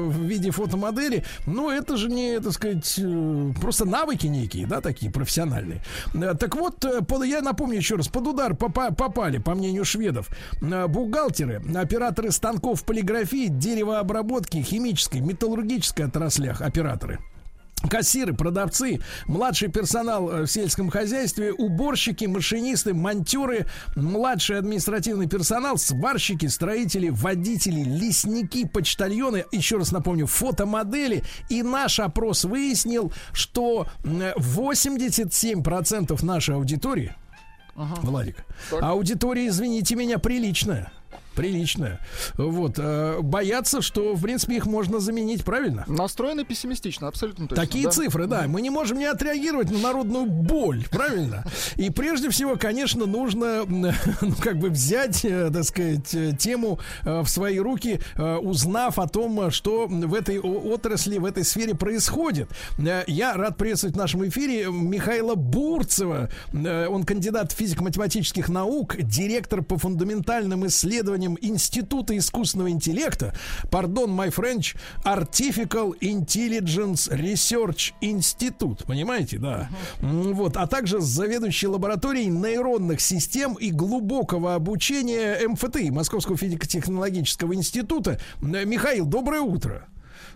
в 0.10 0.24
виде 0.24 0.50
фотомодели, 0.50 1.24
ну, 1.46 1.70
это 1.70 1.98
же 1.98 2.10
не, 2.10 2.40
так 2.40 2.54
сказать, 2.54 2.96
э, 2.98 3.52
просто 3.62 3.86
навыки 3.86 4.26
некие, 4.26 4.66
да, 4.66 4.82
такие 4.82 5.12
профессиональные. 5.12 5.84
Э, 6.16 6.34
Так 6.40 6.56
вот, 6.56 6.80
под- 7.08 7.26
я 7.26 7.42
напомню 7.42 7.78
еще 7.78 7.96
раз, 7.96 8.08
под 8.08 8.28
удар 8.28 8.54
попа- 8.54 8.94
попали, 8.96 9.38
по 9.38 9.54
мнению 9.56 9.86
шведов, 9.86 10.30
бухгалтеры, 10.62 11.62
операторы 11.76 12.32
станков 12.32 12.84
полиграфии, 12.86 13.48
деревообработки, 13.50 14.62
химической, 14.64 15.20
металлургической 15.22 16.06
отраслях 16.06 16.62
операторы. 16.62 17.19
Кассиры, 17.88 18.34
продавцы, 18.34 19.00
младший 19.26 19.70
персонал 19.70 20.30
э, 20.30 20.42
в 20.44 20.48
сельском 20.48 20.90
хозяйстве, 20.90 21.54
уборщики, 21.54 22.26
машинисты, 22.26 22.94
монтеры, 22.94 23.68
младший 23.96 24.58
административный 24.58 25.28
персонал, 25.28 25.78
сварщики, 25.78 26.48
строители, 26.48 27.10
водители, 27.10 27.82
лесники, 27.82 28.66
почтальоны, 28.68 29.46
еще 29.52 29.78
раз 29.78 29.92
напомню, 29.94 30.28
фотомодели. 30.28 31.24
И 31.48 31.64
наш 31.64 32.00
опрос 32.00 32.44
выяснил, 32.44 33.14
что 33.32 33.88
м, 34.04 34.24
87% 34.36 36.22
нашей 36.26 36.56
аудитории, 36.56 37.16
Владик, 38.02 38.44
аудитория, 38.82 39.48
извините 39.48 39.96
меня, 39.96 40.20
приличная. 40.20 40.92
Приличная. 41.36 42.00
Вот. 42.38 42.76
э, 42.78 43.20
боятся, 43.22 43.82
что, 43.82 44.14
в 44.14 44.22
принципе, 44.22 44.58
их 44.58 44.66
можно 44.66 45.00
заменить, 45.00 45.44
правильно? 45.44 45.86
Настроены 45.88 46.44
пессимистично, 46.44 47.08
абсолютно 47.08 47.48
точно. 47.48 47.64
Такие 47.64 47.86
да. 47.86 47.92
цифры, 47.92 48.28
да. 48.28 48.46
Мы 48.48 48.62
не 48.62 48.70
можем 48.70 48.98
не 48.98 49.06
отреагировать 49.06 49.72
на 49.72 49.78
народную 49.78 50.26
боль, 50.26 50.86
правильно? 50.90 51.46
И 51.76 51.90
прежде 51.90 52.30
всего, 52.30 52.56
конечно, 52.58 53.06
нужно, 53.06 53.64
ну, 53.68 53.92
как 54.42 54.58
бы 54.58 54.70
взять, 54.70 55.24
э, 55.24 55.50
так 55.52 55.64
сказать, 55.64 56.14
э, 56.14 56.34
тему 56.38 56.80
в 57.04 57.28
свои 57.28 57.60
руки, 57.60 58.00
узнав 58.18 59.00
о 59.00 59.08
том, 59.08 59.52
что 59.52 59.88
в 59.88 60.14
этой 60.14 60.40
отрасли, 60.40 61.18
в 61.18 61.26
этой 61.26 61.44
сфере 61.44 61.76
происходит. 61.76 62.50
Я 63.08 63.34
рад 63.36 63.58
приветствовать 63.58 63.96
в 63.96 63.98
нашем 63.98 64.28
эфире 64.28 64.68
Михаила 64.72 65.36
Бурцева. 65.36 66.30
Он 66.54 67.04
кандидат 67.04 67.52
физико-математических 67.52 68.50
наук, 68.50 68.98
директор 69.00 69.62
по 69.62 69.78
фундаментальным 69.78 70.68
исследованиям 70.68 71.29
Института 71.42 72.18
искусственного 72.18 72.70
интеллекта, 72.72 73.34
пардон, 73.70 74.12
my 74.12 74.30
French, 74.34 74.76
Artificial 75.04 75.94
Intelligence 76.00 77.10
Research 77.12 77.94
Institute, 78.02 78.86
понимаете, 78.86 79.38
да? 79.38 79.70
М, 80.02 80.34
Вот, 80.34 80.58
а 80.58 80.68
также 80.68 81.00
заведующий 81.02 81.68
лабораторией 81.68 82.28
нейронных 82.28 83.02
систем 83.02 83.54
и 83.56 83.72
глубокого 83.72 84.56
обучения 84.56 85.48
МФТИ, 85.48 85.90
Московского 85.90 86.38
физико-технологического 86.38 87.54
института. 87.54 88.20
Михаил, 88.42 89.06
доброе 89.06 89.42
утро. 89.42 89.88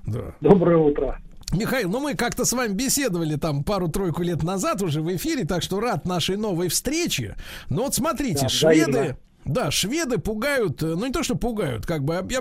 Да. 0.06 0.36
Доброе 0.42 0.78
утро. 0.78 1.20
Михаил, 1.54 1.90
ну 1.90 2.00
мы 2.00 2.16
как-то 2.16 2.46
с 2.46 2.54
вами 2.54 2.74
беседовали 2.74 3.36
там 3.36 3.64
пару-тройку 3.64 4.24
лет 4.24 4.42
назад 4.42 4.82
уже 4.82 5.02
в 5.02 5.16
эфире, 5.16 5.46
так 5.46 5.62
что 5.62 5.80
рад 5.80 6.06
нашей 6.06 6.36
новой 6.36 6.68
встрече. 6.68 7.36
Но 7.70 7.84
вот 7.84 7.94
смотрите, 7.96 8.42
Да, 8.44 8.50
шведы. 8.50 9.18
Да, 9.46 9.72
шведы 9.72 10.18
пугают, 10.18 10.82
э, 10.84 10.96
ну 10.96 11.06
не 11.06 11.12
то, 11.12 11.24
что 11.24 11.36
пугают, 11.36 11.86
как 11.86 12.04
бы 12.04 12.18
об- 12.18 12.32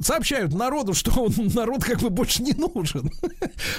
сообщают 0.00 0.54
народу, 0.54 0.94
что 1.00 1.24
он, 1.24 1.32
народ 1.54 1.84
как 1.84 1.98
бы 2.00 2.10
больше 2.10 2.42
не 2.42 2.52
нужен. 2.52 3.10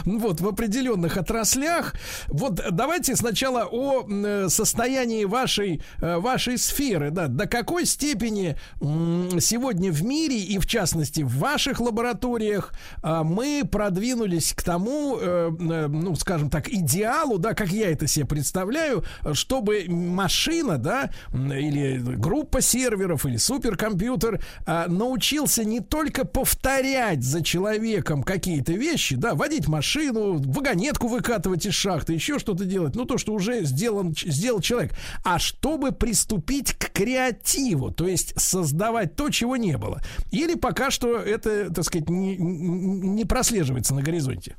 Вот, 0.06 0.42
в 0.42 0.48
определенных 0.48 1.18
отраслях. 1.18 1.94
Вот 2.28 2.62
давайте 2.72 3.16
сначала 3.16 3.66
о 3.70 4.04
м, 4.04 4.50
состоянии 4.50 5.26
вашей, 5.26 5.82
э, 6.02 6.18
вашей 6.18 6.58
сферы, 6.58 7.12
да, 7.12 7.28
до 7.28 7.48
какой 7.48 7.86
степени 7.86 8.58
сегодня 8.82 9.92
в 9.92 10.04
мире 10.04 10.40
и 10.40 10.58
в 10.60 10.66
частности 10.66 11.22
в 11.22 11.38
ваших 11.38 11.80
лабораториях 11.80 12.74
а, 13.02 13.24
мы 13.24 13.64
продвинулись 13.70 14.54
к 14.54 14.64
тому, 14.64 15.18
э, 15.20 15.52
э, 15.60 15.88
ну, 15.88 16.16
скажем 16.16 16.50
так, 16.50 16.70
идеалу, 16.70 17.38
да, 17.38 17.54
как 17.54 17.70
я 17.72 17.92
это 17.92 18.08
себе 18.08 18.26
представляю, 18.26 19.04
чтобы 19.34 19.86
машина, 19.88 20.78
да, 20.78 21.12
или 21.34 21.98
группа 21.98 22.61
серверов, 22.62 23.26
или 23.26 23.38
суперкомпьютер 23.38 24.42
а, 24.66 24.88
научился 24.88 25.64
не 25.64 25.80
только 25.80 26.26
повторять 26.26 27.24
за 27.24 27.44
человеком 27.44 28.24
какие-то 28.24 28.74
вещи, 28.74 29.16
да, 29.16 29.36
водить 29.36 29.68
машину, 29.68 30.38
вагонетку 30.38 31.08
выкатывать 31.08 31.66
из 31.66 31.74
шахты, 31.74 32.14
еще 32.14 32.40
что-то 32.40 32.66
делать, 32.66 32.96
ну, 32.96 33.06
то, 33.06 33.18
что 33.18 33.34
уже 33.34 33.64
сделан, 33.64 34.14
сделал 34.16 34.62
человек, 34.62 34.94
а 35.24 35.40
чтобы 35.40 35.92
приступить 35.92 36.74
к 36.74 36.92
креативу, 36.92 37.92
то 37.92 38.08
есть 38.08 38.40
создавать 38.40 39.16
то, 39.16 39.30
чего 39.30 39.58
не 39.58 39.78
было. 39.78 40.02
Или 40.32 40.56
пока 40.56 40.92
что 40.92 41.18
это, 41.18 41.74
так 41.74 41.84
сказать, 41.84 42.10
не, 42.10 42.38
не 42.38 43.26
прослеживается 43.26 43.96
на 43.96 44.02
горизонте. 44.02 44.56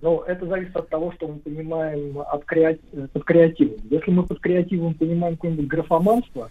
Но 0.00 0.22
это 0.26 0.46
зависит 0.46 0.76
от 0.76 0.88
того, 0.88 1.12
что 1.12 1.26
мы 1.26 1.38
понимаем 1.40 2.20
от 2.20 2.44
креати- 2.44 2.80
э, 2.92 3.08
под 3.12 3.24
креативом. 3.24 3.78
Если 3.90 4.10
мы 4.10 4.24
под 4.24 4.40
креативом 4.40 4.94
понимаем 4.94 5.34
какое-нибудь 5.34 5.66
графоманство, 5.66 6.50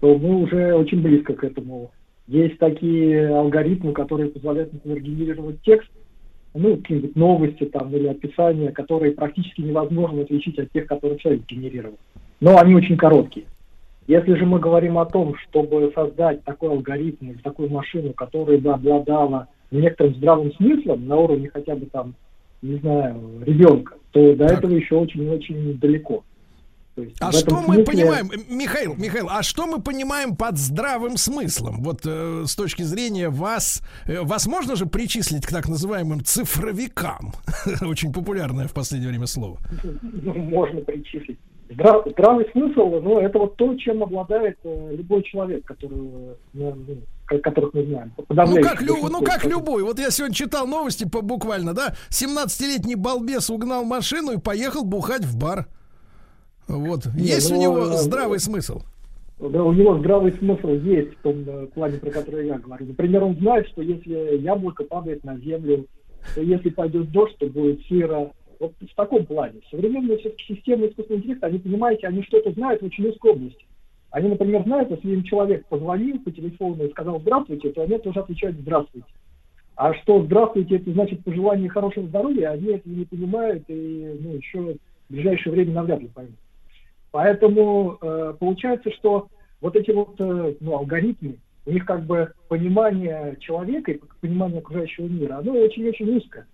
то 0.00 0.16
мы 0.18 0.42
уже 0.42 0.74
очень 0.74 1.02
близко 1.02 1.34
к 1.34 1.44
этому. 1.44 1.90
Есть 2.26 2.58
такие 2.58 3.28
алгоритмы, 3.28 3.92
которые 3.92 4.30
позволяют, 4.30 4.72
например, 4.72 5.00
генерировать 5.00 5.62
текст, 5.62 5.90
ну, 6.54 6.76
какие-нибудь 6.76 7.16
новости 7.16 7.64
там 7.64 7.94
или 7.94 8.08
описания, 8.08 8.72
которые 8.72 9.12
практически 9.12 9.60
невозможно 9.60 10.22
отличить 10.22 10.58
от 10.58 10.70
тех, 10.72 10.86
которые 10.86 11.18
человек 11.18 11.42
генерировал. 11.46 11.98
Но 12.40 12.58
они 12.58 12.74
очень 12.74 12.96
короткие. 12.96 13.46
Если 14.06 14.34
же 14.34 14.46
мы 14.46 14.58
говорим 14.58 14.98
о 14.98 15.06
том, 15.06 15.36
чтобы 15.36 15.92
создать 15.94 16.42
такой 16.44 16.70
алгоритм 16.70 17.30
или 17.30 17.38
такую 17.38 17.70
машину, 17.70 18.12
которая 18.12 18.58
бы 18.58 18.72
обладала 18.72 19.48
некоторым 19.70 20.14
здравым 20.16 20.52
смыслом 20.54 21.06
на 21.06 21.16
уровне 21.16 21.50
хотя 21.52 21.76
бы 21.76 21.86
там, 21.86 22.14
не 22.62 22.76
знаю, 22.78 23.42
ребенка, 23.46 23.94
то 24.10 24.34
до 24.34 24.46
этого 24.46 24.74
еще 24.74 24.96
очень-очень 24.96 25.78
далеко. 25.78 26.24
Есть 26.96 27.16
А 27.20 27.32
что 27.32 27.56
мы 27.56 27.64
смысле- 27.76 27.84
понимаем, 27.84 28.30
э, 28.30 28.36
Михаил, 28.48 28.94
Михаил, 28.96 29.28
а 29.30 29.42
что 29.42 29.66
мы 29.66 29.80
понимаем 29.80 30.36
под 30.36 30.58
здравым 30.58 31.16
смыслом? 31.16 31.82
Вот 31.82 32.00
э, 32.04 32.44
с 32.46 32.54
точки 32.56 32.82
зрения 32.82 33.28
вас, 33.28 33.82
э, 34.06 34.20
вас 34.22 34.46
можно 34.46 34.76
же 34.76 34.86
причислить 34.86 35.46
к 35.46 35.50
так 35.50 35.68
называемым 35.68 36.24
цифровикам? 36.24 37.32
Очень 37.82 38.12
популярное 38.12 38.66
в 38.66 38.72
последнее 38.74 39.10
время 39.10 39.26
слово. 39.26 39.58
ну, 40.02 40.34
можно 40.34 40.80
причислить. 40.80 41.38
Здра- 41.70 42.02
здравый 42.10 42.46
смысл, 42.50 43.00
ну, 43.00 43.20
это 43.20 43.38
вот 43.38 43.56
то, 43.56 43.74
чем 43.76 44.02
обладает 44.02 44.58
э, 44.64 44.94
любой 44.96 45.22
человек, 45.22 45.64
который, 45.64 45.96
ну, 46.52 46.76
ко- 47.26 47.38
которых 47.38 47.72
мы 47.74 47.84
знаем. 47.86 48.12
Ну 48.28 48.60
как, 48.60 48.82
лю- 48.82 49.08
ну 49.08 49.22
как 49.22 49.44
любой. 49.44 49.84
Вот 49.84 50.00
я 50.00 50.10
сегодня 50.10 50.34
читал 50.34 50.66
новости 50.66 51.04
по, 51.08 51.22
буквально, 51.22 51.72
да? 51.72 51.94
17-летний 52.10 52.96
балбес 52.96 53.48
угнал 53.50 53.84
машину 53.84 54.32
и 54.32 54.38
поехал 54.38 54.82
бухать 54.84 55.24
в 55.24 55.36
бар. 55.38 55.68
Вот. 56.78 57.06
Есть 57.14 57.50
у 57.50 57.54
ну, 57.54 57.60
него 57.60 57.78
э, 57.78 57.96
здравый 57.96 58.38
смысл? 58.38 58.82
Да, 59.38 59.64
у 59.64 59.72
него 59.72 59.98
здравый 59.98 60.32
смысл 60.32 60.68
есть 60.68 61.14
в 61.14 61.22
том 61.22 61.44
э, 61.46 61.66
плане, 61.68 61.98
про 61.98 62.10
который 62.10 62.46
я 62.46 62.58
говорю. 62.58 62.86
Например, 62.86 63.24
он 63.24 63.36
знает, 63.36 63.66
что 63.68 63.82
если 63.82 64.38
яблоко 64.38 64.84
падает 64.84 65.24
на 65.24 65.38
землю, 65.38 65.86
то 66.34 66.42
если 66.42 66.68
пойдет 66.70 67.10
дождь, 67.10 67.36
то 67.38 67.46
будет 67.46 67.80
сыро. 67.86 68.32
Вот 68.58 68.74
в 68.78 68.94
таком 68.94 69.24
плане. 69.24 69.60
Современные 69.70 70.18
все-таки 70.18 70.54
системы 70.54 70.88
искусственного 70.88 71.20
интеллекта, 71.20 71.46
они, 71.46 71.58
понимаете, 71.58 72.06
они 72.06 72.22
что-то 72.22 72.52
знают 72.52 72.82
в 72.82 72.84
очень 72.84 73.06
узкой 73.06 73.32
области. 73.32 73.64
Они, 74.10 74.28
например, 74.28 74.64
знают, 74.64 74.90
если 74.90 75.12
им 75.12 75.22
человек 75.22 75.64
позвонил 75.66 76.18
по 76.18 76.30
телефону 76.30 76.84
и 76.84 76.90
сказал 76.90 77.20
«здравствуйте», 77.20 77.70
то 77.70 77.82
они 77.82 77.96
тоже 77.98 78.20
отвечают 78.20 78.56
«здравствуйте». 78.58 79.08
А 79.76 79.94
что 79.94 80.22
«здравствуйте» 80.24 80.76
это 80.76 80.92
значит 80.92 81.24
пожелание 81.24 81.70
хорошего 81.70 82.06
здоровья, 82.06 82.50
они 82.50 82.72
этого 82.72 82.92
не 82.92 83.04
понимают 83.04 83.64
и 83.68 84.18
ну, 84.20 84.34
еще 84.34 84.76
в 85.08 85.12
ближайшее 85.12 85.52
время 85.52 85.72
навряд 85.72 86.00
ли 86.00 86.08
поймут. 86.08 86.34
Поэтому 87.12 87.98
э, 88.00 88.34
получается, 88.38 88.90
что 88.92 89.28
вот 89.60 89.76
эти 89.76 89.90
вот 89.90 90.14
э, 90.18 90.54
ну, 90.60 90.76
алгоритмы, 90.76 91.36
у 91.66 91.72
них 91.72 91.84
как 91.84 92.04
бы 92.04 92.32
понимание 92.48 93.36
человека 93.40 93.92
и 93.92 94.00
понимание 94.20 94.60
окружающего 94.60 95.06
мира, 95.06 95.38
оно 95.38 95.52
очень-очень 95.52 96.16
узкое. 96.16 96.46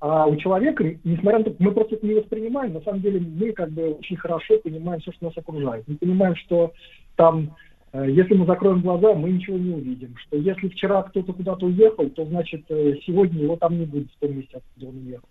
А 0.00 0.26
у 0.26 0.36
человека, 0.36 0.84
несмотря 1.04 1.38
на 1.38 1.44
то, 1.44 1.54
мы 1.58 1.72
просто 1.72 1.94
это 1.94 2.06
не 2.06 2.14
воспринимаем, 2.14 2.74
на 2.74 2.82
самом 2.82 3.00
деле 3.00 3.20
мы 3.20 3.52
как 3.52 3.70
бы 3.70 3.94
очень 3.94 4.16
хорошо 4.16 4.58
понимаем 4.58 5.00
все, 5.00 5.12
что 5.12 5.26
нас 5.26 5.38
окружает. 5.38 5.84
Мы 5.86 5.96
понимаем, 5.96 6.36
что 6.36 6.72
там, 7.16 7.56
э, 7.92 8.10
если 8.10 8.34
мы 8.34 8.44
закроем 8.44 8.82
глаза, 8.82 9.14
мы 9.14 9.30
ничего 9.30 9.56
не 9.56 9.72
увидим. 9.72 10.14
Что 10.18 10.36
если 10.36 10.68
вчера 10.68 11.02
кто-то 11.04 11.32
куда-то 11.32 11.66
уехал, 11.66 12.10
то 12.10 12.26
значит 12.26 12.64
э, 12.68 12.96
сегодня 13.06 13.42
его 13.42 13.56
там 13.56 13.78
не 13.78 13.86
будет 13.86 14.10
в 14.10 14.18
том 14.18 14.36
месте, 14.36 14.58
откуда 14.58 14.88
он 14.88 14.98
уехал. 15.06 15.28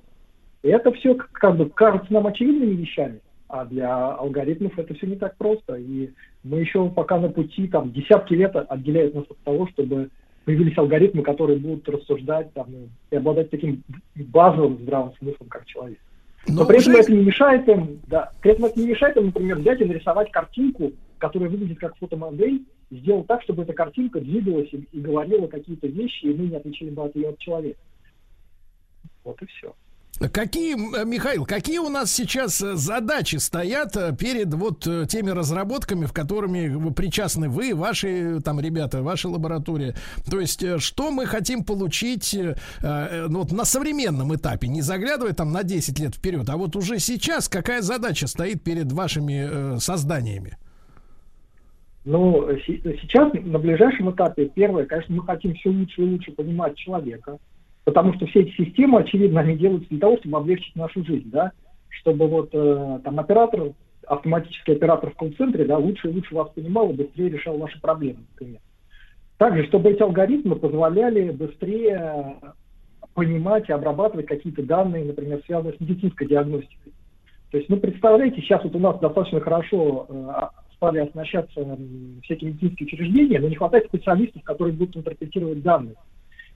И 0.64 0.70
это 0.70 0.92
все 0.94 1.16
как 1.16 1.58
бы 1.58 1.70
кажется 1.70 2.12
нам 2.12 2.26
очевидными 2.26 2.76
вещами, 2.76 3.20
а 3.54 3.66
для 3.66 4.16
алгоритмов 4.16 4.80
это 4.80 4.96
все 4.96 5.06
не 5.06 5.16
так 5.16 5.38
просто. 5.38 5.76
И 5.76 6.10
мы 6.44 6.60
еще 6.62 6.90
пока 6.90 7.20
на 7.20 7.30
пути, 7.30 7.68
там, 7.68 7.92
десятки 7.92 8.34
лет 8.34 8.56
отделяют 8.56 9.14
нас 9.14 9.26
от 9.30 9.38
того, 9.44 9.68
чтобы 9.68 10.10
появились 10.44 10.76
алгоритмы, 10.76 11.22
которые 11.22 11.60
будут 11.60 11.88
рассуждать 11.88 12.52
там, 12.54 12.68
и 13.12 13.16
обладать 13.16 13.52
таким 13.52 13.84
базовым 14.16 14.80
здравым 14.80 15.14
смыслом, 15.20 15.50
как 15.50 15.68
человек. 15.68 16.00
Но, 16.48 16.62
Но 16.62 16.66
при 16.66 16.80
этом 16.80 16.94
уже- 16.94 17.02
это 17.04 17.12
не 17.14 17.24
мешает 17.26 17.70
им, 17.70 18.00
да, 18.08 18.32
при 18.42 18.54
этом 18.54 18.66
это 18.66 18.80
не 18.80 18.88
мешает 18.88 19.16
им, 19.18 19.28
например, 19.28 19.58
взять 19.60 19.82
и 19.82 19.86
нарисовать 19.86 20.32
картинку, 20.32 20.92
которая 21.20 21.48
выглядит 21.48 21.78
как 21.78 21.96
фотомодель, 21.98 22.64
сделать 22.90 23.28
так, 23.28 23.44
чтобы 23.44 23.62
эта 23.64 23.74
картинка 23.74 24.20
двигалась 24.20 24.70
и, 24.72 24.78
и 24.92 25.00
говорила 25.00 25.46
какие-то 25.46 25.86
вещи, 25.86 26.26
и 26.26 26.34
мы 26.34 26.48
не 26.48 26.56
отличили 26.56 26.90
бы 26.90 27.04
от 27.04 27.16
ее 27.16 27.30
от 27.30 27.38
человека. 27.38 27.80
Вот 29.24 29.40
и 29.44 29.46
все. 29.46 29.76
Какие, 30.32 31.02
э, 31.02 31.06
Михаил, 31.06 31.46
какие 31.46 31.80
у 31.80 31.90
нас 31.90 32.12
сейчас 32.12 32.62
э, 32.62 32.76
задачи 32.76 33.38
стоят 33.38 33.98
э, 33.98 34.16
перед 34.16 34.54
вот 34.54 34.88
теми 35.10 35.30
разработками, 35.30 36.06
в 36.06 36.14
которыми 36.14 36.92
причастны 36.94 37.50
вы, 37.50 37.76
ваши 37.76 38.40
там 38.42 38.60
ребята, 38.60 39.02
ваша 39.02 39.28
лаборатория? 39.28 39.96
То 40.30 40.40
есть, 40.40 40.64
что 40.80 41.12
мы 41.12 41.26
хотим 41.26 41.64
получить 41.64 42.36
ну, 42.82 43.40
вот 43.40 43.52
на 43.52 43.66
современном 43.66 44.36
этапе, 44.36 44.68
не 44.68 44.82
заглядывая 44.82 45.34
там 45.34 45.52
на 45.52 45.64
10 45.64 46.00
лет 46.00 46.16
вперед, 46.16 46.50
а 46.50 46.58
вот 46.58 46.76
уже 46.76 47.00
сейчас 47.00 47.50
какая 47.50 47.82
задача 47.82 48.28
стоит 48.28 48.64
перед 48.64 48.92
вашими 48.92 49.80
созданиями? 49.80 50.58
Ну, 52.06 52.48
се- 52.66 52.82
сейчас 53.02 53.34
на 53.34 53.60
ближайшем 53.60 54.12
этапе, 54.12 54.50
первое, 54.54 54.86
конечно, 54.86 55.16
мы 55.16 55.24
хотим 55.24 55.56
все 55.56 55.70
лучше 55.70 56.02
и 56.02 56.06
лучше 56.06 56.32
понимать 56.32 56.76
человека, 56.76 57.38
потому 57.84 58.14
что 58.14 58.26
все 58.28 58.42
эти 58.42 58.52
системы, 58.56 59.00
очевидно, 59.00 59.42
они 59.42 59.58
делаются 59.58 59.90
для 59.90 60.00
того, 60.00 60.18
чтобы 60.18 60.38
облегчить 60.38 60.76
нашу 60.76 61.04
жизнь, 61.04 61.30
да, 61.30 61.52
чтобы 61.90 62.28
вот 62.28 62.50
э, 62.54 63.00
там 63.04 63.20
оператор, 63.20 63.74
автоматический 64.08 64.74
оператор 64.74 65.12
в 65.12 65.16
колл-центре, 65.16 65.66
да, 65.66 65.78
лучше 65.78 66.10
и 66.10 66.14
лучше 66.14 66.36
вас 66.36 66.50
понимал 66.50 66.90
и 66.90 66.96
быстрее 66.96 67.30
решал 67.30 67.58
ваши 67.58 67.80
проблемы, 67.80 68.20
например. 68.32 68.60
Также, 69.38 69.66
чтобы 69.68 69.92
эти 69.92 70.02
алгоритмы 70.02 70.56
позволяли 70.56 71.32
быстрее 71.32 72.36
понимать 73.14 73.70
и 73.70 73.74
обрабатывать 73.74 74.26
какие-то 74.26 74.64
данные, 74.64 75.06
например, 75.06 75.42
связанные 75.46 75.76
с 75.76 75.80
медицинской 75.80 76.28
диагностикой. 76.28 76.94
То 77.52 77.58
есть, 77.58 77.70
ну, 77.70 77.78
представляете, 77.78 78.42
сейчас 78.42 78.64
вот 78.64 78.76
у 78.76 78.80
нас 78.80 79.00
достаточно 79.00 79.40
хорошо 79.40 80.08
э, 80.10 80.32
стали 80.76 81.00
оснащаться 81.00 81.60
м, 81.60 82.20
всякие 82.24 82.52
медицинские 82.52 82.88
учреждения, 82.88 83.40
но 83.40 83.48
не 83.48 83.56
хватает 83.56 83.86
специалистов, 83.86 84.44
которые 84.44 84.74
будут 84.74 84.98
интерпретировать 84.98 85.62
данные. 85.62 85.96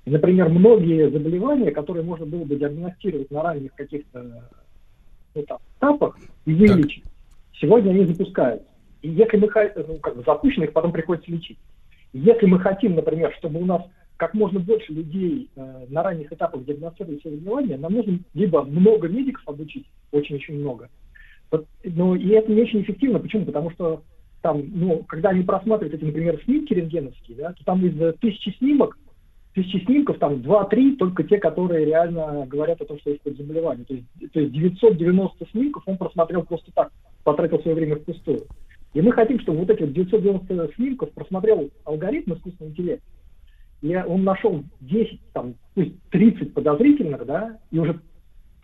И, 0.07 0.09
например, 0.09 0.47
многие 0.47 1.09
заболевания, 1.11 1.69
которые 1.71 2.01
можно 2.01 2.25
было 2.25 2.45
бы 2.45 2.55
диагностировать 2.55 3.29
на 3.29 3.41
ранних 3.43 3.75
каких-то 3.75 4.47
ну, 5.35 5.43
там, 5.43 5.57
этапах 5.77 6.17
и 6.45 6.53
вылечить, 6.53 7.03
сегодня 7.59 7.89
они 7.89 8.05
запускаются. 8.05 8.69
И 9.01 9.09
если 9.09 9.35
мы 9.35 9.49
ну, 9.85 9.97
как 9.97 10.15
бы 10.15 10.23
запущены, 10.25 10.63
их 10.63 10.71
потом 10.71 10.93
приходится 10.93 11.29
лечить. 11.29 11.57
Если 12.13 12.45
мы 12.45 12.57
хотим, 12.57 12.95
например, 12.95 13.35
чтобы 13.37 13.61
у 13.61 13.65
нас 13.65 13.81
как 14.15 14.33
можно 14.33 14.61
больше 14.61 14.93
людей 14.93 15.49
э, 15.57 15.85
на 15.89 16.03
ранних 16.03 16.31
этапах 16.31 16.63
диагностировали 16.63 17.19
все 17.19 17.29
заболевания, 17.29 17.75
нам 17.75 17.91
нужно 17.91 18.19
либо 18.33 18.63
много 18.63 19.09
медиков 19.09 19.43
обучить, 19.45 19.87
очень-очень 20.13 20.57
много, 20.57 20.87
вот, 21.51 21.67
ну, 21.83 22.15
и 22.15 22.29
это 22.29 22.49
не 22.49 22.61
очень 22.61 22.81
эффективно. 22.81 23.19
Почему? 23.19 23.43
Потому 23.43 23.71
что 23.71 24.03
там, 24.41 24.63
ну, 24.73 25.03
когда 25.03 25.31
они 25.31 25.43
просматривают 25.43 25.95
эти, 25.95 26.05
например, 26.05 26.41
снимки 26.45 26.73
рентгеновские, 26.73 27.37
да, 27.37 27.51
то 27.51 27.65
там 27.65 27.85
из 27.85 28.01
э, 28.01 28.13
тысячи 28.13 28.55
снимок, 28.57 28.97
тысячи 29.57 29.83
снимков, 29.85 30.19
там 30.19 30.35
2-3 30.35 30.97
только 30.97 31.23
те, 31.23 31.39
которые 31.39 31.83
реально 31.83 32.45
говорят 32.45 32.79
о 32.79 32.85
том, 32.85 32.99
что 32.99 33.09
есть 33.09 33.23
какое-то 33.23 33.41
заболевание. 33.41 33.85
То 33.85 33.95
есть, 33.95 34.07
то 34.31 34.39
есть 34.39 34.53
990 34.53 35.47
снимков 35.49 35.81
он 35.87 35.97
просмотрел 35.97 36.43
просто 36.43 36.71
так, 36.75 36.91
потратил 37.23 37.59
свое 37.61 37.75
время 37.75 37.95
впустую. 37.95 38.43
И 38.93 39.01
мы 39.01 39.11
хотим, 39.11 39.39
чтобы 39.39 39.59
вот 39.59 39.69
эти 39.71 39.81
вот 39.81 39.93
990 39.93 40.75
снимков 40.75 41.11
просмотрел 41.11 41.71
алгоритм 41.85 42.33
искусственного 42.33 42.71
интеллекта, 42.71 43.07
и 43.81 43.95
он 43.95 44.23
нашел 44.23 44.63
10, 44.81 45.19
там, 45.33 45.55
пусть 45.73 45.99
30 46.11 46.53
подозрительных, 46.53 47.25
да, 47.25 47.57
и 47.71 47.79
уже 47.79 47.99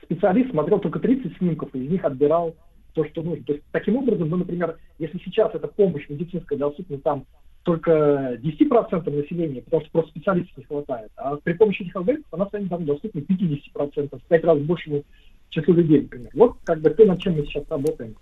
специалист 0.04 0.52
смотрел 0.52 0.80
только 0.80 1.00
30 1.00 1.38
снимков, 1.38 1.74
и 1.74 1.86
из 1.86 1.90
них 1.90 2.06
отбирал 2.06 2.56
то, 2.94 3.04
что 3.06 3.24
нужно. 3.24 3.44
То 3.46 3.54
есть 3.54 3.66
таким 3.72 3.96
образом 3.98 4.30
мы, 4.30 4.38
например, 4.38 4.78
если 5.00 5.18
сейчас 5.26 5.56
эта 5.56 5.68
помощь 5.68 6.08
медицинская 6.08 6.60
доступна 6.60 7.00
там 7.00 7.26
только 7.64 8.38
10% 8.42 9.10
населения, 9.10 9.62
потому 9.62 9.82
что 9.82 9.92
просто 9.92 10.12
специалистов 10.12 10.58
не 10.58 10.64
хватает, 10.66 11.12
а 11.16 11.38
при 11.38 11.54
помощи 11.54 11.84
этих 11.84 11.96
алгоритмов 11.96 12.34
она 12.34 12.46
станет 12.48 12.70
там 12.70 12.86
доступна 12.86 13.20
50%, 13.20 14.20
в 14.20 14.28
5 14.28 14.44
раз 14.44 14.60
большему 14.60 15.04
числу 15.50 15.74
людей, 15.74 16.02
например. 16.02 16.32
Вот 16.34 16.58
как 16.64 16.82
бы 16.82 16.90
то, 16.90 17.06
над 17.06 17.22
чем 17.22 17.38
мы 17.38 17.46
сейчас 17.46 17.64
работаем. 17.70 18.16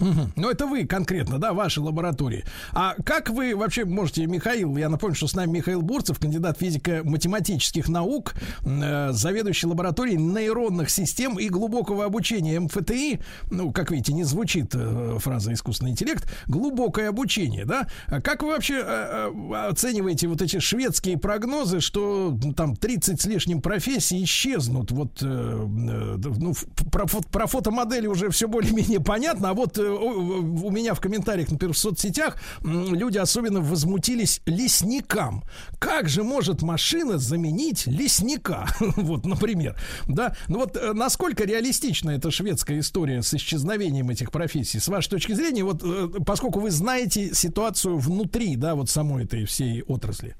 Угу. 0.00 0.32
Ну, 0.36 0.50
это 0.50 0.66
вы 0.66 0.86
конкретно, 0.86 1.38
да, 1.38 1.52
ваши 1.52 1.80
лаборатории. 1.80 2.44
А 2.72 2.94
как 3.04 3.30
вы 3.30 3.56
вообще 3.56 3.84
можете, 3.84 4.26
Михаил, 4.26 4.76
я 4.76 4.88
напомню, 4.88 5.16
что 5.16 5.26
с 5.26 5.34
нами 5.34 5.58
Михаил 5.58 5.82
Бурцев, 5.82 6.18
кандидат 6.18 6.58
физико-математических 6.58 7.88
наук, 7.88 8.34
э, 8.64 9.12
заведующий 9.12 9.66
лабораторией 9.66 10.18
нейронных 10.18 10.90
систем 10.90 11.38
и 11.38 11.48
глубокого 11.48 12.04
обучения 12.04 12.60
МФТИ. 12.60 13.20
Ну, 13.50 13.72
как 13.72 13.90
видите, 13.90 14.12
не 14.12 14.24
звучит 14.24 14.74
э, 14.74 15.16
фраза 15.18 15.52
искусственный 15.52 15.92
интеллект. 15.92 16.30
Глубокое 16.46 17.08
обучение, 17.08 17.64
да? 17.64 17.88
А 18.06 18.20
как 18.20 18.42
вы 18.42 18.50
вообще 18.50 18.82
э, 18.84 19.30
э, 19.32 19.68
оцениваете 19.68 20.28
вот 20.28 20.42
эти 20.42 20.58
шведские 20.60 21.18
прогнозы, 21.18 21.80
что 21.80 22.36
ну, 22.42 22.52
там 22.52 22.76
30 22.76 23.20
с 23.20 23.24
лишним 23.26 23.60
профессий 23.60 24.22
исчезнут? 24.22 24.92
Вот, 24.92 25.18
э, 25.22 25.26
э, 25.26 26.16
ну, 26.38 26.54
про, 26.92 27.06
про 27.06 27.46
фотомодели 27.46 28.06
уже 28.06 28.30
все 28.30 28.46
более-менее 28.46 29.00
понятно, 29.00 29.50
а 29.50 29.54
вот 29.54 29.78
э, 29.78 29.87
у 29.88 30.68
у 30.68 30.70
меня 30.70 30.94
в 30.94 31.00
комментариях, 31.00 31.50
например, 31.50 31.74
в 31.74 31.78
соцсетях 31.78 32.36
люди 32.62 33.18
особенно 33.18 33.60
возмутились 33.60 34.42
лесникам. 34.46 35.42
Как 35.78 36.08
же 36.08 36.22
может 36.22 36.62
машина 36.62 37.18
заменить 37.18 37.86
лесника? 37.86 38.66
Вот, 39.08 39.24
например. 39.24 39.76
Да? 40.06 40.34
Ну 40.48 40.58
вот 40.58 40.76
э, 40.76 40.92
насколько 40.92 41.44
реалистична 41.44 42.10
эта 42.10 42.30
шведская 42.30 42.78
история 42.80 43.22
с 43.22 43.32
исчезновением 43.32 44.10
этих 44.10 44.30
профессий? 44.30 44.78
С 44.78 44.88
вашей 44.88 45.10
точки 45.10 45.32
зрения, 45.32 45.64
вот 45.64 45.82
э, 45.82 46.08
поскольку 46.26 46.60
вы 46.60 46.70
знаете 46.70 47.32
ситуацию 47.32 47.96
внутри, 47.96 48.56
да, 48.56 48.74
вот 48.74 48.90
самой 48.90 49.24
этой 49.24 49.44
всей 49.44 49.82
отрасли. 49.82 50.34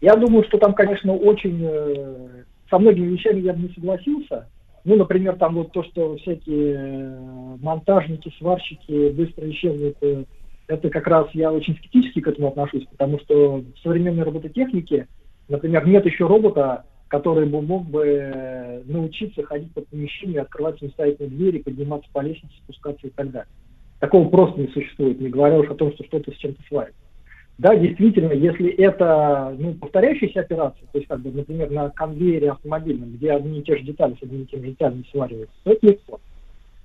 Я 0.00 0.16
думаю, 0.16 0.44
что 0.44 0.58
там, 0.58 0.74
конечно, 0.74 1.12
очень 1.12 1.60
э, 1.62 2.44
со 2.70 2.78
многими 2.78 3.08
вещами 3.08 3.40
я 3.40 3.52
бы 3.52 3.62
не 3.62 3.74
согласился. 3.74 4.48
Ну, 4.84 4.96
например, 4.96 5.36
там 5.36 5.56
вот 5.56 5.72
то, 5.72 5.82
что 5.84 6.16
всякие 6.16 6.74
э, 6.74 7.56
монтажники, 7.60 8.32
сварщики 8.38 9.10
быстро 9.10 9.48
исчезнут, 9.50 9.96
э, 10.00 10.24
это 10.68 10.88
как 10.88 11.06
раз 11.06 11.28
я 11.34 11.52
очень 11.52 11.76
скептически 11.76 12.20
к 12.20 12.28
этому 12.28 12.48
отношусь, 12.48 12.86
потому 12.90 13.18
что 13.20 13.56
в 13.58 13.78
современной 13.82 14.22
робототехнике, 14.22 15.08
например, 15.48 15.86
нет 15.86 16.06
еще 16.06 16.26
робота, 16.26 16.84
который 17.08 17.46
бы 17.46 17.60
мог 17.60 17.84
бы 17.86 18.06
э, 18.06 18.82
научиться 18.84 19.42
ходить 19.42 19.74
по 19.74 19.82
помещению, 19.82 20.42
открывать 20.42 20.78
самостоятельные 20.78 21.30
двери, 21.30 21.58
подниматься 21.58 22.08
по 22.12 22.20
лестнице, 22.20 22.54
спускаться 22.62 23.08
и 23.08 23.10
так 23.10 23.30
далее. 23.32 23.52
Такого 23.98 24.28
просто 24.28 24.60
не 24.60 24.68
существует, 24.68 25.20
не 25.20 25.28
говоря 25.28 25.58
уж 25.58 25.68
о 25.68 25.74
том, 25.74 25.92
что 25.92 26.04
что-то 26.04 26.32
с 26.32 26.36
чем-то 26.36 26.62
сварит. 26.68 26.94
Да, 27.60 27.76
действительно, 27.76 28.32
если 28.32 28.70
это 28.70 29.54
ну, 29.58 29.74
повторяющиеся 29.74 30.40
операции, 30.40 30.88
то 30.92 30.98
есть, 30.98 31.08
как 31.08 31.20
бы, 31.20 31.30
например, 31.30 31.70
на 31.70 31.90
конвейере 31.90 32.52
автомобильном, 32.52 33.12
где 33.12 33.32
одни 33.32 33.58
и 33.58 33.62
те 33.62 33.76
же 33.76 33.84
детали 33.84 34.16
с 34.18 34.22
одними 34.22 34.44
и 34.44 34.46
теми 34.46 34.62
же 34.62 34.70
деталями 34.70 35.04
свариваются, 35.10 35.54
то 35.64 35.72
это 35.72 35.86
легко. 35.86 36.20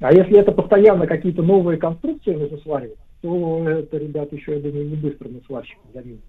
А 0.02 0.12
если 0.12 0.38
это 0.38 0.52
постоянно 0.52 1.08
какие-то 1.08 1.44
новые 1.44 1.78
конструкции 1.78 2.36
нужно 2.36 2.58
сваривать, 2.58 2.98
то 3.22 3.70
это, 3.70 3.98
ребят, 3.98 4.34
еще, 4.34 4.56
я 4.56 4.60
думаю, 4.60 4.90
не 4.90 4.98
быстро 4.98 5.30
на 5.30 5.40
сварщиков 5.46 5.86
заменит. 5.94 6.20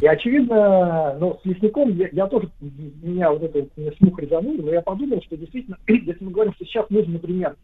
И 0.00 0.06
очевидно, 0.06 1.16
ну, 1.18 1.40
с 1.42 1.44
лесником 1.44 1.96
я, 1.96 2.08
я 2.12 2.28
тоже, 2.28 2.50
меня 2.60 3.32
вот 3.32 3.42
это 3.42 3.58
вот, 3.58 3.70
меня 3.76 3.90
слух 3.98 4.20
резанул, 4.20 4.54
но 4.56 4.70
я 4.70 4.82
подумал, 4.82 5.20
что 5.22 5.36
действительно, 5.36 5.78
если 5.88 6.22
мы 6.22 6.30
говорим, 6.30 6.54
что 6.54 6.64
сейчас 6.64 6.88
нужно, 6.90 7.14
например, 7.14 7.56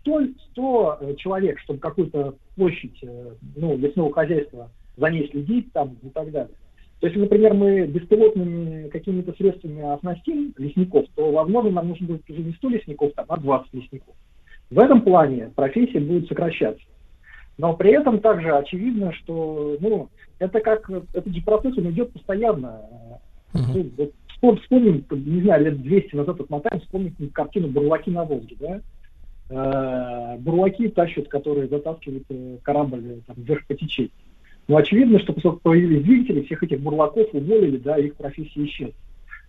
100, 0.00 0.20
100 0.52 0.98
э, 1.02 1.14
человек, 1.16 1.58
чтобы 1.58 1.78
какую-то 1.78 2.36
площадь, 2.56 2.98
э, 3.02 3.32
ну, 3.54 3.76
лесного 3.76 4.14
хозяйства 4.14 4.70
за 4.98 5.10
ней 5.10 5.28
следить 5.30 5.72
там 5.72 5.96
и 6.02 6.08
так 6.10 6.30
далее. 6.30 6.54
То 7.00 7.06
есть, 7.06 7.18
например, 7.18 7.54
мы 7.54 7.86
беспилотными 7.86 8.88
какими-то 8.88 9.32
средствами 9.34 9.82
оснастим 9.82 10.52
лесников, 10.58 11.06
то, 11.14 11.30
возможно, 11.30 11.70
нам 11.70 11.88
нужно 11.88 12.08
будет 12.08 12.28
уже 12.28 12.42
не 12.42 12.52
100 12.52 12.68
лесников, 12.70 13.12
там, 13.14 13.26
а 13.28 13.36
20 13.36 13.72
лесников. 13.74 14.14
В 14.70 14.78
этом 14.78 15.02
плане 15.02 15.50
профессия 15.54 16.00
будет 16.00 16.28
сокращаться. 16.28 16.82
Но 17.56 17.74
при 17.74 17.92
этом 17.92 18.20
также 18.20 18.50
очевидно, 18.50 19.12
что 19.12 19.76
ну, 19.80 20.08
это 20.38 20.60
как 20.60 20.90
этот 20.90 21.34
же 21.34 21.42
процесс 21.42 21.76
он 21.78 21.90
идет 21.90 22.12
постоянно. 22.12 22.82
Ну, 23.54 23.90
вот 23.96 24.12
вспом- 24.28 24.60
вспомним, 24.60 25.04
не 25.10 25.42
знаю, 25.42 25.64
лет 25.64 25.82
200 25.82 26.14
назад 26.16 26.40
отмотаем, 26.40 26.80
вспомним 26.80 27.14
картину 27.32 27.68
«Бурлаки 27.68 28.10
на 28.10 28.24
Волге», 28.24 28.56
да? 28.60 28.80
Э, 29.50 30.36
бурлаки 30.38 30.88
тащат, 30.88 31.28
которые 31.28 31.68
затаскивают 31.68 32.24
э, 32.28 32.58
корабль 32.62 33.02
э, 33.06 33.20
там, 33.26 33.36
вверх 33.38 33.66
по 33.66 33.74
течению. 33.74 34.10
Но 34.68 34.76
очевидно, 34.76 35.18
что 35.18 35.32
поскольку 35.32 35.60
появились 35.60 36.04
двигатели, 36.04 36.42
всех 36.42 36.62
этих 36.62 36.80
бурлаков 36.80 37.28
уволили, 37.32 37.78
да, 37.78 37.96
их 37.96 38.14
профессия 38.16 38.64
исчезла. 38.64 38.94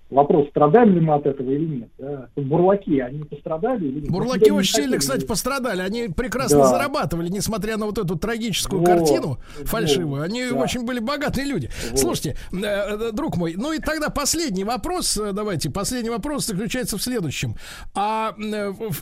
Вопрос, 0.10 0.50
страдаем 0.50 0.96
ли 0.96 1.02
мы 1.02 1.14
от 1.14 1.26
этого 1.28 1.52
или 1.52 1.66
нет. 1.66 1.90
Да? 2.00 2.30
Бурлаки, 2.36 3.00
они 3.00 3.24
пострадали 3.26 3.86
или 3.86 4.00
нет? 4.02 4.10
Бурлаки 4.10 4.50
очень 4.50 4.74
сильно, 4.74 4.98
хотели. 4.98 5.00
кстати, 5.00 5.26
пострадали. 5.26 5.82
Они 5.82 6.08
прекрасно 6.08 6.60
Да. 6.60 6.66
зарабатывали, 6.66 7.30
несмотря 7.30 7.78
на 7.78 7.86
вот 7.86 8.00
эту 8.00 8.18
трагическую 8.18 8.80
Вот, 8.80 8.88
картину 8.88 9.38
фальшивую. 9.66 10.24
Они 10.24 10.50
да. 10.50 10.56
очень 10.56 10.84
были 10.84 11.00
богатые 11.00 11.46
люди. 11.46 11.70
Вот. 11.92 12.00
Слушайте, 12.00 12.38
э, 12.52 12.58
э, 12.58 13.12
друг 13.12 13.38
мой, 13.38 13.54
ну 13.56 13.72
и 13.72 13.78
тогда 13.78 14.10
последний 14.10 14.64
вопрос, 14.64 15.16
э, 15.16 15.32
давайте, 15.32 15.70
последний 15.70 16.10
вопрос 16.10 16.48
заключается 16.48 16.98
в 16.98 17.04
следующем. 17.04 17.54
А 17.94 18.34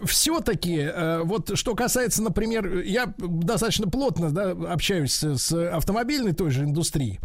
все-таки, 0.05 0.89
вот 1.23 1.57
что 1.57 1.73
касается, 1.73 2.21
например, 2.21 2.81
я 2.81 3.13
достаточно 3.17 3.87
плотно 3.87 4.31
да, 4.31 4.51
общаюсь 4.51 5.23
с 5.23 5.53
автомобильной 5.53 6.33
той 6.33 6.51
же 6.51 6.63
индустрией. 6.63 7.19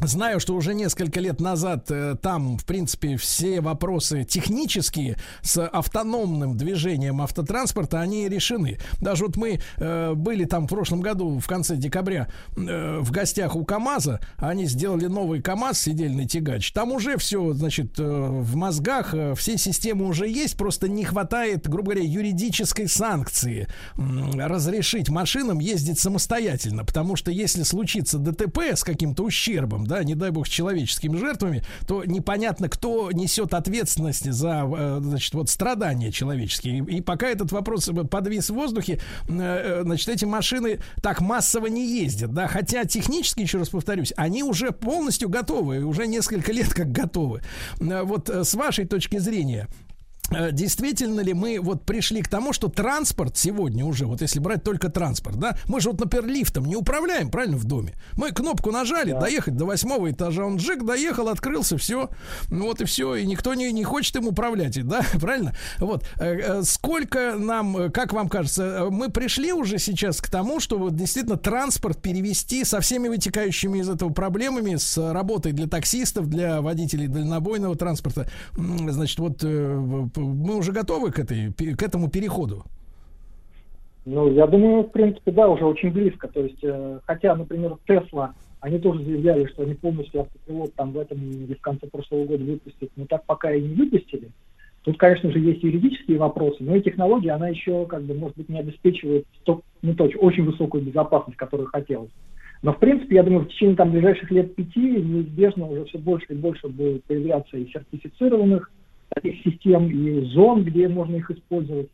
Знаю, 0.00 0.38
что 0.38 0.54
уже 0.54 0.74
несколько 0.74 1.18
лет 1.18 1.40
назад 1.40 1.90
э, 1.90 2.14
там, 2.22 2.56
в 2.56 2.64
принципе, 2.64 3.16
все 3.16 3.60
вопросы 3.60 4.22
технические 4.22 5.16
с 5.42 5.60
автономным 5.66 6.56
движением 6.56 7.20
автотранспорта, 7.20 8.00
они 8.00 8.28
решены. 8.28 8.78
Даже 9.00 9.26
вот 9.26 9.36
мы 9.36 9.58
э, 9.76 10.14
были 10.14 10.44
там 10.44 10.66
в 10.66 10.68
прошлом 10.68 11.00
году, 11.00 11.40
в 11.40 11.46
конце 11.48 11.74
декабря, 11.76 12.28
э, 12.56 12.98
в 13.00 13.10
гостях 13.10 13.56
у 13.56 13.64
КАМАЗа. 13.64 14.20
Они 14.36 14.66
сделали 14.66 15.06
новый 15.06 15.42
КАМАЗ, 15.42 15.80
сидельный 15.80 16.26
тягач. 16.26 16.70
Там 16.70 16.92
уже 16.92 17.16
все, 17.16 17.52
значит, 17.52 17.98
э, 17.98 18.04
в 18.04 18.54
мозгах, 18.54 19.14
э, 19.14 19.34
все 19.34 19.58
системы 19.58 20.06
уже 20.06 20.28
есть, 20.28 20.56
просто 20.56 20.88
не 20.88 21.04
хватает, 21.04 21.68
грубо 21.68 21.90
говоря, 21.90 22.06
юридической 22.06 22.86
санкции 22.86 23.66
м, 23.96 24.30
разрешить 24.38 25.08
машинам 25.08 25.58
ездить 25.58 25.98
самостоятельно. 25.98 26.84
Потому 26.84 27.16
что 27.16 27.32
если 27.32 27.64
случится 27.64 28.18
ДТП 28.18 28.58
с 28.76 28.84
каким-то 28.84 29.24
ущербом, 29.24 29.87
да, 29.88 30.04
не 30.04 30.14
дай 30.14 30.30
бог, 30.30 30.46
с 30.46 30.50
человеческими 30.50 31.16
жертвами, 31.16 31.64
то 31.86 32.04
непонятно, 32.04 32.68
кто 32.68 33.10
несет 33.10 33.54
ответственность 33.54 34.30
за, 34.30 34.64
э, 34.64 34.98
значит, 35.02 35.34
вот 35.34 35.48
страдания 35.48 36.12
человеческие. 36.12 36.84
И, 36.84 37.00
пока 37.00 37.28
этот 37.28 37.50
вопрос 37.50 37.90
подвис 38.10 38.50
в 38.50 38.54
воздухе, 38.54 39.00
э, 39.28 39.32
э, 39.32 39.82
значит, 39.82 40.08
эти 40.08 40.24
машины 40.24 40.80
так 41.02 41.20
массово 41.20 41.66
не 41.66 42.00
ездят, 42.00 42.32
да, 42.32 42.46
хотя 42.46 42.84
технически, 42.84 43.40
еще 43.40 43.58
раз 43.58 43.70
повторюсь, 43.70 44.12
они 44.16 44.42
уже 44.42 44.70
полностью 44.70 45.28
готовы, 45.28 45.84
уже 45.84 46.06
несколько 46.06 46.52
лет 46.52 46.72
как 46.72 46.92
готовы. 46.92 47.42
Э, 47.80 48.02
Вот 48.02 48.28
э, 48.28 48.44
с 48.44 48.54
вашей 48.54 48.86
точки 48.86 49.18
зрения, 49.18 49.68
Э, 49.68 49.87
Действительно 50.52 51.20
ли 51.20 51.32
мы 51.32 51.58
вот 51.60 51.84
пришли 51.84 52.22
к 52.22 52.28
тому, 52.28 52.52
что 52.52 52.68
транспорт 52.68 53.36
сегодня 53.36 53.84
уже, 53.84 54.06
вот 54.06 54.20
если 54.20 54.40
брать 54.40 54.62
только 54.62 54.90
транспорт, 54.90 55.38
да, 55.38 55.56
мы 55.66 55.80
же 55.80 55.90
вот, 55.90 56.00
например, 56.00 56.26
лифтом 56.26 56.66
не 56.66 56.76
управляем, 56.76 57.30
правильно, 57.30 57.56
в 57.56 57.64
доме. 57.64 57.94
Мы 58.16 58.32
кнопку 58.32 58.70
нажали, 58.70 59.12
доехать 59.12 59.56
до 59.56 59.64
восьмого 59.64 60.10
этажа, 60.10 60.44
он 60.44 60.56
джек 60.56 60.84
доехал, 60.84 61.28
открылся, 61.28 61.78
все, 61.78 62.10
ну 62.50 62.66
вот 62.66 62.80
и 62.80 62.84
все, 62.84 63.14
и 63.14 63.26
никто 63.26 63.54
не, 63.54 63.72
не 63.72 63.84
хочет 63.84 64.16
им 64.16 64.28
управлять, 64.28 64.78
да, 64.86 65.02
правильно? 65.20 65.54
Вот, 65.78 66.04
Э, 66.18 66.36
э, 66.36 66.62
сколько 66.62 67.36
нам, 67.38 67.76
э, 67.76 67.90
как 67.90 68.12
вам 68.12 68.28
кажется, 68.28 68.62
э, 68.62 68.90
мы 68.90 69.10
пришли 69.10 69.52
уже 69.52 69.78
сейчас 69.78 70.20
к 70.20 70.30
тому, 70.30 70.60
что 70.60 70.78
вот 70.78 70.96
действительно 70.96 71.36
транспорт 71.36 72.00
перевести 72.00 72.64
со 72.64 72.80
всеми 72.80 73.08
вытекающими 73.08 73.78
из 73.78 73.88
этого 73.88 74.12
проблемами, 74.12 74.76
с 74.76 74.96
работой 75.12 75.52
для 75.52 75.68
таксистов, 75.68 76.28
для 76.28 76.60
водителей 76.60 77.06
дальнобойного 77.06 77.76
транспорта, 77.76 78.28
значит, 78.56 79.18
вот 79.18 79.40
э, 79.42 80.08
мы 80.18 80.56
уже 80.56 80.72
готовы 80.72 81.10
к, 81.10 81.18
этой, 81.18 81.52
к 81.52 81.82
этому 81.82 82.08
переходу? 82.08 82.64
Ну, 84.04 84.30
я 84.32 84.46
думаю, 84.46 84.84
в 84.84 84.90
принципе, 84.90 85.32
да, 85.32 85.48
уже 85.48 85.64
очень 85.64 85.90
близко. 85.90 86.28
То 86.28 86.40
есть, 86.40 86.62
э, 86.62 87.00
хотя, 87.04 87.36
например, 87.36 87.76
Тесла, 87.86 88.34
они 88.60 88.78
тоже 88.78 89.04
заявляли, 89.04 89.46
что 89.46 89.62
они 89.62 89.74
полностью 89.74 90.22
автопилот 90.22 90.74
там 90.74 90.92
в 90.92 90.98
этом 90.98 91.18
или 91.18 91.54
в 91.54 91.60
конце 91.60 91.86
прошлого 91.86 92.24
года 92.24 92.42
выпустят, 92.42 92.90
но 92.96 93.06
так 93.06 93.24
пока 93.26 93.52
и 93.52 93.60
не 93.60 93.74
выпустили. 93.74 94.30
Тут, 94.82 94.96
конечно 94.96 95.30
же, 95.30 95.38
есть 95.40 95.62
юридические 95.62 96.18
вопросы, 96.18 96.56
но 96.60 96.74
и 96.74 96.80
технология, 96.80 97.32
она 97.32 97.48
еще, 97.48 97.84
как 97.84 98.02
бы, 98.04 98.14
может 98.14 98.36
быть, 98.38 98.48
не 98.48 98.58
обеспечивает 98.58 99.26
то, 99.44 99.60
ну, 99.82 99.94
то, 99.94 100.04
очень 100.04 100.44
высокую 100.44 100.82
безопасность, 100.82 101.36
которую 101.36 101.68
хотелось. 101.68 102.10
Но, 102.62 102.72
в 102.72 102.78
принципе, 102.78 103.16
я 103.16 103.22
думаю, 103.22 103.44
в 103.44 103.48
течение 103.48 103.76
там, 103.76 103.90
ближайших 103.90 104.30
лет 104.30 104.54
пяти 104.54 104.80
неизбежно 104.80 105.66
уже 105.66 105.84
все 105.84 105.98
больше 105.98 106.26
и 106.30 106.34
больше 106.34 106.68
будет 106.68 107.04
появляться 107.04 107.56
и 107.56 107.70
сертифицированных 107.70 108.70
таких 109.14 109.42
систем, 109.42 109.88
и 109.90 110.24
зон, 110.32 110.64
где 110.64 110.88
можно 110.88 111.16
их 111.16 111.30
использовать. 111.30 111.88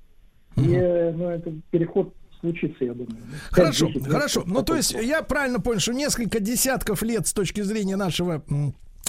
И 0.57 0.63
ну, 0.63 1.29
это 1.29 1.53
переход 1.71 2.15
случится, 2.41 2.85
я 2.85 2.93
думаю. 2.93 3.17
Хорошо, 3.51 3.87
5-10 3.89 3.95
лет 3.95 4.07
хорошо. 4.07 4.43
Ну, 4.47 4.63
то 4.63 4.75
есть 4.77 4.93
я 4.93 5.23
правильно 5.23 5.61
понял, 5.61 5.81
что 5.81 5.93
несколько 5.93 6.41
десятков 6.41 7.03
лет 7.03 7.27
с 7.27 7.33
точки 7.33 7.63
зрения 7.63 7.97
нашего 7.97 8.45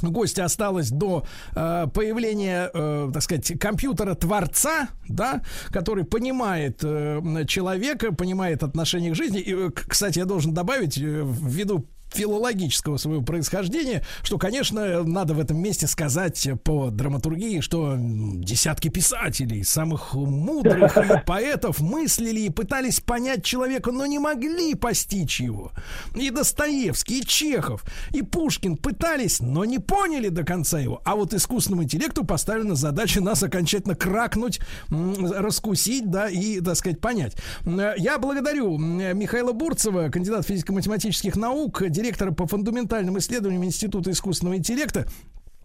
гостя 0.01 0.45
осталось 0.45 0.89
до 0.89 1.25
э, 1.55 1.87
появления, 1.93 2.69
э, 2.73 3.09
так 3.13 3.21
сказать, 3.21 3.59
компьютера 3.59 4.15
творца, 4.15 4.89
да, 5.07 5.41
который 5.69 6.03
понимает 6.03 6.81
э, 6.83 7.45
человека, 7.47 8.13
понимает 8.13 8.63
отношение 8.63 9.11
к 9.11 9.15
жизни. 9.15 9.39
И, 9.39 9.53
э, 9.53 9.69
кстати, 9.71 10.19
я 10.19 10.25
должен 10.25 10.53
добавить, 10.53 10.97
э, 10.97 11.01
ввиду 11.01 11.85
филологического 12.15 12.97
своего 12.97 13.21
происхождения, 13.21 14.03
что, 14.23 14.37
конечно, 14.37 15.03
надо 15.03 15.33
в 15.33 15.39
этом 15.39 15.57
месте 15.57 15.87
сказать 15.87 16.47
по 16.63 16.89
драматургии, 16.89 17.59
что 17.59 17.95
десятки 17.97 18.89
писателей, 18.89 19.63
самых 19.63 20.13
мудрых 20.13 20.97
поэтов 21.25 21.79
мыслили 21.79 22.41
и 22.41 22.49
пытались 22.49 22.99
понять 22.99 23.43
человека, 23.43 23.91
но 23.91 24.05
не 24.05 24.19
могли 24.19 24.75
постичь 24.75 25.39
его. 25.41 25.71
И 26.15 26.29
Достоевский, 26.29 27.19
и 27.19 27.25
Чехов, 27.25 27.83
и 28.11 28.21
Пушкин 28.21 28.77
пытались, 28.77 29.39
но 29.39 29.65
не 29.65 29.79
поняли 29.79 30.29
до 30.29 30.43
конца 30.43 30.79
его. 30.79 31.01
А 31.05 31.15
вот 31.15 31.33
искусственному 31.33 31.83
интеллекту 31.83 32.23
поставлена 32.25 32.75
задача 32.75 33.21
нас 33.21 33.43
окончательно 33.43 33.95
кракнуть, 33.95 34.59
раскусить, 34.89 36.09
да, 36.09 36.29
и, 36.29 36.59
так 36.61 36.75
сказать, 36.75 36.99
понять. 36.99 37.35
М, 37.65 37.79
Я 37.97 38.17
благодарю 38.17 38.77
Михаила 38.77 39.51
Бурцева, 39.51 40.09
кандидат 40.09 40.45
физико-математических 40.45 41.35
наук, 41.35 41.83
директора 42.05 42.31
по 42.31 42.45
фундаментальным 42.45 43.17
исследованиям 43.17 43.63
Института 43.63 44.11
искусственного 44.11 44.57
интеллекта. 44.57 45.07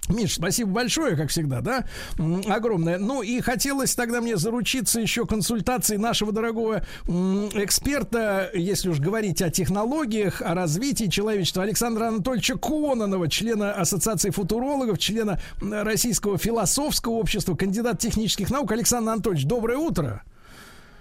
Миш, 0.09 0.37
спасибо 0.37 0.71
большое, 0.71 1.15
как 1.15 1.29
всегда, 1.29 1.61
да, 1.61 1.85
огромное. 2.49 2.99
Ну 2.99 3.23
и 3.23 3.41
хотелось 3.41 3.95
тогда 3.95 4.21
мне 4.21 4.37
заручиться 4.37 4.99
еще 4.99 5.25
консультацией 5.25 6.01
нашего 6.01 6.33
дорогого 6.33 6.85
эксперта, 7.07 8.51
если 8.55 8.89
уж 8.89 8.99
говорить 8.99 9.41
о 9.43 9.51
технологиях, 9.51 10.43
о 10.43 10.55
развитии 10.55 11.05
человечества, 11.05 11.63
Александра 11.63 12.09
Анатольевича 12.09 12.57
Кононова, 12.57 13.29
члена 13.29 13.75
Ассоциации 13.75 14.31
футурологов, 14.31 14.99
члена 14.99 15.39
Российского 15.61 16.39
философского 16.39 17.13
общества, 17.13 17.55
кандидат 17.55 18.01
технических 18.01 18.51
наук. 18.51 18.73
Александр 18.73 19.13
Анатольевич, 19.13 19.47
доброе 19.47 19.79
утро. 19.79 20.23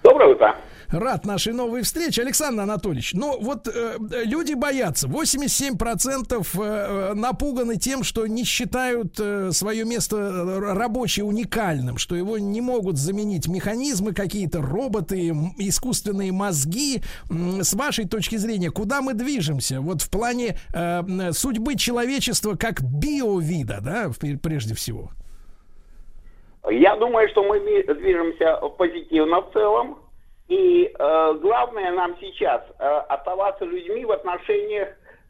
Доброе 0.03 0.35
утро. 0.35 0.55
Рад 0.91 1.23
нашей 1.25 1.53
новой 1.53 1.83
встрече. 1.83 2.23
Александр 2.23 2.63
Анатольевич, 2.63 3.13
ну 3.13 3.39
вот 3.39 3.67
э, 3.67 3.97
люди 4.25 4.53
боятся. 4.53 5.07
87% 5.07 6.33
э, 6.33 7.11
э, 7.11 7.13
напуганы 7.13 7.77
тем, 7.77 8.03
что 8.03 8.25
не 8.25 8.43
считают 8.43 9.19
э, 9.19 9.51
свое 9.51 9.85
место 9.85 10.17
э, 10.17 10.73
рабочее 10.73 11.25
уникальным, 11.25 11.97
что 11.97 12.15
его 12.15 12.39
не 12.39 12.61
могут 12.61 12.97
заменить 12.97 13.47
механизмы 13.47 14.13
какие-то, 14.13 14.63
роботы, 14.63 15.29
искусственные 15.59 16.31
мозги. 16.31 17.01
С 17.29 17.73
вашей 17.75 18.07
точки 18.07 18.37
зрения, 18.37 18.71
куда 18.71 19.01
мы 19.01 19.13
движемся? 19.13 19.81
Вот 19.81 20.01
в 20.01 20.09
плане 20.09 20.57
э, 20.73 21.31
судьбы 21.33 21.75
человечества 21.75 22.55
как 22.55 22.81
биовида, 22.81 23.79
да, 23.81 24.11
прежде 24.41 24.73
всего. 24.73 25.11
Я 26.67 26.95
думаю, 26.97 27.29
что 27.29 27.43
мы 27.43 27.59
движемся 27.59 28.57
позитивно 28.77 29.41
в 29.41 29.53
целом. 29.53 30.08
И 30.49 30.91
э, 30.97 31.33
главное 31.41 31.91
нам 31.91 32.17
сейчас 32.19 32.63
э, 32.79 32.83
оставаться 33.07 33.65
людьми 33.65 34.03
в 34.03 34.11
отношениях 34.11 34.89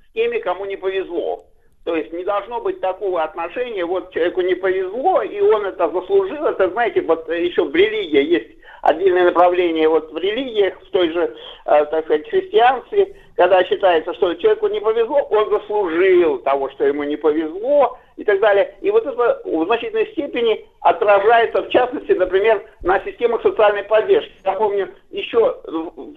с 0.09 0.13
теми, 0.13 0.39
кому 0.39 0.63
не 0.65 0.77
повезло. 0.77 1.45
То 1.83 1.95
есть 1.95 2.13
не 2.13 2.23
должно 2.23 2.61
быть 2.61 2.79
такого 2.79 3.21
отношения, 3.23 3.85
вот 3.85 4.11
человеку 4.13 4.41
не 4.41 4.55
повезло, 4.55 5.21
и 5.21 5.41
он 5.41 5.65
это 5.65 5.89
заслужил. 5.89 6.45
Это, 6.45 6.69
знаете, 6.69 7.01
вот 7.01 7.27
еще 7.29 7.65
в 7.65 7.75
религии 7.75 8.23
есть 8.23 8.58
отдельное 8.81 9.25
направление 9.25 9.87
вот 9.87 10.11
в 10.11 10.17
религиях, 10.17 10.79
в 10.81 10.91
той 10.91 11.11
же, 11.11 11.35
э, 11.65 11.85
так 11.85 12.05
сказать, 12.05 12.29
христианстве, 12.29 13.15
когда 13.35 13.63
считается, 13.63 14.13
что 14.15 14.33
человеку 14.35 14.67
не 14.67 14.79
повезло, 14.79 15.21
он 15.29 15.49
заслужил 15.49 16.39
того, 16.39 16.69
что 16.71 16.85
ему 16.85 17.03
не 17.03 17.15
повезло, 17.15 17.97
и 18.19 18.25
так 18.25 18.41
далее. 18.41 18.75
И 18.81 18.91
вот 18.91 19.05
это 19.05 19.41
в 19.45 19.65
значительной 19.65 20.07
степени 20.07 20.65
отражается, 20.81 21.61
в 21.61 21.69
частности, 21.69 22.11
например, 22.11 22.61
на 22.83 22.99
системах 23.05 23.41
социальной 23.41 23.83
поддержки. 23.83 24.33
Я 24.43 24.51
помню 24.53 24.89
еще 25.09 25.55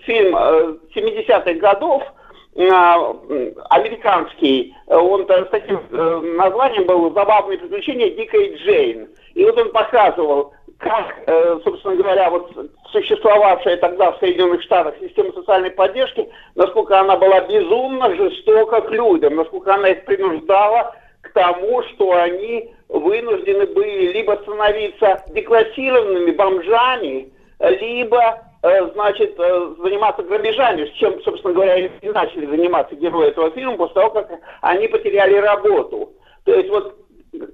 фильм 0.03 0.37
э, 0.37 0.77
70-х 0.97 1.53
годов, 1.55 2.03
э, 2.03 2.03
м, 2.03 2.13
американский, 2.55 4.75
он 4.87 5.27
с 5.27 5.49
таким 5.51 5.81
э, 5.91 6.21
названием 6.37 6.85
был 6.85 7.13
«Забавные 7.15 7.59
приключения 7.59 8.11
Дикой 8.11 8.57
Джейн». 8.57 9.09
И 9.35 9.45
вот 9.45 9.59
он 9.59 9.73
показывал, 9.73 10.53
как, 10.77 11.15
э, 11.27 11.61
собственно 11.65 11.97
говоря, 11.97 12.29
вот 12.29 12.53
существовавшая 12.91 13.79
тогда 13.79 14.13
в 14.13 14.19
Соединенных 14.19 14.63
Штатах 14.63 14.95
система 15.01 15.33
социальной 15.33 15.71
поддержки, 15.71 16.29
насколько 16.55 17.01
она 17.01 17.17
была 17.17 17.41
безумно 17.43 18.15
жестока 18.15 18.83
к 18.83 18.91
людям, 18.91 19.37
насколько 19.37 19.75
она 19.75 19.89
их 19.89 20.05
принуждала 20.05 20.95
к 21.23 21.33
тому, 21.33 21.83
что 21.85 22.13
они 22.13 22.71
вынуждены 22.89 23.67
были 23.67 24.13
либо 24.13 24.39
становиться 24.43 25.25
деклассированными 25.29 26.33
бомжами, 26.33 27.33
либо, 27.61 28.43
значит, 28.63 29.35
э, 29.39 29.75
заниматься 29.83 30.23
грабежами, 30.23 30.87
чем, 30.97 31.21
собственно 31.23 31.55
говоря, 31.55 31.77
и 31.79 32.09
начали 32.09 32.47
заниматься 32.47 32.95
герои 32.95 33.29
этого 33.29 33.51
фильма 33.51 33.77
после 33.77 33.95
того, 33.95 34.11
как 34.11 34.31
они 34.61 34.87
потеряли 34.89 35.35
работу. 35.35 36.13
То 36.45 36.55
есть 36.55 36.71
вот 36.71 36.97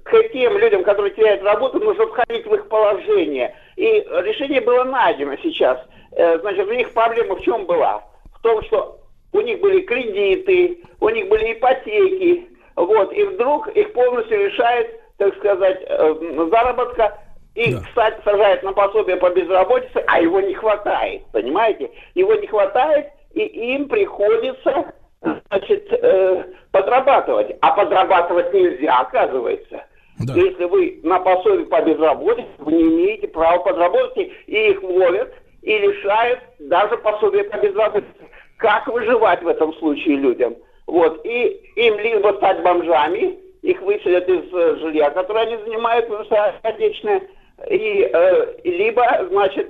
к 0.03 0.23
тем 0.33 0.57
людям, 0.57 0.83
которые 0.83 1.13
теряют 1.15 1.41
работу, 1.43 1.79
нужно 1.79 2.05
входить 2.07 2.45
в 2.45 2.53
их 2.53 2.67
положение. 2.67 3.55
И 3.75 4.05
решение 4.23 4.61
было 4.61 4.83
найдено 4.83 5.35
сейчас. 5.41 5.79
Э, 6.11 6.37
Значит, 6.39 6.67
у 6.67 6.73
них 6.73 6.91
проблема 6.93 7.35
в 7.35 7.41
чем 7.41 7.65
была? 7.65 8.03
В 8.37 8.41
том, 8.41 8.61
что 8.63 8.99
у 9.33 9.41
них 9.41 9.59
были 9.61 9.81
кредиты, 9.81 10.83
у 10.99 11.09
них 11.09 11.27
были 11.27 11.53
ипотеки, 11.53 12.47
вот, 12.75 13.11
и 13.13 13.23
вдруг 13.23 13.67
их 13.69 13.93
полностью 13.93 14.45
лишает, 14.45 14.99
так 15.17 15.35
сказать, 15.37 15.81
э, 15.87 16.47
заработка, 16.51 17.17
и, 17.59 17.75
кстати, 17.75 18.21
сажают 18.23 18.63
на 18.63 18.71
пособие 18.71 19.17
по 19.17 19.29
безработице, 19.31 20.01
а 20.07 20.21
его 20.21 20.39
не 20.39 20.53
хватает, 20.53 21.23
понимаете? 21.33 21.91
Его 22.15 22.33
не 22.35 22.47
хватает, 22.47 23.07
и 23.33 23.41
им 23.41 23.89
приходится, 23.89 24.93
значит, 25.21 25.91
э, 25.91 26.45
подрабатывать. 26.71 27.57
А 27.59 27.73
подрабатывать 27.73 28.53
нельзя, 28.53 28.99
оказывается. 28.99 29.83
Если 30.19 30.63
вы 30.63 31.01
на 31.03 31.19
пособие 31.19 31.65
по 31.65 31.81
безработице, 31.81 32.47
вы 32.59 32.71
не 32.71 32.83
имеете 32.83 33.27
права 33.27 33.59
подработать, 33.59 34.31
и 34.47 34.69
их 34.69 34.81
ловят 34.81 35.33
и 35.61 35.77
лишают 35.77 36.39
даже 36.59 36.95
пособия 36.97 37.43
по 37.43 37.57
безработице. 37.57 38.07
Как 38.55 38.87
выживать 38.87 39.43
в 39.43 39.47
этом 39.49 39.73
случае 39.75 40.15
людям? 40.15 40.55
Вот, 40.87 41.25
и 41.25 41.61
им 41.75 41.99
либо 41.99 42.33
стать 42.37 42.63
бомжами, 42.63 43.37
их 43.61 43.81
выселят 43.81 44.27
из 44.29 44.53
э, 44.53 44.75
жилья, 44.77 45.09
которое 45.09 45.45
они 45.45 45.57
занимают, 45.57 46.07
потому 46.07 46.25
что 46.25 46.53
отечественное, 46.63 47.21
и, 47.67 48.09
э, 48.11 48.53
либо, 48.63 49.03
значит, 49.29 49.69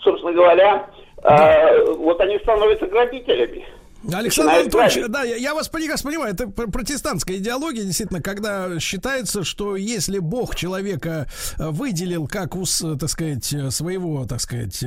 собственно 0.00 0.32
говоря, 0.32 0.86
э, 1.22 1.84
вот 1.94 2.20
они 2.20 2.38
становятся 2.38 2.86
грабителями. 2.86 3.64
Александр 4.12 4.52
Анатольевич, 4.52 5.08
да, 5.08 5.24
я, 5.24 5.36
я 5.36 5.54
вас 5.54 5.68
прекрасно 5.68 6.10
понимаю, 6.10 6.32
это 6.32 6.46
пр- 6.46 6.70
протестантская 6.70 7.38
идеология, 7.38 7.82
действительно, 7.82 8.22
когда 8.22 8.78
считается, 8.78 9.42
что 9.42 9.74
если 9.74 10.20
Бог 10.20 10.54
человека 10.54 11.26
э, 11.58 11.68
выделил 11.70 12.28
как, 12.28 12.54
ус, 12.54 12.80
э, 12.82 12.96
так 12.96 13.10
сказать, 13.10 13.52
э, 13.52 13.70
своего, 13.72 14.24
так 14.24 14.40
сказать, 14.40 14.84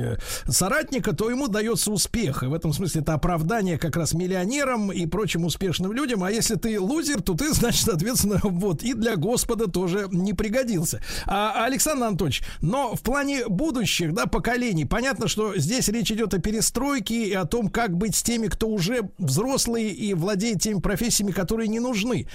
соратника, 0.48 1.14
то 1.14 1.28
ему 1.28 1.48
дается 1.48 1.92
успех. 1.92 2.42
И 2.42 2.46
в 2.46 2.54
этом 2.54 2.72
смысле 2.72 3.02
это 3.02 3.12
оправдание 3.12 3.78
как 3.78 3.96
раз 3.96 4.14
миллионерам 4.14 4.90
и 4.90 5.04
прочим 5.04 5.44
успешным 5.44 5.92
людям. 5.92 6.24
А 6.24 6.30
если 6.30 6.54
ты 6.54 6.80
лузер, 6.80 7.20
то 7.20 7.34
ты, 7.34 7.52
значит, 7.52 7.84
соответственно, 7.84 8.40
вот, 8.42 8.82
и 8.82 8.94
для 8.94 9.16
Господа 9.16 9.70
тоже 9.70 10.08
не 10.10 10.32
пригодился. 10.32 11.02
А, 11.26 11.64
Александр 11.66 12.06
Анатольевич, 12.06 12.42
но 12.62 12.94
в 12.94 13.02
плане 13.02 13.46
будущих, 13.46 14.14
да, 14.14 14.24
поколений, 14.24 14.86
понятно, 14.86 15.28
что 15.28 15.54
здесь 15.58 15.88
речь 15.88 16.10
идет 16.10 16.32
о 16.32 16.38
перестройке 16.38 17.26
и 17.26 17.32
о 17.34 17.44
том, 17.44 17.68
как 17.68 17.94
быть 17.94 18.16
с 18.16 18.22
теми, 18.22 18.46
кто 18.46 18.68
уже 18.68 19.01
взрослые 19.18 19.90
и 19.90 20.14
владеет 20.14 20.60
теми 20.60 20.80
профессиями, 20.80 21.32
которые 21.32 21.68
не 21.68 21.80
нужны. 21.80 22.26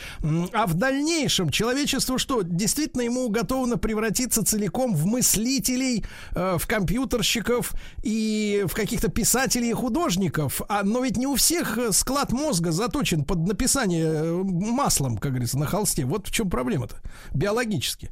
А 0.54 0.68
в 0.68 0.74
дальнейшем 0.76 1.50
человечество 1.50 2.18
что, 2.18 2.42
действительно 2.42 3.02
ему 3.02 3.30
готово 3.30 3.76
превратиться 3.78 4.46
целиком 4.46 4.94
в 4.94 5.06
мыслителей, 5.06 6.04
э, 6.36 6.58
в 6.58 6.68
компьютерщиков 6.68 7.74
и 8.04 8.66
в 8.68 8.74
каких-то 8.74 9.10
писателей 9.10 9.70
и 9.70 9.74
художников? 9.74 10.62
А, 10.70 10.84
но 10.84 11.04
ведь 11.04 11.18
не 11.18 11.28
у 11.28 11.36
всех 11.36 11.78
э, 11.78 11.92
склад 11.92 12.32
мозга 12.32 12.72
заточен 12.72 13.24
под 13.24 13.40
написание 13.40 14.06
э, 14.06 14.32
маслом, 14.32 15.18
как 15.18 15.32
говорится, 15.32 15.58
на 15.58 15.66
холсте. 15.66 16.06
Вот 16.06 16.28
в 16.28 16.32
чем 16.32 16.50
проблема-то, 16.50 16.96
биологически. 17.34 18.12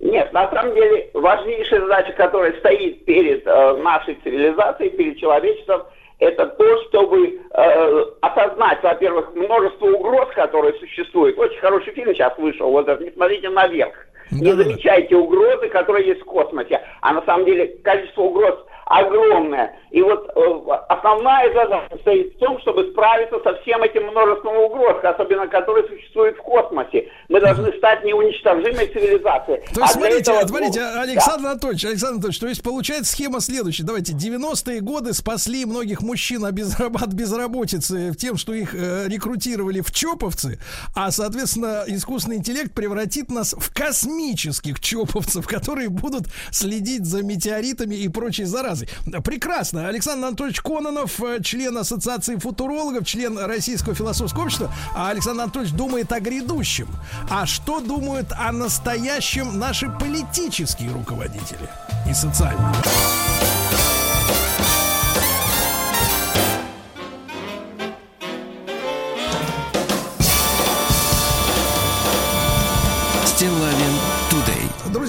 Нет, 0.00 0.32
на 0.32 0.48
самом 0.50 0.74
деле 0.74 1.10
важнейшая 1.12 1.80
задача, 1.80 2.12
которая 2.12 2.52
стоит 2.60 3.04
перед 3.04 3.46
э, 3.46 3.76
нашей 3.82 4.14
цивилизацией, 4.22 4.90
перед 4.90 5.18
человечеством, 5.18 5.82
это 6.18 6.46
то, 6.46 6.82
чтобы 6.84 7.40
э, 7.52 8.04
осознать, 8.20 8.82
во-первых, 8.82 9.34
множество 9.34 9.86
угроз, 9.86 10.28
которые 10.34 10.74
существуют. 10.74 11.38
Очень 11.38 11.60
хороший 11.60 11.92
фильм 11.92 12.12
сейчас 12.12 12.36
вышел, 12.38 12.70
вот 12.70 12.88
«Не 13.00 13.10
смотрите 13.10 13.48
наверх». 13.48 13.94
Не 14.30 14.52
замечайте 14.52 15.16
угрозы, 15.16 15.68
которые 15.68 16.08
есть 16.08 16.20
в 16.20 16.24
космосе. 16.24 16.80
А 17.00 17.14
на 17.14 17.22
самом 17.22 17.46
деле 17.46 17.66
количество 17.82 18.22
угроз 18.22 18.56
огромное. 18.88 19.76
И 19.90 20.02
вот 20.02 20.28
э, 20.34 20.72
основная 20.88 21.52
задача 21.54 21.96
стоит 22.00 22.34
в 22.34 22.38
том, 22.38 22.60
чтобы 22.60 22.90
справиться 22.90 23.38
со 23.42 23.54
всем 23.62 23.82
этим 23.82 24.06
множеством 24.08 24.56
угроз, 24.56 24.96
особенно 25.02 25.46
которые 25.46 25.86
существуют 25.88 26.36
в 26.36 26.42
космосе. 26.42 27.08
Мы 27.28 27.40
должны 27.40 27.72
стать 27.78 28.04
неуничтожимой 28.04 28.86
цивилизацией. 28.88 29.60
То 29.74 29.80
есть, 29.80 29.82
А 29.82 29.86
смотрите, 29.88 30.32
этого- 30.32 30.46
смотрите, 30.46 30.80
Да. 30.80 31.02
Александр 31.02 31.46
Анатольевич, 31.48 31.84
Александр 31.84 32.14
Анатольевич, 32.14 32.40
то 32.40 32.46
есть 32.48 32.62
получается 32.62 33.12
схема 33.12 33.40
следующая. 33.40 33.84
Давайте, 33.84 34.12
90-е 34.14 34.80
годы 34.80 35.12
спасли 35.14 35.64
многих 35.64 36.02
мужчин 36.02 36.44
от 36.44 36.52
безраб- 36.54 36.96
от 37.02 37.12
безработицы 37.12 38.14
тем, 38.18 38.36
что 38.36 38.52
их 38.52 38.74
э, 38.74 39.06
рекрутировали 39.08 39.80
в 39.80 39.90
чоповцы, 39.92 40.58
а, 40.94 41.10
соответственно, 41.10 41.84
искусственный 41.86 42.36
интеллект 42.36 42.72
превратит 42.74 43.30
нас 43.30 43.54
в 43.58 43.72
космических 43.74 44.80
чоповцев, 44.80 45.46
которые 45.48 45.88
будут 45.88 46.24
следить 46.50 47.04
за 47.06 47.22
метеоритами 47.22 47.94
и 47.94 48.08
прочей 48.08 48.44
заразой. 48.44 48.77
Прекрасно. 49.24 49.88
Александр 49.88 50.26
Анатольевич 50.26 50.60
Кононов, 50.60 51.22
э, 51.22 51.40
член 51.42 51.76
Ассоциации 51.78 52.36
футурологов, 52.36 53.06
член 53.06 53.38
Российского 53.38 53.94
философского 53.94 54.44
общества, 54.44 54.72
а 54.94 55.10
Александр 55.10 55.42
Анатольевич 55.42 55.74
думает 55.74 56.12
о 56.12 56.20
грядущем. 56.20 56.88
А 57.30 57.46
что 57.46 57.80
думают 57.80 58.32
о 58.32 58.52
настоящем 58.52 59.58
наши 59.58 59.88
политические 59.90 60.92
руководители 60.92 61.68
и 62.08 62.14
социальные? 62.14 62.74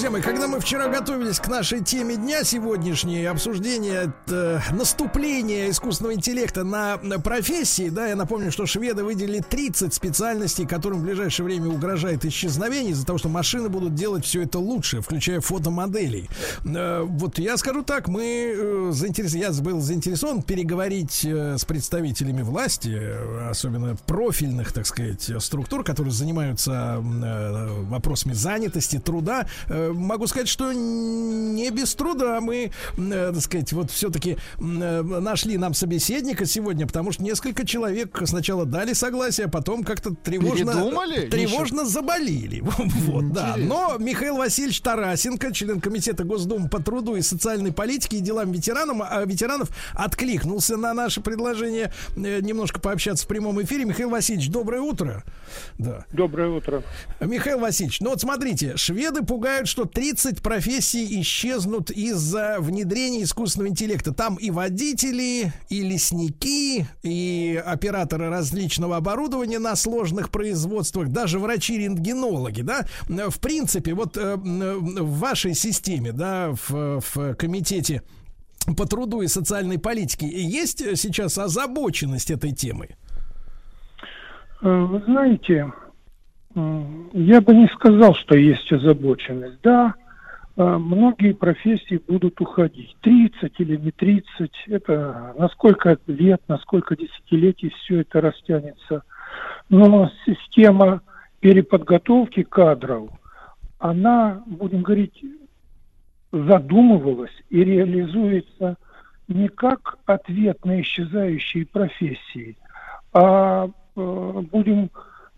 Друзья 0.10 0.23
мои, 0.26 0.34
когда 0.34 0.48
мы 0.48 0.60
вчера 0.60 0.88
готовились 0.88 1.40
к 1.40 1.48
нашей 1.48 1.84
теме 1.84 2.15
дня 2.15 2.44
сегодняшней, 2.44 3.26
обсуждение 3.26 4.11
э, 4.27 4.60
наступления 4.72 5.69
искусственного 5.69 6.15
интеллекта 6.15 6.64
на, 6.64 6.98
на 7.03 7.19
профессии, 7.19 7.90
да, 7.90 8.07
я 8.07 8.15
напомню, 8.15 8.52
что 8.52 8.65
шведы 8.65 9.03
выделили 9.03 9.44
30 9.48 9.94
специальностей, 9.94 10.65
которым 10.65 11.02
в 11.02 11.03
ближайшее 11.03 11.45
время 11.45 11.68
угрожает 11.68 12.26
исчезновение 12.26 12.94
из-за 12.94 13.06
того, 13.06 13.19
что 13.19 13.30
машины 13.30 13.69
будут 13.69 13.94
делать 13.94 14.26
все 14.26 14.41
это 14.41 14.57
лучше, 14.57 15.02
включая 15.02 15.41
фотомоделей. 15.41 16.27
Э, 16.65 17.02
вот 17.03 17.38
я 17.38 17.56
скажу 17.57 17.84
так, 17.84 18.07
мы 18.07 18.56
э, 18.57 18.90
заинтерес... 18.91 19.36
я 19.36 19.52
был 19.52 19.80
заинтересован 19.80 20.41
переговорить 20.41 21.23
э, 21.23 21.56
с 21.60 21.65
представителями 21.65 22.41
власти, 22.41 22.99
особенно 23.48 23.95
профильных, 24.07 24.73
так 24.73 24.88
сказать, 24.88 25.30
структур, 25.38 25.84
которые 25.84 26.14
занимаются 26.14 26.99
э, 26.99 27.84
вопросами 27.84 28.34
занятости, 28.34 28.98
труда. 28.98 29.45
Э, 29.68 29.94
Могу 30.00 30.28
сказать, 30.28 30.48
что 30.48 30.72
не 30.74 31.70
без 31.72 31.94
труда 31.96 32.40
мы, 32.42 32.72
э, 32.98 33.32
так 33.34 33.42
сказать, 33.42 33.74
вот 33.74 33.92
все-таки 33.92 34.38
нашли 34.60 35.58
нам 35.58 35.74
собеседника 35.74 36.46
сегодня, 36.46 36.88
потому 36.88 37.12
что 37.12 37.24
несколько 37.24 37.66
человек 37.66 38.22
сначала 38.26 38.66
дали 38.66 38.94
согласие, 38.94 39.48
а 39.48 39.50
потом 39.50 39.84
как-то 39.84 40.16
тревожно, 40.16 40.74
Передумали? 40.74 41.28
тревожно 41.28 41.86
заболели. 41.86 42.64
Вот, 43.10 43.32
да. 43.34 43.56
Но 43.58 43.98
Михаил 43.98 44.38
Васильевич 44.38 44.82
Тарасенко, 44.82 45.54
член 45.54 45.80
комитета 45.82 46.24
Госдумы 46.24 46.70
по 46.70 46.82
труду 46.82 47.16
и 47.16 47.22
социальной 47.22 47.72
политике 47.72 48.18
и 48.18 48.20
делам 48.20 48.52
ветеранам, 48.52 49.02
а, 49.02 49.24
ветеранов, 49.26 49.70
откликнулся 49.94 50.78
на 50.78 50.94
наше 50.94 51.22
предложение 51.22 51.92
э, 52.16 52.40
немножко 52.42 52.80
пообщаться 52.80 53.26
в 53.26 53.28
прямом 53.28 53.62
эфире. 53.62 53.86
Михаил 53.86 54.10
Васильевич, 54.10 54.50
доброе 54.50 54.82
утро. 54.82 55.24
Да. 55.78 56.06
Доброе 56.12 56.50
утро. 56.50 56.84
Михаил 57.20 57.60
Васильевич, 57.60 58.02
ну 58.02 58.12
вот 58.12 58.22
смотрите, 58.22 58.78
шведы 58.78 59.24
пугают, 59.24 59.68
что 59.68 59.86
30 59.86 60.42
профессий 60.42 61.22
исчезнут 61.22 61.92
из-за 61.92 62.58
внедрения 62.60 63.24
искусственного 63.24 63.70
интеллекта. 63.70 64.14
Там 64.14 64.36
и 64.36 64.52
водители, 64.52 65.54
и 65.70 65.82
лесники, 65.82 66.88
и 67.04 67.64
операторы 67.66 68.30
различного 68.30 68.98
оборудования 68.98 69.60
на 69.60 69.76
сложных 69.76 70.30
производствах, 70.30 71.10
даже 71.10 71.40
врачи-рентгенологи, 71.40 72.62
да. 72.62 72.86
В 73.08 73.40
принципе, 73.40 73.94
вот 73.94 74.18
э, 74.18 74.36
в 74.36 75.20
вашей 75.20 75.54
системе, 75.54 76.12
да, 76.12 76.54
в, 76.70 77.02
в 77.14 77.36
комитете 77.36 78.02
по 78.76 78.86
труду 78.86 79.22
и 79.22 79.28
социальной 79.28 79.80
политике 79.80 80.28
есть 80.28 80.80
сейчас 80.98 81.38
озабоченность 81.38 82.32
этой 82.32 82.52
темой? 82.52 82.96
Э, 84.61 84.68
Вы 84.69 84.99
знаете, 85.06 85.72
я 86.56 87.41
бы 87.41 87.53
не 87.53 87.68
сказал, 87.68 88.15
что 88.15 88.36
есть 88.36 88.72
озабоченность. 88.72 89.61
Да, 89.61 89.94
э, 90.57 90.64
многие 90.64 91.34
профессии 91.34 92.02
будут 92.07 92.41
уходить. 92.41 92.95
30 93.02 93.53
или 93.60 93.77
не 93.77 93.91
30, 93.91 94.52
это 94.68 95.34
на 95.38 95.48
сколько 95.49 95.98
лет, 96.07 96.41
на 96.48 96.57
сколько 96.57 96.95
десятилетий 96.95 97.69
все 97.69 98.02
это 98.02 98.22
растянется. 98.22 99.03
Но 99.69 100.11
система 100.26 101.02
переподготовки 101.40 102.44
кадров, 102.44 103.10
она, 103.77 104.44
будем 104.45 104.81
говорить, 104.81 105.23
задумывалась 106.31 107.31
и 107.49 107.64
реализуется 107.64 108.76
не 109.27 109.48
как 109.48 109.98
ответ 110.06 110.65
на 110.65 110.81
исчезающие 110.81 111.65
профессии, 111.65 112.57
а 113.14 113.69
будем 114.52 114.90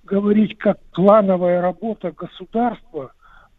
говорить 0.04 0.58
как 0.58 0.78
плановая 0.92 1.62
работа 1.62 2.12
государства 2.12 3.14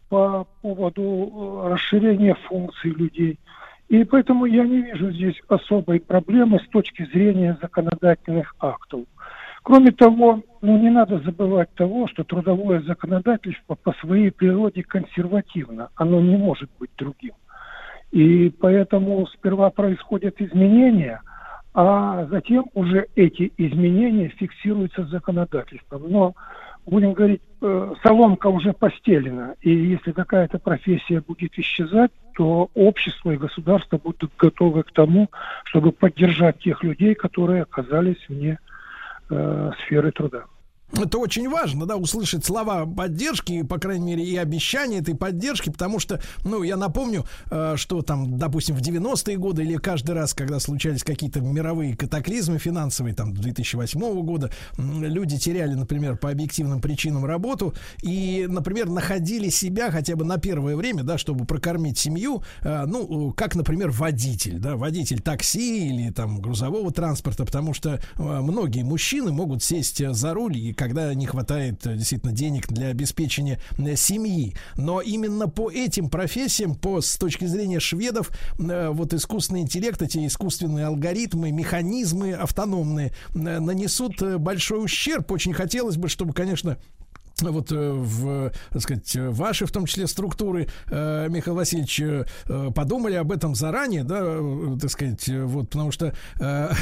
по 0.09 0.47
поводу 0.61 1.01
э, 1.01 1.73
расширения 1.73 2.35
функций 2.47 2.91
людей. 2.91 3.39
И 3.89 4.03
поэтому 4.03 4.45
я 4.45 4.63
не 4.63 4.81
вижу 4.81 5.11
здесь 5.11 5.39
особой 5.47 5.99
проблемы 5.99 6.59
с 6.59 6.67
точки 6.69 7.05
зрения 7.05 7.57
законодательных 7.61 8.55
актов. 8.59 9.01
Кроме 9.63 9.91
того, 9.91 10.41
ну 10.61 10.77
не 10.77 10.89
надо 10.89 11.19
забывать 11.19 11.73
того, 11.73 12.07
что 12.07 12.23
трудовое 12.23 12.81
законодательство 12.81 13.75
по 13.75 13.93
своей 13.93 14.29
природе 14.31 14.83
консервативно. 14.83 15.89
Оно 15.95 16.19
не 16.19 16.35
может 16.35 16.69
быть 16.79 16.91
другим. 16.97 17.33
И 18.11 18.49
поэтому 18.49 19.25
сперва 19.27 19.69
происходят 19.71 20.39
изменения, 20.39 21.21
а 21.73 22.25
затем 22.25 22.65
уже 22.73 23.07
эти 23.15 23.51
изменения 23.57 24.29
фиксируются 24.29 25.05
законодательством. 25.05 26.03
Но, 26.07 26.35
будем 26.85 27.13
говорить, 27.13 27.41
э, 27.61 27.93
соломка 28.03 28.47
уже 28.47 28.73
постелена, 28.73 29.55
и 29.61 29.71
если 29.71 30.11
какая-то 30.11 30.59
профессия 30.59 31.21
будет 31.21 31.57
исчезать, 31.57 32.11
то 32.35 32.69
общество 32.75 33.31
и 33.31 33.37
государство 33.37 33.97
будут 33.97 34.31
готовы 34.37 34.83
к 34.83 34.91
тому, 34.91 35.29
чтобы 35.65 35.91
поддержать 35.91 36.59
тех 36.59 36.83
людей, 36.83 37.15
которые 37.15 37.63
оказались 37.63 38.23
вне 38.29 38.59
э, 39.29 39.71
сферы 39.83 40.11
труда. 40.11 40.45
Это 40.95 41.17
очень 41.17 41.49
важно, 41.49 41.87
да, 41.87 41.95
услышать 41.95 42.45
слова 42.45 42.85
поддержки, 42.85 43.63
по 43.63 43.79
крайней 43.79 44.15
мере, 44.15 44.23
и 44.23 44.37
обещания 44.37 44.99
этой 44.99 45.15
поддержки, 45.15 45.71
потому 45.71 45.97
что, 45.99 46.21
ну, 46.45 46.61
я 46.61 46.77
напомню, 46.77 47.25
э, 47.49 47.73
что 47.77 48.03
там, 48.03 48.37
допустим, 48.37 48.75
в 48.75 48.81
90-е 48.81 49.37
годы 49.37 49.63
или 49.63 49.77
каждый 49.77 50.11
раз, 50.11 50.35
когда 50.35 50.59
случались 50.59 51.03
какие-то 51.03 51.41
мировые 51.41 51.97
катаклизмы 51.97 52.59
финансовые, 52.59 53.15
там, 53.15 53.33
2008 53.33 54.21
года, 54.21 54.51
люди 54.77 55.39
теряли, 55.39 55.73
например, 55.73 56.15
по 56.15 56.29
объективным 56.29 56.79
причинам 56.79 57.25
работу 57.25 57.73
и, 58.03 58.45
например, 58.47 58.87
находили 58.87 59.49
себя 59.49 59.89
хотя 59.89 60.15
бы 60.15 60.25
на 60.25 60.37
первое 60.37 60.75
время, 60.75 61.01
да, 61.01 61.17
чтобы 61.17 61.45
прокормить 61.45 61.97
семью, 61.97 62.43
э, 62.61 62.85
ну, 62.85 63.33
как, 63.35 63.55
например, 63.55 63.89
водитель, 63.89 64.59
да, 64.59 64.75
водитель 64.75 65.21
такси 65.21 65.89
или 65.89 66.11
там 66.11 66.39
грузового 66.39 66.91
транспорта, 66.91 67.45
потому 67.45 67.73
что 67.73 67.93
э, 67.95 67.99
многие 68.17 68.83
мужчины 68.83 69.31
могут 69.31 69.63
сесть 69.63 70.07
за 70.07 70.33
руль 70.35 70.55
и 70.55 70.82
когда 70.83 71.13
не 71.13 71.25
хватает 71.25 71.87
э, 71.87 71.95
действительно 71.95 72.33
денег 72.33 72.67
для 72.67 72.87
обеспечения 72.87 73.57
э, 73.77 73.95
семьи. 73.95 74.53
Но 74.75 74.99
именно 74.99 75.47
по 75.47 75.71
этим 75.71 76.09
профессиям, 76.09 76.75
по 76.75 76.99
с 76.99 77.15
точки 77.15 77.45
зрения 77.45 77.79
шведов, 77.79 78.31
э, 78.59 78.89
вот 78.89 79.13
искусственный 79.13 79.61
интеллект, 79.61 80.01
эти 80.01 80.27
искусственные 80.27 80.87
алгоритмы, 80.87 81.51
механизмы 81.51 82.33
автономные 82.33 83.13
нанесут 83.33 84.21
большой 84.39 84.83
ущерб. 84.83 85.31
Очень 85.31 85.53
хотелось 85.53 85.95
бы, 85.95 86.09
чтобы, 86.09 86.33
конечно, 86.33 86.77
вот 87.41 87.71
э, 87.71 87.91
в, 87.91 88.51
так 88.69 88.81
сказать, 88.81 89.15
ваши, 89.15 89.65
в 89.65 89.71
том 89.71 89.85
числе, 89.85 90.07
структуры, 90.07 90.67
э, 90.89 91.27
Михаил 91.29 91.55
Васильевич, 91.55 91.99
э, 91.99 92.25
подумали 92.75 93.15
об 93.15 93.31
этом 93.31 93.55
заранее, 93.55 94.03
да, 94.03 94.37
так 94.79 94.89
сказать, 94.91 95.27
вот, 95.27 95.69
потому 95.69 95.91
что 95.91 96.13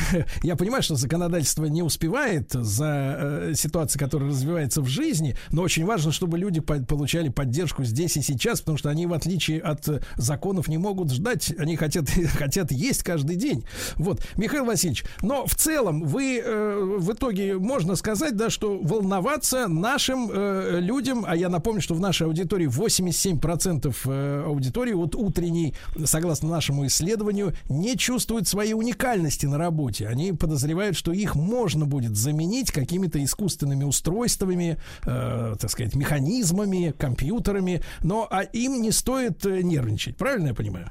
я 0.43 0.55
понимаю, 0.55 0.83
что 0.83 0.95
законодательство 0.95 1.65
не 1.65 1.83
успевает 1.83 2.51
за 2.51 3.51
ситуацией, 3.55 3.99
которая 3.99 4.29
развивается 4.29 4.81
в 4.81 4.87
жизни, 4.87 5.37
но 5.51 5.61
очень 5.61 5.85
важно, 5.85 6.11
чтобы 6.11 6.37
люди 6.37 6.59
по- 6.59 6.81
получали 6.83 7.29
поддержку 7.29 7.83
здесь 7.83 8.17
и 8.17 8.21
сейчас, 8.21 8.61
потому 8.61 8.77
что 8.77 8.89
они, 8.89 9.07
в 9.07 9.13
отличие 9.13 9.61
от 9.61 9.87
законов, 10.15 10.67
не 10.67 10.77
могут 10.77 11.11
ждать, 11.11 11.53
они 11.57 11.75
хотят, 11.75 12.09
хотят 12.37 12.71
есть 12.71 13.03
каждый 13.03 13.35
день. 13.35 13.63
Вот, 13.95 14.21
Михаил 14.35 14.65
Васильевич, 14.65 15.05
но 15.21 15.45
в 15.45 15.55
целом 15.55 16.03
вы 16.03 16.43
в 16.43 17.13
итоге 17.13 17.57
можно 17.57 17.95
сказать, 17.95 18.35
да, 18.35 18.49
что 18.49 18.79
волноваться 18.79 19.67
нашим 19.67 20.29
э, 20.41 20.79
людям, 20.79 21.23
а 21.27 21.35
я 21.35 21.49
напомню, 21.49 21.81
что 21.81 21.93
в 21.93 21.99
нашей 21.99 22.27
аудитории 22.27 22.67
87% 22.67 23.95
э, 24.05 24.43
аудитории 24.45 24.93
вот 24.93 25.15
утренней, 25.15 25.73
согласно 26.03 26.49
нашему 26.49 26.85
исследованию, 26.85 27.53
не 27.69 27.97
чувствуют 27.97 28.47
своей 28.47 28.73
уникальности 28.73 29.45
на 29.45 29.57
работе. 29.57 30.07
Они 30.07 30.33
подозревают, 30.33 30.95
что 30.95 31.11
их 31.11 31.35
можно 31.35 31.85
будет 31.85 32.15
заменить 32.15 32.71
какими-то 32.71 33.23
искусственными 33.23 33.83
устройствами, 33.83 34.77
э, 35.05 35.55
так 35.59 35.69
сказать, 35.69 35.95
механизмами, 35.95 36.93
компьютерами, 36.97 37.81
но 38.03 38.27
а 38.29 38.41
им 38.41 38.81
не 38.81 38.91
стоит 38.91 39.45
э, 39.45 39.61
нервничать. 39.61 40.17
Правильно 40.17 40.47
я 40.47 40.53
понимаю? 40.53 40.89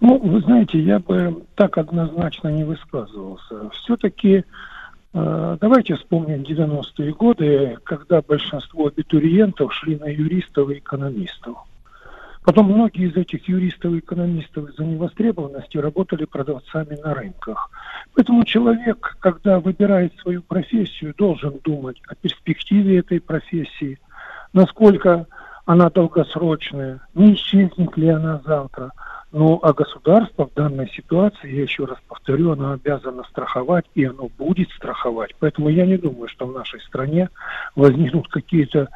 Ну, 0.00 0.18
вы 0.18 0.40
знаете, 0.40 0.78
я 0.80 0.98
бы 0.98 1.44
так 1.54 1.78
однозначно 1.78 2.48
не 2.48 2.64
высказывался. 2.64 3.70
Все-таки 3.70 4.44
давайте 5.14 5.94
вспомним 5.94 6.42
90-е 6.42 7.12
годы, 7.12 7.78
когда 7.84 8.20
большинство 8.20 8.88
абитуриентов 8.88 9.72
шли 9.72 9.96
на 9.96 10.06
юристов 10.06 10.70
и 10.70 10.78
экономистов. 10.78 11.56
Потом 12.44 12.66
многие 12.66 13.08
из 13.08 13.16
этих 13.16 13.48
юристов 13.48 13.94
и 13.94 14.00
экономистов 14.00 14.68
из-за 14.68 14.84
невостребованности 14.84 15.78
работали 15.78 16.26
продавцами 16.26 16.94
на 17.02 17.14
рынках. 17.14 17.70
Поэтому 18.14 18.44
человек, 18.44 19.16
когда 19.20 19.60
выбирает 19.60 20.12
свою 20.18 20.42
профессию, 20.42 21.14
должен 21.16 21.58
думать 21.64 22.02
о 22.06 22.14
перспективе 22.14 22.98
этой 22.98 23.20
профессии, 23.20 23.98
насколько 24.52 25.26
она 25.66 25.88
долгосрочная, 25.90 27.00
не 27.14 27.34
исчезнет 27.34 27.96
ли 27.96 28.08
она 28.08 28.40
завтра. 28.44 28.92
Ну, 29.32 29.58
а 29.62 29.72
государство 29.72 30.46
в 30.46 30.54
данной 30.54 30.88
ситуации, 30.90 31.52
я 31.52 31.62
еще 31.62 31.86
раз 31.86 31.98
повторю, 32.06 32.52
оно 32.52 32.72
обязано 32.72 33.24
страховать, 33.24 33.84
и 33.94 34.04
оно 34.04 34.28
будет 34.38 34.70
страховать. 34.70 35.34
Поэтому 35.40 35.70
я 35.70 35.86
не 35.86 35.96
думаю, 35.96 36.28
что 36.28 36.46
в 36.46 36.52
нашей 36.52 36.80
стране 36.82 37.30
возникнут 37.74 38.28
какие-то 38.28 38.88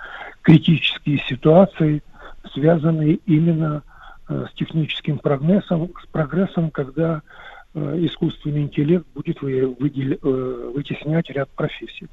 критические 0.43 1.19
ситуации, 1.29 2.05
связанные 2.53 3.15
именно 3.27 3.83
э, 4.29 4.47
с 4.49 4.55
техническим 4.55 5.19
прогрессом, 5.19 5.91
с 6.01 6.07
прогрессом, 6.07 6.71
когда 6.71 7.23
э, 7.75 7.97
искусственный 8.07 8.63
интеллект 8.63 9.07
будет 9.15 9.43
вы, 9.43 9.65
выдел- 9.65 10.21
э, 10.23 10.73
вытеснять 10.73 11.31
ряд 11.31 11.49
профессий. 11.51 12.07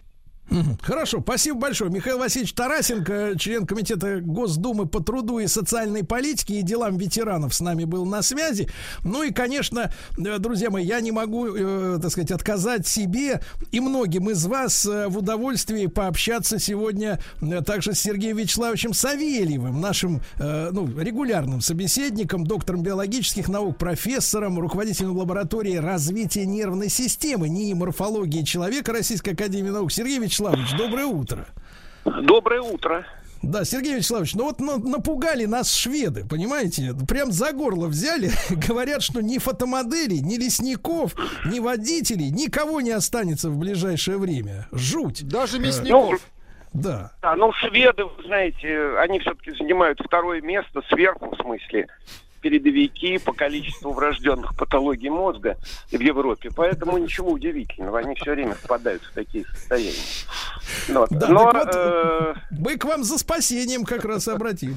Хорошо, 0.82 1.22
спасибо 1.22 1.60
большое. 1.60 1.92
Михаил 1.92 2.20
Васильевич 2.20 2.54
Тарасенко, 2.54 3.34
член 3.38 3.66
комитета 3.66 4.22
Госдумы 4.22 4.86
по 4.86 5.02
труду 5.02 5.40
и 5.40 5.48
социальной 5.48 6.04
политике 6.04 6.60
и 6.60 6.62
делам 6.62 6.98
ветеранов 6.98 7.54
с 7.54 7.62
нами 7.62 7.84
был 7.84 8.06
на 8.06 8.22
связи. 8.22 8.70
Ну 9.04 9.24
и, 9.24 9.32
конечно, 9.32 9.92
э, 10.18 10.38
друзья 10.38 10.70
мои, 10.70 10.86
я 10.86 11.02
не 11.02 11.12
могу, 11.12 11.48
э, 11.48 12.00
так 12.02 12.12
сказать, 12.12 12.32
отказать 12.32 12.88
себе 12.88 13.42
и 13.72 13.80
многим 13.80 14.30
из 14.30 14.46
вас 14.46 14.86
э, 14.86 15.08
в 15.08 15.18
удовольствии 15.18 15.88
пообщаться 15.88 16.60
сегодня 16.60 17.20
также 17.66 17.94
с 17.94 18.00
Сергеем 18.00 18.38
Вячеславовичем 18.38 18.94
Савельевым, 18.94 19.82
нашим 19.82 20.22
ну, 20.38 20.88
регулярным 21.00 21.62
собеседником, 21.62 22.46
доктором 22.46 22.82
биологических 22.84 23.48
наук, 23.48 23.78
профессором, 23.78 24.60
руководителем 24.60 25.18
лаборатории 25.18 25.76
развития 25.76 26.46
нервной 26.46 26.90
системы, 26.90 27.50
НИИ 27.50 27.74
морфологии 27.74 28.44
человека 28.44 28.94
Российской 28.94 29.32
Академии 29.32 29.70
Наук. 29.70 29.92
Сергей 29.92 30.20
Вячеславович, 30.20 30.35
доброе 30.78 31.06
утро. 31.06 31.48
Доброе 32.06 32.62
утро. 32.62 33.06
Да, 33.42 33.64
Сергей 33.64 33.96
Вячеславович, 33.96 34.34
ну 34.34 34.46
вот 34.46 34.60
на- 34.60 34.78
напугали 34.78 35.46
нас 35.46 35.72
шведы, 35.72 36.26
понимаете? 36.28 36.94
Прям 37.08 37.32
за 37.32 37.52
горло 37.52 37.88
взяли. 37.88 38.32
Говорят, 38.50 39.04
что 39.04 39.22
ни 39.22 39.38
фотомоделей, 39.38 40.20
ни 40.22 40.36
лесников, 40.38 41.14
ни 41.46 41.60
водителей, 41.60 42.32
никого 42.32 42.82
не 42.82 42.92
останется 42.92 43.50
в 43.50 43.58
ближайшее 43.58 44.18
время. 44.18 44.68
Жуть. 44.72 45.28
Даже 45.28 45.60
мясников. 45.60 46.22
Да. 46.74 47.12
Да, 47.22 47.36
ну 47.36 47.54
шведы, 47.54 48.04
вы 48.06 48.24
знаете, 48.26 48.98
они 49.00 49.20
все-таки 49.20 49.52
занимают 49.52 50.00
второе 50.04 50.42
место 50.42 50.82
сверху, 50.90 51.34
в 51.34 51.42
смысле, 51.42 51.88
передовики 52.46 53.18
по 53.18 53.34
количеству 53.34 53.92
врожденных 53.92 54.56
патологий 54.56 55.10
мозга 55.10 55.58
в 55.92 56.00
Европе. 56.00 56.52
Поэтому 56.56 57.00
ничего 57.00 57.32
удивительного, 57.32 57.98
они 57.98 58.14
все 58.14 58.34
время 58.34 58.54
впадают 58.54 59.02
в 59.02 59.14
такие 59.16 59.46
состояния. 59.46 59.96
Вот. 60.90 61.10
Да, 61.10 61.28
Но, 61.28 61.46
вот, 61.46 61.76
э, 61.76 62.36
мы 62.52 62.78
к 62.78 62.86
вам 62.86 63.04
за 63.04 63.18
спасением 63.18 63.84
как 63.84 64.06
раз 64.06 64.28
обратились. 64.28 64.76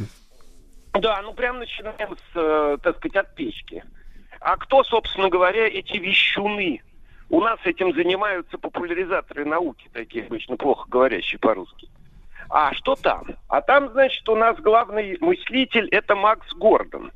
Да, 0.94 1.20
ну 1.20 1.34
прям 1.34 1.58
начинаем 1.58 2.16
с, 2.16 2.36
э, 2.36 2.78
так 2.82 2.96
сказать, 2.96 3.16
от 3.16 3.34
печки. 3.34 3.84
А 4.40 4.56
кто, 4.56 4.82
собственно 4.82 5.28
говоря, 5.28 5.68
эти 5.68 5.98
вещуны? 5.98 6.80
У 7.28 7.42
нас 7.42 7.58
этим 7.64 7.92
занимаются 7.94 8.56
популяризаторы 8.56 9.44
науки, 9.44 9.90
такие 9.92 10.24
обычно 10.24 10.56
плохо 10.56 10.88
говорящие 10.88 11.38
по-русски. 11.38 11.90
А 12.48 12.72
что 12.72 12.96
там? 12.96 13.26
А 13.48 13.60
там, 13.60 13.90
значит, 13.90 14.26
у 14.26 14.36
нас 14.36 14.56
главный 14.56 15.18
мыслитель 15.20 15.86
это 15.90 16.14
Макс 16.14 16.50
Гордон, 16.54 17.12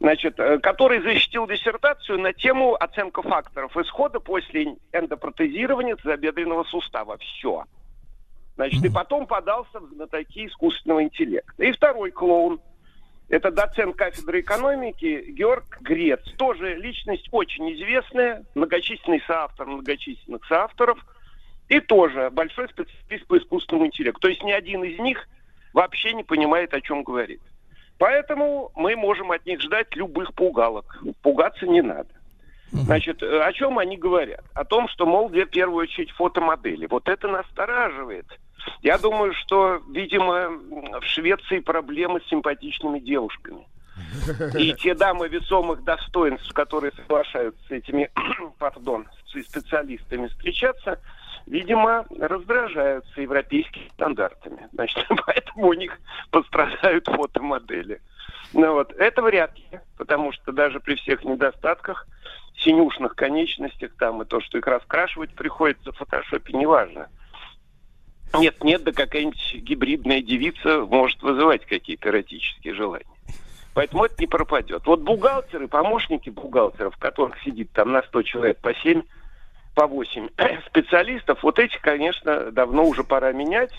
значит, 0.00 0.40
э, 0.40 0.58
который 0.58 1.00
защитил 1.02 1.46
диссертацию 1.46 2.18
на 2.18 2.32
тему 2.32 2.74
оценка 2.74 3.22
факторов 3.22 3.76
исхода 3.76 4.18
после 4.18 4.76
эндопротезирования 4.92 5.94
тазобедренного 5.96 6.64
сустава. 6.64 7.18
Все. 7.18 7.64
Значит, 8.56 8.84
и 8.84 8.88
потом 8.88 9.26
подался 9.26 9.78
в 9.78 9.92
знатоки 9.92 10.46
искусственного 10.46 11.04
интеллекта. 11.04 11.62
И 11.62 11.72
второй 11.72 12.10
клоун. 12.10 12.60
Это 13.28 13.52
доцент 13.52 13.94
кафедры 13.94 14.40
экономики 14.40 15.26
Георг 15.28 15.78
Грец. 15.82 16.20
Тоже 16.36 16.74
личность 16.74 17.28
очень 17.30 17.72
известная, 17.74 18.44
многочисленный 18.56 19.22
соавтор 19.26 19.68
многочисленных 19.68 20.44
соавторов. 20.46 20.98
И 21.68 21.78
тоже 21.78 22.30
большой 22.30 22.68
специалист 22.68 23.26
по 23.28 23.38
искусственному 23.38 23.86
интеллекту. 23.86 24.20
То 24.22 24.28
есть 24.28 24.42
ни 24.42 24.50
один 24.50 24.82
из 24.82 24.98
них 24.98 25.28
вообще 25.72 26.12
не 26.14 26.24
понимает, 26.24 26.74
о 26.74 26.80
чем 26.80 27.04
говорит. 27.04 27.40
Поэтому 28.00 28.72
мы 28.76 28.96
можем 28.96 29.30
от 29.30 29.44
них 29.44 29.60
ждать 29.60 29.94
любых 29.94 30.32
пугалок. 30.32 30.98
Пугаться 31.20 31.66
не 31.66 31.82
надо. 31.82 32.08
Значит, 32.72 33.22
э, 33.22 33.42
о 33.42 33.52
чем 33.52 33.78
они 33.78 33.98
говорят? 33.98 34.42
О 34.54 34.64
том, 34.64 34.88
что, 34.88 35.04
мол, 35.04 35.28
в 35.28 35.46
первую 35.46 35.82
очередь 35.82 36.10
фотомодели. 36.12 36.86
Вот 36.86 37.10
это 37.10 37.28
настораживает. 37.28 38.24
Я 38.80 38.96
думаю, 38.96 39.34
что, 39.34 39.82
видимо, 39.90 40.48
в 40.48 41.04
Швеции 41.04 41.58
проблемы 41.58 42.22
с 42.22 42.28
симпатичными 42.30 43.00
девушками. 43.00 43.66
И 44.58 44.72
те 44.78 44.94
дамы 44.94 45.28
весомых 45.28 45.84
достоинств, 45.84 46.54
которые 46.54 46.92
соглашаются 46.92 47.60
с 47.68 47.70
этими, 47.70 48.10
пардон, 48.58 49.08
специалистами 49.26 50.28
встречаться, 50.28 50.98
видимо, 51.50 52.06
раздражаются 52.18 53.20
европейскими 53.20 53.88
стандартами. 53.94 54.68
Значит, 54.72 55.04
поэтому 55.26 55.68
у 55.68 55.72
них 55.72 55.98
пострадают 56.30 57.06
фотомодели. 57.06 58.00
Ну 58.52 58.72
вот, 58.74 58.92
это 58.92 59.20
вряд 59.20 59.56
ли, 59.58 59.80
потому 59.98 60.32
что 60.32 60.52
даже 60.52 60.80
при 60.80 60.94
всех 60.94 61.24
недостатках, 61.24 62.06
синюшных 62.56 63.16
конечностях 63.16 63.92
там 63.98 64.22
и 64.22 64.24
то, 64.24 64.40
что 64.40 64.58
их 64.58 64.66
раскрашивать 64.66 65.34
приходится 65.34 65.92
в 65.92 65.96
фотошопе, 65.96 66.52
неважно. 66.52 67.08
Нет, 68.38 68.62
нет, 68.62 68.84
да 68.84 68.92
какая-нибудь 68.92 69.56
гибридная 69.56 70.22
девица 70.22 70.82
может 70.82 71.20
вызывать 71.20 71.66
какие-то 71.66 72.10
эротические 72.10 72.74
желания. 72.74 73.06
Поэтому 73.74 74.04
это 74.04 74.14
не 74.18 74.26
пропадет. 74.26 74.86
Вот 74.86 75.00
бухгалтеры, 75.00 75.66
помощники 75.66 76.30
бухгалтеров, 76.30 76.96
которых 76.96 77.40
сидит 77.42 77.70
там 77.72 77.92
на 77.92 78.02
100 78.02 78.22
человек 78.22 78.58
по 78.60 78.72
7, 78.72 79.02
по 79.74 79.86
8 79.86 80.28
специалистов, 80.66 81.42
вот 81.42 81.58
этих, 81.58 81.80
конечно, 81.80 82.50
давно 82.50 82.84
уже 82.84 83.04
пора 83.04 83.32
менять, 83.32 83.72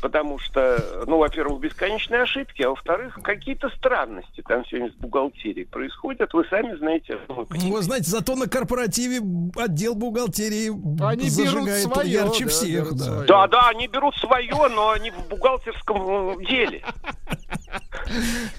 потому 0.00 0.38
что, 0.38 1.04
ну, 1.06 1.18
во-первых, 1.18 1.60
бесконечные 1.60 2.22
ошибки, 2.22 2.62
а 2.62 2.70
во-вторых, 2.70 3.18
какие-то 3.22 3.68
странности 3.70 4.42
там 4.46 4.64
сегодня 4.66 4.90
с 4.90 4.94
бухгалтерией 4.94 5.66
происходят. 5.66 6.32
Вы 6.34 6.44
сами 6.46 6.76
знаете. 6.76 7.18
ну, 7.28 7.46
Вы 7.50 7.82
знаете, 7.82 8.10
зато 8.10 8.34
на 8.36 8.48
корпоративе 8.48 9.20
отдел 9.56 9.94
бухгалтерии 9.94 10.68
Они 11.04 11.22
берут 11.24 11.30
зажигает 11.30 11.82
своё, 11.82 12.08
ярче 12.24 12.44
да, 12.44 12.50
всех. 12.50 12.84
берут 12.84 12.98
Да. 12.98 13.04
своё. 13.04 13.26
Да, 13.26 13.46
да, 13.48 13.68
они 13.68 13.86
берут 13.88 14.14
свое, 14.16 14.68
но 14.68 14.90
они 14.90 15.10
в 15.10 15.28
бухгалтерском 15.28 16.38
э, 16.40 16.44
деле. 16.46 16.82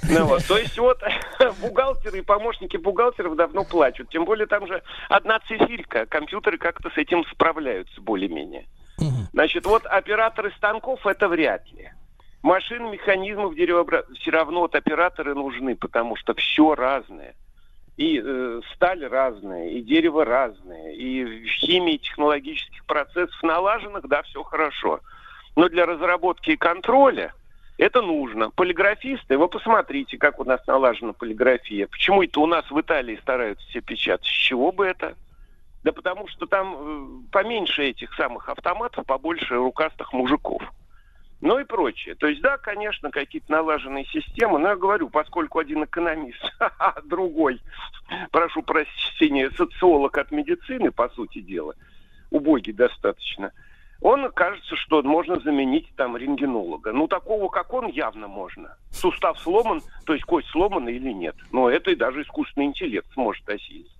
Ну 0.09 0.25
вот, 0.25 0.45
то 0.47 0.57
есть 0.57 0.77
вот 0.79 0.99
бухгалтеры 1.61 2.19
и 2.19 2.21
помощники 2.21 2.77
бухгалтеров 2.77 3.35
давно 3.35 3.63
плачут. 3.63 4.09
Тем 4.09 4.25
более 4.25 4.47
там 4.47 4.67
же 4.67 4.81
одна 5.09 5.39
циферка. 5.47 6.05
Компьютеры 6.05 6.57
как-то 6.57 6.89
с 6.89 6.97
этим 6.97 7.23
справляются 7.31 8.01
более-менее. 8.01 8.65
Значит, 9.33 9.65
вот 9.65 9.85
операторы 9.85 10.51
станков 10.57 11.05
это 11.07 11.27
вряд 11.27 11.69
ли. 11.71 11.91
Машин, 12.41 12.91
механизмов, 12.91 13.55
деревообра... 13.55 14.05
все 14.19 14.31
равно 14.31 14.61
вот 14.61 14.75
операторы 14.75 15.33
нужны, 15.33 15.75
потому 15.75 16.15
что 16.15 16.33
все 16.33 16.75
разное. 16.75 17.35
И 17.95 18.21
э, 18.23 18.61
сталь 18.73 19.05
разная, 19.05 19.69
и 19.69 19.81
дерево 19.81 20.25
разное, 20.25 20.91
и 20.93 21.23
в 21.23 21.47
химии 21.47 21.97
технологических 21.97 22.83
процессов 22.85 23.41
налаженных, 23.43 24.07
да, 24.07 24.23
все 24.23 24.43
хорошо. 24.43 24.99
Но 25.55 25.69
для 25.69 25.85
разработки 25.85 26.51
и 26.51 26.57
контроля 26.57 27.33
это 27.77 28.01
нужно. 28.01 28.49
Полиграфисты, 28.49 29.37
вы 29.37 29.47
посмотрите, 29.47 30.17
как 30.17 30.39
у 30.39 30.43
нас 30.43 30.65
налажена 30.67 31.13
полиграфия. 31.13 31.87
Почему 31.87 32.23
это 32.23 32.39
у 32.39 32.45
нас 32.45 32.69
в 32.69 32.79
Италии 32.79 33.19
стараются 33.21 33.65
все 33.69 33.81
печатать? 33.81 34.25
С 34.25 34.29
чего 34.29 34.71
бы 34.71 34.85
это? 34.85 35.15
Да 35.83 35.91
потому 35.91 36.27
что 36.29 36.45
там 36.45 36.75
э, 36.75 37.31
поменьше 37.31 37.83
этих 37.83 38.13
самых 38.15 38.47
автоматов, 38.49 39.05
побольше 39.05 39.55
рукастых 39.55 40.13
мужиков. 40.13 40.61
Ну 41.41 41.59
и 41.59 41.65
прочее. 41.65 42.15
То 42.15 42.27
есть, 42.27 42.41
да, 42.41 42.57
конечно, 42.57 43.11
какие-то 43.11 43.51
налаженные 43.51 44.05
системы, 44.05 44.59
но 44.59 44.69
я 44.69 44.75
говорю, 44.77 45.09
поскольку 45.09 45.59
один 45.59 45.83
экономист, 45.83 46.41
а 46.59 47.01
другой, 47.03 47.59
прошу 48.31 48.63
прощения, 48.63 49.51
социолог 49.51 50.17
от 50.17 50.31
медицины, 50.31 50.91
по 50.91 51.09
сути 51.09 51.41
дела, 51.41 51.75
убогий 52.31 52.71
достаточно, 52.71 53.51
он 53.99 54.31
кажется, 54.31 54.77
что 54.77 55.03
можно 55.03 55.37
заменить 55.41 55.93
там 55.97 56.15
рентгенолога. 56.15 56.93
Ну, 56.93 57.09
такого, 57.09 57.49
как 57.49 57.73
он, 57.73 57.87
явно 57.87 58.29
можно. 58.29 58.77
Сустав 58.91 59.37
сломан, 59.39 59.81
то 60.05 60.13
есть 60.13 60.25
кость 60.25 60.47
сломана 60.49 60.87
или 60.87 61.11
нет. 61.11 61.35
Но 61.51 61.69
это 61.69 61.91
и 61.91 61.95
даже 61.95 62.21
искусственный 62.21 62.67
интеллект 62.67 63.11
сможет 63.13 63.47
осилить. 63.49 63.91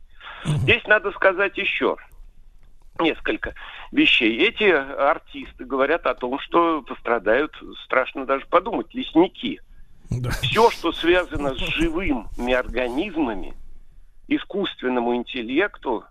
Здесь 0.46 0.84
надо 0.86 1.12
сказать 1.12 1.58
еще 1.58 1.98
несколько 3.00 3.56
вещей. 3.92 4.38
Эти 4.48 4.64
артисты 4.64 5.66
говорят 5.66 6.06
о 6.06 6.16
том, 6.16 6.40
что 6.40 6.82
пострадают, 6.82 7.56
страшно 7.86 8.26
даже 8.26 8.46
подумать, 8.46 8.94
лесники. 8.94 9.62
Да. 10.10 10.30
Все, 10.30 10.70
что 10.70 10.92
связано 10.92 11.56
с 11.56 11.58
живыми 11.58 12.54
организмами, 12.54 13.54
искусственному 14.28 15.16
интеллекту 15.16 16.04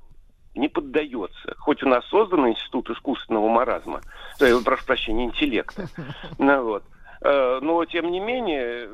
не 0.54 0.68
поддается. 0.68 1.54
Хоть 1.58 1.82
у 1.82 1.88
нас 1.88 2.04
создан 2.06 2.48
институт 2.48 2.90
искусственного 2.90 3.48
маразма, 3.48 4.00
э, 4.40 4.58
прошу 4.64 4.84
прощения, 4.84 5.24
интеллекта. 5.24 5.88
Ну, 6.38 6.62
вот. 6.64 6.84
Э, 7.22 7.60
но, 7.62 7.84
тем 7.84 8.10
не 8.10 8.20
менее, 8.20 8.88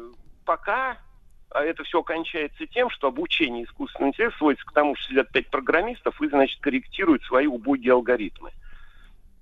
пока 0.44 0.98
а 1.50 1.62
это 1.62 1.82
все 1.84 2.02
кончается 2.02 2.66
тем, 2.66 2.90
что 2.90 3.08
обучение 3.08 3.64
искусственного 3.64 4.10
интеллекта 4.10 4.38
сводится 4.38 4.66
к 4.66 4.72
тому, 4.72 4.94
что 4.96 5.08
сидят 5.08 5.30
пять 5.30 5.48
программистов 5.48 6.20
и, 6.20 6.28
значит, 6.28 6.60
корректируют 6.60 7.22
свои 7.24 7.46
убогие 7.46 7.92
алгоритмы. 7.92 8.50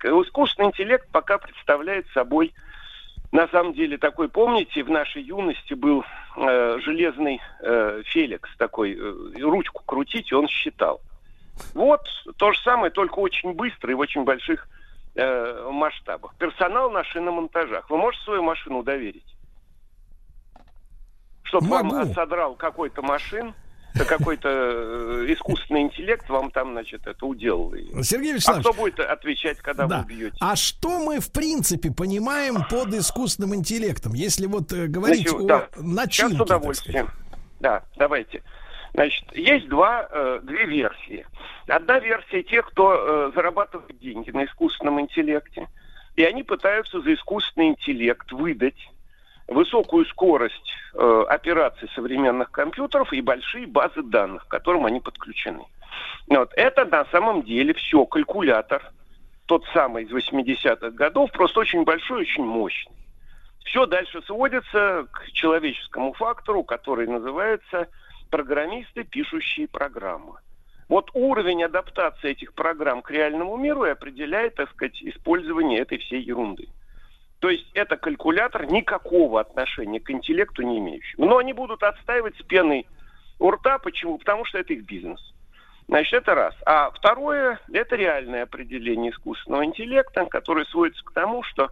Искусственный 0.03 0.69
интеллект 0.69 1.09
пока 1.11 1.39
представляет 1.39 2.07
собой, 2.09 2.53
на 3.33 3.49
самом 3.49 3.73
деле, 3.73 3.99
такой, 3.99 4.29
помните, 4.29 4.85
в 4.85 4.91
нашей 4.91 5.23
юности 5.23 5.75
был 5.75 6.05
э, 6.37 6.79
железный 6.81 7.41
э, 7.61 8.03
Феликс 8.07 8.49
такой, 8.57 8.95
э, 8.95 9.43
ручку 9.43 9.83
крутить, 9.85 10.31
и 10.31 10.35
он 10.35 10.47
считал. 10.47 11.01
Вот 11.75 12.03
то 12.37 12.53
же 12.53 12.61
самое, 12.61 12.93
только 12.93 13.19
очень 13.19 13.53
быстро 13.53 13.91
и 13.91 13.95
в 13.95 13.99
очень 13.99 14.25
больших 14.25 14.69
э, 15.17 15.69
масштабах. 15.73 16.37
Персонал 16.37 16.91
на 16.91 17.03
шиномонтажах. 17.05 17.91
Вы 17.91 17.97
можете 17.97 18.25
свою 18.25 18.43
машину 18.43 18.83
доверить? 18.83 19.36
Чтобы 21.47 21.69
Могу. 21.69 21.91
вам 21.91 22.15
содрал 22.15 22.55
какой-то 22.55 23.03
машин, 23.03 23.55
какой-то 24.05 24.49
э, 24.49 25.27
искусственный 25.33 25.83
интеллект 25.83 26.29
вам 26.29 26.51
там, 26.51 26.73
значит, 26.73 27.07
это 27.07 27.25
уделал. 27.25 27.73
Сергей 28.03 28.35
Вячеславович. 28.35 28.67
А 28.67 28.71
кто 28.71 28.81
будет 28.81 29.01
отвечать, 29.01 29.59
когда 29.59 29.87
да. 29.87 29.99
вы 29.99 30.05
убьете? 30.05 30.37
А 30.41 30.57
что 30.57 30.99
мы, 30.99 31.21
в 31.21 31.33
принципе, 31.33 31.91
понимаем 31.91 32.57
под 32.69 32.89
искусственным 32.95 33.55
интеллектом, 33.55 34.13
если 34.13 34.47
вот 34.47 34.73
э, 34.73 34.87
говорить 34.87 35.29
Значит, 35.29 35.45
о 35.45 35.47
да. 35.47 35.69
начинке? 35.77 36.35
Сейчас 36.35 36.39
с 36.39 36.41
удовольствием. 36.41 37.09
Да, 37.61 37.85
давайте. 37.97 38.43
Значит, 38.93 39.25
есть 39.35 39.69
два, 39.69 40.09
э, 40.11 40.41
две 40.43 40.67
версии. 40.67 41.27
Одна 41.69 41.99
версия 41.99 42.43
тех, 42.43 42.67
кто 42.67 42.95
э, 42.95 43.33
зарабатывает 43.35 43.99
деньги 43.99 44.31
на 44.31 44.45
искусственном 44.45 45.01
интеллекте, 45.01 45.69
и 46.17 46.25
они 46.25 46.43
пытаются 46.43 47.01
за 47.01 47.15
искусственный 47.15 47.69
интеллект 47.69 48.31
выдать 48.33 48.91
высокую 49.49 50.05
скорость 50.07 50.73
э, 50.95 51.25
операций 51.29 51.89
современных 51.95 52.51
компьютеров 52.51 53.13
и 53.13 53.21
большие 53.21 53.67
базы 53.67 54.03
данных, 54.03 54.47
к 54.47 54.51
которым 54.51 54.87
они 54.87 55.01
подключены. 55.01 55.65
Вот. 56.29 56.53
Это 56.55 56.85
на 56.85 57.05
самом 57.07 57.43
деле 57.43 57.75
все 57.75 58.05
калькулятор, 58.05 58.83
тот 59.47 59.65
самый 59.73 60.05
из 60.05 60.11
80-х 60.11 60.91
годов, 60.91 61.31
просто 61.33 61.61
очень 61.61 61.85
большой, 61.85 62.23
очень 62.23 62.45
мощный. 62.45 62.93
Все 63.65 63.87
дальше 63.87 64.23
сводится 64.23 65.07
к 65.11 65.31
человеческому 65.33 66.13
фактору, 66.13 66.65
который 66.65 67.07
называется 67.07 67.89
программисты, 68.31 69.05
пишущие 69.05 69.69
программы. 69.69 70.35
Вот 70.89 71.11
уровень 71.15 71.65
адаптации 71.65 72.31
этих 72.31 72.55
программ 72.55 73.03
к 73.03 73.11
реальному 73.11 73.57
миру 73.57 73.85
и 73.85 73.91
определяет, 73.91 74.55
так 74.55 74.71
сказать, 74.71 75.03
использование 75.03 75.81
этой 75.81 75.99
всей 75.99 76.23
ерунды. 76.23 76.69
То 77.47 77.51
есть 77.51 77.71
это 77.75 77.97
калькулятор 77.97 78.67
никакого 78.67 79.41
отношения 79.41 80.01
к 80.01 80.11
интеллекту 80.11 80.63
не 80.63 80.81
имеющий. 80.81 81.15
Но 81.17 81.37
они 81.37 81.53
будут 81.53 81.85
отстаивать 81.85 82.35
с 82.35 82.43
пеной 82.43 82.89
у 83.39 83.53
рта. 83.53 83.79
Почему? 83.79 84.19
Потому 84.19 84.45
что 84.45 84.59
это 84.59 84.73
их 84.73 84.85
бизнес. 84.85 85.21
Значит, 85.87 86.15
это 86.15 86.35
раз. 86.35 86.57
А 86.67 86.91
второе, 86.91 87.61
это 87.73 87.95
реальное 87.95 88.43
определение 88.43 89.13
искусственного 89.13 89.65
интеллекта, 89.65 90.27
которое 90.27 90.65
сводится 90.65 91.05
к 91.05 91.13
тому, 91.13 91.45
что 91.45 91.71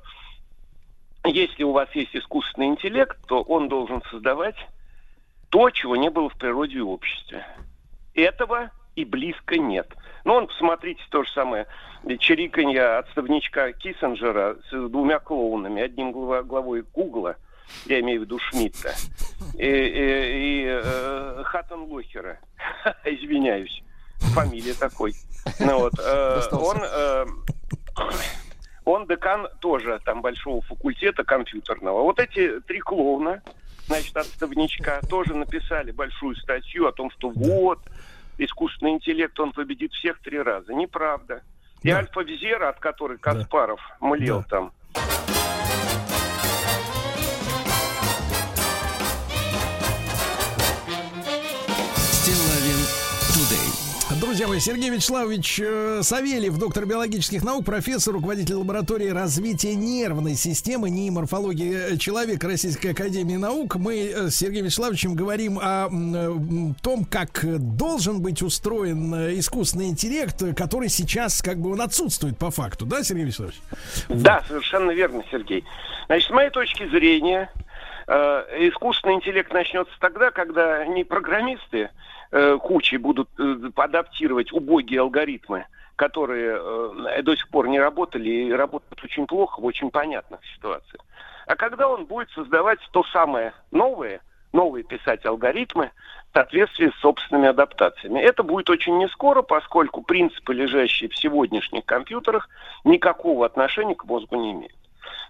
если 1.24 1.64
у 1.64 1.72
вас 1.72 1.88
есть 1.96 2.14
искусственный 2.14 2.68
интеллект, 2.68 3.18
то 3.26 3.42
он 3.42 3.68
должен 3.68 4.00
создавать 4.12 4.68
то, 5.50 5.70
чего 5.70 5.96
не 5.96 6.08
было 6.08 6.28
в 6.28 6.38
природе 6.38 6.78
и 6.78 6.82
обществе. 6.82 7.44
Этого 8.14 8.70
и 8.94 9.04
близко 9.04 9.58
нет. 9.58 9.92
Ну, 10.24 10.34
он, 10.34 10.46
посмотрите, 10.46 11.02
то 11.10 11.22
же 11.22 11.30
самое. 11.32 11.66
Чириканье 12.18 12.98
отставничка 12.98 13.72
Киссинджера 13.72 14.56
с 14.70 14.88
двумя 14.88 15.18
клоунами, 15.18 15.82
одним 15.82 16.12
главой 16.12 16.82
Гугла, 16.92 17.36
я 17.86 18.00
имею 18.00 18.20
в 18.20 18.24
виду 18.24 18.38
Шмидта, 18.38 18.94
и, 19.54 19.66
и, 19.66 19.66
и 19.66 20.64
э, 20.66 21.42
Хаттон 21.44 21.84
Лохера, 21.84 22.38
извиняюсь, 23.04 23.82
фамилия 24.34 24.74
такой. 24.74 25.14
Ну, 25.60 25.78
вот, 25.78 25.94
э, 25.98 26.40
он, 26.52 26.76
э, 26.82 27.26
он 28.84 29.06
декан 29.06 29.48
тоже 29.60 30.00
там 30.04 30.20
большого 30.20 30.60
факультета 30.62 31.24
компьютерного. 31.24 32.02
Вот 32.02 32.18
эти 32.18 32.60
три 32.60 32.80
клоуна, 32.80 33.42
значит, 33.86 34.16
отставничка, 34.16 35.00
тоже 35.08 35.34
написали 35.34 35.90
большую 35.90 36.36
статью 36.36 36.86
о 36.86 36.92
том, 36.92 37.10
что 37.10 37.30
вот, 37.30 37.80
искусственный 38.38 38.92
интеллект, 38.92 39.38
он 39.38 39.52
победит 39.52 39.92
всех 39.92 40.20
три 40.20 40.40
раза. 40.40 40.72
Неправда. 40.72 41.42
И 41.82 41.90
да. 41.90 41.98
Альфа-Визера, 41.98 42.70
от 42.70 42.80
которой 42.80 43.18
Каспаров 43.18 43.80
да. 44.00 44.06
млел 44.06 44.40
да. 44.40 44.46
там. 44.48 44.72
Друзья 54.34 54.48
мои, 54.48 54.58
Сергей 54.58 54.90
Вячеславович 54.90 55.60
э, 55.60 56.00
Савельев, 56.02 56.58
доктор 56.58 56.86
биологических 56.86 57.44
наук, 57.44 57.64
профессор, 57.64 58.14
руководитель 58.14 58.56
лаборатории 58.56 59.10
развития 59.10 59.76
нервной 59.76 60.34
системы 60.34 60.90
НИИ 60.90 61.10
морфологии 61.10 61.96
человека 61.98 62.48
Российской 62.48 62.88
Академии 62.88 63.36
Наук. 63.36 63.76
Мы 63.76 64.08
э, 64.08 64.30
с 64.30 64.34
Сергеем 64.34 64.64
Вячеславовичем 64.64 65.14
говорим 65.14 65.60
о 65.62 65.88
том, 66.82 67.04
как 67.04 67.44
должен 67.76 68.22
быть 68.22 68.42
устроен 68.42 69.14
э, 69.14 69.38
искусственный 69.38 69.86
интеллект, 69.86 70.42
который 70.56 70.88
сейчас 70.88 71.40
как 71.40 71.58
бы 71.58 71.70
он 71.70 71.80
отсутствует 71.80 72.36
по 72.36 72.50
факту, 72.50 72.86
да, 72.86 73.04
Сергей 73.04 73.26
Вячеславович? 73.26 73.60
Да, 74.08 74.42
совершенно 74.48 74.90
верно, 74.90 75.22
Сергей. 75.30 75.64
Значит, 76.06 76.26
с 76.26 76.32
моей 76.32 76.50
точки 76.50 76.88
зрения, 76.88 77.52
искусственный 78.08 79.14
интеллект 79.14 79.52
начнется 79.52 79.94
тогда, 80.00 80.32
когда 80.32 80.84
не 80.86 81.04
программисты, 81.04 81.90
э, 82.34 82.58
кучей 82.58 82.98
будут 82.98 83.28
э, 83.38 83.70
адаптировать 83.76 84.52
убогие 84.52 85.00
алгоритмы, 85.00 85.66
которые 85.96 86.58
э, 86.58 87.22
до 87.22 87.36
сих 87.36 87.48
пор 87.48 87.68
не 87.68 87.78
работали 87.78 88.28
и 88.28 88.52
работают 88.52 89.02
очень 89.02 89.26
плохо 89.26 89.60
в 89.60 89.64
очень 89.64 89.90
понятных 89.90 90.40
ситуациях. 90.54 91.02
А 91.46 91.56
когда 91.56 91.88
он 91.88 92.06
будет 92.06 92.30
создавать 92.30 92.80
то 92.92 93.04
самое 93.04 93.52
новое, 93.70 94.20
новые 94.52 94.82
писать 94.84 95.24
алгоритмы 95.24 95.90
в 96.30 96.34
соответствии 96.34 96.90
с 96.90 97.00
собственными 97.00 97.48
адаптациями. 97.48 98.20
Это 98.20 98.42
будет 98.42 98.70
очень 98.70 98.98
не 98.98 99.08
скоро, 99.08 99.42
поскольку 99.42 100.02
принципы, 100.02 100.54
лежащие 100.54 101.10
в 101.10 101.16
сегодняшних 101.16 101.84
компьютерах, 101.84 102.48
никакого 102.84 103.46
отношения 103.46 103.94
к 103.94 104.04
мозгу 104.04 104.36
не 104.36 104.52
имеют. 104.52 104.83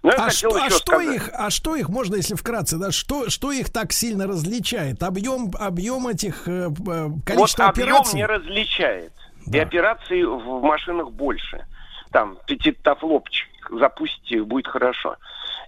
Но 0.05 0.11
а 0.15 0.29
что, 0.29 0.55
а, 0.55 0.69
что 0.69 0.99
их, 1.01 1.31
а 1.33 1.49
что 1.49 1.75
их, 1.75 1.89
можно, 1.89 2.15
если 2.15 2.35
вкратце, 2.35 2.77
да, 2.77 2.91
что, 2.91 3.31
что 3.31 3.51
их 3.51 3.71
так 3.71 3.91
сильно 3.91 4.27
различает? 4.27 5.01
Объем, 5.01 5.49
объем 5.59 6.07
этих 6.07 6.47
э, 6.47 6.69
э 6.69 7.09
количества 7.25 7.63
вот 7.63 7.71
операций? 7.71 8.11
объем 8.11 8.15
не 8.15 8.25
различает. 8.25 9.13
Да. 9.47 9.57
И 9.57 9.61
операций 9.61 10.23
в 10.23 10.61
машинах 10.61 11.09
больше. 11.09 11.65
там 12.11 12.37
пятитофлопчик 12.45 13.49
запустите, 13.71 14.43
будет 14.43 14.67
хорошо. 14.67 15.15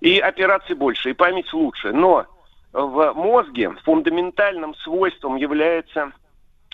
И 0.02 0.20
операций 0.20 0.76
больше, 0.76 1.10
и 1.10 1.14
память 1.14 1.52
лучше. 1.52 1.92
Но 1.92 2.28
в 2.74 3.14
мозге 3.14 3.72
фундаментальным 3.86 4.76
свойством 4.76 5.38
является 5.38 6.12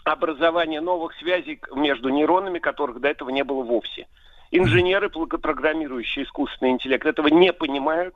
образование 0.04 0.82
новых 0.82 1.14
связей 1.16 1.62
между 1.74 2.10
нейронами, 2.10 2.60
которых 2.60 3.00
до 3.00 3.08
этого 3.08 3.30
не 3.30 3.46
было 3.46 3.64
вовсе. 3.64 4.08
Инженеры, 4.56 5.10
программирующие 5.10 6.26
искусственный 6.26 6.70
интеллект, 6.70 7.08
этого 7.08 7.28
не 7.28 7.52
понимают 7.52 8.14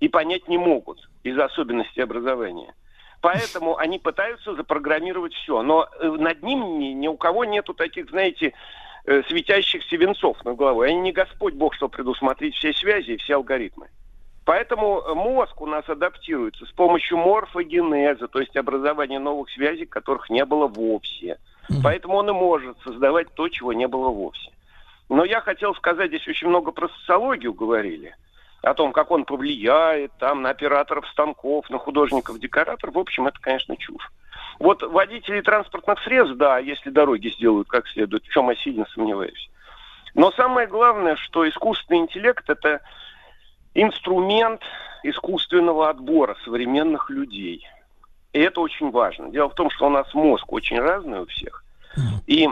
и 0.00 0.08
понять 0.08 0.46
не 0.46 0.58
могут 0.58 1.08
из-за 1.22 1.46
особенностей 1.46 2.02
образования. 2.02 2.74
Поэтому 3.22 3.78
они 3.78 3.98
пытаются 3.98 4.54
запрограммировать 4.54 5.32
все. 5.32 5.62
Но 5.62 5.88
э, 5.98 6.08
над 6.08 6.42
ним 6.42 6.78
ни, 6.78 6.88
ни 6.88 7.08
у 7.08 7.16
кого 7.16 7.46
нету 7.46 7.72
таких, 7.72 8.10
знаете, 8.10 8.52
э, 9.06 9.22
светящихся 9.30 9.96
венцов 9.96 10.44
над 10.44 10.56
головой. 10.58 10.90
Они 10.90 11.00
не 11.00 11.12
Господь 11.12 11.54
Бог, 11.54 11.72
что 11.74 11.88
предусмотреть 11.88 12.54
все 12.56 12.74
связи 12.74 13.12
и 13.12 13.16
все 13.16 13.36
алгоритмы. 13.36 13.88
Поэтому 14.44 15.14
мозг 15.14 15.58
у 15.62 15.66
нас 15.66 15.88
адаптируется 15.88 16.66
с 16.66 16.72
помощью 16.72 17.16
морфогенеза, 17.16 18.28
то 18.28 18.40
есть 18.40 18.54
образования 18.58 19.20
новых 19.20 19.48
связей, 19.48 19.86
которых 19.86 20.28
не 20.28 20.44
было 20.44 20.66
вовсе. 20.66 21.38
Поэтому 21.82 22.16
он 22.16 22.28
и 22.28 22.32
может 22.32 22.76
создавать 22.84 23.32
то, 23.32 23.48
чего 23.48 23.72
не 23.72 23.88
было 23.88 24.10
вовсе. 24.10 24.52
Но 25.12 25.26
я 25.26 25.42
хотел 25.42 25.74
сказать, 25.74 26.08
здесь 26.08 26.26
очень 26.26 26.48
много 26.48 26.72
про 26.72 26.88
социологию 26.88 27.52
говорили 27.52 28.16
о 28.62 28.72
том, 28.72 28.92
как 28.92 29.10
он 29.10 29.26
повлияет 29.26 30.10
там, 30.18 30.40
на 30.40 30.48
операторов 30.48 31.06
станков, 31.08 31.68
на 31.68 31.76
художников-декораторов. 31.76 32.94
В 32.94 32.98
общем, 32.98 33.26
это, 33.26 33.38
конечно, 33.38 33.76
чушь. 33.76 34.10
Вот 34.58 34.82
водители 34.82 35.42
транспортных 35.42 36.02
средств, 36.02 36.36
да, 36.38 36.58
если 36.58 36.88
дороги 36.88 37.28
сделают 37.28 37.68
как 37.68 37.88
следует, 37.88 38.24
в 38.24 38.32
чем 38.32 38.48
я 38.48 38.56
сильно 38.56 38.86
сомневаюсь. 38.86 39.50
Но 40.14 40.30
самое 40.32 40.66
главное, 40.66 41.16
что 41.16 41.46
искусственный 41.46 42.00
интеллект– 42.00 42.44
это 42.48 42.80
инструмент 43.74 44.62
искусственного 45.02 45.90
отбора 45.90 46.38
современных 46.42 47.10
людей. 47.10 47.68
И 48.32 48.38
это 48.38 48.62
очень 48.62 48.90
важно. 48.90 49.30
Дело 49.30 49.50
в 49.50 49.54
том, 49.54 49.68
что 49.68 49.88
у 49.88 49.90
нас 49.90 50.14
мозг 50.14 50.50
очень 50.50 50.80
разный 50.80 51.20
у 51.20 51.26
всех. 51.26 51.62
И 52.26 52.48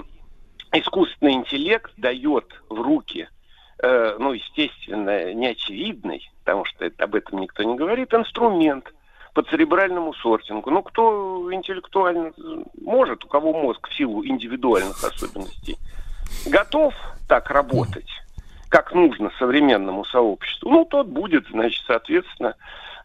искусственный 0.73 1.35
интеллект 1.35 1.93
дает 1.97 2.47
в 2.69 2.81
руки– 2.81 3.29
Э, 3.83 4.17
ну, 4.19 4.33
естественно, 4.33 5.33
неочевидный, 5.33 6.31
потому 6.45 6.67
что 6.67 6.85
это, 6.85 7.05
об 7.05 7.15
этом 7.15 7.41
никто 7.41 7.63
не 7.63 7.77
говорит, 7.77 8.13
инструмент 8.13 8.93
по 9.33 9.43
церебральному 9.43 10.13
сортингу. 10.15 10.71
Ну, 10.71 10.83
кто 10.83 11.49
интеллектуально 11.51 12.33
может, 12.79 13.25
у 13.25 13.29
кого 13.29 13.55
мозг 13.55 13.89
в 13.89 13.97
силу 13.97 14.25
индивидуальных 14.27 15.03
особенностей, 15.03 15.79
готов 16.45 16.93
так 17.27 17.51
работать, 17.51 18.11
как 18.69 18.93
нужно 18.93 19.31
современному 19.39 20.05
сообществу, 20.05 20.69
ну, 20.69 20.85
тот 20.85 21.07
будет, 21.07 21.47
значит, 21.49 21.83
соответственно, 21.87 22.57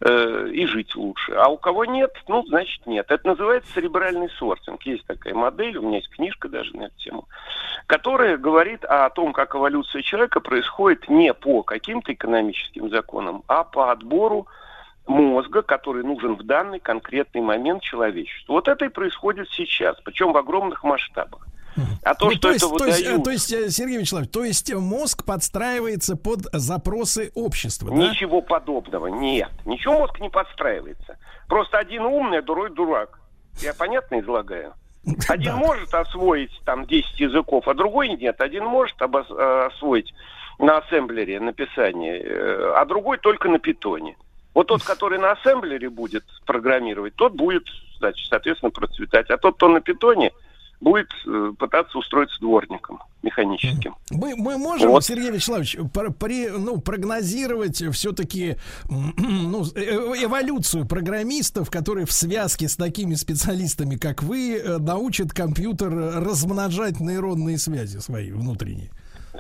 э, 0.01 0.49
и 0.51 0.65
жить 0.65 0.95
лучше. 0.95 1.34
А 1.34 1.49
у 1.49 1.57
кого 1.57 1.85
нет, 1.85 2.11
ну, 2.27 2.43
значит, 2.45 2.85
нет. 2.85 3.05
Это 3.09 3.27
называется 3.27 3.73
церебральный 3.73 4.30
сортинг. 4.30 4.81
Есть 4.84 5.05
такая 5.05 5.34
модель, 5.34 5.77
у 5.77 5.81
меня 5.81 5.97
есть 5.97 6.09
книжка 6.09 6.49
даже 6.49 6.76
на 6.76 6.84
эту 6.84 6.97
тему, 6.97 7.27
которая 7.88 8.38
говорит 8.38 8.84
о 8.85 9.09
том, 9.09 9.34
как 9.34 9.55
эволюция 9.55 10.01
человека 10.01 10.39
происходит 10.39 11.09
не 11.09 11.34
по 11.34 11.63
каким-то 11.63 12.13
экономическим 12.13 12.89
законам, 12.89 13.43
а 13.47 13.63
по 13.63 13.91
отбору 13.91 14.47
мозга, 15.07 15.61
который 15.61 16.03
нужен 16.03 16.35
в 16.35 16.43
данный 16.43 16.80
конкретный 16.80 17.41
момент 17.41 17.84
человечеству. 17.84 18.53
Вот 18.53 18.67
это 18.67 18.85
и 18.85 18.89
происходит 18.89 19.49
сейчас, 19.51 19.97
причем 20.03 20.34
в 20.34 20.38
огромных 20.38 20.84
масштабах. 20.84 21.47
А 22.03 22.15
то, 22.15 22.26
ну, 22.26 22.31
что 22.31 22.39
то 22.41 22.52
есть, 22.52 22.65
это 22.65 22.76
то, 22.77 22.85
есть, 22.85 22.99
выдают... 22.99 23.23
то 23.23 23.30
есть, 23.31 23.52
э, 23.52 23.69
Сергей 23.69 23.97
Вячеславович, 23.97 24.31
то 24.31 24.43
есть 24.43 24.73
мозг 24.73 25.26
подстраивается 25.26 26.15
под 26.15 26.41
запросы 26.53 27.31
общества, 27.35 27.89
да? 27.89 27.95
Ничего 27.95 28.41
подобного, 28.41 29.07
нет. 29.07 29.52
Ничего 29.65 29.99
мозг 29.99 30.19
не 30.19 30.30
подстраивается. 30.30 31.18
Просто 31.47 31.77
один 31.77 32.03
умный, 32.03 32.39
а 32.39 32.41
другой 32.41 32.72
дурак. 32.72 33.19
Я 33.61 33.73
понятно 33.73 34.19
излагаю? 34.19 34.73
Один 35.27 35.53
да. 35.53 35.57
может 35.57 35.93
освоить 35.93 36.52
там 36.65 36.85
10 36.85 37.19
языков, 37.19 37.68
а 37.68 37.73
другой 37.73 38.10
нет. 38.10 38.41
Один 38.41 38.65
может 38.65 38.99
э, 38.99 39.68
освоить 39.72 40.14
на 40.57 40.80
ассемблере 40.80 41.39
написание, 41.39 42.22
э, 42.22 42.73
а 42.76 42.85
другой 42.85 43.18
только 43.18 43.49
на 43.49 43.60
питоне. 43.60 44.15
Вот 44.53 44.68
тот, 44.68 44.84
который 44.84 45.19
на 45.19 45.34
ассемблере 45.34 45.89
будет 45.89 46.23
программировать, 46.45 47.15
тот 47.15 47.34
будет, 47.34 47.65
значит, 47.99 48.27
соответственно, 48.30 48.72
процветать. 48.72 49.30
А 49.30 49.38
тот, 49.38 49.57
кто 49.57 49.68
на 49.68 49.81
питоне, 49.81 50.31
будет 50.80 51.07
э, 51.26 51.52
пытаться 51.57 51.97
устроиться 51.97 52.39
дворником 52.39 52.99
механическим. 53.23 53.95
Мы, 54.11 54.35
мы 54.35 54.57
можем, 54.57 54.91
вот. 54.91 55.03
Сергей 55.03 55.31
Вячеславович, 55.31 55.77
при, 56.19 56.49
ну, 56.49 56.80
прогнозировать 56.80 57.84
все-таки 57.93 58.56
ну, 58.89 59.65
э, 59.76 60.23
эволюцию 60.23 60.85
программистов, 60.85 61.69
которые 61.72 62.06
в 62.06 62.11
связке 62.11 62.69
с 62.69 62.76
такими 62.76 63.15
специалистами, 63.15 63.95
как 63.95 64.23
вы, 64.23 64.57
э, 64.57 64.77
научат 64.77 65.34
компьютер 65.34 65.91
размножать 65.91 66.99
нейронные 66.99 67.57
связи 67.57 67.97
свои 67.97 68.31
внутренние? 68.31 68.91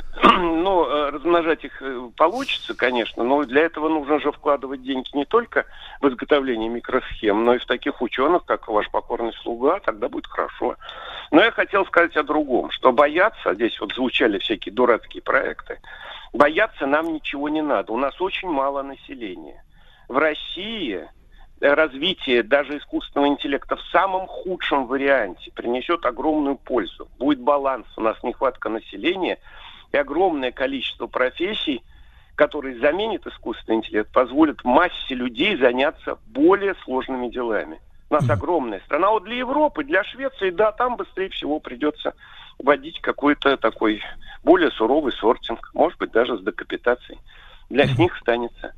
Ну, 0.37 0.85
э, 0.85 1.09
размножать 1.11 1.63
их 1.63 1.81
э, 1.81 2.09
получится, 2.15 2.73
конечно, 2.75 3.23
но 3.23 3.43
для 3.43 3.63
этого 3.63 3.89
нужно 3.89 4.19
же 4.19 4.31
вкладывать 4.31 4.83
деньги 4.83 5.09
не 5.13 5.25
только 5.25 5.65
в 6.01 6.07
изготовление 6.07 6.69
микросхем, 6.69 7.43
но 7.43 7.55
и 7.55 7.59
в 7.59 7.65
таких 7.65 8.01
ученых, 8.01 8.45
как 8.45 8.67
ваш 8.67 8.89
покорный 8.89 9.33
слуга, 9.43 9.79
тогда 9.79 10.09
будет 10.09 10.27
хорошо. 10.27 10.75
Но 11.31 11.41
я 11.41 11.51
хотел 11.51 11.85
сказать 11.85 12.15
о 12.17 12.23
другом, 12.23 12.71
что 12.71 12.91
бояться, 12.91 13.53
здесь 13.53 13.79
вот 13.79 13.93
звучали 13.93 14.39
всякие 14.39 14.73
дурацкие 14.73 15.21
проекты, 15.21 15.79
бояться 16.33 16.85
нам 16.85 17.13
ничего 17.13 17.49
не 17.49 17.61
надо. 17.61 17.93
У 17.93 17.97
нас 17.97 18.19
очень 18.19 18.49
мало 18.49 18.81
населения. 18.81 19.63
В 20.07 20.17
России 20.17 21.07
развитие 21.61 22.43
даже 22.43 22.77
искусственного 22.77 23.29
интеллекта 23.29 23.75
в 23.75 23.81
самом 23.91 24.27
худшем 24.27 24.87
варианте 24.87 25.51
принесет 25.51 26.05
огромную 26.05 26.57
пользу. 26.57 27.07
Будет 27.17 27.39
баланс, 27.39 27.87
у 27.97 28.01
нас 28.01 28.21
нехватка 28.23 28.69
населения– 28.69 29.39
и 29.91 29.97
огромное 29.97 30.51
количество 30.51 31.07
профессий, 31.07 31.81
которые 32.35 32.79
заменят 32.79 33.25
искусственный 33.27 33.77
интеллект, 33.77 34.11
позволят 34.11 34.63
массе 34.63 35.15
людей 35.15 35.57
заняться 35.57 36.17
более 36.27 36.75
сложными 36.83 37.29
делами. 37.29 37.79
У 38.09 38.13
нас 38.13 38.29
огромная 38.29 38.81
страна. 38.81 39.09
Вот 39.09 39.23
для 39.23 39.37
Европы, 39.37 39.83
для 39.83 40.03
Швеции, 40.03 40.49
да, 40.51 40.71
там 40.71 40.95
быстрее 40.95 41.29
всего 41.29 41.59
придется 41.59 42.13
вводить 42.59 43.01
какой-то 43.01 43.57
такой 43.57 44.01
более 44.43 44.71
суровый 44.71 45.11
сортинг, 45.13 45.71
может 45.73 45.97
быть, 45.99 46.11
даже 46.11 46.37
с 46.37 46.41
декапитацией 46.41 47.19
для 47.69 47.85
них 47.85 48.15
останется. 48.17 48.73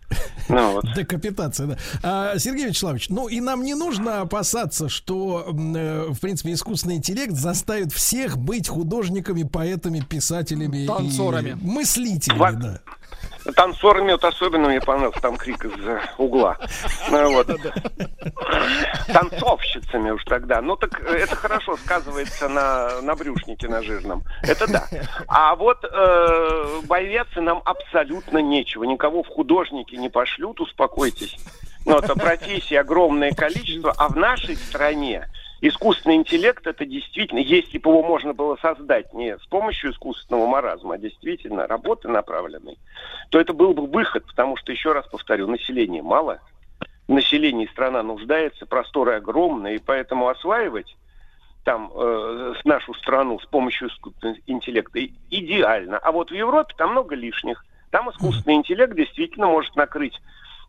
Ну, 0.50 0.74
вот. 0.74 0.86
Декапитация, 0.96 1.68
да. 1.68 1.78
А, 2.04 2.40
Сергей 2.40 2.68
Вячеславович, 2.68 3.10
ну 3.10 3.28
и 3.28 3.42
нам 3.42 3.64
не 3.64 3.74
нужно 3.76 4.22
опасаться, 4.22 4.90
что, 4.90 5.46
э, 5.48 6.08
в 6.10 6.20
принципе, 6.20 6.54
искусственный 6.54 6.96
интеллект 6.96 7.34
заставит 7.34 7.92
всех 7.92 8.38
быть 8.38 8.68
художниками, 8.68 9.44
поэтами, 9.44 10.00
писателями 10.00 10.86
Танцорами. 10.86 11.50
и 11.50 11.54
мыслителями, 11.56 12.40
Во... 12.40 12.52
да. 12.54 12.80
Танцорами 13.56 14.12
вот 14.12 14.24
особенно 14.24 14.68
мне 14.68 14.82
понравился 14.82 15.22
там 15.22 15.38
крик 15.38 15.66
из 15.66 15.74
угла. 16.18 16.58
Ну, 17.10 17.32
вот. 17.32 17.48
Танцовщицами 19.08 20.12
уж 20.12 20.24
тогда. 20.26 20.62
Ну 20.62 20.76
так 20.76 21.00
это 21.02 21.36
хорошо 21.36 21.78
сказывается 21.78 22.50
на, 22.50 23.02
на 23.02 23.16
брюшнике 23.16 23.68
на 23.68 23.82
жирном. 23.82 24.24
Это 24.44 24.68
да. 24.68 24.88
А 25.28 25.56
вот 25.56 25.84
э, 25.84 26.82
бояться 26.84 27.42
нам 27.42 27.62
абсолютно 27.66 28.40
нечего. 28.40 28.84
Никого 28.84 29.24
в 29.24 29.28
художники 29.28 29.96
не 29.96 30.10
пошлют, 30.10 30.60
успокойтесь. 30.60 31.38
Ну, 31.86 31.98
это 31.98 32.16
профессий 32.16 32.76
огромное 32.76 33.32
количество, 33.32 33.94
а 33.98 34.10
в 34.10 34.18
нашей 34.18 34.58
стране 34.58 35.28
искусственный 35.62 36.16
интеллект 36.16 36.66
это 36.68 36.86
действительно, 36.86 37.40
если 37.40 37.78
бы 37.78 37.90
его 37.90 38.04
можно 38.04 38.34
было 38.34 38.58
создать 38.58 39.14
не 39.14 39.38
с 39.38 39.46
помощью 39.48 39.92
искусственного 39.92 40.48
маразма, 40.48 40.96
а 40.96 40.98
действительно 40.98 41.68
работы 41.68 42.08
направленной, 42.08 42.78
то 43.30 43.40
это 43.40 43.54
был 43.54 43.74
бы 43.74 43.88
выход, 43.88 44.26
потому 44.26 44.58
что, 44.58 44.72
еще 44.72 44.94
раз 44.94 45.08
повторю, 45.08 45.48
населения 45.48 46.02
мало, 46.02 46.40
население 47.08 47.68
страна 47.70 48.04
нуждается, 48.04 48.66
просторы 48.66 49.16
огромные, 49.16 49.76
и 49.76 49.80
поэтому 49.80 50.28
осваивать 50.28 50.96
там 51.64 51.92
э, 51.94 52.54
нашу 52.64 52.94
страну 52.94 53.40
с 53.40 53.46
помощью 53.46 53.90
искусственного 53.90 54.38
интеллекта 54.48 55.00
идеально. 55.30 55.98
А 55.98 56.12
вот 56.14 56.32
в 56.32 56.34
Европе 56.34 56.74
там 56.78 56.92
много 56.92 57.14
лишних. 57.14 57.66
Там 57.92 58.10
искусственный 58.10 58.56
интеллект 58.56 58.96
действительно 58.96 59.48
может 59.48 59.76
накрыть 59.76 60.18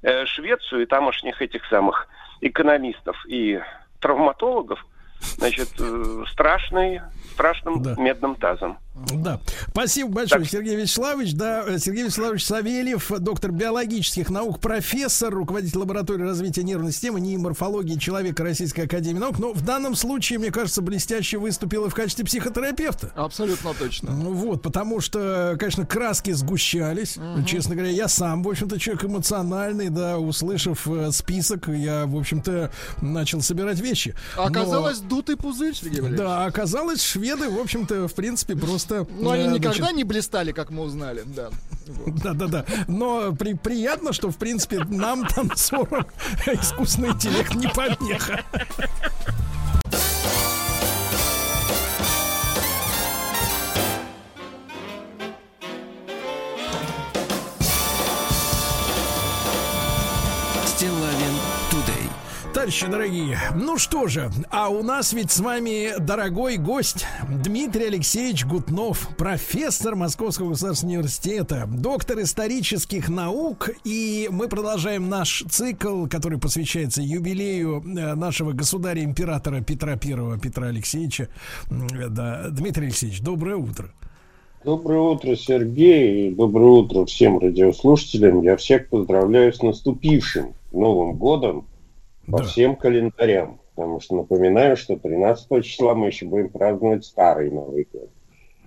э, 0.02 0.24
Швецию 0.24 0.82
и 0.82 0.86
тамошних 0.86 1.40
этих 1.40 1.64
самых 1.66 2.08
экономистов 2.40 3.16
и 3.28 3.60
травматологов, 4.00 4.84
значит, 5.20 5.68
э, 5.78 6.24
страшный, 6.30 7.00
страшным 7.32 7.82
да. 7.82 7.94
медным 7.98 8.34
тазом. 8.34 8.78
Да. 9.14 9.40
Спасибо 9.70 10.10
большое, 10.10 10.42
так. 10.42 10.50
Сергей 10.50 10.76
Вячеславович. 10.76 11.34
Да, 11.34 11.64
э, 11.66 11.78
Сергей 11.78 12.04
Вячеславович 12.04 12.44
Савельев, 12.44 13.10
доктор 13.18 13.52
биологических 13.52 14.30
наук, 14.30 14.60
профессор, 14.60 15.34
руководитель 15.34 15.78
лаборатории 15.78 16.22
развития 16.22 16.62
нервной 16.62 16.92
системы, 16.92 17.20
нейморфологии 17.20 17.96
человека 17.96 18.42
Российской 18.42 18.82
Академии 18.82 19.18
Наук. 19.18 19.38
Но 19.38 19.52
в 19.52 19.62
данном 19.62 19.94
случае, 19.94 20.38
мне 20.38 20.50
кажется, 20.50 20.82
блестяще 20.82 21.38
выступил 21.38 21.88
в 21.88 21.94
качестве 21.94 22.24
психотерапевта. 22.24 23.12
Абсолютно 23.14 23.72
точно. 23.74 24.12
Ну 24.12 24.32
вот, 24.32 24.62
потому 24.62 25.00
что, 25.00 25.56
конечно, 25.58 25.86
краски 25.86 26.32
сгущались. 26.32 27.16
Угу. 27.16 27.44
Честно 27.44 27.74
говоря, 27.74 27.92
я 27.92 28.08
сам, 28.08 28.42
в 28.42 28.48
общем-то, 28.48 28.78
человек 28.78 29.04
эмоциональный, 29.04 29.88
да, 29.88 30.18
услышав 30.18 30.86
э, 30.88 31.10
список, 31.12 31.68
я, 31.68 32.06
в 32.06 32.16
общем-то, 32.16 32.72
начал 33.00 33.42
собирать 33.42 33.80
вещи. 33.80 34.14
оказалось, 34.36 35.00
Но... 35.02 35.08
дутый 35.08 35.36
пузырь, 35.36 35.74
Сергей 35.74 36.00
Валерьевич. 36.00 36.18
Да, 36.18 36.44
оказалось, 36.44 37.02
шведы, 37.02 37.48
в 37.48 37.58
общем-то, 37.58 38.08
в 38.08 38.14
принципе, 38.14 38.56
просто 38.56 38.87
просто... 38.88 39.06
Но 39.18 39.30
они 39.30 39.46
никогда 39.46 39.72
значит... 39.72 39.96
не 39.96 40.04
блистали, 40.04 40.52
как 40.52 40.70
мы 40.70 40.82
узнали, 40.82 41.22
да. 41.26 41.50
Да, 42.22 42.32
да, 42.34 42.46
да. 42.46 42.64
Но 42.86 43.32
при, 43.32 43.54
приятно, 43.54 44.12
что, 44.12 44.30
в 44.30 44.36
принципе, 44.36 44.84
нам, 44.84 45.26
танцорам, 45.26 46.06
искусственный 46.46 47.10
интеллект 47.10 47.54
не 47.54 47.68
помеха. 47.68 48.44
Товарищи 62.68 62.86
дорогие, 62.86 63.38
ну 63.54 63.78
что 63.78 64.08
же, 64.08 64.30
а 64.50 64.68
у 64.68 64.82
нас 64.82 65.14
ведь 65.14 65.30
с 65.30 65.40
вами 65.40 65.98
дорогой 65.98 66.58
гость 66.58 67.06
Дмитрий 67.42 67.86
Алексеевич 67.86 68.44
Гутнов, 68.44 69.08
профессор 69.16 69.96
Московского 69.96 70.50
государственного 70.50 70.98
университета, 70.98 71.66
доктор 71.66 72.20
исторических 72.20 73.08
наук, 73.08 73.70
и 73.84 74.28
мы 74.30 74.48
продолжаем 74.48 75.08
наш 75.08 75.44
цикл, 75.48 76.04
который 76.08 76.38
посвящается 76.38 77.00
юбилею 77.00 77.82
э, 77.86 78.14
нашего 78.14 78.52
государя-императора 78.52 79.62
Петра 79.62 79.96
Первого, 79.96 80.38
Петра 80.38 80.66
Алексеевича. 80.66 81.30
Да, 81.70 82.48
Дмитрий 82.50 82.88
Алексеевич, 82.88 83.22
доброе 83.22 83.56
утро. 83.56 83.88
Доброе 84.62 85.00
утро, 85.00 85.36
Сергей, 85.36 86.28
и 86.28 86.34
доброе 86.34 86.68
утро 86.68 87.06
всем 87.06 87.38
радиослушателям. 87.38 88.42
Я 88.42 88.58
всех 88.58 88.90
поздравляю 88.90 89.54
с 89.54 89.62
наступившим 89.62 90.52
Новым 90.70 91.16
годом 91.16 91.64
по 92.30 92.38
да. 92.38 92.44
всем 92.44 92.76
календарям. 92.76 93.60
Потому 93.74 94.00
что 94.00 94.16
напоминаю, 94.16 94.76
что 94.76 94.96
13 94.96 95.64
числа 95.64 95.94
мы 95.94 96.08
еще 96.08 96.26
будем 96.26 96.48
праздновать 96.48 97.04
старый 97.04 97.50
Новый 97.50 97.86
год. 97.92 98.10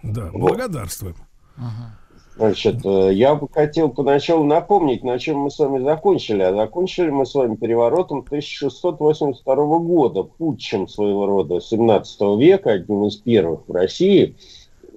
Да, 0.04 0.30
вот. 0.32 0.52
благодарствуем. 0.52 1.16
Значит, 2.38 2.86
э, 2.86 3.14
я 3.14 3.36
бы 3.36 3.48
хотел 3.52 3.90
поначалу 3.90 4.46
напомнить, 4.46 5.04
на 5.04 5.20
чем 5.20 5.40
мы 5.40 5.52
с 5.52 5.60
вами 5.60 5.84
закончили. 5.84 6.42
А 6.42 6.56
закончили 6.56 7.10
мы 7.10 7.26
с 7.26 7.36
вами 7.36 7.56
переворотом 7.56 8.20
1682 8.20 9.56
года, 9.80 10.24
путчем 10.24 10.88
своего 10.88 11.26
рода 11.26 11.60
17 11.60 12.22
века, 12.40 12.72
одним 12.72 13.06
из 13.06 13.18
первых 13.18 13.68
в 13.68 13.72
России. 13.72 14.38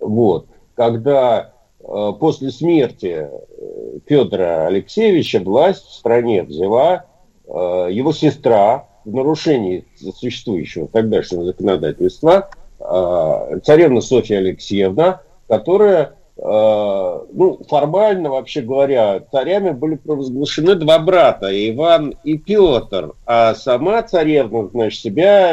Вот, 0.01 0.47
когда 0.75 1.53
э, 1.81 2.13
после 2.19 2.51
смерти 2.51 3.29
э, 3.29 3.99
Федора 4.07 4.67
Алексеевича 4.67 5.41
власть 5.41 5.85
в 5.87 5.93
стране 5.93 6.45
взяла 6.45 7.07
его 7.47 8.13
сестра 8.13 8.87
в 9.05 9.15
нарушении 9.15 9.85
существующего 9.97 10.89
тогдашнего 10.89 11.45
законодательства, 11.45 12.49
э, 12.81 13.59
царевна 13.63 14.01
Софья 14.01 14.39
Алексеевна, 14.39 15.21
которая, 15.47 16.17
э, 16.37 16.41
ну, 16.43 17.61
формально, 17.69 18.31
вообще 18.31 18.63
говоря, 18.63 19.21
царями 19.31 19.71
были 19.71 19.97
провозглашены 19.97 20.75
два 20.77 20.99
брата, 20.99 21.49
Иван 21.71 22.15
и 22.25 22.39
Петр, 22.39 23.13
а 23.27 23.55
сама 23.55 24.03
царевна, 24.03 24.69
значит, 24.73 25.01
себя 25.01 25.53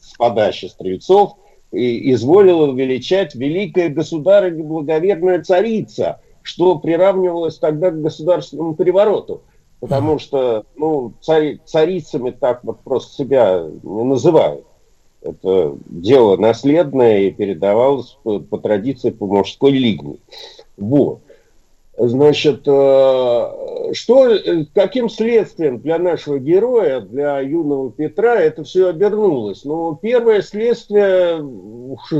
с 0.00 0.16
подачи 0.18 0.66
стрельцов 0.66 1.34
изволила 1.70 2.70
величать 2.74 3.34
великая 3.34 3.88
государыня 3.88 4.62
благоверная 4.62 5.42
царица, 5.42 6.20
что 6.42 6.78
приравнивалось 6.78 7.58
тогда 7.58 7.90
к 7.90 8.02
государственному 8.02 8.74
перевороту 8.74 9.42
потому 9.82 10.20
что 10.20 10.64
ну, 10.76 11.12
цари, 11.20 11.60
царицами 11.64 12.30
так 12.30 12.60
вот 12.62 12.78
просто 12.82 13.14
себя 13.16 13.64
не 13.82 14.04
называют. 14.04 14.64
Это 15.22 15.76
дело 15.86 16.36
наследное 16.36 17.22
и 17.22 17.32
передавалось 17.32 18.16
по, 18.22 18.38
по 18.38 18.58
традиции 18.58 19.10
по 19.10 19.26
мужской 19.26 19.72
линии. 19.72 20.20
Вот. 20.76 21.18
Значит, 21.98 22.62
э, 22.66 23.92
что, 23.92 24.38
каким 24.72 25.08
следствием 25.08 25.80
для 25.80 25.98
нашего 25.98 26.38
героя, 26.38 27.00
для 27.00 27.40
юного 27.40 27.90
Петра 27.90 28.36
это 28.36 28.62
все 28.62 28.88
обернулось? 28.88 29.64
Ну, 29.64 29.98
первое 30.00 30.42
следствие 30.42 31.44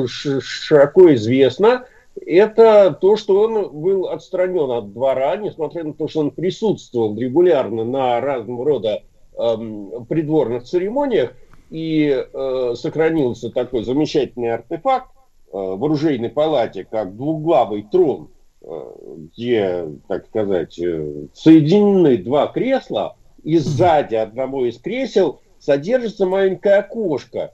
широко 0.09 1.15
известно– 1.15 1.85
это 2.21 2.97
то, 3.01 3.17
что 3.17 3.41
он 3.43 3.81
был 3.81 4.09
отстранен 4.09 4.71
от 4.71 4.93
двора, 4.93 5.37
несмотря 5.37 5.85
на 5.85 5.95
то, 5.95 6.09
что 6.09 6.21
он 6.21 6.31
присутствовал 6.31 7.17
регулярно 7.19 7.85
на 7.85 8.21
разного 8.21 8.65
рода 8.65 9.03
эм, 9.39 10.05
придворных 10.07 10.65
церемониях, 10.65 11.33
и 11.71 12.09
э, 12.11 12.75
сохранился 12.77 13.51
такой 13.51 13.83
замечательный 13.85 14.53
артефакт 14.53 15.09
э, 15.11 15.51
в 15.53 15.83
оружейной 15.83 16.29
палате, 16.29 16.87
как 16.89 17.17
двуглавый 17.17 17.87
трон, 17.91 18.29
э, 18.61 18.93
где, 19.35 19.89
так 20.07 20.27
сказать, 20.27 20.79
э, 20.79 21.27
соединены 21.33 22.19
два 22.19 22.49
кресла, 22.49 23.17
и 23.43 23.57
сзади 23.57 24.17
одного 24.17 24.67
из 24.67 24.79
кресел 24.79 25.41
содержится 25.59 26.27
маленькое 26.27 26.77
окошко, 26.77 27.53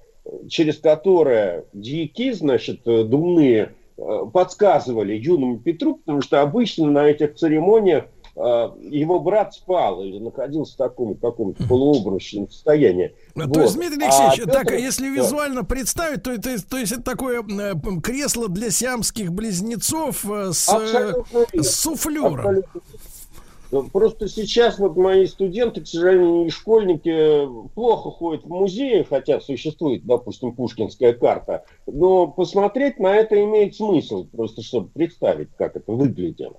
через 0.49 0.79
которое 0.79 1.65
дьяки, 1.73 2.33
значит, 2.33 2.81
э, 2.87 3.05
думные 3.05 3.75
подсказывали 4.33 5.15
юному 5.15 5.59
Петру, 5.59 5.97
потому 5.97 6.23
что 6.23 6.41
обычно 6.41 6.91
на 6.91 7.07
этих 7.07 7.35
церемониях 7.35 8.05
э, 8.37 8.71
его 8.83 9.19
брат 9.19 9.55
спал 9.55 10.03
или 10.03 10.19
находился 10.19 10.75
в 10.75 10.77
таком 10.77 11.17
каком-то 11.17 11.65
полуобрачном 11.67 12.49
состоянии. 12.49 13.15
Вот. 13.35 13.53
То 13.53 13.63
есть, 13.63 13.75
Дмитрий 13.75 14.05
Алексеевич, 14.05 14.41
а 14.47 14.51
так, 14.51 14.69
Петр... 14.69 14.75
если 14.75 15.09
визуально 15.09 15.63
да. 15.63 15.67
представить, 15.67 16.23
то, 16.23 16.41
то, 16.41 16.69
то 16.69 16.77
есть 16.77 16.93
это 16.93 17.03
такое 17.03 17.43
э, 17.43 17.75
кресло 18.03 18.49
для 18.49 18.71
сиамских 18.71 19.33
близнецов 19.33 20.25
с, 20.25 20.69
с 20.69 21.71
суфлером. 21.71 22.37
Абсолютно. 22.37 22.81
Просто 23.93 24.29
сейчас 24.29 24.79
вот 24.79 24.97
мои 24.97 25.27
студенты, 25.27 25.83
к 25.83 25.87
сожалению, 25.87 26.47
и 26.47 26.51
школьники 26.51 27.47
плохо 27.75 28.11
ходят 28.11 28.45
в 28.45 28.49
музеи, 28.49 29.07
хотя 29.09 29.41
существует, 29.41 30.07
допустим, 30.07 30.53
пушкинская 30.53 31.13
карта. 31.13 31.65
Но 31.87 32.29
посмотреть 32.29 32.99
на 32.99 33.15
это 33.15 33.43
имеет 33.45 33.77
смысл, 33.77 34.25
просто 34.25 34.63
чтобы 34.63 34.89
представить, 34.89 35.51
как 35.59 35.77
это 35.77 35.93
выглядело. 35.93 36.57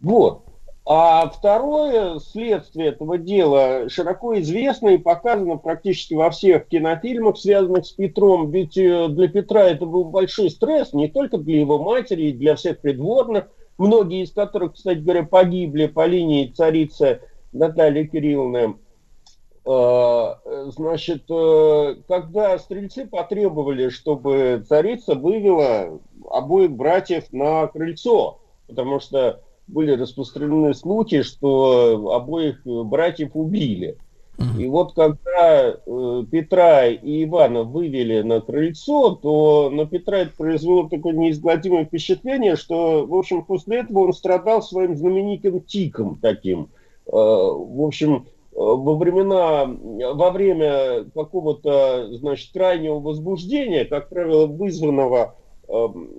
Вот. 0.00 0.42
А 0.84 1.28
второе 1.28 2.18
следствие 2.18 2.88
этого 2.88 3.16
дела 3.16 3.88
широко 3.88 4.38
известно 4.40 4.88
и 4.88 4.98
показано 4.98 5.56
практически 5.56 6.14
во 6.14 6.30
всех 6.30 6.66
кинофильмах, 6.66 7.38
связанных 7.38 7.86
с 7.86 7.92
Петром. 7.92 8.50
Ведь 8.50 8.76
э, 8.76 9.06
для 9.08 9.28
Петра 9.28 9.68
это 9.68 9.86
был 9.86 10.04
большой 10.04 10.50
стресс, 10.50 10.92
не 10.92 11.06
только 11.06 11.38
для 11.38 11.60
его 11.60 11.78
матери, 11.78 12.24
и 12.24 12.32
для 12.32 12.56
всех 12.56 12.80
придворных– 12.80 13.48
многие 13.82 14.22
из 14.22 14.32
которых, 14.32 14.74
кстати 14.74 14.98
говоря, 14.98 15.24
погибли 15.24 15.86
по 15.86 16.06
линии 16.06 16.46
царицы 16.46 17.20
Натальи 17.52 18.04
Кирилловны. 18.04 18.76
А, 19.64 20.38
значит, 20.68 21.24
э, 21.28 21.96
когда 22.08 22.58
стрельцы 22.58 23.06
потребовали, 23.06 23.88
чтобы 23.88 24.64
царица 24.68 25.14
вывела 25.14 26.00
обоих 26.30 26.72
братьев 26.72 27.24
на 27.32 27.66
крыльцо, 27.66 28.38
потому 28.68 29.00
что 29.00 29.40
были 29.66 29.92
распространены 29.92 30.74
слухи, 30.74 31.22
что 31.22 32.12
обоих 32.12 32.64
братьев 32.64 33.30
убили– 33.34 33.98
и 34.58 34.66
вот 34.66 34.94
когда 34.94 35.76
э, 35.86 36.24
Петра 36.30 36.86
и 36.86 37.24
Ивана 37.24 37.62
вывели 37.62 38.22
на 38.22 38.40
крыльцо, 38.40 39.14
то 39.14 39.70
на 39.70 39.86
Петра 39.86 40.20
это 40.20 40.32
произвело 40.36 40.88
такое 40.88 41.14
неизгладимое 41.14 41.84
впечатление, 41.84 42.56
что, 42.56 43.06
в 43.06 43.14
общем, 43.14 43.44
после 43.44 43.80
этого 43.80 44.00
он 44.00 44.12
страдал 44.12 44.62
своим 44.62 44.96
знаменитым 44.96 45.60
тиком 45.60 46.18
таким. 46.20 46.70
Э, 47.06 47.12
в 47.12 47.84
общем, 47.86 48.26
э, 48.52 48.56
во 48.56 48.96
времена, 48.96 49.66
во 50.14 50.30
время 50.30 51.04
какого-то, 51.14 52.08
значит, 52.16 52.52
крайнего 52.52 52.98
возбуждения, 53.00 53.84
как 53.84 54.08
правило, 54.08 54.46
вызванного 54.46 55.36
Эм, 55.72 56.10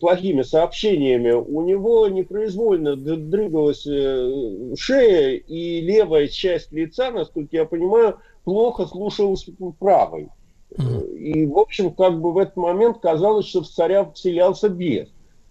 плохими 0.00 0.42
сообщениями, 0.42 1.32
у 1.32 1.62
него 1.62 2.08
непроизвольно 2.08 2.96
дрыгалась 2.96 3.86
э, 3.86 4.74
шея, 4.76 5.36
и 5.36 5.80
левая 5.80 6.28
часть 6.28 6.72
лица, 6.72 7.10
насколько 7.10 7.56
я 7.56 7.64
понимаю, 7.64 8.18
плохо 8.44 8.86
слушалась 8.86 9.46
правой. 9.78 10.28
И, 11.16 11.46
в 11.46 11.58
общем, 11.58 11.92
как 11.92 12.20
бы 12.20 12.32
в 12.32 12.38
этот 12.38 12.56
момент 12.56 12.98
казалось, 13.00 13.46
что 13.46 13.62
в 13.62 13.68
царя 13.68 14.04
вселялся 14.12 14.68
бес. 14.68 15.08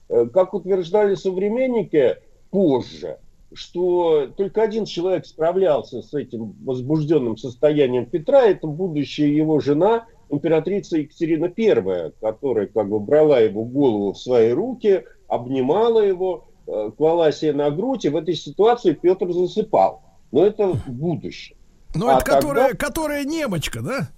э, 0.09 0.27
как 0.31 0.53
утверждали 0.53 1.15
современники 1.15 2.17
позже, 2.49 3.17
что 3.53 4.27
только 4.35 4.61
один 4.61 4.85
человек 4.85 5.25
справлялся 5.25 6.01
с 6.01 6.13
этим 6.13 6.55
возбужденным 6.63 7.37
состоянием 7.37 8.05
Петра, 8.05 8.43
это 8.43 8.67
будущая 8.67 9.27
его 9.27 9.59
жена, 9.59 10.05
императрица 10.29 10.97
Екатерина 10.97 11.51
I, 11.55 12.11
которая 12.19 12.67
как 12.67 12.89
бы 12.89 12.99
брала 12.99 13.39
его 13.39 13.63
голову 13.63 14.13
в 14.13 14.17
свои 14.17 14.51
руки, 14.51 15.03
обнимала 15.27 16.01
его, 16.01 16.45
э, 16.67 16.91
клала 16.97 17.31
себе 17.31 17.53
на 17.53 17.69
грудь, 17.71 18.05
и 18.05 18.09
в 18.09 18.15
этой 18.15 18.35
ситуации 18.35 18.93
Петр 18.93 19.31
засыпал. 19.31 20.01
Но 20.31 20.45
это 20.45 20.67
в 20.67 20.89
будущем. 20.89 21.55
Ну, 21.95 22.07
А 22.09 22.15
это 22.17 22.25
которая, 22.25 22.69
тогда- 22.69 22.85
которая 22.85 23.23
немочка, 23.23 23.81
да? 23.81 24.09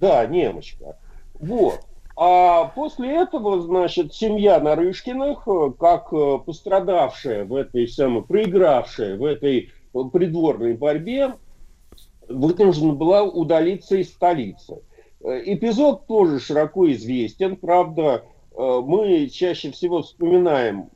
Да, 0.00 0.26
немочка. 0.26 0.96
Вот. 1.34 1.80
А 2.16 2.64
после 2.74 3.22
этого, 3.22 3.62
значит, 3.62 4.12
семья 4.12 4.60
Нарышкиных, 4.60 5.46
э, 5.46 5.72
как 5.78 6.12
э, 6.12 6.38
пострадавшая 6.44 7.44
в 7.44 7.54
этой 7.54 7.88
самой, 7.88 8.22
проигравшая 8.22 9.16
в 9.16 9.24
этой 9.24 9.70
придворной 10.12 10.74
борьбе, 10.74 11.34
вынуждена 12.28 12.92
была 12.92 13.22
удалиться 13.22 13.96
из 13.96 14.10
столицы. 14.10 14.82
Э, 15.22 15.42
Эпизод 15.44 16.06
тоже 16.06 16.40
широко 16.40 16.90
известен, 16.92 17.56
правда, 17.56 18.24
э, 18.56 18.80
мы 18.84 19.28
чаще 19.28 19.70
всего 19.70 20.02
вспоминаем, 20.02 20.90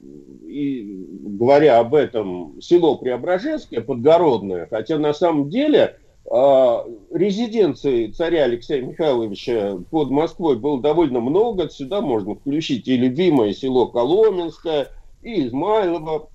и 0.47 1.07
говоря 1.11 1.79
об 1.79 1.95
этом, 1.95 2.61
село 2.61 2.97
Преображенское, 2.97 3.81
Подгородное, 3.81 4.67
хотя 4.71 4.99
на 4.99 5.13
самом 5.13 5.51
деле 5.51 5.99
э, 6.25 6.77
резиденции 7.13 8.07
царя 8.09 8.45
Алексея 8.45 8.83
Михайловича 8.83 9.79
под 9.91 10.11
Москвой 10.11 10.57
было 10.57 10.81
довольно 10.81 11.21
много. 11.21 11.69
Сюда 11.69 12.01
можно 12.01 12.35
включить 12.35 12.89
и 12.89 12.97
любимое 12.97 13.53
село 13.53 13.89
Коломенское, 13.89 14.89
и 15.23 15.47
Измайлово, 15.47 16.29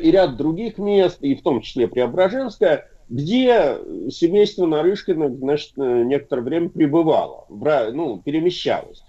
и 0.00 0.10
ряд 0.10 0.36
других 0.36 0.78
мест, 0.78 1.18
и 1.20 1.34
в 1.34 1.42
том 1.42 1.60
числе 1.60 1.88
Преображенское, 1.88 2.88
где 3.14 3.78
семейство 4.10 4.66
Нарышкиных, 4.66 5.38
значит, 5.38 5.72
э, 5.76 6.02
некоторое 6.02 6.42
время 6.42 6.68
пребывало, 6.68 7.46
ну, 7.48 8.18
перемещалось. 8.18 9.04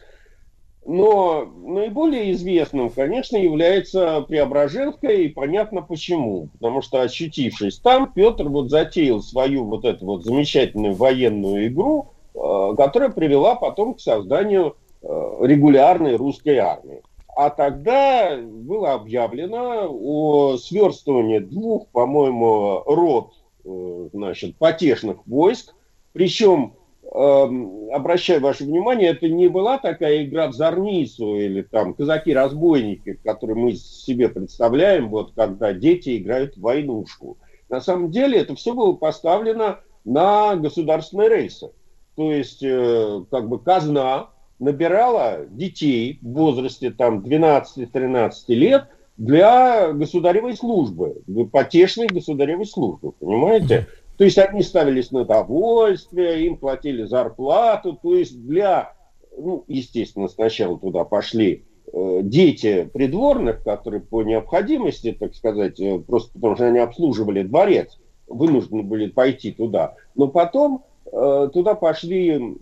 Но 0.85 1.45
наиболее 1.63 2.31
известным, 2.33 2.91
конечно, 2.91 3.35
является 3.35 4.21
Преображенская, 4.21 5.15
и 5.15 5.29
понятно 5.29 5.81
почему. 5.81 6.49
Потому 6.53 6.83
что, 6.83 7.01
очутившись 7.01 7.79
там, 7.79 8.13
Петр 8.13 8.47
вот 8.47 8.69
затеял 8.69 9.21
свою 9.21 9.65
вот 9.65 9.85
эту 9.85 10.05
вот 10.05 10.23
замечательную 10.23 10.93
военную 10.93 11.65
игру, 11.67 12.09
э, 12.35 12.73
которая 12.77 13.09
привела 13.09 13.55
потом 13.55 13.95
к 13.95 14.01
созданию 14.01 14.75
э, 15.01 15.07
регулярной 15.41 16.15
русской 16.15 16.57
армии. 16.57 17.01
А 17.35 17.49
тогда 17.49 18.37
было 18.37 18.93
объявлено 18.93 19.87
о 19.89 20.57
сверстывании 20.57 21.39
двух, 21.39 21.87
по-моему, 21.87 22.83
рот, 22.85 23.31
э, 23.33 23.44
значит, 23.65 24.57
потешных 24.57 25.25
войск, 25.25 25.73
причем 26.13 26.75
эм, 27.03 27.89
обращаю 27.91 28.41
ваше 28.41 28.63
внимание, 28.63 29.09
это 29.09 29.27
не 29.27 29.47
была 29.47 29.77
такая 29.77 30.23
игра 30.23 30.47
в 30.47 30.53
зорницу 30.53 31.35
или 31.35 31.61
там 31.61 31.93
казаки-разбойники, 31.93 33.19
которые 33.23 33.57
мы 33.57 33.73
себе 33.73 34.29
представляем, 34.29 35.09
вот 35.09 35.33
когда 35.35 35.73
дети 35.73 36.17
играют 36.17 36.55
в 36.55 36.61
войнушку. 36.61 37.37
На 37.69 37.81
самом 37.81 38.11
деле 38.11 38.39
это 38.39 38.55
все 38.55 38.73
было 38.73 38.93
поставлено 38.93 39.79
на 40.03 40.55
государственные 40.55 41.29
рейсы. 41.29 41.71
То 42.15 42.31
есть, 42.31 42.63
э, 42.63 43.23
как 43.29 43.49
бы 43.49 43.59
казна 43.59 44.29
набирала 44.59 45.45
детей 45.49 46.19
в 46.21 46.31
возрасте 46.31 46.91
там 46.91 47.19
12-13 47.19 48.55
лет 48.55 48.87
для 49.17 49.93
государевой 49.93 50.55
службы, 50.55 51.21
потешной 51.51 52.07
государевой 52.07 52.65
службы, 52.65 53.13
понимаете? 53.13 53.87
То 54.17 54.23
есть 54.23 54.37
они 54.37 54.61
ставились 54.61 55.11
на 55.11 55.25
довольствие, 55.25 56.45
им 56.45 56.57
платили 56.57 57.03
зарплату, 57.03 57.99
то 58.01 58.15
есть 58.15 58.41
для, 58.45 58.93
ну, 59.37 59.65
естественно, 59.67 60.27
сначала 60.27 60.79
туда 60.79 61.03
пошли 61.03 61.65
э, 61.91 62.19
дети 62.23 62.89
придворных, 62.93 63.63
которые 63.63 64.01
по 64.01 64.23
необходимости, 64.23 65.11
так 65.17 65.35
сказать, 65.35 65.79
э, 65.79 65.99
просто 65.99 66.33
потому 66.33 66.55
что 66.55 66.67
они 66.67 66.79
обслуживали 66.79 67.43
дворец, 67.43 67.97
вынуждены 68.27 68.83
были 68.83 69.07
пойти 69.07 69.51
туда. 69.51 69.95
Но 70.15 70.29
потом 70.29 70.85
э, 71.11 71.49
туда 71.51 71.75
пошли, 71.75 72.57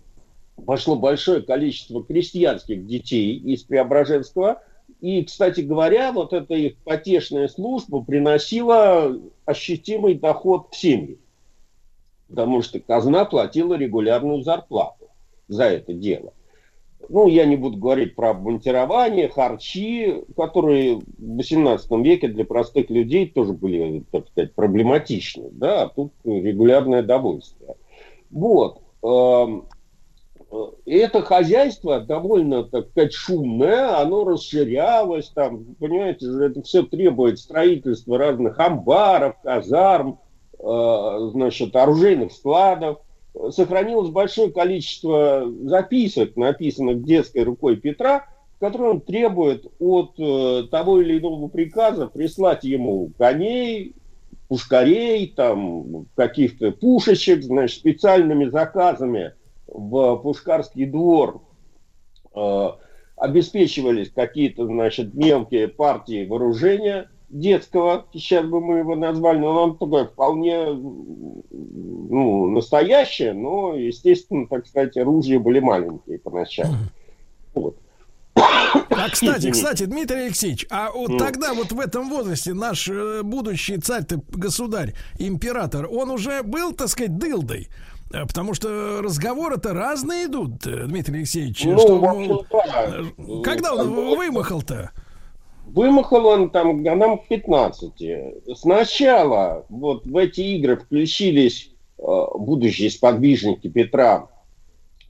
пошло 0.66 0.96
большое 0.96 1.42
количество 1.42 2.02
крестьянских 2.02 2.84
детей 2.84 3.36
из 3.36 3.62
Преображенского, 3.62 4.60
и, 5.04 5.24
кстати 5.24 5.60
говоря, 5.60 6.12
вот 6.12 6.32
эта 6.32 6.54
их 6.54 6.76
потешная 6.78 7.48
служба 7.48 8.02
приносила 8.02 9.18
ощутимый 9.44 10.14
доход 10.14 10.68
в 10.70 10.76
семьи 10.76 11.18
потому 12.34 12.62
что 12.62 12.80
казна 12.80 13.24
платила 13.24 13.74
регулярную 13.74 14.42
зарплату 14.42 15.06
за 15.46 15.64
это 15.64 15.92
дело. 15.92 16.32
Ну, 17.08 17.28
я 17.28 17.44
не 17.44 17.56
буду 17.56 17.76
говорить 17.76 18.16
про 18.16 18.30
обмунтирование, 18.30 19.28
харчи, 19.28 20.24
которые 20.36 20.96
в 20.96 21.38
XVIII 21.38 22.02
веке 22.02 22.28
для 22.28 22.44
простых 22.44 22.88
людей 22.90 23.28
тоже 23.28 23.52
были, 23.52 24.02
так 24.10 24.26
сказать, 24.28 24.54
проблематичны. 24.54 25.50
Да, 25.52 25.82
а 25.82 25.88
тут 25.88 26.12
регулярное 26.24 27.02
довольствие. 27.02 27.76
Вот. 28.30 28.80
Э, 30.54 30.72
И 30.86 30.96
это 30.96 31.22
хозяйство 31.22 32.00
довольно, 32.00 32.64
так 32.64 32.88
сказать, 32.90 33.12
шумное, 33.12 33.98
оно 33.98 34.24
расширялось, 34.24 35.30
там, 35.34 35.64
понимаете, 35.78 36.26
это 36.40 36.62
все 36.62 36.82
требует 36.82 37.38
строительства 37.38 38.18
разных 38.18 38.58
амбаров, 38.58 39.36
казарм, 39.42 40.20
э, 40.58 41.28
значит, 41.32 41.74
оружейных 41.74 42.32
складов. 42.32 42.98
Сохранилось 43.50 44.10
большое 44.10 44.52
количество 44.52 45.44
записок, 45.64 46.36
написанных 46.36 47.02
детской 47.02 47.42
рукой 47.42 47.76
Петра, 47.76 48.26
в 48.56 48.60
которых 48.60 48.94
он 48.94 49.00
требует 49.00 49.66
от 49.80 50.12
э, 50.18 50.64
того 50.70 51.00
или 51.00 51.18
иного 51.18 51.48
приказа 51.48 52.06
прислать 52.06 52.62
ему 52.62 53.10
коней, 53.18 53.94
пушкарей, 54.48 55.32
там, 55.34 56.06
каких-то 56.14 56.70
пушечек, 56.70 57.42
значит, 57.42 57.78
специальными 57.78 58.46
заказами 58.46 59.32
в 59.74 60.16
Пушкарский 60.16 60.86
двор 60.86 61.42
э, 62.34 62.68
обеспечивались 63.16 64.10
какие-то, 64.10 64.66
значит, 64.66 65.14
мелкие 65.14 65.68
партии 65.68 66.26
вооружения 66.26 67.10
детского, 67.28 68.06
сейчас 68.12 68.46
бы 68.46 68.60
мы 68.60 68.78
его 68.78 68.94
назвали, 68.94 69.38
но 69.38 69.64
он 69.64 69.76
такое 69.76 70.06
вполне 70.06 70.66
ну, 70.66 72.48
настоящее, 72.50 73.32
но, 73.32 73.74
естественно, 73.74 74.46
так 74.46 74.66
сказать, 74.66 74.96
оружия 74.96 75.40
были 75.40 75.58
маленькие 75.58 76.18
поначалу. 76.18 76.74
Вот. 77.54 77.76
А, 78.34 79.10
кстати, 79.10 79.50
кстати, 79.50 79.84
Дмитрий 79.84 80.26
Алексеевич, 80.26 80.66
а 80.70 80.90
вот 80.90 81.10
М. 81.10 81.18
тогда 81.18 81.54
вот 81.54 81.72
в 81.72 81.80
этом 81.80 82.08
возрасте 82.08 82.52
наш 82.52 82.88
э, 82.88 83.22
будущий 83.22 83.78
царь-то, 83.78 84.20
государь, 84.30 84.94
император, 85.18 85.88
он 85.90 86.10
уже 86.10 86.42
был, 86.42 86.72
так 86.72 86.88
сказать, 86.88 87.16
дылдой? 87.16 87.68
Э, 88.14 88.26
Потому 88.26 88.54
что 88.54 89.00
разговоры-то 89.02 89.72
разные 89.72 90.26
идут, 90.26 90.58
Дмитрий 90.62 91.18
Алексеевич. 91.18 91.64
Ну, 91.64 91.78
что, 91.78 91.98
мол, 91.98 92.46
да. 92.50 93.02
когда 93.42 93.74
он 93.74 93.92
вымахал-то? 93.92 94.92
Вымахал 95.66 96.26
он 96.26 96.50
там 96.50 96.82
годам 96.82 97.18
к 97.18 97.26
15. 97.28 98.56
Сначала 98.56 99.66
вот 99.68 100.06
в 100.06 100.16
эти 100.16 100.40
игры 100.40 100.76
включились 100.76 101.70
э, 101.98 102.02
будущие 102.34 102.90
сподвижники 102.90 103.68
Петра. 103.68 104.28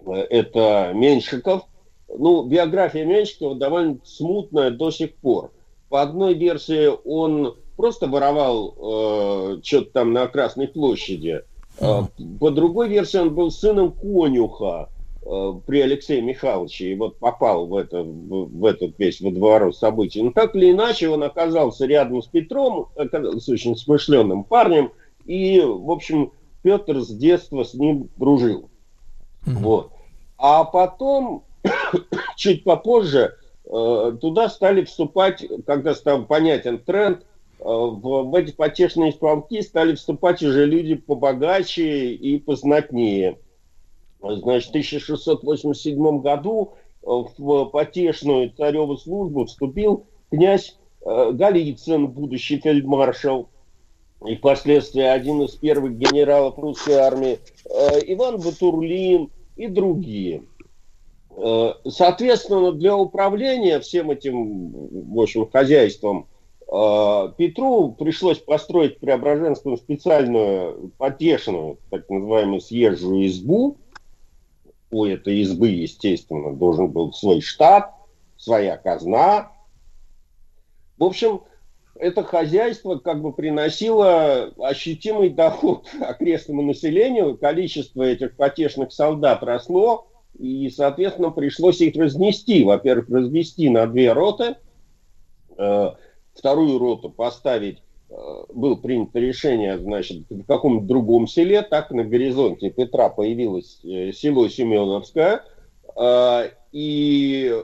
Э, 0.06 0.12
Это 0.30 0.92
Меньшиков. 0.94 1.62
Ну, 2.08 2.44
биография 2.44 3.04
Меньшикова 3.04 3.56
довольно 3.56 3.98
смутная 4.04 4.70
до 4.70 4.90
сих 4.90 5.14
пор. 5.16 5.50
По 5.90 6.02
одной 6.02 6.34
версии 6.34 6.90
он 7.04 7.56
просто 7.76 8.06
воровал 8.06 8.74
э, 8.76 9.60
что-то 9.62 9.90
там 9.90 10.12
на 10.12 10.26
Красной 10.28 10.68
площади. 10.68 11.42
Э, 11.78 12.02
По 12.40 12.50
другой 12.50 12.88
версии 12.88 13.18
он 13.18 13.34
был 13.34 13.50
сыном 13.50 13.92
конюха 13.92 14.88
э, 15.22 15.52
при 15.66 15.80
Алексее 15.80 16.22
Михайловиче 16.22 16.92
и 16.92 16.94
вот 16.94 17.18
попал 17.18 17.66
в, 17.66 17.76
это, 17.76 18.02
в, 18.02 18.64
этот 18.64 18.98
весь 18.98 19.20
водоворот 19.20 19.76
событий. 19.76 20.22
Но 20.22 20.32
так 20.32 20.54
или 20.54 20.70
иначе 20.70 21.08
он 21.08 21.22
оказался 21.22 21.86
рядом 21.86 22.22
с 22.22 22.26
Петром, 22.26 22.88
оказался 22.96 23.52
очень 23.52 23.76
смышленным 23.76 24.44
парнем, 24.44 24.92
и, 25.24 25.60
в 25.60 25.90
общем, 25.90 26.32
Петр 26.62 27.00
с 27.00 27.08
детства 27.08 27.64
с 27.64 27.74
ним 27.74 28.08
дружил. 28.16 28.70
Вот. 29.46 29.90
А 30.38 30.64
потом, 30.64 31.44
чуть 32.36 32.64
попозже, 32.64 33.36
э, 33.64 34.16
туда 34.20 34.48
стали 34.48 34.84
вступать, 34.84 35.44
когда 35.66 35.94
стал 35.94 36.24
понятен 36.24 36.78
тренд, 36.78 37.24
в, 37.64 38.24
в 38.24 38.34
эти 38.34 38.52
потешные 38.52 39.12
полки 39.12 39.62
стали 39.62 39.94
вступать 39.94 40.42
уже 40.42 40.66
люди 40.66 40.96
побогаче 40.96 42.12
и 42.12 42.38
познатнее. 42.38 43.38
Значит, 44.20 44.68
в 44.68 44.70
1687 44.70 46.20
году 46.20 46.74
в 47.02 47.64
потешную 47.66 48.50
цареву 48.50 48.96
службу 48.96 49.46
вступил 49.46 50.06
князь 50.30 50.76
э, 51.04 51.30
Голицын, 51.32 52.08
будущий 52.08 52.58
фельдмаршал, 52.58 53.48
и 54.26 54.36
впоследствии 54.36 55.02
один 55.02 55.42
из 55.42 55.54
первых 55.54 55.96
генералов 55.96 56.58
русской 56.58 56.94
армии, 56.94 57.38
э, 57.64 58.00
Иван 58.08 58.40
Батурлин 58.40 59.30
и 59.56 59.68
другие. 59.68 60.44
Э, 61.36 61.72
соответственно, 61.88 62.72
для 62.72 62.96
управления 62.96 63.80
всем 63.80 64.10
этим, 64.10 64.70
в 65.14 65.20
общем, 65.20 65.48
хозяйством 65.50 66.26
Петру 67.36 67.92
пришлось 67.92 68.38
построить 68.38 68.96
в 68.96 69.00
Преображенском 69.00 69.76
специальную 69.76 70.90
потешную, 70.98 71.78
так 71.90 72.08
называемую 72.10 72.60
съезжую 72.60 73.28
избу, 73.28 73.78
у 74.90 75.04
этой 75.04 75.38
избы, 75.40 75.68
естественно, 75.68 76.54
должен 76.54 76.88
был 76.88 77.12
свой 77.12 77.40
штат, 77.40 77.92
своя 78.36 78.76
казна. 78.76 79.52
В 80.98 81.04
общем, 81.04 81.42
это 81.96 82.22
хозяйство 82.24 82.96
как 82.96 83.22
бы 83.22 83.32
приносило 83.32 84.52
ощутимый 84.58 85.30
доход 85.30 85.86
окрестному 86.00 86.62
населению, 86.62 87.36
количество 87.36 88.02
этих 88.02 88.36
потешных 88.36 88.92
солдат 88.92 89.42
росло, 89.42 90.08
и, 90.38 90.68
соответственно, 90.70 91.30
пришлось 91.30 91.80
их 91.80 91.94
разнести. 91.96 92.64
Во-первых, 92.64 93.08
разнести 93.08 93.70
на 93.70 93.86
две 93.86 94.12
роты, 94.12 94.56
э, 95.56 95.90
вторую 96.34 96.78
роту 96.78 97.10
поставить 97.10 97.78
Э, 98.14 98.44
было 98.52 98.74
принято 98.76 99.18
решение, 99.18 99.78
значит, 99.78 100.24
в 100.28 100.44
каком-то 100.44 100.86
другом 100.86 101.26
селе, 101.26 101.62
так 101.62 101.90
на 101.90 102.04
горизонте 102.04 102.70
Петра 102.70 103.08
появилось 103.08 103.80
э, 103.84 104.12
село 104.12 104.48
Семеновское, 104.48 105.42
э, 105.96 106.50
и 106.72 107.54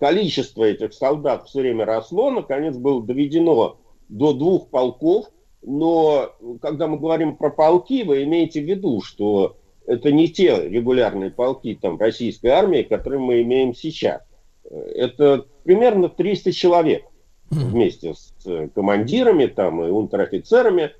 количество 0.00 0.64
этих 0.64 0.94
солдат 0.94 1.46
все 1.46 1.60
время 1.60 1.84
росло, 1.84 2.30
наконец 2.30 2.76
было 2.76 3.02
доведено 3.02 3.76
до 4.08 4.32
двух 4.32 4.70
полков, 4.70 5.26
но 5.60 6.30
когда 6.62 6.86
мы 6.86 6.98
говорим 6.98 7.36
про 7.36 7.50
полки, 7.50 8.04
вы 8.04 8.22
имеете 8.24 8.62
в 8.62 8.64
виду, 8.64 9.02
что 9.02 9.58
это 9.86 10.12
не 10.12 10.28
те 10.28 10.66
регулярные 10.66 11.30
полки 11.30 11.78
там, 11.80 11.98
российской 11.98 12.48
армии, 12.48 12.82
которые 12.82 13.20
мы 13.20 13.42
имеем 13.42 13.74
сейчас. 13.74 14.22
Это 14.70 15.44
примерно 15.64 16.08
300 16.08 16.52
человек 16.52 17.04
вместе 17.50 18.14
с 18.14 18.32
э, 18.46 18.68
командирами 18.74 19.46
там, 19.46 19.84
и 19.84 19.90
унтер-офицерами, 19.90 20.92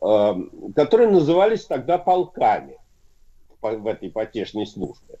э, 0.00 0.34
которые 0.74 1.10
назывались 1.10 1.64
тогда 1.64 1.98
полками 1.98 2.76
в 3.60 3.86
этой 3.86 4.10
потешной 4.10 4.66
службе. 4.66 5.18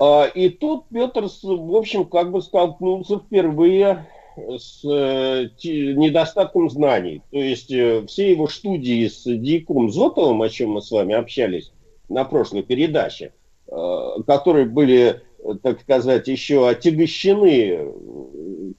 Э, 0.00 0.28
и 0.34 0.48
тут 0.48 0.86
Петр, 0.92 1.28
в 1.42 1.76
общем, 1.76 2.04
как 2.04 2.30
бы 2.30 2.42
столкнулся 2.42 3.18
впервые 3.18 4.06
с 4.36 4.82
недостатком 4.84 6.68
знаний. 6.68 7.22
То 7.30 7.38
есть 7.38 7.68
все 7.68 8.30
его 8.30 8.48
студии 8.48 9.08
с 9.08 9.22
Диком 9.24 9.90
Зотовым, 9.90 10.42
о 10.42 10.50
чем 10.50 10.72
мы 10.72 10.82
с 10.82 10.90
вами 10.90 11.14
общались 11.14 11.72
на 12.10 12.24
прошлой 12.24 12.62
передаче, 12.62 13.32
которые 13.66 14.66
были 14.66 15.22
так 15.62 15.80
сказать, 15.80 16.28
еще 16.28 16.68
отягощены 16.68 17.92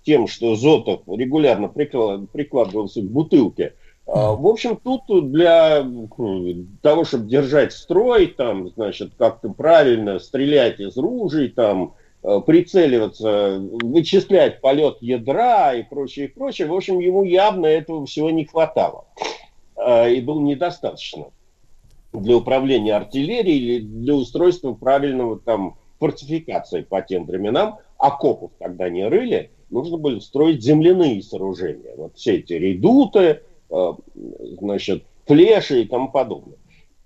тем, 0.04 0.28
что 0.28 0.56
Зотов 0.56 1.02
регулярно 1.08 1.68
прикладывался 1.68 3.02
к 3.02 3.06
бутылке. 3.06 3.74
А, 4.08 4.34
в 4.34 4.48
общем, 4.48 4.78
тут 4.82 5.32
для 5.32 5.86
того, 6.82 7.04
чтобы 7.04 7.28
держать 7.28 7.74
строй, 7.74 8.28
там, 8.28 8.70
значит, 8.70 9.12
как-то 9.18 9.50
правильно 9.50 10.20
стрелять 10.20 10.80
из 10.80 10.96
ружей, 10.98 11.50
там, 11.50 11.94
э, 12.24 12.40
прицеливаться, 12.46 13.60
вычислять 13.60 14.62
полет 14.62 14.98
ядра 15.02 15.74
и 15.74 15.84
прочее, 15.84 16.28
и 16.28 16.30
прочее, 16.30 16.68
в 16.68 16.74
общем, 16.74 17.00
ему 17.00 17.24
явно 17.24 17.66
этого 17.66 18.06
всего 18.06 18.30
не 18.30 18.46
хватало. 18.46 19.06
А, 19.76 20.08
и 20.08 20.22
было 20.22 20.40
недостаточно 20.40 21.28
для 22.14 22.38
управления 22.38 22.96
артиллерией 22.96 23.60
или 23.60 23.80
для 23.86 24.16
устройства 24.16 24.74
правильного 24.74 25.38
там 25.38 25.78
фортификации 26.00 26.82
по 26.82 27.02
тем 27.02 27.26
временам, 27.26 27.80
окопов 27.98 28.52
тогда 28.60 28.90
не 28.90 29.08
рыли, 29.08 29.52
нужно 29.70 29.98
было 29.98 30.20
строить 30.20 30.64
земляные 30.64 31.22
сооружения. 31.22 31.96
Вот 31.96 32.16
все 32.16 32.38
эти 32.38 32.54
редуты, 32.54 33.42
э, 33.70 33.94
значит, 34.60 35.04
флеши 35.26 35.82
и 35.82 35.86
тому 35.86 36.10
подобное. 36.10 36.58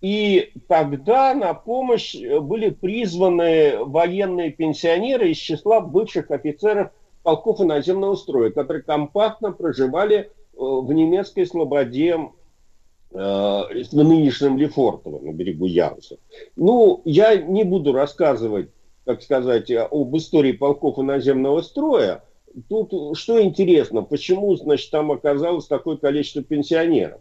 И 0.02 0.52
тогда 0.68 1.34
на 1.36 1.54
помощь 1.54 2.16
были 2.16 2.72
призваны 2.72 3.84
военные 3.86 4.52
пенсионеры 4.52 5.30
из 5.30 5.38
числа 5.38 5.80
бывших 5.80 6.32
офицеров 6.32 6.92
полков 7.22 7.62
и 7.62 7.66
наземного 7.66 8.16
строя, 8.16 8.50
которые 8.50 8.82
компактно 8.82 9.52
проживали 9.52 10.18
э, 10.18 10.28
в 10.58 10.92
немецкой 10.92 11.46
слободе 11.46 12.18
э, 12.18 13.16
в 13.16 13.94
нынешнем 13.94 14.58
Лефортово 14.58 15.20
на 15.20 15.32
берегу 15.34 15.66
Яруса. 15.66 16.18
Ну, 16.56 17.02
я 17.06 17.36
не 17.36 17.64
буду 17.64 17.94
рассказывать 17.94 18.70
так 19.12 19.24
сказать, 19.24 19.72
об 19.72 20.16
истории 20.16 20.54
полков 20.54 20.98
и 21.00 21.02
наземного 21.02 21.62
строя, 21.62 22.24
тут 22.70 23.18
что 23.18 23.42
интересно, 23.42 24.04
почему, 24.04 24.56
значит, 24.56 24.92
там 24.92 25.12
оказалось 25.12 25.68
такое 25.68 25.98
количество 25.98 26.44
пенсионеров. 26.44 27.20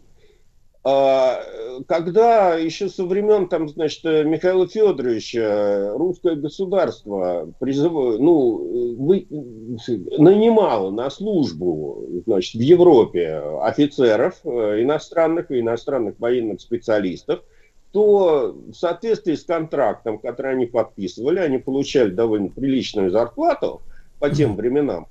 А, 0.83 1.43
когда 1.87 2.55
еще 2.55 2.89
со 2.89 3.05
времен, 3.05 3.47
там, 3.49 3.69
значит, 3.69 4.03
Михаила 4.03 4.67
Федоровича 4.67 5.91
русское 5.93 6.35
государство 6.35 7.53
призыв... 7.59 7.91
ну, 7.91 8.95
вы... 8.97 9.27
нанимало 10.17 10.89
на 10.89 11.11
службу 11.11 12.03
значит, 12.25 12.55
в 12.55 12.63
Европе 12.63 13.43
офицеров 13.61 14.39
э, 14.43 14.81
иностранных 14.81 15.51
и 15.51 15.59
иностранных 15.59 16.19
военных 16.19 16.61
специалистов, 16.61 17.41
то 17.91 18.55
в 18.71 18.73
соответствии 18.73 19.35
с 19.35 19.43
контрактом, 19.43 20.17
который 20.17 20.53
они 20.53 20.65
подписывали, 20.65 21.39
они 21.39 21.57
получали 21.57 22.11
довольно 22.11 22.49
приличную 22.49 23.11
зарплату 23.11 23.81
по 24.19 24.29
тем 24.29 24.55
временам. 24.55 25.07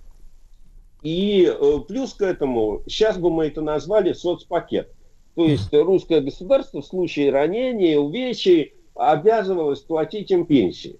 И 1.02 1.44
э, 1.46 1.78
плюс 1.86 2.14
к 2.14 2.22
этому, 2.22 2.82
сейчас 2.86 3.18
бы 3.18 3.30
мы 3.30 3.46
это 3.46 3.60
назвали 3.62 4.12
соцпакет. 4.12 4.92
То 5.34 5.46
есть 5.46 5.72
русское 5.72 6.20
государство 6.20 6.82
в 6.82 6.86
случае 6.86 7.30
ранения, 7.30 7.98
увечий 7.98 8.74
обязывалось 8.94 9.80
платить 9.80 10.30
им 10.30 10.44
пенсии. 10.44 10.98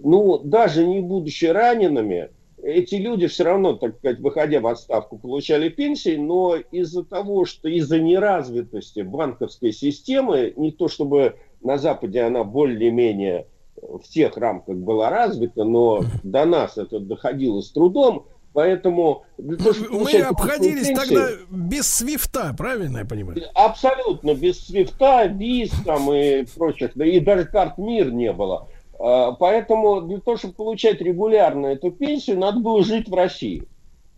Ну, 0.00 0.38
даже 0.38 0.86
не 0.86 1.00
будучи 1.00 1.46
ранеными, 1.46 2.30
эти 2.62 2.94
люди 2.94 3.26
все 3.26 3.44
равно, 3.44 3.74
так 3.74 3.96
сказать, 3.98 4.20
выходя 4.20 4.60
в 4.60 4.66
отставку, 4.66 5.18
получали 5.18 5.68
пенсии, 5.68 6.16
но 6.16 6.56
из-за 6.56 7.04
того, 7.04 7.44
что 7.44 7.68
из-за 7.68 7.98
неразвитости 7.98 9.00
банковской 9.00 9.72
системы, 9.72 10.52
не 10.56 10.70
то 10.70 10.88
чтобы 10.88 11.36
на 11.60 11.78
Западе 11.78 12.22
она 12.22 12.44
более-менее 12.44 13.46
в 13.76 14.02
тех 14.08 14.36
рамках 14.36 14.76
была 14.76 15.10
развита, 15.10 15.64
но 15.64 16.02
до 16.22 16.44
нас 16.44 16.78
это 16.78 17.00
доходило 17.00 17.60
с 17.60 17.70
трудом, 17.70 18.26
Поэтому 18.54 19.24
того, 19.38 19.72
мы 19.90 20.12
обходились 20.20 20.88
пенсии, 20.88 20.94
тогда 20.94 21.28
без 21.50 21.88
свифта, 21.88 22.54
правильно 22.56 22.98
я 22.98 23.04
понимаю? 23.06 23.42
Абсолютно 23.54 24.34
без 24.34 24.60
свифта, 24.60 25.24
виз 25.24 25.70
там 25.86 26.12
и 26.12 26.44
прочих, 26.54 26.90
да 26.94 27.06
и 27.06 27.18
даже 27.20 27.46
карт 27.46 27.78
мир 27.78 28.12
не 28.12 28.30
было. 28.32 28.68
А, 29.04 29.32
поэтому 29.32 30.00
для 30.02 30.20
того, 30.20 30.36
чтобы 30.36 30.54
получать 30.54 31.00
регулярно 31.00 31.66
эту 31.66 31.90
пенсию, 31.90 32.38
надо 32.38 32.60
было 32.60 32.84
жить 32.84 33.08
в 33.08 33.14
России. 33.14 33.64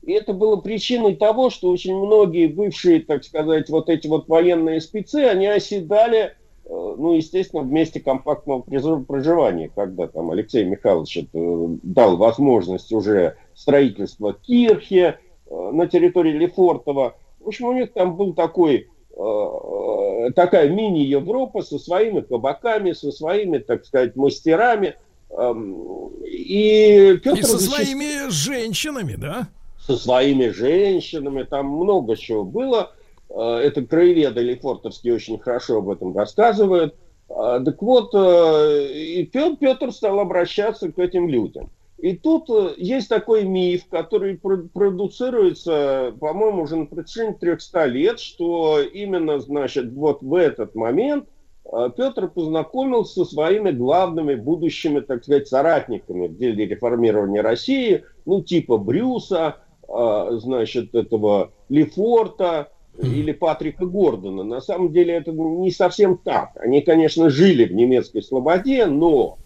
И 0.02 0.12
это 0.12 0.34
было 0.34 0.56
причиной 0.56 1.16
того, 1.16 1.48
что 1.48 1.70
очень 1.70 1.96
многие 1.96 2.48
бывшие, 2.48 3.00
так 3.00 3.24
сказать, 3.24 3.70
вот 3.70 3.88
эти 3.88 4.06
вот 4.06 4.28
военные 4.28 4.82
спецы, 4.82 5.24
они 5.24 5.46
оседали, 5.46 6.18
э, 6.18 6.28
ну, 6.66 7.14
естественно, 7.14 7.62
в 7.62 7.72
месте 7.72 7.98
компактного 7.98 8.60
проживания, 8.60 9.70
когда 9.74 10.06
там 10.06 10.30
Алексей 10.30 10.64
Михайлович 10.64 11.16
это, 11.16 11.78
дал 11.82 12.18
возможность 12.18 12.92
уже 12.92 13.38
строительства 13.54 14.34
кирхи 14.34 15.14
э, 15.14 15.70
на 15.72 15.86
территории 15.86 16.32
Лефортова. 16.32 17.14
В 17.40 17.48
общем, 17.48 17.68
у 17.68 17.72
них 17.72 17.94
там 17.94 18.16
был 18.16 18.34
такой 18.34 18.88
Э, 18.93 18.93
такая 19.16 20.68
мини-Европа 20.68 21.62
со 21.62 21.78
своими 21.78 22.20
кабаками, 22.20 22.92
со 22.92 23.12
своими, 23.12 23.58
так 23.58 23.84
сказать, 23.84 24.16
мастерами. 24.16 24.96
Эм, 25.30 26.10
и, 26.24 27.18
Петр 27.22 27.40
и 27.40 27.42
со 27.42 27.58
защищ... 27.58 27.88
своими 27.88 28.30
женщинами, 28.30 29.14
да? 29.14 29.48
Со 29.86 29.96
своими 29.96 30.48
женщинами, 30.48 31.42
там 31.42 31.66
много 31.66 32.16
чего 32.16 32.44
было. 32.44 32.92
Э, 33.30 33.58
это 33.62 33.84
краеведы 33.84 34.40
Лефортовские 34.42 35.14
очень 35.14 35.38
хорошо 35.38 35.78
об 35.78 35.90
этом 35.90 36.16
рассказывают. 36.16 36.94
Э, 37.28 37.60
так 37.64 37.82
вот, 37.82 38.14
и 38.14 39.28
Петр 39.32 39.92
стал 39.92 40.20
обращаться 40.20 40.90
к 40.92 40.98
этим 40.98 41.28
людям. 41.28 41.70
И 41.98 42.16
тут 42.16 42.50
э, 42.50 42.74
есть 42.76 43.08
такой 43.08 43.44
миф, 43.44 43.86
который 43.88 44.36
продуцируется, 44.36 46.14
по-моему, 46.20 46.62
уже 46.62 46.76
на 46.76 46.86
протяжении 46.86 47.32
300 47.32 47.84
лет, 47.86 48.20
что 48.20 48.80
именно, 48.80 49.38
значит, 49.38 49.92
вот 49.92 50.22
в 50.22 50.34
этот 50.34 50.74
момент 50.74 51.28
э, 51.64 51.90
Петр 51.96 52.28
познакомился 52.28 53.24
со 53.24 53.30
своими 53.32 53.70
главными 53.70 54.34
будущими, 54.34 55.00
так 55.00 55.24
сказать, 55.24 55.48
соратниками 55.48 56.26
в 56.26 56.36
деле 56.36 56.66
реформирования 56.66 57.40
России, 57.40 58.04
ну, 58.26 58.42
типа 58.42 58.76
Брюса, 58.76 59.56
э, 59.88 60.28
значит, 60.40 60.94
этого 60.94 61.52
Лефорта 61.68 62.68
или 62.98 63.32
Патрика 63.32 63.86
Гордона. 63.86 64.42
На 64.42 64.60
самом 64.60 64.92
деле 64.92 65.14
это 65.14 65.32
не 65.32 65.70
совсем 65.70 66.18
так. 66.18 66.50
Они, 66.56 66.80
конечно, 66.80 67.30
жили 67.30 67.64
в 67.64 67.72
немецкой 67.72 68.22
слободе, 68.22 68.86
но 68.86 69.38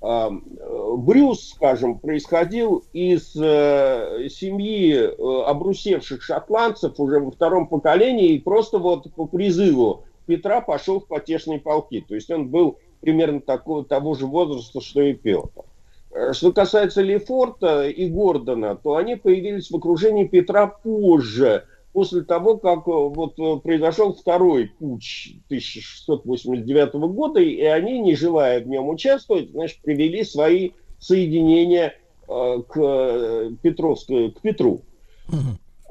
Брюс, 0.00 1.50
скажем, 1.50 1.98
происходил 1.98 2.84
из 2.94 3.36
э, 3.36 4.28
семьи 4.30 4.94
э, 4.94 5.42
обрусевших 5.46 6.22
шотландцев 6.22 6.98
уже 6.98 7.20
во 7.20 7.30
втором 7.30 7.66
поколении 7.66 8.30
и 8.30 8.38
просто 8.38 8.78
вот 8.78 9.12
по 9.12 9.26
призыву 9.26 10.04
Петра 10.24 10.62
пошел 10.62 11.00
в 11.00 11.06
потешные 11.06 11.60
полки. 11.60 12.04
То 12.06 12.14
есть 12.14 12.30
он 12.30 12.48
был 12.48 12.78
примерно 13.00 13.40
такого, 13.40 13.84
того 13.84 14.14
же 14.14 14.26
возраста, 14.26 14.80
что 14.80 15.02
и 15.02 15.12
Петр. 15.12 15.64
Э, 16.12 16.32
Что 16.32 16.52
касается 16.52 17.02
Лефорта 17.02 17.86
и 17.86 18.08
Гордона, 18.08 18.76
то 18.76 18.96
они 18.96 19.16
появились 19.16 19.70
в 19.70 19.76
окружении 19.76 20.24
Петра 20.24 20.66
позже, 20.66 21.64
после 21.92 22.22
того, 22.22 22.56
как 22.56 22.86
э, 22.86 22.90
вот 22.90 23.38
э, 23.38 23.60
произошел 23.60 24.14
второй 24.14 24.66
путь 24.66 25.36
1689 25.46 26.94
года, 27.12 27.40
и 27.40 27.62
они, 27.62 27.98
не 28.00 28.14
желая 28.14 28.60
в 28.60 28.68
нем 28.68 28.88
участвовать, 28.88 29.50
значит, 29.50 29.80
привели 29.82 30.24
свои 30.24 30.70
соединения 30.98 31.94
э, 32.28 32.62
к, 32.68 33.50
Петровской, 33.62 34.30
к 34.30 34.40
Петру. 34.40 34.82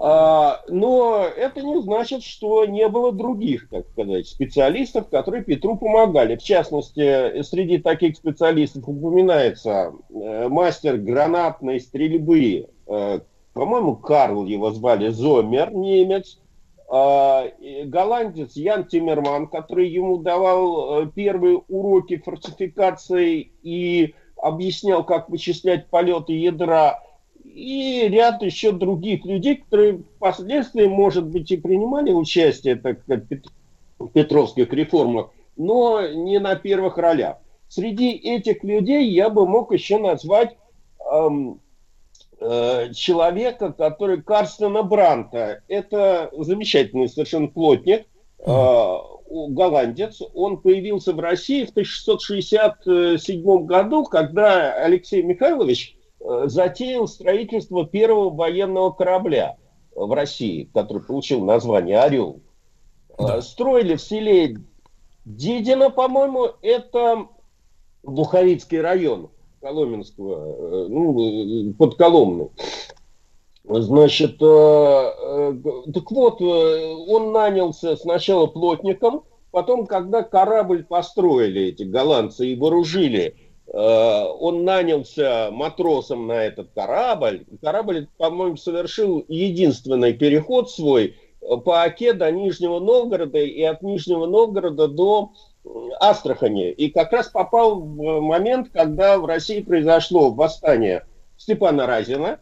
А, 0.02 0.62
но 0.70 1.26
это 1.26 1.62
не 1.62 1.82
значит, 1.82 2.24
что 2.24 2.66
не 2.66 2.88
было 2.88 3.12
других, 3.12 3.68
так 3.70 3.86
сказать, 3.90 4.28
специалистов, 4.28 5.10
которые 5.10 5.44
Петру 5.44 5.76
помогали. 5.76 6.38
В 6.38 6.44
частности, 6.44 7.42
среди 7.44 7.80
таких 7.80 8.16
специалистов 8.16 8.88
упоминается 8.88 9.92
э, 10.10 10.48
мастер 10.48 10.96
гранатной 10.96 11.82
стрельбы, 11.82 12.68
э, 12.88 13.20
по-моему, 13.60 13.98
Карл 13.98 14.46
его 14.46 14.72
звали, 14.72 15.10
Зомер, 15.10 15.74
немец, 15.74 16.40
а, 16.90 17.44
голландец 17.84 18.56
Ян 18.56 18.86
Тиммерман, 18.88 19.48
который 19.48 19.90
ему 19.90 20.20
давал 20.20 21.04
э, 21.04 21.08
первые 21.14 21.58
уроки 21.68 22.16
фортификации 22.16 23.52
и 23.62 24.16
объяснял, 24.38 25.04
как 25.04 25.28
вычислять 25.28 25.88
полеты 25.88 26.32
ядра, 26.32 27.04
и 27.44 28.08
ряд 28.08 28.42
еще 28.44 28.72
других 28.72 29.26
людей, 29.26 29.58
которые 29.58 30.04
впоследствии, 30.16 30.88
может 30.88 31.28
быть, 31.28 31.52
и 31.52 31.58
принимали 31.58 32.14
участие 32.14 32.78
так 32.78 33.02
сказать, 33.02 33.26
в 34.00 34.08
петровских 34.08 34.72
реформах, 34.72 35.32
но 35.58 36.08
не 36.08 36.40
на 36.40 36.56
первых 36.56 36.98
ролях. 36.98 37.36
Среди 37.68 38.12
этих 38.12 38.64
людей 38.64 39.10
я 39.10 39.30
бы 39.30 39.46
мог 39.46 39.74
еще 39.74 39.98
назвать 39.98 40.56
эм, 41.12 41.60
э, 42.40 42.94
человека, 42.94 43.72
который 43.72 44.22
Карстена 44.22 44.84
Бранта. 44.84 45.62
Это 45.68 46.30
замечательный 46.38 47.10
совершенно 47.10 47.48
плотник, 47.48 48.06
э, 48.40 48.96
голландец. 49.30 50.22
Он 50.34 50.58
появился 50.58 51.14
в 51.14 51.20
России 51.20 51.66
в 51.66 51.72
1667 51.72 53.66
году, 53.66 54.04
когда 54.06 54.74
Алексей 54.74 55.22
Михайлович 55.22 55.96
э, 56.20 56.44
затеял 56.46 57.08
строительство 57.08 57.86
первого 57.86 58.30
военного 58.30 58.92
корабля 58.92 59.58
в 59.96 60.12
России, 60.14 60.70
который 60.74 61.04
получил 61.04 61.44
название 61.44 62.00
«Орел». 62.00 62.42
Э, 63.18 63.42
Строили 63.42 63.96
в 63.96 64.02
селе 64.02 64.58
Дедино, 65.26 65.90
по-моему, 65.90 66.48
это 66.62 67.28
Буховицкий 68.04 68.80
район 68.82 69.30
Коломенского, 69.62 70.86
э, 70.86 70.88
ну, 70.90 71.74
под 71.74 71.96
Коломной. 71.96 72.50
Значит, 73.70 74.42
э, 74.42 74.46
э, 74.46 75.54
так 75.94 76.12
вот, 76.12 76.42
э, 76.42 76.94
он 77.08 77.32
нанялся 77.32 77.96
сначала 77.98 78.48
плотником, 78.48 79.24
потом, 79.52 79.86
когда 79.86 80.24
корабль 80.24 80.84
построили 80.84 81.66
эти 81.66 81.84
голландцы 81.84 82.48
и 82.48 82.56
вооружили, 82.56 83.36
э, 83.68 84.26
он 84.40 84.64
нанялся 84.64 85.50
матросом 85.52 86.26
на 86.26 86.44
этот 86.46 86.72
корабль. 86.74 87.46
Корабль, 87.62 88.08
по-моему, 88.18 88.58
совершил 88.58 89.24
единственный 89.28 90.14
переход 90.14 90.72
свой 90.72 91.16
э, 91.42 91.58
по 91.58 91.84
Оке 91.84 92.14
до 92.14 92.32
Нижнего 92.32 92.80
Новгорода 92.80 93.38
и 93.38 93.62
от 93.62 93.84
Нижнего 93.84 94.26
Новгорода 94.26 94.88
до 94.88 95.32
э, 95.32 95.49
Астрахани. 96.00 96.72
И 96.72 96.90
как 96.90 97.12
раз 97.12 97.28
попал 97.28 97.80
в 97.80 98.22
момент, 98.22 98.70
когда 98.72 99.18
в 99.18 99.26
России 99.26 99.62
произошло 99.62 100.32
восстание 100.32 101.06
Степана 101.38 101.86
Разина. 101.86 102.40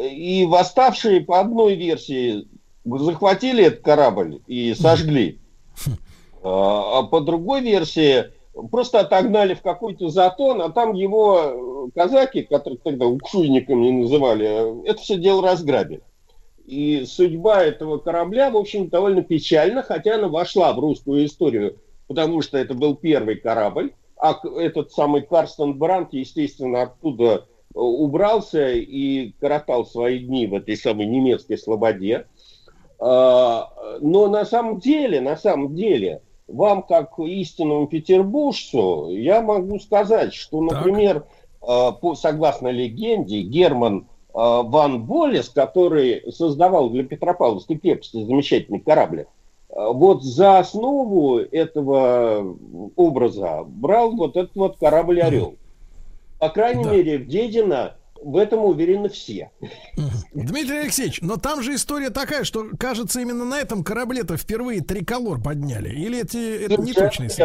И 0.00 0.46
восставшие 0.46 1.20
по 1.22 1.40
одной 1.40 1.74
версии 1.74 2.46
захватили 2.84 3.64
этот 3.64 3.82
корабль 3.82 4.40
и 4.46 4.74
сожгли. 4.74 5.40
А 6.44 6.98
а 6.98 7.02
по 7.04 7.20
другой 7.20 7.60
версии 7.60 8.24
просто 8.70 8.98
отогнали 8.98 9.54
в 9.54 9.62
какой-то 9.62 10.08
затон, 10.08 10.60
а 10.60 10.70
там 10.70 10.92
его 10.94 11.88
казаки, 11.94 12.42
которых 12.42 12.82
тогда 12.82 13.06
укшуйниками 13.06 13.90
называли, 13.90 14.84
это 14.88 15.00
все 15.00 15.16
дело 15.16 15.42
разграбили. 15.42 16.02
И 16.66 17.04
судьба 17.06 17.62
этого 17.62 17.98
корабля, 17.98 18.50
в 18.50 18.56
общем, 18.56 18.88
довольно 18.88 19.22
печальна, 19.22 19.82
хотя 19.82 20.14
она 20.16 20.28
вошла 20.28 20.72
в 20.72 20.78
русскую 20.78 21.24
историю, 21.24 21.78
потому 22.12 22.42
что 22.42 22.58
это 22.58 22.74
был 22.74 22.94
первый 22.94 23.36
корабль, 23.36 23.94
а 24.20 24.38
этот 24.58 24.92
самый 24.92 25.22
Карстен 25.22 25.78
Брандт, 25.78 26.12
естественно, 26.12 26.82
оттуда 26.82 27.46
э, 27.74 27.78
убрался 27.78 28.70
и 28.70 29.32
коротал 29.40 29.86
свои 29.86 30.18
дни 30.18 30.46
в 30.46 30.54
этой 30.54 30.76
самой 30.76 31.06
немецкой 31.06 31.56
слободе. 31.56 32.26
А, 33.00 33.70
Но 34.00 34.28
на 34.28 34.44
самом 34.44 34.78
деле, 34.78 35.22
на 35.22 35.36
самом 35.36 35.74
деле, 35.74 36.20
вам, 36.48 36.82
как 36.82 37.18
истинному 37.18 37.86
петербуржцу, 37.86 39.08
я 39.10 39.40
могу 39.40 39.78
сказать, 39.78 40.34
что, 40.34 40.60
например, 40.60 41.24
а, 41.62 41.92
по, 41.92 42.14
согласно 42.14 42.68
легенде, 42.68 43.40
Герман 43.40 44.06
а, 44.34 44.62
Ван 44.62 45.04
Болес, 45.06 45.48
который 45.48 46.30
создавал 46.30 46.90
для 46.90 47.04
Петропавловской 47.04 47.78
крепости 47.78 48.22
замечательный 48.22 48.80
корабль, 48.80 49.26
вот 49.74 50.22
за 50.22 50.58
основу 50.58 51.38
этого 51.38 52.56
образа 52.96 53.64
брал 53.66 54.12
вот 54.12 54.36
этот 54.36 54.54
вот 54.54 54.76
корабль 54.78 55.20
«Орел». 55.22 55.56
По 56.38 56.48
крайней 56.50 56.84
мере, 56.84 57.18
в 57.18 57.26
Дедино 57.26 57.94
в 58.24 58.36
этом 58.36 58.64
уверены 58.64 59.08
все. 59.08 59.50
Дмитрий 60.32 60.78
Алексеевич, 60.78 61.20
но 61.22 61.36
там 61.36 61.62
же 61.62 61.74
история 61.74 62.10
такая, 62.10 62.44
что, 62.44 62.66
кажется, 62.78 63.20
именно 63.20 63.44
на 63.44 63.58
этом 63.58 63.82
корабле-то 63.82 64.36
впервые 64.36 64.80
триколор 64.80 65.40
подняли. 65.40 65.88
Или 65.90 66.22
эти, 66.22 66.64
это 66.64 66.74
не? 66.80 66.92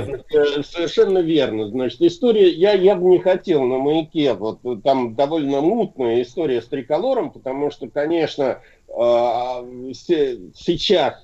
Верно, 0.07 0.23
э, 0.33 0.63
Совершенно 0.63 1.17
верно. 1.19 1.69
Значит, 1.69 2.01
история, 2.01 2.49
я, 2.49 2.73
я 2.73 2.95
бы 2.95 3.09
не 3.09 3.19
хотел 3.19 3.63
на 3.63 3.77
маяке, 3.77 4.33
вот 4.33 4.59
э, 4.65 4.77
там 4.83 5.15
довольно 5.15 5.61
мутная 5.61 6.21
история 6.21 6.61
с 6.61 6.65
триколором, 6.67 7.31
потому 7.31 7.71
что, 7.71 7.89
конечно, 7.89 8.59
э, 8.87 9.93
се- 9.93 10.39
сейчас, 10.55 11.15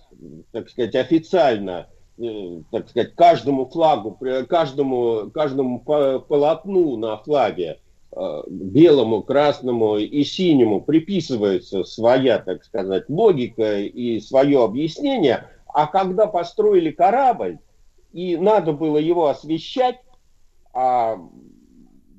так 0.51 0.69
сказать, 0.69 0.95
официально, 0.95 1.87
э, 2.17 2.61
так 2.71 2.89
сказать, 2.89 3.15
каждому 3.15 3.65
флагу, 3.65 4.17
каждому, 4.47 5.31
каждому 5.31 5.79
по- 5.79 6.19
полотну 6.19 6.97
на 6.97 7.17
флаге 7.17 7.79
э, 8.11 8.43
белому, 8.47 9.23
красному 9.23 9.97
и 9.97 10.23
синему 10.23 10.81
приписывается 10.81 11.83
своя, 11.83 12.39
так 12.39 12.63
сказать, 12.63 13.09
логика 13.09 13.79
и 13.79 14.19
свое 14.19 14.63
объяснение, 14.63 15.47
а 15.67 15.87
когда 15.87 16.27
построили 16.27 16.91
корабль, 16.91 17.57
и 18.11 18.37
надо 18.37 18.73
было 18.73 18.97
его 18.97 19.27
освещать, 19.27 19.99
а 20.73 21.17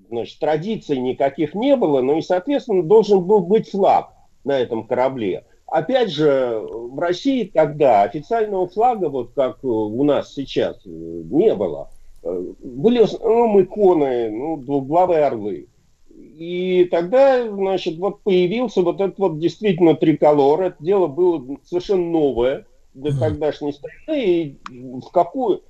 значит, 0.09 0.39
традиций 0.39 0.99
никаких 0.99 1.55
не 1.55 1.77
было, 1.77 2.01
ну 2.01 2.19
и, 2.19 2.23
соответственно, 2.23 2.83
должен 2.83 3.25
был 3.25 3.41
быть 3.41 3.71
флаг 3.71 4.13
на 4.45 4.59
этом 4.59 4.87
корабле. 4.87 5.45
Опять 5.67 6.11
же, 6.11 6.61
в 6.71 6.99
России 6.99 7.51
тогда 7.53 8.03
официального 8.03 8.69
флага, 8.69 9.09
вот 9.09 9.33
как 9.35 9.65
у 9.65 10.05
нас 10.05 10.35
сейчас, 10.35 10.77
э, 10.85 10.89
не 10.89 11.55
было. 11.55 11.91
Э, 12.23 12.45
Были 12.63 13.01
в 13.01 13.05
основном 13.05 13.61
иконы, 13.63 14.31
ну, 14.31 14.57
двуглавые 14.59 15.25
орлы. 15.25 15.69
И 16.17 16.87
тогда, 16.91 17.49
значит, 17.49 17.99
вот 17.99 18.21
появился 18.23 18.83
вот 18.83 19.01
этот 19.01 19.19
вот 19.19 19.39
действительно 19.39 19.95
триколор. 19.95 20.63
Это 20.63 20.77
дело 20.81 21.07
было 21.07 21.43
совершенно 21.65 22.05
новое 22.05 22.67
для 22.93 23.19
тогдашней 23.19 23.73
страны. 23.73 24.21
И 24.21 24.59
в 24.71 25.11
какую, 25.13 25.63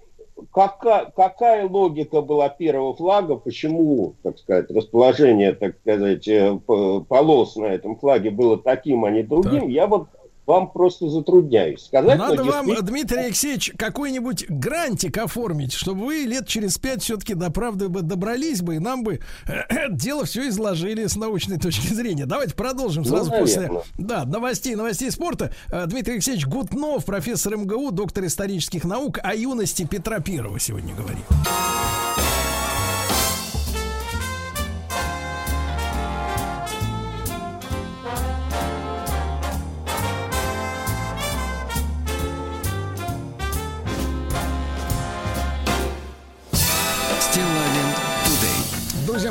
какая, 0.52 1.12
какая 1.14 1.68
логика 1.68 2.20
была 2.20 2.48
первого 2.48 2.94
флага, 2.94 3.36
почему, 3.36 4.14
так 4.22 4.38
сказать, 4.38 4.70
расположение, 4.70 5.52
так 5.52 5.76
сказать, 5.78 6.26
э, 6.28 6.58
полос 6.66 7.56
на 7.56 7.66
этом 7.66 7.96
флаге 7.96 8.30
было 8.30 8.58
таким, 8.58 9.04
а 9.04 9.10
не 9.10 9.22
другим, 9.22 9.68
я 9.68 9.86
вот 9.86 10.08
вам 10.46 10.70
просто 10.70 11.08
затрудняюсь 11.08 11.84
сказать. 11.86 12.18
Надо 12.18 12.44
вам, 12.44 12.66
действительно- 12.66 12.82
Дмитрий 12.86 13.18
Алексеевич, 13.18 13.72
какой-нибудь 13.78 14.46
грантик 14.48 15.18
оформить, 15.18 15.72
чтобы 15.72 16.04
вы 16.06 16.14
лет 16.24 16.46
через 16.46 16.76
пять 16.78 17.02
все-таки 17.02 17.34
до 17.34 17.50
правды 17.50 17.88
бы 17.88 18.02
добрались 18.02 18.60
бы, 18.62 18.76
и 18.76 18.78
нам 18.78 19.02
бы 19.04 19.20
дело 19.90 20.24
все 20.24 20.48
изложили 20.48 21.06
с 21.06 21.16
научной 21.16 21.58
точки 21.58 21.92
зрения. 21.92 22.26
Давайте 22.26 22.54
продолжим 22.54 23.04
Ну, 23.04 23.08
сразу 23.08 23.30
после 23.30 23.56
наверно. 23.62 23.82
да, 23.96 24.24
новостей, 24.24 24.74
новостей 24.74 25.10
спорта. 25.10 25.52
Э, 25.70 25.86
Дмитрий 25.86 26.14
Алексеевич 26.14 26.46
Гутнов, 26.46 27.04
профессор 27.04 27.56
МГУ, 27.56 27.90
доктор 27.90 28.26
исторических 28.26 28.84
наук, 28.84 29.18
о 29.22 29.34
юности 29.34 29.86
Петра 29.90 30.20
Первого 30.20 30.58
сегодня 30.60 30.94
говорит. 30.94 31.24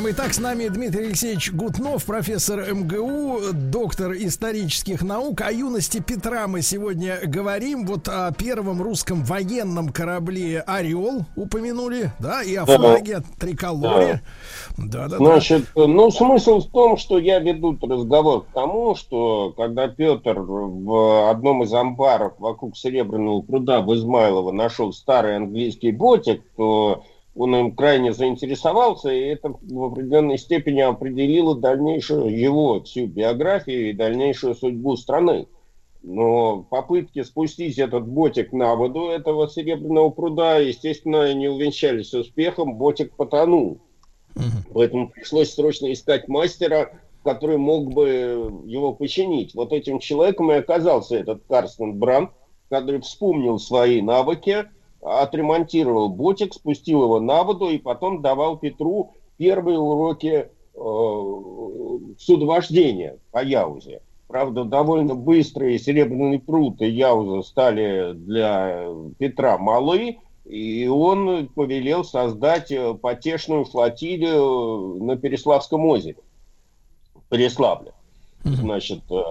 Today. 0.04 0.14
Друзья 0.14 0.18
мои, 0.22 0.26
так 0.26 0.34
с 0.34 0.38
нами 0.38 0.68
Дмитрий 0.68 1.06
Алексеевич 1.06 1.52
Гутнов, 1.52 2.04
профессор 2.04 2.74
МГУ, 2.74 3.52
доктор 3.52 4.12
исторических 4.12 5.02
наук. 5.02 5.40
О 5.40 5.50
юности 5.50 6.02
Петра 6.06 6.46
мы 6.46 6.60
сегодня 6.60 7.20
говорим. 7.24 7.86
Вот 7.86 8.08
о 8.08 8.30
первом 8.32 8.82
русском 8.82 9.24
военном 9.24 9.88
корабле 9.88 10.60
«Орел» 10.60 11.24
упомянули, 11.36 12.10
да, 12.18 12.42
и 12.42 12.54
о 12.54 12.66
Да. 12.66 12.76
флаге, 12.76 13.16
о 13.16 13.22
триколоре. 13.40 14.20
Да-да-да. 14.76 15.16
Значит, 15.16 15.68
ну, 15.74 16.10
смысл 16.10 16.60
в 16.60 16.70
том, 16.70 16.98
что 16.98 17.18
я 17.18 17.38
веду 17.38 17.78
разговор 17.80 18.42
к 18.42 18.52
тому, 18.52 18.94
что 18.96 19.54
когда 19.56 19.88
Петр 19.88 20.38
в 20.40 21.30
одном 21.30 21.62
из 21.62 21.72
амбаров 21.72 22.34
вокруг 22.38 22.76
Серебряного 22.76 23.40
пруда 23.40 23.80
в 23.80 23.94
Измайлово 23.94 24.52
нашел 24.52 24.92
старый 24.92 25.36
английский 25.36 25.92
ботик, 25.92 26.42
то 26.56 27.04
он 27.34 27.56
им 27.56 27.74
крайне 27.74 28.12
заинтересовался, 28.12 29.10
и 29.10 29.20
это 29.20 29.54
в 29.60 29.84
определенной 29.84 30.38
степени 30.38 30.80
определило 30.80 31.56
дальнейшую 31.56 32.36
его 32.38 32.80
всю 32.82 33.06
биографию 33.06 33.90
и 33.90 33.94
дальнейшую 33.94 34.54
судьбу 34.54 34.96
страны. 34.96 35.48
Но 36.02 36.66
попытки 36.70 37.22
спустить 37.22 37.78
этот 37.78 38.06
ботик 38.06 38.52
на 38.52 38.74
воду 38.74 39.08
этого 39.08 39.48
Серебряного 39.48 40.10
пруда, 40.10 40.58
естественно, 40.58 41.32
не 41.32 41.48
увенчались 41.48 42.12
успехом, 42.12 42.74
ботик 42.74 43.16
потонул. 43.16 43.80
Поэтому 44.72 45.08
пришлось 45.08 45.54
срочно 45.54 45.92
искать 45.92 46.28
мастера, 46.28 46.90
который 47.22 47.56
мог 47.56 47.92
бы 47.92 48.62
его 48.66 48.92
починить. 48.92 49.54
Вот 49.54 49.72
этим 49.72 49.98
человеком 49.98 50.52
и 50.52 50.56
оказался 50.56 51.16
этот 51.16 51.42
Карстен 51.48 51.98
Бранд, 51.98 52.30
который 52.68 53.00
вспомнил 53.00 53.58
свои 53.58 54.02
навыки, 54.02 54.66
отремонтировал 55.04 56.08
ботик, 56.08 56.54
спустил 56.54 57.04
его 57.04 57.20
на 57.20 57.44
воду 57.44 57.68
и 57.68 57.78
потом 57.78 58.22
давал 58.22 58.56
Петру 58.56 59.12
первые 59.36 59.78
уроки 59.78 60.48
э, 60.74 60.78
судовождения 62.18 63.18
по 63.30 63.44
Яузе. 63.44 64.00
Правда, 64.26 64.64
довольно 64.64 65.14
быстро 65.14 65.70
и 65.70 65.78
Серебряный 65.78 66.40
пруд 66.40 66.80
и 66.80 66.88
Яуза 66.88 67.46
стали 67.46 68.12
для 68.14 68.88
Петра 69.18 69.58
малы, 69.58 70.18
и 70.44 70.86
он 70.86 71.48
повелел 71.48 72.04
создать 72.04 72.70
э, 72.72 72.94
потешную 72.94 73.64
флотилию 73.64 75.04
на 75.04 75.16
Переславском 75.16 75.84
озере, 75.86 76.18
Переславле. 77.30 77.93
Значит, 78.44 79.00
э, 79.10 79.22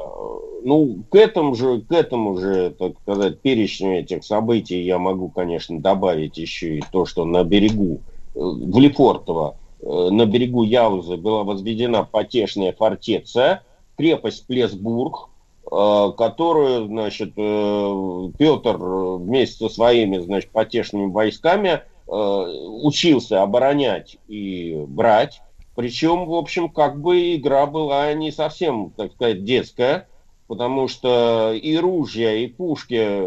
ну, 0.63 1.03
к 1.09 1.15
этому 1.15 1.53
же, 1.53 1.81
к 1.81 1.91
этому 1.91 2.37
же, 2.37 2.71
так 2.71 2.93
сказать, 3.03 3.39
перечню 3.41 3.99
этих 3.99 4.23
событий 4.23 4.81
я 4.81 4.97
могу, 4.97 5.29
конечно, 5.29 5.79
добавить 5.79 6.37
еще 6.37 6.79
и 6.79 6.83
то, 6.91 7.05
что 7.05 7.23
на 7.23 7.43
берегу, 7.43 8.01
э, 8.33 8.39
в 8.39 8.79
Лефортово, 8.79 9.57
э, 9.81 10.09
на 10.09 10.25
берегу 10.25 10.63
Яузы 10.63 11.17
была 11.17 11.43
возведена 11.43 12.03
потешная 12.03 12.73
фортеция, 12.73 13.63
крепость 13.97 14.47
Плесбург, 14.47 15.29
которую, 15.63 16.87
значит, 16.87 17.35
Петр 17.35 18.77
вместе 18.77 19.69
со 19.69 19.73
своими, 19.73 20.17
значит, 20.17 20.51
потешными 20.51 21.09
войсками 21.09 21.81
учился 22.05 23.41
оборонять 23.41 24.17
и 24.27 24.83
брать. 24.87 25.41
Причем, 25.75 26.25
в 26.25 26.33
общем, 26.35 26.69
как 26.69 27.01
бы 27.01 27.35
игра 27.35 27.65
была 27.65 28.13
не 28.13 28.31
совсем, 28.31 28.91
так 28.95 29.13
сказать, 29.13 29.43
детская, 29.43 30.07
потому 30.47 30.87
что 30.87 31.53
и 31.53 31.75
ружья, 31.77 32.35
и 32.35 32.47
пушки 32.47 33.23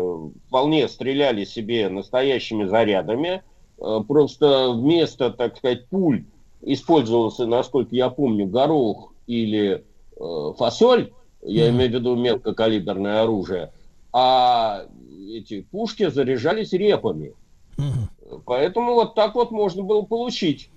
вполне 0.47 0.89
стреляли 0.89 1.45
себе 1.45 1.89
настоящими 1.89 2.65
зарядами. 2.65 3.43
Э, 3.79 4.01
Просто 4.07 4.71
вместо, 4.71 5.31
так 5.31 5.57
сказать, 5.57 5.89
пуль 5.89 6.25
использовался, 6.63 7.47
насколько 7.47 7.95
я 7.95 8.11
помню, 8.11 8.47
горох 8.47 9.13
или 9.27 9.85
э, 10.17 10.53
фасоль, 10.57 11.13
я 11.43 11.71
имею 11.71 11.91
в 11.91 11.95
виду 11.95 12.17
мелкокалиберное 12.17 13.23
оружие, 13.23 13.73
а 14.13 14.87
эти 15.29 15.63
пушки 15.63 16.09
заряжались 16.09 16.73
репами. 16.73 17.35
Поэтому 18.45 18.95
вот 18.95 19.15
так 19.15 19.35
вот 19.35 19.51
можно 19.51 19.83
было 19.83 20.03
получить. 20.03 20.71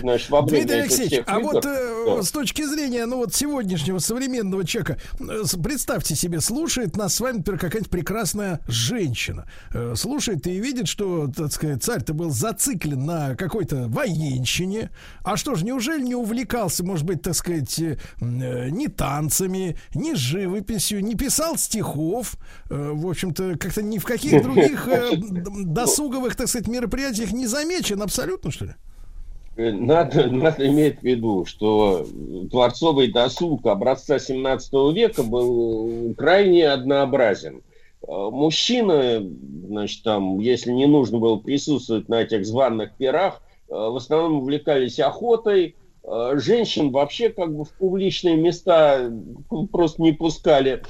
Значит, 0.00 0.30
во 0.30 0.42
время 0.42 0.64
Дмитрий 0.64 0.80
Алексеевич, 0.82 1.20
а 1.26 1.38
вот 1.40 1.64
э, 1.66 2.04
Да. 2.16 2.22
с 2.22 2.30
точки 2.30 2.64
зрения, 2.64 3.06
ну 3.06 3.16
вот 3.18 3.34
сегодняшнего 3.34 3.98
современного 3.98 4.64
человека, 4.64 4.98
э, 5.20 5.42
представьте 5.62 6.14
себе, 6.14 6.40
слушает 6.40 6.96
нас 6.96 7.14
с 7.14 7.20
вами, 7.20 7.38
например, 7.38 7.60
какая-нибудь 7.60 7.90
прекрасная 7.90 8.60
женщина, 8.66 9.46
Э, 9.74 9.94
слушает 9.96 10.46
и 10.46 10.58
видит, 10.58 10.88
что, 10.88 11.28
так 11.34 11.52
сказать, 11.52 11.82
царь-то 11.82 12.14
был 12.14 12.30
зациклен 12.30 13.04
на 13.06 13.34
какой-то 13.36 13.88
военщине, 13.88 14.90
а 15.24 15.36
что 15.36 15.54
ж, 15.54 15.62
неужели 15.62 16.02
не 16.02 16.14
увлекался, 16.14 16.84
может 16.84 17.04
быть, 17.06 17.22
так 17.22 17.34
сказать, 17.34 17.78
э, 17.78 17.98
э, 18.20 18.68
ни 18.70 18.86
танцами, 18.88 19.76
ни 19.94 20.14
живописью, 20.14 21.02
не 21.04 21.14
писал 21.14 21.56
стихов, 21.56 22.34
э, 22.70 22.90
в 22.92 23.06
общем-то, 23.08 23.56
как-то 23.58 23.82
ни 23.82 23.98
в 23.98 24.04
каких 24.04 24.42
других 24.42 24.86
э, 24.88 25.16
д- 25.16 25.42
досуговых, 25.64 26.36
так 26.36 26.48
сказать, 26.48 26.68
мероприятиях 26.68 27.32
не 27.32 27.46
замечен 27.46 28.02
абсолютно, 28.02 28.50
что 28.50 28.66
ли? 28.66 28.74
Э, 29.56 29.70
Надо, 29.72 30.26
надо 30.30 30.66
иметь 30.68 31.00
в 31.00 31.02
виду, 31.02 31.44
что 31.44 32.06
дворцовый 32.10 33.08
досуг 33.08 33.66
образца 33.66 34.18
17 34.18 34.72
века 34.94 35.22
был 35.22 36.14
крайне 36.16 36.68
однообразен. 36.68 37.62
Э, 38.06 38.28
Мужчины, 38.30 39.30
значит, 39.66 40.02
там, 40.02 40.38
если 40.38 40.72
не 40.72 40.86
нужно 40.86 41.18
было 41.18 41.36
присутствовать 41.36 42.08
на 42.08 42.22
этих 42.22 42.46
званых 42.46 42.92
пирах, 42.96 43.42
э, 43.68 43.74
в 43.74 43.96
основном 43.96 44.38
увлекались 44.40 44.98
охотой. 44.98 45.76
Э, 46.04 46.32
Женщин 46.36 46.90
вообще 46.90 47.28
как 47.28 47.54
бы 47.54 47.64
в 47.64 47.72
публичные 47.72 48.36
места 48.36 49.12
просто 49.70 50.02
не 50.02 50.12
пускали. 50.12 50.82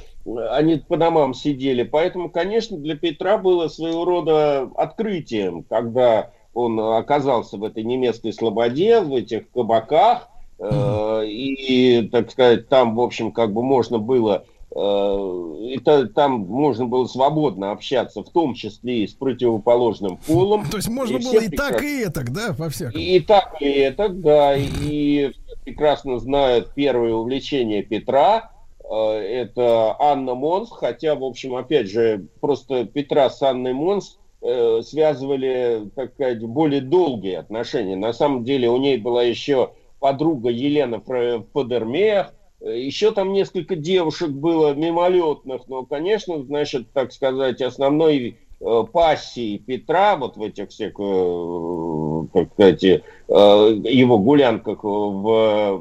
Они 0.51 0.77
по 0.77 0.97
домам 0.97 1.35
сидели. 1.35 1.83
Поэтому, 1.83 2.31
конечно, 2.31 2.79
для 2.79 2.97
Петра 2.97 3.39
было 3.39 3.67
своего 3.67 4.05
рода 4.05 4.71
открытием, 4.77 5.65
когда 5.65 6.31
он 6.55 6.79
оказался 6.79 7.57
в 7.57 7.65
этой 7.65 7.83
немецкой 7.83 8.33
слободе, 8.33 9.01
в 9.01 9.15
этих 9.15 9.51
кабаках, 9.51 10.29
э, 10.59 11.23
и, 11.27 12.09
так 12.13 12.31
сказать, 12.31 12.69
там, 12.69 12.95
в 12.95 13.01
общем, 13.01 13.33
как 13.33 13.53
бы 13.53 13.63
можно 13.63 13.99
было, 13.99 14.45
э, 14.75 15.57
и 15.71 15.79
та- 15.83 16.07
там 16.07 16.41
можно 16.41 16.87
было 16.87 17.07
свободно 17.07 17.73
общаться, 17.73 18.23
в 18.23 18.29
том 18.31 18.55
числе 18.55 19.05
и 19.05 19.07
с 19.07 19.13
противоположным 19.15 20.19
полом. 20.27 20.67
То 20.71 20.77
есть 20.77 20.89
можно 20.89 21.17
И 21.17 21.23
было 21.25 21.41
и 21.41 21.49
так, 21.49 21.83
и 21.83 22.05
так, 22.11 22.33
да, 22.33 22.55
по 22.57 22.69
всякому. 22.69 22.99
и 23.03 23.21
так 23.21 23.57
и 23.61 23.67
это, 23.71 24.09
да, 24.11 24.55
и 24.57 25.33
прекрасно 25.65 26.19
знают 26.19 26.73
первое 26.75 27.15
увлечение 27.15 27.83
Петра, 27.83 28.51
э, 28.91 28.95
это 29.19 29.97
Анна 29.99 30.35
Монс, 30.35 30.71
хотя, 30.71 31.15
в 31.15 31.25
общем, 31.25 31.55
опять 31.57 31.89
же, 31.89 32.27
просто 32.41 32.85
Петра 32.85 33.31
с 33.31 33.41
Анной 33.43 33.73
Монс 33.73 34.19
э, 34.43 34.83
связывали, 34.85 35.91
так 35.95 36.13
сказать, 36.15 36.43
более 36.43 36.81
долгие 36.81 37.35
отношения. 37.35 37.97
На 37.97 38.13
самом 38.13 38.45
деле 38.45 38.69
у 38.69 38.77
ней 38.77 38.99
была 38.99 39.23
еще 39.23 39.71
подруга 40.03 40.51
Елена 40.51 40.99
э, 42.61 42.79
еще 42.81 43.13
там 43.13 43.33
несколько 43.33 43.77
девушек 43.77 44.31
было 44.31 44.75
мимолетных, 44.75 45.63
но, 45.69 45.87
конечно, 45.87 46.43
значит, 46.43 46.93
так 46.93 47.13
сказать, 47.13 47.63
основной 47.63 48.37
э, 48.61 48.85
пассией 48.93 49.59
Петра 49.59 50.17
вот 50.17 50.37
в 50.37 50.43
этих 50.43 50.71
всех, 50.71 50.95
э, 50.99 52.27
так 52.33 52.53
сказать, 52.53 52.83
его 52.83 54.19
гулянках 54.19 54.83
в 54.83 55.81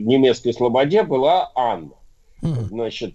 немецкой 0.00 0.52
слободе 0.52 1.04
была 1.04 1.50
Анна. 1.54 1.92
Значит, 2.42 3.14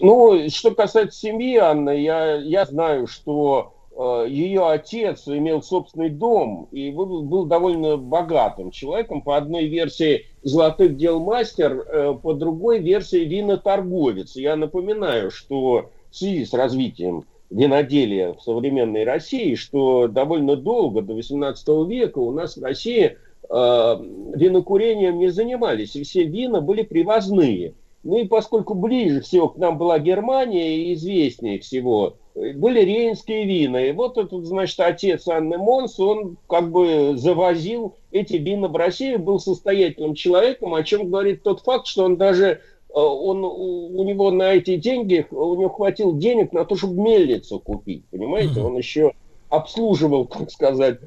ну, 0.00 0.48
что 0.48 0.72
касается 0.72 1.18
семьи 1.18 1.56
Анны, 1.56 2.00
я, 2.00 2.36
я 2.36 2.64
знаю, 2.64 3.06
что 3.06 3.74
э, 3.96 4.26
ее 4.28 4.68
отец 4.68 5.26
имел 5.26 5.62
собственный 5.62 6.10
дом 6.10 6.68
и 6.72 6.90
был, 6.90 7.22
был 7.22 7.44
довольно 7.46 7.96
богатым 7.96 8.70
человеком. 8.70 9.22
По 9.22 9.36
одной 9.36 9.66
версии 9.66 10.26
золотых 10.42 10.96
дел 10.96 11.20
мастер, 11.20 11.72
э, 11.72 12.14
по 12.20 12.34
другой 12.34 12.80
версии 12.80 13.24
виноторговец. 13.24 14.36
Я 14.36 14.56
напоминаю, 14.56 15.30
что 15.30 15.90
в 16.10 16.16
связи 16.16 16.44
с 16.44 16.52
развитием 16.52 17.24
виноделия 17.52 18.32
в 18.32 18.40
современной 18.40 19.04
России, 19.04 19.54
что 19.54 20.08
довольно 20.08 20.56
долго, 20.56 21.02
до 21.02 21.14
18 21.14 21.68
века, 21.88 22.18
у 22.18 22.32
нас 22.32 22.56
в 22.56 22.62
России 22.62 23.04
э, 23.06 23.16
винокурением 23.48 25.18
не 25.18 25.28
занимались, 25.28 25.94
и 25.96 26.02
все 26.02 26.24
вина 26.24 26.60
были 26.60 26.82
привозные. 26.82 27.74
Ну 28.02 28.18
и 28.18 28.26
поскольку 28.26 28.74
ближе 28.74 29.20
всего 29.20 29.48
к 29.48 29.58
нам 29.58 29.78
была 29.78 29.98
Германия 29.98 30.76
и 30.76 30.94
известнее 30.94 31.60
всего, 31.60 32.16
были 32.34 32.80
рейнские 32.80 33.44
вина. 33.44 33.84
И 33.84 33.92
вот 33.92 34.18
этот, 34.18 34.44
значит, 34.44 34.80
отец 34.80 35.28
Анны 35.28 35.58
Монс, 35.58 36.00
он 36.00 36.36
как 36.48 36.70
бы 36.72 37.14
завозил 37.16 37.94
эти 38.10 38.36
вина 38.36 38.68
в 38.68 38.76
Россию, 38.76 39.18
был 39.18 39.38
состоятельным 39.38 40.14
человеком, 40.14 40.74
о 40.74 40.82
чем 40.82 41.10
говорит 41.10 41.42
тот 41.42 41.60
факт, 41.60 41.86
что 41.86 42.04
он 42.04 42.16
даже 42.16 42.46
э, 42.46 42.58
он, 42.94 43.44
у 43.44 44.02
него 44.02 44.30
на 44.30 44.54
эти 44.54 44.76
деньги, 44.76 45.26
у 45.30 45.54
него 45.54 45.68
хватило 45.68 46.12
денег 46.14 46.52
на 46.52 46.64
то, 46.64 46.74
чтобы 46.74 47.00
мельницу 47.00 47.60
купить, 47.60 48.04
понимаете? 48.10 48.60
Он 48.60 48.76
еще 48.76 49.12
обслуживал, 49.52 50.24
так 50.24 50.50
сказать, 50.50 50.98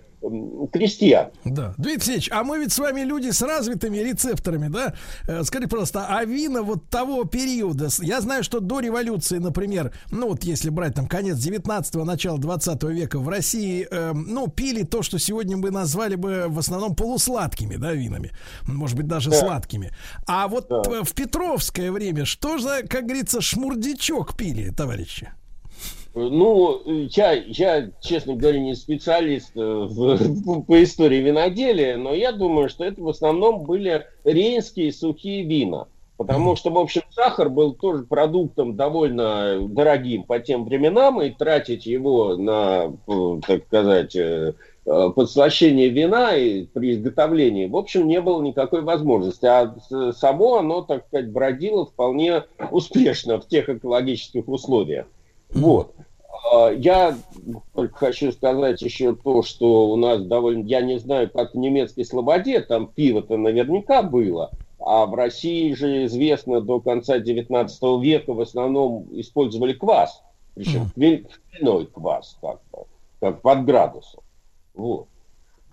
крестьян. 0.71 1.29
Да. 1.43 1.73
Дмитрий 1.77 1.93
Алексеевич, 1.93 2.29
а 2.31 2.43
мы 2.43 2.59
ведь 2.59 2.73
с 2.73 2.79
вами 2.79 3.01
люди 3.01 3.29
с 3.29 3.41
развитыми 3.41 3.97
рецепторами, 3.97 4.67
да? 4.67 4.93
Э, 5.27 5.43
скажи 5.43 5.67
просто, 5.67 6.05
а 6.07 6.23
вина 6.25 6.61
вот 6.61 6.87
того 6.89 7.25
периода, 7.25 7.89
я 8.01 8.21
знаю, 8.21 8.43
что 8.43 8.59
до 8.59 8.79
революции, 8.79 9.37
например, 9.37 9.93
ну 10.11 10.29
вот 10.29 10.43
если 10.43 10.69
брать 10.69 10.95
там 10.95 11.07
конец 11.07 11.37
19-го, 11.37 12.03
начало 12.05 12.39
20 12.39 12.83
века 12.83 13.19
в 13.19 13.29
России, 13.29 13.87
э, 13.89 14.13
ну, 14.13 14.47
пили 14.47 14.83
то, 14.83 15.01
что 15.01 15.19
сегодня 15.19 15.57
мы 15.57 15.71
назвали 15.71 16.15
бы 16.15 16.45
в 16.47 16.59
основном 16.59 16.95
полусладкими, 16.95 17.75
да, 17.75 17.93
винами. 17.93 18.31
Может 18.67 18.97
быть, 18.97 19.07
даже 19.07 19.29
да. 19.29 19.37
сладкими. 19.37 19.91
А 20.27 20.47
вот 20.47 20.67
да. 20.69 21.03
в 21.03 21.13
Петровское 21.13 21.91
время 21.91 22.25
что 22.25 22.57
за, 22.57 22.83
как 22.87 23.05
говорится, 23.05 23.41
шмурдичок 23.41 24.35
пили, 24.35 24.69
товарищи? 24.69 25.31
Ну, 26.15 26.81
я, 27.11 27.33
я, 27.33 27.91
честно 27.99 28.35
говоря, 28.35 28.59
не 28.59 28.73
специалист 28.73 29.51
э, 29.55 29.59
в, 29.59 30.63
по 30.65 30.81
истории 30.81 31.17
виноделия, 31.17 31.97
но 31.97 32.13
я 32.13 32.31
думаю, 32.31 32.69
что 32.69 32.85
это 32.85 33.01
в 33.01 33.09
основном 33.09 33.63
были 33.63 34.05
рейнские 34.23 34.93
сухие 34.93 35.43
вина. 35.43 35.87
Потому 36.15 36.55
что, 36.55 36.69
в 36.71 36.77
общем, 36.77 37.01
сахар 37.11 37.49
был 37.49 37.73
тоже 37.73 38.03
продуктом 38.03 38.77
довольно 38.77 39.67
дорогим 39.67 40.23
по 40.23 40.39
тем 40.39 40.63
временам, 40.63 41.21
и 41.21 41.31
тратить 41.31 41.85
его 41.85 42.37
на, 42.37 42.93
э, 43.07 43.39
так 43.45 43.65
сказать, 43.65 44.15
э, 44.15 44.53
подслащение 44.85 45.89
вина 45.89 46.33
и 46.37 46.63
при 46.63 46.93
изготовлении, 46.93 47.65
в 47.65 47.75
общем, 47.75 48.07
не 48.07 48.21
было 48.21 48.41
никакой 48.41 48.83
возможности. 48.83 49.45
А 49.45 49.75
само 50.13 50.59
оно, 50.59 50.81
так 50.81 51.07
сказать, 51.07 51.29
бродило 51.29 51.85
вполне 51.85 52.43
успешно 52.71 53.41
в 53.41 53.47
тех 53.49 53.67
экологических 53.67 54.47
условиях. 54.47 55.07
Вот. 55.53 55.93
А, 56.51 56.69
я 56.69 57.17
только 57.73 57.95
хочу 57.95 58.31
сказать 58.31 58.81
еще 58.81 59.15
то, 59.15 59.43
что 59.43 59.89
у 59.89 59.95
нас 59.95 60.21
довольно, 60.21 60.65
я 60.65 60.81
не 60.81 60.99
знаю, 60.99 61.29
как 61.29 61.53
в 61.53 61.57
немецкой 61.57 62.03
слободе, 62.03 62.61
там 62.61 62.87
пиво-то 62.87 63.37
наверняка 63.37 64.03
было, 64.03 64.51
а 64.79 65.05
в 65.05 65.13
России 65.15 65.73
же 65.73 66.05
известно 66.05 66.61
до 66.61 66.79
конца 66.79 67.19
19 67.19 67.81
века 68.01 68.33
в 68.33 68.41
основном 68.41 69.07
использовали 69.11 69.73
квас, 69.73 70.21
причем 70.53 70.89
хмельной 70.93 71.85
квас, 71.87 72.37
как, 72.41 72.61
как 73.19 73.41
под 73.41 73.65
градусом. 73.65 74.21
Вот. 74.73 75.07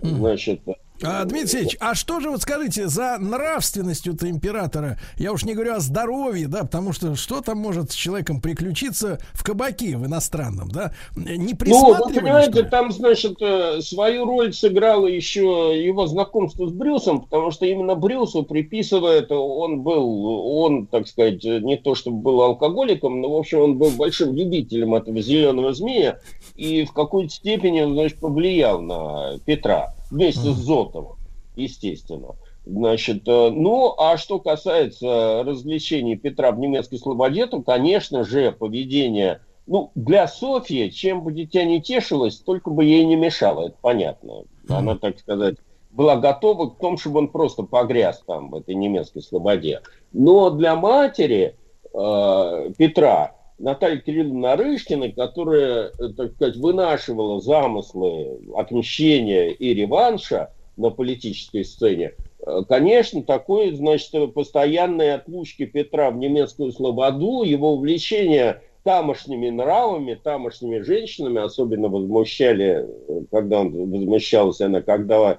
Значит, 0.01 0.61
а, 1.05 1.25
Дмитрий 1.25 1.41
Алексеевич, 1.41 1.77
а 1.81 1.95
что 1.95 2.21
же, 2.21 2.31
вот 2.31 2.43
скажите, 2.43 2.89
за 2.89 3.19
нравственностью-то 3.19 4.29
императора, 4.29 4.99
я 5.17 5.33
уж 5.33 5.45
не 5.45 5.55
говорю 5.55 5.75
о 5.75 5.81
здоровье, 5.81 6.49
да, 6.49 6.61
потому 6.61 6.93
что 6.93 7.15
что 7.17 7.41
там 7.41 7.59
может 7.59 7.93
с 7.93 7.95
человеком 7.95 8.41
приключиться 8.41 9.19
в 9.33 9.45
кабаке 9.45 9.97
в 9.97 10.07
иностранном, 10.07 10.71
да? 10.71 10.93
Не 11.17 11.55
Ну, 11.65 11.95
вы 11.95 12.15
понимаете, 12.15 12.63
там, 12.65 12.93
значит, 12.93 13.41
э, 13.41 13.81
свою 13.83 14.25
роль 14.25 14.53
сыграло 14.53 15.07
еще 15.07 15.73
его 15.75 16.07
знакомство 16.07 16.67
с 16.67 16.73
Брюсом, 16.73 17.23
потому 17.23 17.51
что 17.51 17.67
именно 17.67 17.95
Брюсу 17.95 18.43
приписывает, 18.43 19.31
он 19.31 19.81
был, 19.81 20.25
он, 20.57 20.87
так 20.87 21.09
сказать, 21.09 21.43
не 21.45 21.77
то 21.77 21.95
чтобы 21.95 22.19
был 22.19 22.43
алкоголиком, 22.43 23.21
но, 23.21 23.31
в 23.31 23.37
общем, 23.37 23.61
он 23.61 23.79
был 23.79 23.91
большим 23.91 24.35
любителем 24.35 24.95
этого 24.95 25.21
зеленого 25.21 25.73
змея, 25.73 26.21
и 26.57 26.85
в 26.85 26.93
какой-то 26.93 27.33
степени, 27.33 27.83
он, 27.83 27.95
значит, 27.95 28.19
повлиял 28.19 28.81
на 28.81 29.39
Петра 29.45 29.95
вместе 30.13 30.49
mm. 30.49 30.53
с 30.53 30.57
Зотовым, 30.59 31.17
естественно. 31.57 32.37
Значит, 32.65 33.27
э, 33.27 33.51
ну, 33.51 33.95
а 33.99 34.17
что 34.17 34.39
касается 34.39 35.43
развлечений 35.45 36.17
Петра 36.17 36.53
в 36.53 36.59
немецкой 36.59 36.99
слободе, 36.99 37.47
то, 37.47 37.61
конечно 37.63 38.23
же, 38.23 38.53
поведение, 38.53 39.41
ну, 39.67 39.91
для 39.95 40.29
Софьи, 40.29 40.91
чем 40.91 41.23
бы 41.23 41.33
дитя 41.33 41.65
не 41.65 41.81
тешилось, 41.81 42.39
только 42.39 42.71
бы 42.71 42.85
ей 42.85 43.05
не 43.05 43.17
мешало, 43.17 43.67
это 43.67 43.77
понятно. 43.81 44.45
Она, 44.69 44.97
так 44.97 45.19
сказать, 45.19 45.57
была 45.91 46.17
готова 46.17 46.71
к 46.71 46.79
тому, 46.79 46.99
чтобы 46.99 47.21
он 47.21 47.29
просто 47.29 47.65
погряз 47.65 48.23
там 48.27 48.51
в 48.51 48.55
этой 48.55 48.75
немецкой 48.75 49.23
слободе. 49.23 49.81
Но 50.13 50.51
для 50.51 50.77
матери 50.77 51.57
э, 51.93 52.71
Петра 52.77 53.35
Наталья 53.63 53.99
Кирилловна 53.99 54.57
Нарышкина, 54.57 55.13
которая, 55.13 55.93
э, 55.97 56.09
так 56.17 56.33
сказать, 56.33 56.57
вынашивала 56.57 57.41
замыслы 57.41 58.41
отмщения 58.57 59.51
и 59.51 59.73
реванша 59.73 60.51
на 60.77 60.91
политической 60.91 61.65
сцене, 61.65 62.15
э, 62.45 62.63
конечно, 62.69 63.23
такой, 63.23 63.73
значит, 63.73 64.11
постоянной 64.35 65.15
отлучки 65.15 65.65
Петра 65.65 66.11
в 66.11 66.17
немецкую 66.17 66.73
слободу, 66.73 67.45
его 67.45 67.75
увлечение 67.75 68.63
тамошними 68.83 69.51
нравами, 69.51 70.19
тамошними 70.21 70.81
женщинами 70.81 71.41
особенно 71.41 71.87
возмущали, 71.87 72.85
э, 72.85 73.21
когда 73.31 73.61
он 73.61 73.71
возмущался, 73.93 74.67
она, 74.67 74.83
когда 74.83 75.39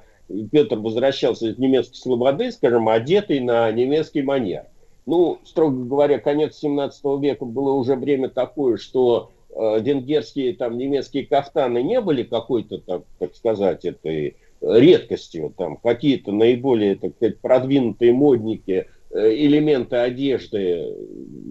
Петр 0.50 0.78
возвращался 0.78 1.50
из 1.50 1.58
немецкой 1.58 1.98
слободы, 1.98 2.54
скажем, 2.54 2.88
одетый 2.88 3.42
на 3.42 3.70
немецкий 3.74 4.22
манер 4.22 4.64
ну, 5.06 5.40
строго 5.44 5.84
говоря, 5.84 6.20
конец 6.20 6.58
17 6.58 7.04
века 7.22 7.46
было 7.46 7.74
уже 7.74 7.96
время 7.96 8.30
такое, 8.30 8.78
что 8.78 9.32
э, 9.50 9.80
венгерские, 9.82 10.54
там, 10.54 10.78
немецкие 10.78 11.26
кафтаны 11.26 11.84
не 11.84 12.00
были 12.02 12.24
какой-то, 12.24 12.78
так, 12.78 13.04
так 13.20 13.36
сказать, 13.36 13.86
этой 13.86 14.38
редкостью. 14.62 15.54
Там 15.58 15.78
какие-то 15.78 16.32
наиболее, 16.32 16.96
так 16.96 17.16
сказать, 17.16 17.40
продвинутые 17.40 18.14
модники 18.14 18.88
э, 19.12 19.36
элементы 19.36 19.98
одежды 19.98 20.96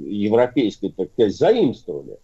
европейской, 0.06 0.88
так 0.88 1.10
сказать, 1.12 1.36
заимствовали. 1.36 2.18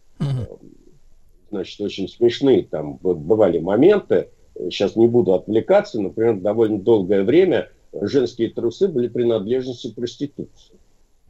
Значит, 1.50 1.80
очень 1.80 2.08
смешные 2.08 2.62
там 2.62 2.96
бывали 3.02 3.58
моменты. 3.58 4.28
Сейчас 4.54 4.96
не 4.96 5.08
буду 5.08 5.34
отвлекаться. 5.34 6.00
Например, 6.00 6.36
довольно 6.36 6.78
долгое 6.78 7.22
время 7.22 7.70
женские 7.92 8.50
трусы 8.50 8.88
были 8.88 9.08
принадлежностью 9.08 9.94
проституции. 9.94 10.77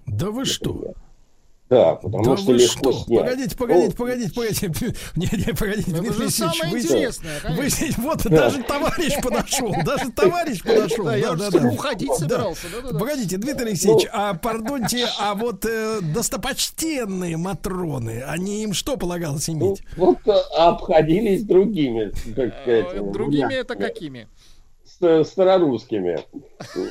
Да 0.08 0.30
вы 0.30 0.44
что? 0.44 0.94
Да, 1.68 1.96
потому 1.96 2.24
да 2.24 2.36
что 2.38 2.52
легко 2.52 2.92
что? 2.92 3.04
снять. 3.04 3.20
Погодите, 3.20 3.56
погодите, 3.56 3.94
погодите, 3.96 4.32
погодите. 4.34 4.68
Не, 5.16 5.28
не, 5.46 5.54
погодите, 5.54 5.90
Это 5.90 6.00
Дмитрий 6.00 6.30
самое 6.30 6.72
вы, 6.72 6.80
интересное, 6.80 7.40
вы, 7.50 7.68
вот 7.98 8.22
да. 8.22 8.30
даже 8.30 8.62
товарищ 8.62 9.22
подошел, 9.22 9.74
даже 9.84 10.10
товарищ 10.12 10.62
подошел. 10.62 11.04
Да, 11.04 11.18
да, 11.18 11.50
да, 11.50 11.50
да. 11.50 11.68
уходить 11.68 12.14
собирался. 12.14 12.68
Да. 12.72 12.80
Да, 12.80 12.92
да, 12.92 12.98
Погодите, 12.98 13.36
Дмитрий 13.36 13.66
Алексеевич, 13.66 14.04
ну, 14.04 14.10
а, 14.12 14.34
пардоньте, 14.34 15.08
а 15.18 15.34
вот 15.34 15.66
э, 15.66 16.00
достопочтенные 16.00 17.36
Матроны, 17.36 18.22
они 18.26 18.62
им 18.62 18.72
что 18.72 18.96
полагалось 18.96 19.48
ну, 19.48 19.54
иметь? 19.54 19.82
Ну, 19.96 20.16
вот 20.24 20.36
обходились 20.56 21.44
другими, 21.44 22.12
так 22.34 22.62
сказать. 22.62 23.12
Другими 23.12 23.54
это 23.54 23.74
какими? 23.74 24.26
Старорусскими. 24.98 26.18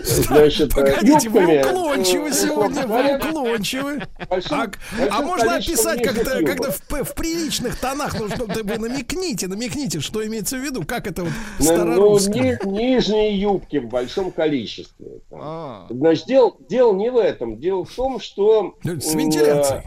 Значит, 0.03 0.73
Погодите, 0.73 1.27
юбками, 1.27 1.63
вы 1.63 1.69
уклончивы 1.69 2.31
сегодня, 2.31 2.87
вы 2.87 3.17
уклончивы. 3.17 4.01
А, 4.29 4.67
а 5.11 5.21
можно 5.21 5.55
описать 5.55 6.01
как-то, 6.01 6.43
когда 6.43 6.71
в, 6.71 7.03
в 7.03 7.15
приличных 7.15 7.79
тонах, 7.79 8.17
ну, 8.19 8.29
что 8.29 8.45
вы 8.45 8.77
намекните, 8.77 9.47
намекните, 9.47 9.99
что 9.99 10.25
имеется 10.25 10.57
в 10.57 10.61
виду, 10.61 10.85
как 10.85 11.07
это 11.07 11.23
вот 11.23 11.33
старорусское. 11.59 12.59
Ну, 12.63 12.71
ни, 12.71 12.77
нижние 12.77 13.39
юбки 13.39 13.77
в 13.77 13.87
большом 13.87 14.31
количестве. 14.31 15.21
А. 15.31 15.87
Значит, 15.89 16.27
дело, 16.27 16.53
дело 16.69 16.93
не 16.93 17.09
в 17.09 17.17
этом. 17.17 17.57
Дело 17.57 17.83
в 17.85 17.93
том, 17.93 18.19
что... 18.19 18.75
С 18.83 19.13
вентиляцией. 19.13 19.83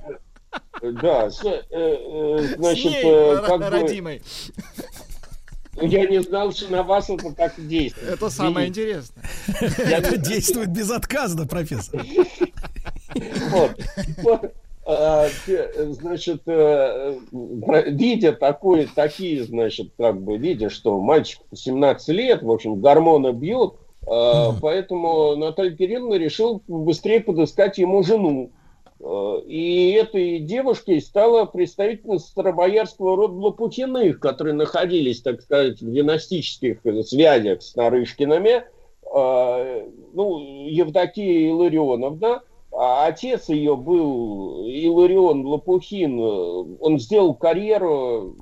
Да, 0.83 1.29
э, 1.45 1.63
э, 1.71 2.39
значит, 2.57 2.93
э, 3.05 3.43
как 3.47 3.61
бы, 3.61 4.21
я 5.81 6.07
не 6.07 6.21
знал, 6.23 6.53
что 6.53 6.71
на 6.71 6.83
вас 6.83 7.11
это 7.11 7.33
так 7.35 7.55
действует. 7.57 8.11
Это 8.15 8.31
самое 8.31 8.69
интересное. 8.69 9.25
Это 9.79 10.17
действует 10.17 10.71
безотказно, 10.71 11.47
профессор. 11.47 12.05
Вот. 13.51 14.53
а, 14.87 15.27
значит, 15.89 16.43
э, 16.47 17.19
видя 17.33 18.33
такое, 18.33 18.89
такие, 18.95 19.45
значит, 19.45 19.93
как 19.97 20.21
бы, 20.21 20.37
видя, 20.37 20.71
что 20.71 21.01
мальчик 21.01 21.41
17 21.55 22.09
лет, 22.09 22.43
в 22.43 22.51
общем, 22.51 22.81
гормоны 22.81 23.33
бьют, 23.33 23.77
а, 24.07 24.53
поэтому 24.61 25.37
Наталья 25.37 25.77
Кирилловна 25.77 26.15
решила 26.15 26.61
быстрее 26.67 27.21
подыскать 27.21 27.79
ему 27.79 28.03
жену. 28.03 28.51
А, 29.03 29.39
и 29.47 29.93
этой 29.93 30.41
девушкой 30.41 31.01
стала 31.01 31.45
представительница 31.47 32.29
старобоярского 32.29 33.17
рода 33.17 33.35
Лопухиных, 33.35 34.21
которые 34.21 34.55
находились, 34.55 35.21
так 35.23 35.41
сказать, 35.43 35.81
в 35.81 35.93
династических 35.93 36.81
связях 37.05 37.63
с 37.63 37.75
Нарышкиными. 37.77 38.65
Ну, 39.13 40.67
Евдокия 40.69 41.51
Илларионовна, 41.51 42.43
а 42.71 43.07
отец 43.07 43.49
ее 43.49 43.75
был 43.75 44.65
Иларион 44.67 45.45
Лопухин. 45.45 46.21
Он 46.81 47.01
сделал 47.01 47.35
карьеру 47.35 48.37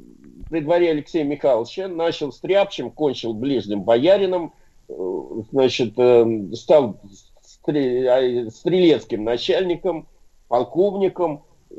при 0.50 0.60
дворе 0.60 0.90
Алексея 0.90 1.24
Михайловича, 1.24 1.88
начал 1.88 2.32
стряпчем, 2.32 2.90
кончил 2.90 3.32
ближним 3.34 3.82
боярином, 3.82 4.52
значит, 5.52 5.94
э, 5.98 6.48
стал 6.54 6.98
а, 7.66 8.50
стрелецким 8.50 9.24
начальником, 9.24 10.06
полковником, 10.48 11.44
э, 11.70 11.74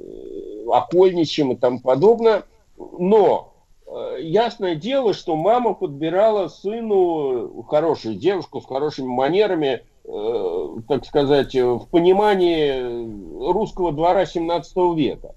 окольничем 0.72 1.52
и 1.52 1.56
тому 1.56 1.82
подобное. 1.82 2.44
Но 2.78 3.54
э, 3.86 4.18
ясное 4.22 4.76
дело, 4.76 5.14
что 5.14 5.36
мама 5.36 5.74
подбирала 5.74 6.48
сыну 6.48 7.64
хорошую 7.68 8.16
девушку 8.16 8.62
с 8.62 8.66
хорошими 8.66 9.08
манерами, 9.08 9.82
Э, 10.12 10.78
так 10.88 11.06
сказать, 11.06 11.54
в 11.54 11.86
понимании 11.92 13.52
русского 13.52 13.92
двора 13.92 14.26
17 14.26 14.76
века. 14.96 15.36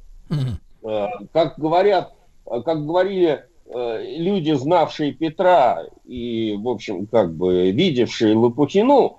Э, 0.83 1.09
как 1.33 1.59
говорят, 1.59 2.15
как 2.47 2.87
говорили 2.87 3.45
э, 3.67 4.05
люди, 4.17 4.53
знавшие 4.53 5.13
Петра 5.13 5.85
и, 6.05 6.57
в 6.59 6.69
общем, 6.69 7.07
как 7.07 7.35
бы 7.35 7.71
видевшие 7.71 8.35
Лопухину, 8.35 9.19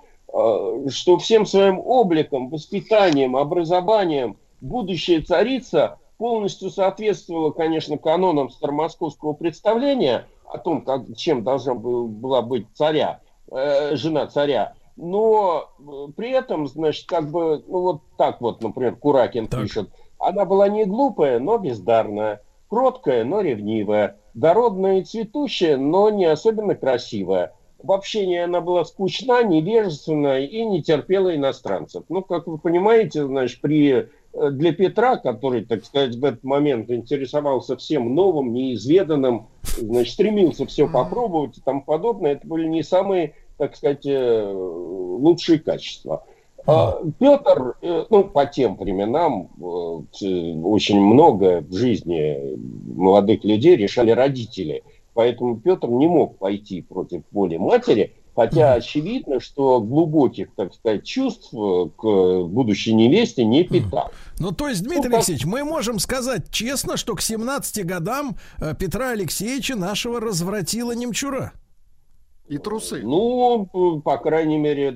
что 0.88 1.18
всем 1.18 1.46
своим 1.46 1.78
обликом, 1.78 2.48
воспитанием, 2.48 3.36
образованием 3.36 4.36
будущая 4.60 5.22
царица 5.22 5.98
полностью 6.18 6.70
соответствовала, 6.70 7.50
конечно, 7.50 7.98
канонам 7.98 8.50
старомосковского 8.50 9.34
представления 9.34 10.26
о 10.46 10.58
том, 10.58 10.82
как, 10.82 11.02
чем 11.16 11.44
должна 11.44 11.74
была 11.74 12.42
быть 12.42 12.66
царя, 12.74 13.20
жена 13.92 14.26
царя 14.26 14.74
но 14.96 15.70
э, 15.78 16.12
при 16.16 16.30
этом, 16.30 16.66
значит, 16.66 17.06
как 17.06 17.30
бы, 17.30 17.62
ну 17.66 17.80
вот 17.80 18.00
так 18.16 18.40
вот, 18.40 18.62
например, 18.62 18.96
Куракин 18.96 19.48
так. 19.48 19.62
пишет, 19.62 19.90
она 20.18 20.44
была 20.44 20.68
не 20.68 20.84
глупая, 20.84 21.38
но 21.38 21.58
бездарная, 21.58 22.42
кроткая, 22.68 23.24
но 23.24 23.40
ревнивая, 23.40 24.18
дородная 24.34 25.00
и 25.00 25.04
цветущая, 25.04 25.76
но 25.76 26.10
не 26.10 26.26
особенно 26.26 26.74
красивая. 26.74 27.54
В 27.84 27.92
общении 27.92 28.38
она 28.38 28.60
была 28.60 28.84
скучна, 28.84 29.42
невежественна 29.42 30.40
и 30.40 30.64
не 30.64 30.82
терпела 30.82 31.34
иностранцев. 31.34 32.04
Ну, 32.08 32.22
как 32.22 32.46
вы 32.46 32.58
понимаете, 32.58 33.26
значит, 33.26 33.60
при 33.60 33.90
э, 34.32 34.50
для 34.50 34.72
Петра, 34.72 35.16
который, 35.16 35.64
так 35.64 35.84
сказать, 35.84 36.16
в 36.16 36.24
этот 36.24 36.44
момент 36.44 36.90
интересовался 36.90 37.76
всем 37.76 38.14
новым, 38.14 38.52
неизведанным, 38.52 39.48
значит, 39.76 40.14
стремился 40.14 40.66
все 40.66 40.88
попробовать 40.88 41.58
и 41.58 41.60
тому 41.60 41.82
подобное, 41.82 42.32
это 42.32 42.46
были 42.46 42.66
не 42.66 42.82
самые 42.82 43.34
так 43.56 43.76
сказать, 43.76 44.04
э, 44.04 44.52
лучшие 44.52 45.58
качества. 45.58 46.24
А 46.66 46.98
Петр, 47.18 47.76
э, 47.82 48.04
ну, 48.08 48.24
по 48.24 48.46
тем 48.46 48.76
временам 48.76 49.50
очень 49.60 51.00
много 51.00 51.60
в 51.60 51.74
жизни 51.74 52.56
молодых 52.96 53.44
людей 53.44 53.76
решали 53.76 54.10
родители. 54.10 54.82
Поэтому 55.14 55.56
Петр 55.58 55.88
не 55.88 56.06
мог 56.06 56.38
пойти 56.38 56.82
против 56.82 57.22
воли 57.30 57.56
матери, 57.56 58.14
хотя 58.34 58.74
очевидно, 58.74 59.40
что 59.40 59.80
глубоких, 59.80 60.54
так 60.54 60.74
сказать, 60.74 61.04
чувств 61.04 61.50
к 61.50 62.42
будущей 62.44 62.94
невесте 62.94 63.44
не 63.44 63.62
питал. 63.62 64.10
Ну, 64.38 64.50
то 64.50 64.68
есть, 64.68 64.82
Дмитрий 64.82 65.10
ну, 65.10 65.16
Алексеевич, 65.16 65.44
мы 65.44 65.62
можем 65.64 65.98
сказать 66.00 66.50
честно, 66.50 66.96
что 66.96 67.14
к 67.14 67.20
17 67.20 67.86
годам 67.86 68.36
Петра 68.78 69.10
Алексеевича 69.10 69.76
нашего 69.76 70.20
развратила 70.20 70.92
немчура. 70.92 71.52
И 72.46 72.58
трусы. 72.58 73.00
Ну, 73.02 73.66
по 74.04 74.18
крайней 74.18 74.58
мере, 74.58 74.94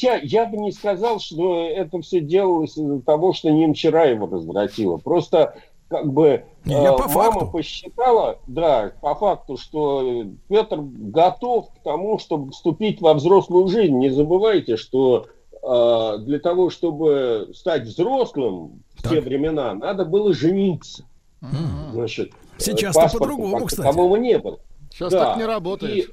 я, 0.00 0.16
я 0.16 0.46
бы 0.46 0.56
не 0.56 0.72
сказал, 0.72 1.20
что 1.20 1.64
это 1.64 2.00
все 2.00 2.20
делалось 2.20 2.76
из-за 2.76 3.00
того, 3.02 3.32
что 3.34 3.50
Немчара 3.50 4.10
его 4.10 4.26
развратила. 4.26 4.96
Просто 4.96 5.54
как 5.88 6.12
бы 6.12 6.44
я 6.64 6.92
э, 6.92 6.96
по 6.96 7.08
мама 7.08 7.32
факту. 7.32 7.46
посчитала, 7.52 8.38
да, 8.46 8.92
по 9.00 9.14
факту, 9.14 9.56
что 9.56 10.24
Петр 10.48 10.78
готов 10.80 11.70
к 11.70 11.82
тому, 11.84 12.18
чтобы 12.18 12.52
вступить 12.52 13.00
во 13.00 13.14
взрослую 13.14 13.68
жизнь. 13.68 13.96
Не 13.96 14.10
забывайте, 14.10 14.76
что 14.76 15.26
э, 15.62 16.18
для 16.20 16.40
того, 16.40 16.70
чтобы 16.70 17.50
стать 17.54 17.84
взрослым 17.84 18.82
так. 19.00 19.12
в 19.12 19.14
те 19.14 19.20
времена, 19.20 19.74
надо 19.74 20.04
было 20.04 20.32
жениться. 20.32 21.04
Угу. 21.40 21.92
Значит, 21.92 22.32
Сейчас-то 22.58 23.18
по-другому, 23.18 23.66
кстати. 23.66 23.86
Такового 23.86 24.16
не 24.16 24.38
было. 24.38 24.58
Сейчас 24.90 25.12
да. 25.12 25.26
так 25.26 25.36
не 25.36 25.44
работает. 25.44 25.96
И, 25.96 26.08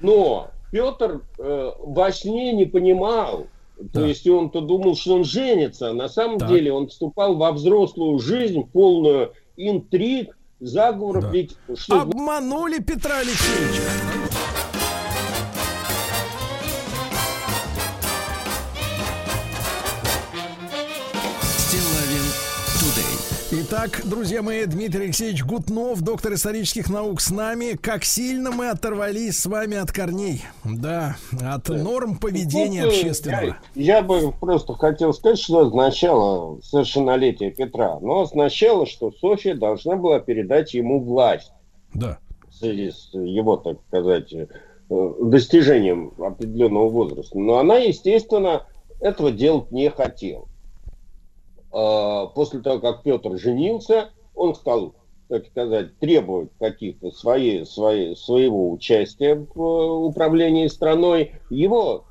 но 0.00 0.48
Петр 0.70 1.22
э, 1.38 1.72
во 1.78 2.12
сне 2.12 2.52
не 2.52 2.64
понимал, 2.64 3.46
да. 3.78 4.00
то 4.00 4.06
есть 4.06 4.26
он-то 4.26 4.60
думал, 4.60 4.96
что 4.96 5.14
он 5.14 5.24
женится, 5.24 5.90
а 5.90 5.94
на 5.94 6.08
самом 6.08 6.38
так. 6.38 6.48
деле 6.48 6.72
он 6.72 6.88
вступал 6.88 7.36
во 7.36 7.52
взрослую 7.52 8.18
жизнь, 8.18 8.62
полную 8.64 9.32
интриг, 9.56 10.36
заговоров. 10.60 11.24
Да. 11.24 11.30
Ведь, 11.30 11.56
что... 11.76 12.00
Обманули 12.00 12.78
Петра 12.78 13.18
Алексеевича. 13.18 13.82
Итак, 23.70 24.00
друзья 24.06 24.40
мои, 24.40 24.64
Дмитрий 24.64 25.04
Алексеевич 25.04 25.44
Гутнов, 25.44 26.00
доктор 26.00 26.32
исторических 26.32 26.88
наук 26.88 27.20
с 27.20 27.30
нами. 27.30 27.76
Как 27.76 28.02
сильно 28.02 28.50
мы 28.50 28.70
оторвались 28.70 29.40
с 29.40 29.44
вами 29.44 29.76
от 29.76 29.92
корней. 29.92 30.42
Да, 30.64 31.16
от 31.38 31.68
норм 31.68 32.16
поведения 32.16 32.84
ну, 32.84 32.88
общественного. 32.88 33.58
Я, 33.74 33.96
я 33.98 34.02
бы 34.02 34.32
просто 34.32 34.72
хотел 34.72 35.12
сказать, 35.12 35.38
что 35.38 35.66
означало 35.66 36.58
совершеннолетие 36.62 37.50
Петра. 37.50 37.98
Но 38.00 38.22
означало, 38.22 38.86
что 38.86 39.12
Софья 39.12 39.54
должна 39.54 39.96
была 39.96 40.18
передать 40.20 40.72
ему 40.72 41.04
власть. 41.04 41.52
Да. 41.92 42.16
С, 42.50 42.62
с 42.62 43.12
его, 43.12 43.58
так 43.58 43.76
сказать, 43.88 44.32
э, 44.32 44.46
достижением 45.20 46.14
определенного 46.18 46.88
возраста. 46.88 47.38
Но 47.38 47.58
она, 47.58 47.76
естественно, 47.76 48.66
этого 48.98 49.30
делать 49.30 49.70
не 49.72 49.90
хотела. 49.90 50.48
А, 51.72 52.26
после 52.26 52.60
того, 52.60 52.80
как 52.80 53.02
Петр 53.02 53.38
женился, 53.38 54.10
он 54.34 54.54
стал, 54.54 54.94
так 55.28 55.46
сказать, 55.46 55.98
требовать 55.98 56.50
каких-то 56.58 57.10
своей, 57.10 57.66
своей, 57.66 58.16
своего 58.16 58.70
участия 58.70 59.34
в 59.34 59.60
э, 59.60 59.90
управлении 60.06 60.66
страной. 60.68 61.32
Его 61.50 62.04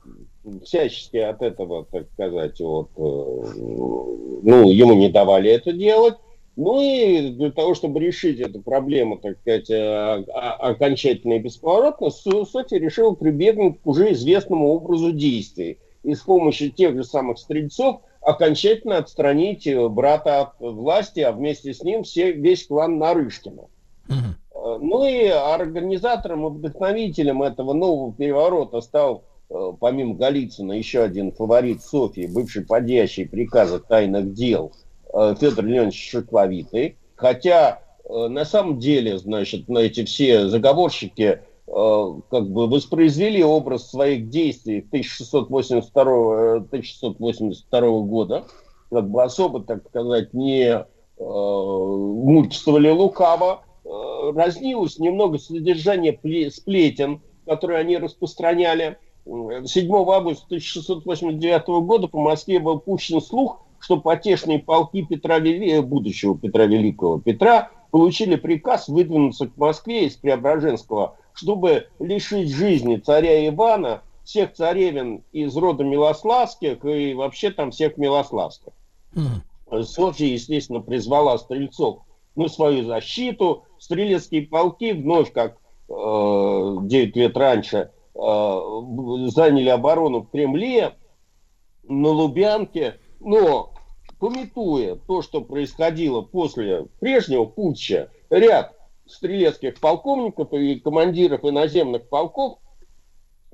всячески 0.64 1.18
от 1.18 1.42
этого, 1.42 1.86
так 1.92 2.08
сказать, 2.14 2.60
вот, 2.60 2.90
э, 2.98 3.02
ну, 3.02 4.70
ему 4.70 4.94
не 4.94 5.10
давали 5.10 5.52
это 5.52 5.72
делать. 5.72 6.16
Ну 6.56 6.82
и 6.82 7.30
для 7.30 7.52
того, 7.52 7.76
чтобы 7.76 8.00
решить 8.00 8.40
эту 8.40 8.62
проблему, 8.62 9.18
так 9.18 9.38
сказать, 9.40 9.70
э, 9.70 10.24
окончательно 10.60 11.34
и 11.34 11.40
бесповоротно, 11.40 12.10
Соти 12.10 12.76
решил 12.76 13.16
прибегнуть 13.16 13.80
к 13.82 13.88
уже 13.88 14.12
известному 14.14 14.70
образу 14.70 15.12
действий. 15.12 15.78
И 16.04 16.16
с 16.16 16.22
помощью 16.22 16.72
тех 16.72 16.96
же 16.96 17.04
самых 17.04 17.38
стрельцов 17.38 18.02
окончательно 18.28 18.98
отстранить 18.98 19.66
э, 19.66 19.88
брата 19.88 20.42
от 20.42 20.60
власти, 20.60 21.22
а 21.22 21.32
вместе 21.32 21.74
с 21.74 21.82
ним 21.82 22.04
все, 22.04 22.34
весь 22.34 22.68
клан 22.68 22.98
Нарышкина. 22.98 23.64
Угу. 24.10 24.80
Ну 24.82 25.08
и 25.08 25.28
организатором 25.28 26.46
и 26.46 26.50
вдохновителем 26.50 27.42
этого 27.42 27.72
нового 27.72 28.14
переворота 28.14 28.82
стал, 28.82 29.24
э, 29.50 29.72
помимо 29.80 30.16
Голицына, 30.16 30.74
еще 30.74 31.04
один 31.04 31.32
фаворит 31.32 31.82
Софии, 31.82 32.28
бывший 32.28 32.66
подъящий 32.66 33.24
приказа 33.24 33.80
тайных 33.80 34.34
дел 34.34 34.74
Федор 35.14 35.64
Леонидович 35.64 36.12
Шокловитый. 36.12 36.98
Хотя 37.16 37.80
на 38.10 38.44
самом 38.44 38.78
деле, 38.78 39.18
значит, 39.18 39.70
на 39.70 39.80
эти 39.80 40.04
все 40.04 40.50
заговорщики 40.50 41.24
Э, 41.30 41.47
как 41.68 42.50
бы 42.50 42.68
воспроизвели 42.68 43.44
образ 43.44 43.90
своих 43.90 44.30
действий 44.30 44.80
1682, 44.80 46.56
1682 46.56 47.80
э, 47.80 48.02
года, 48.02 48.46
как 48.90 49.10
бы 49.10 49.22
особо, 49.22 49.62
так 49.62 49.86
сказать, 49.90 50.34
не 50.34 50.64
э, 50.70 50.86
мучествовали 51.20 52.90
лукаво, 52.90 53.64
э, 53.84 53.90
разнилось 54.34 54.98
немного 54.98 55.40
содержание 55.40 56.18
сплетен, 56.52 57.22
которые 57.46 57.80
они 57.80 57.98
распространяли. 57.98 58.98
7 59.26 59.94
августа 59.94 60.46
1689 60.46 61.68
года 61.86 62.08
по 62.08 62.20
Москве 62.20 62.60
был 62.60 62.80
пущен 62.80 63.22
слух 63.22 63.62
что 63.80 63.98
потешные 63.98 64.60
полки 64.60 65.04
Петра 65.04 65.40
Вели... 65.40 65.80
будущего 65.82 66.38
Петра 66.38 66.66
Великого 66.66 67.20
Петра 67.20 67.70
получили 67.92 68.36
приказ 68.36 68.88
выдвинуться 68.88 69.48
к 69.48 69.58
Москве 69.58 70.06
из 70.06 70.16
Преображенского, 70.16 71.16
чтобы 71.38 71.88
лишить 72.00 72.52
жизни 72.52 72.98
царя 72.98 73.48
Ивана, 73.48 74.02
всех 74.24 74.54
царевин 74.54 75.24
из 75.32 75.56
рода 75.56 75.84
Милославских 75.84 76.84
и 76.84 77.14
вообще 77.14 77.52
там 77.52 77.72
всех 77.72 77.98
Милославских. 77.98 78.74
Софья, 79.84 80.26
естественно, 80.26 80.82
призвала 80.82 81.38
стрельцов 81.38 82.00
на 82.36 82.48
свою 82.48 82.86
защиту. 82.86 83.66
Стрелецкие 83.80 84.48
полки 84.48 84.94
вновь, 84.94 85.32
как 85.32 85.58
э, 85.90 85.94
9 85.94 87.16
лет 87.16 87.38
раньше, 87.38 87.92
э, 88.16 88.60
заняли 89.28 89.70
оборону 89.70 90.22
в 90.22 90.30
Кремле, 90.30 90.96
на 91.84 92.10
Лубянке. 92.10 93.00
Но, 93.20 93.74
пометуя 94.20 94.96
то, 94.96 95.22
что 95.22 95.42
происходило 95.42 96.22
после 96.22 96.88
прежнего 97.00 97.46
путча, 97.46 98.10
ряд 98.30 98.77
стрелецких 99.08 99.80
полковников 99.80 100.54
и 100.54 100.80
командиров 100.80 101.44
иноземных 101.44 102.08
полков 102.10 102.60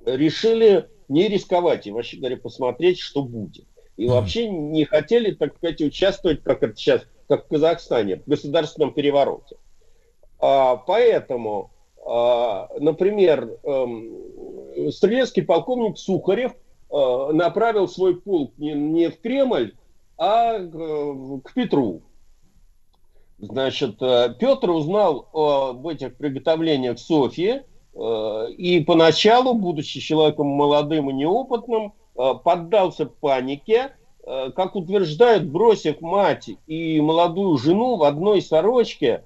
решили 0.05 0.89
не 1.07 1.27
рисковать 1.27 1.87
и, 1.87 1.91
вообще 1.91 2.17
говоря, 2.17 2.37
посмотреть, 2.37 2.99
что 2.99 3.23
будет. 3.23 3.65
И 3.95 4.07
вообще 4.07 4.49
не 4.49 4.85
хотели, 4.85 5.31
так 5.31 5.55
сказать, 5.55 5.81
участвовать, 5.81 6.41
как 6.43 6.63
это 6.63 6.75
сейчас, 6.75 7.03
как 7.27 7.45
в 7.45 7.47
Казахстане, 7.47 8.17
в 8.17 8.27
государственном 8.27 8.93
перевороте. 8.93 9.57
А, 10.39 10.77
поэтому, 10.77 11.71
а, 12.05 12.69
например, 12.79 13.59
эм, 13.63 14.91
стрелецкий 14.91 15.43
полковник 15.43 15.97
Сухарев 15.97 16.53
а, 16.89 17.31
направил 17.31 17.87
свой 17.87 18.19
полк 18.19 18.57
не, 18.57 18.73
не 18.73 19.09
в 19.09 19.21
Кремль, 19.21 19.75
а 20.17 20.59
к 20.59 21.53
Петру. 21.53 22.01
Значит, 23.39 24.01
э, 24.01 24.35
Петр 24.39 24.69
узнал 24.69 25.27
об 25.33 25.87
этих 25.87 26.15
приготовлениях 26.15 26.99
Софии, 26.99 27.63
э, 27.93 28.51
и 28.51 28.79
поначалу, 28.81 29.53
будучи 29.53 29.99
человеком 29.99 30.47
молодым 30.47 31.09
и 31.09 31.13
неопытным, 31.13 31.93
Э, 32.15 32.33
поддался 32.43 33.05
панике, 33.07 33.95
как 34.55 34.77
утверждают, 34.77 35.43
бросив 35.47 35.99
мать 35.99 36.49
и 36.65 37.01
молодую 37.01 37.57
жену 37.57 37.97
в 37.97 38.03
одной 38.03 38.41
сорочке, 38.41 39.25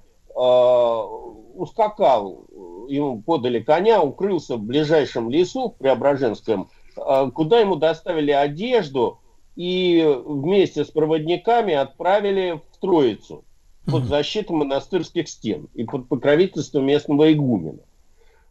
ускакал, 1.54 2.46
ему 2.88 3.22
подали 3.22 3.60
коня, 3.60 4.02
укрылся 4.02 4.56
в 4.56 4.62
ближайшем 4.62 5.30
лесу 5.30 5.68
в 5.68 5.76
Преображенском, 5.76 6.68
куда 6.96 7.60
ему 7.60 7.76
доставили 7.76 8.32
одежду 8.32 9.20
и 9.54 10.04
вместе 10.26 10.84
с 10.84 10.90
проводниками 10.90 11.74
отправили 11.74 12.60
в 12.72 12.78
Троицу 12.78 13.44
под 13.90 14.04
защиту 14.04 14.54
монастырских 14.54 15.28
стен 15.28 15.68
и 15.74 15.84
под 15.84 16.08
покровительством 16.08 16.86
местного 16.86 17.32
игумена 17.32 17.80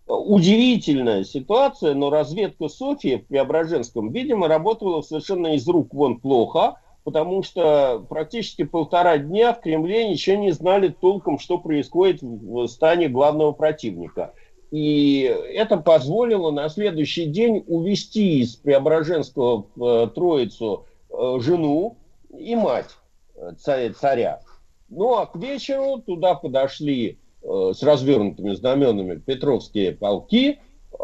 удивительная 0.08 1.24
ситуация, 1.24 1.94
но 1.94 2.10
разведка 2.10 2.70
Софии 2.70 3.18
в 3.18 3.28
Преображенском, 3.28 4.12
видимо, 4.12 4.48
работала 4.48 5.02
совершенно 5.02 5.56
из 5.56 5.68
рук 5.68 5.94
вон 5.94 6.20
плохо, 6.20 6.80
потому 7.04 7.44
что 7.44 8.06
практически 8.10 8.64
полтора 8.64 9.18
дня 9.18 9.54
в 9.54 9.62
Кремле 9.62 10.10
ничего 10.10 10.38
не 10.38 10.52
знали 10.52 10.90
толком, 10.90 11.40
что 11.40 11.58
происходит 11.58 12.22
в 12.22 12.68
стане 12.68 13.10
главного 13.10 13.52
противника. 13.52 14.34
И 14.72 15.22
это 15.54 15.78
позволило 15.78 16.52
на 16.52 16.68
следующий 16.68 17.26
день 17.26 17.64
увести 17.68 18.40
из 18.40 18.58
Преображенского 18.58 19.66
в 19.76 19.86
э, 19.86 20.08
Троицу 20.08 20.86
э, 21.10 21.38
жену 21.40 21.96
и 22.38 22.54
мать 22.56 22.90
э, 23.36 23.92
царя. 23.98 24.42
Ну 24.90 25.18
а 25.18 25.26
к 25.26 25.36
вечеру 25.36 26.02
туда 26.06 26.36
подошли 26.36 27.20
Э, 27.48 27.72
с 27.74 27.82
развернутыми 27.82 28.54
знаменами 28.56 29.16
петровские 29.20 29.94
полки, 29.94 30.60
э, 30.60 30.98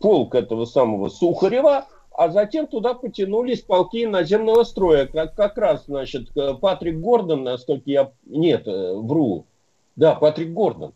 полк 0.00 0.34
этого 0.34 0.64
самого 0.64 1.08
Сухарева, 1.08 1.86
а 2.12 2.28
затем 2.28 2.68
туда 2.68 2.94
потянулись 2.94 3.62
полки 3.62 4.06
наземного 4.06 4.62
строя. 4.62 5.06
Как, 5.06 5.34
как 5.34 5.58
раз, 5.58 5.86
значит, 5.86 6.28
Патрик 6.60 7.00
Гордон, 7.00 7.42
насколько 7.42 7.82
я... 7.86 8.12
Нет, 8.26 8.68
э, 8.68 8.94
вру. 8.94 9.46
Да, 9.96 10.14
Патрик 10.14 10.52
Гордон 10.52 10.92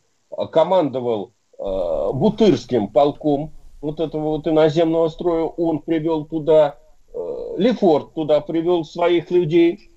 командовал 0.52 1.32
э, 1.58 2.10
Бутырским 2.12 2.88
полком 2.88 3.52
вот 3.80 3.98
этого 3.98 4.36
вот 4.36 4.46
иноземного 4.46 5.08
строя. 5.08 5.44
Он 5.44 5.80
привел 5.80 6.26
туда... 6.26 6.76
Э, 7.12 7.54
Лефорт 7.56 8.14
туда 8.14 8.40
привел 8.40 8.84
своих 8.84 9.32
людей. 9.32 9.90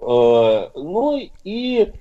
Э, 0.00 0.70
ну 0.74 1.18
и 1.44 1.92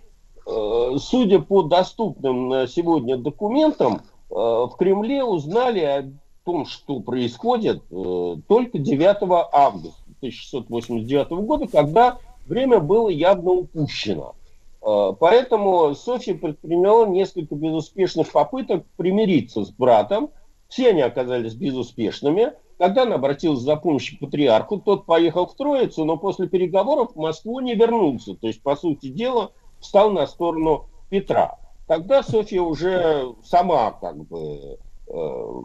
Э, 0.48 0.96
судя 0.98 1.40
по 1.40 1.64
доступным 1.64 2.48
на 2.48 2.68
сегодня 2.68 3.18
документам, 3.18 3.96
э, 4.30 4.34
в 4.34 4.72
Кремле 4.78 5.24
узнали 5.24 5.80
о 5.82 6.10
том, 6.46 6.66
что 6.66 7.02
происходит 7.02 7.84
э, 7.92 8.36
только 8.48 8.78
9 8.78 9.18
августа 9.52 10.04
1689 10.20 11.30
года, 11.46 11.68
когда 11.68 12.20
время 12.46 12.80
было 12.80 13.10
явно 13.10 13.52
упущено. 13.52 14.34
Поэтому 14.80 15.94
Софья 15.96 16.34
предприняла 16.34 17.08
несколько 17.08 17.56
безуспешных 17.56 18.32
попыток 18.32 18.86
примириться 18.96 19.66
с 19.66 19.70
братом. 19.70 20.30
Все 20.70 20.92
они 20.92 21.02
оказались 21.02 21.56
безуспешными. 21.56 22.54
Когда 22.78 23.04
она 23.04 23.16
обратилась 23.16 23.62
за 23.62 23.76
помощью 23.76 24.18
к 24.18 24.22
патриарху, 24.22 24.78
тот 24.78 25.06
поехал 25.06 25.48
в 25.48 25.56
Троицу, 25.56 26.06
но 26.06 26.18
после 26.18 26.48
переговоров 26.48 27.12
в 27.16 27.20
Москву 27.20 27.60
не 27.60 27.74
вернулся. 27.74 28.36
То 28.36 28.48
есть, 28.48 28.62
по 28.62 28.76
сути 28.76 29.08
дела, 29.08 29.52
встал 29.80 30.12
на 30.12 30.28
сторону 30.28 30.86
Петра. 31.10 31.58
Тогда 31.88 32.22
Софья 32.22 32.62
уже 32.62 33.34
сама 33.44 33.92
как 33.92 34.18
бы 34.28 34.78
э, 35.08 35.62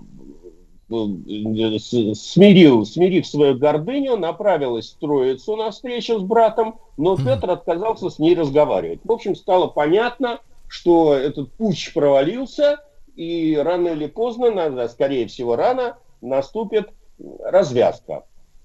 э 0.91 1.79
смирил, 1.79 2.87
смирив 2.87 3.27
свою 3.27 3.59
гордыню, 3.59 4.17
направилась 4.17 4.93
в 4.93 4.99
Троицу 4.99 5.57
на 5.57 5.71
встречу 5.71 6.19
с 6.19 6.23
братом, 6.23 6.79
но 6.97 7.17
Петр 7.17 7.51
отказался 7.51 8.11
с 8.11 8.19
ней 8.19 8.35
разговаривать. 8.35 9.01
В 9.05 9.11
общем, 9.11 9.35
стало 9.35 9.69
понятно, 9.69 10.41
что 10.69 11.15
этот 11.15 11.51
путь 11.53 11.93
провалился, 11.95 12.79
и 13.17 13.57
рано 13.57 13.89
или 13.89 14.07
поздно, 14.07 14.89
скорее 14.89 15.27
всего 15.27 15.57
рано, 15.57 15.97
наступит 16.21 16.91
развязка. 17.19 18.25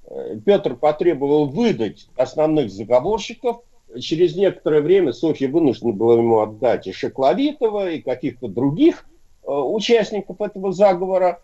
Э, 0.09 0.37
Петр 0.45 0.75
потребовал 0.75 1.47
выдать 1.47 2.07
основных 2.15 2.71
заговорщиков, 2.71 3.61
через 3.99 4.35
некоторое 4.35 4.81
время 4.81 5.13
Софья 5.13 5.47
вынуждена 5.47 5.93
была 5.93 6.15
ему 6.15 6.39
отдать 6.39 6.87
и 6.87 6.91
Шекловитова, 6.91 7.91
и 7.91 8.01
каких-то 8.01 8.47
других 8.47 9.05
э, 9.43 9.51
участников 9.51 10.41
этого 10.41 10.71
заговора, 10.71 11.41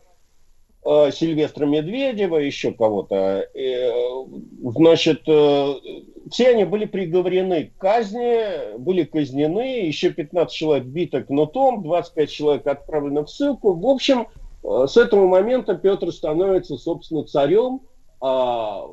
э, 0.85 1.11
Сильвестра 1.13 1.65
Медведева, 1.65 2.37
еще 2.37 2.71
кого-то. 2.73 3.47
Значит, 4.63 5.21
все 5.23 6.49
они 6.49 6.63
были 6.65 6.85
приговорены 6.85 7.65
к 7.65 7.77
казни, 7.77 8.77
были 8.77 9.03
казнены, 9.03 9.85
еще 9.85 10.11
15 10.11 10.53
человек 10.53 10.85
биты 10.85 11.23
кнутом, 11.23 11.83
25 11.83 12.29
человек 12.31 12.67
отправлены 12.67 13.23
в 13.23 13.29
ссылку. 13.29 13.73
В 13.73 13.85
общем, 13.87 14.27
с 14.63 14.97
этого 14.97 15.27
момента 15.27 15.75
Петр 15.75 16.11
становится, 16.11 16.77
собственно, 16.77 17.23
царем, 17.23 17.81
а, 18.21 18.85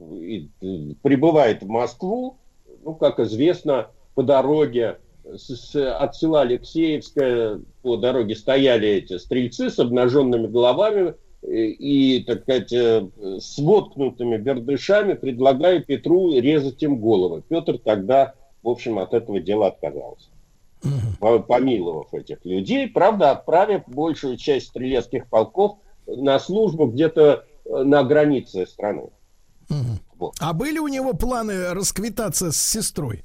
и, 0.00 0.48
и, 0.60 0.96
прибывает 1.02 1.62
в 1.62 1.68
Москву, 1.68 2.38
ну, 2.82 2.94
как 2.94 3.20
известно, 3.20 3.88
по 4.14 4.22
дороге 4.22 4.98
с, 5.24 5.54
с, 5.54 5.76
от 5.76 6.16
села 6.16 6.42
Алексеевское 6.42 7.60
по 7.82 7.96
дороге 7.96 8.34
стояли 8.34 8.88
эти 8.88 9.18
стрельцы 9.18 9.70
с 9.70 9.78
обнаженными 9.78 10.46
головами 10.46 11.14
и, 11.42 12.16
и 12.16 12.24
так 12.24 12.42
сказать, 12.42 12.72
э, 12.72 13.06
с 13.38 13.58
воткнутыми 13.58 14.36
бердышами, 14.38 15.14
предлагая 15.14 15.80
Петру 15.80 16.32
резать 16.32 16.82
им 16.82 17.00
головы. 17.00 17.42
Петр 17.46 17.78
тогда, 17.78 18.34
в 18.62 18.68
общем, 18.68 18.98
от 18.98 19.14
этого 19.14 19.40
дела 19.40 19.68
отказался. 19.68 20.28
Помиловав 21.20 22.14
этих 22.14 22.44
людей, 22.44 22.88
правда, 22.88 23.32
отправив 23.32 23.82
большую 23.86 24.36
часть 24.36 24.68
стрелецких 24.68 25.28
полков 25.28 25.78
на 26.06 26.38
службу 26.38 26.86
где-то 26.86 27.44
э, 27.64 27.82
на 27.82 28.02
границе 28.02 28.66
страны. 28.66 29.10
Вот. 30.18 30.34
А 30.40 30.52
были 30.52 30.78
у 30.78 30.88
него 30.88 31.14
планы 31.14 31.72
расквитаться 31.72 32.52
с 32.52 32.56
сестрой? 32.56 33.22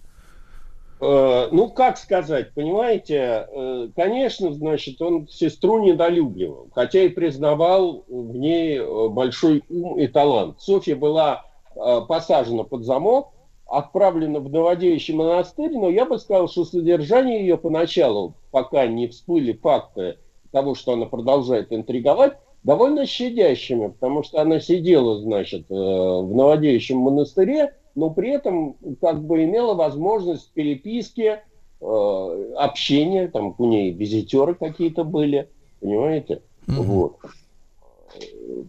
Э, 1.01 1.49
ну, 1.51 1.69
как 1.69 1.97
сказать, 1.97 2.53
понимаете, 2.53 3.47
э, 3.47 3.89
конечно, 3.95 4.53
значит, 4.53 5.01
он 5.01 5.27
сестру 5.27 5.83
недолюбливал, 5.83 6.69
хотя 6.73 7.01
и 7.01 7.09
признавал 7.09 8.05
в 8.07 8.35
ней 8.35 8.79
большой 9.09 9.63
ум 9.69 9.99
и 9.99 10.07
талант. 10.07 10.61
Софья 10.61 10.95
была 10.95 11.45
э, 11.75 12.01
посажена 12.07 12.63
под 12.63 12.85
замок, 12.85 13.33
отправлена 13.67 14.39
в 14.39 14.49
Новодевичий 14.51 15.13
монастырь, 15.13 15.71
но 15.73 15.89
я 15.89 16.05
бы 16.05 16.19
сказал, 16.19 16.47
что 16.47 16.65
содержание 16.65 17.41
ее 17.41 17.57
поначалу, 17.57 18.35
пока 18.51 18.87
не 18.87 19.07
всплыли 19.07 19.53
факты 19.53 20.17
того, 20.51 20.75
что 20.75 20.93
она 20.93 21.05
продолжает 21.05 21.73
интриговать, 21.73 22.37
довольно 22.63 23.05
щадящими, 23.05 23.87
потому 23.87 24.23
что 24.23 24.41
она 24.41 24.59
сидела, 24.59 25.19
значит, 25.19 25.69
э, 25.69 25.73
в 25.73 26.33
Новодевичьем 26.33 26.97
монастыре 26.99 27.73
но 27.95 28.09
при 28.09 28.31
этом 28.31 28.75
как 29.01 29.23
бы 29.23 29.43
имела 29.43 29.73
возможность 29.73 30.51
переписки, 30.51 31.39
э, 31.81 32.53
общения, 32.57 33.27
там 33.29 33.55
у 33.57 33.65
нее 33.65 33.91
визитеры 33.91 34.53
какие-то 34.53 35.03
были, 35.03 35.49
понимаете? 35.79 36.41
Mm-hmm. 36.67 36.81
Вот. 36.81 37.17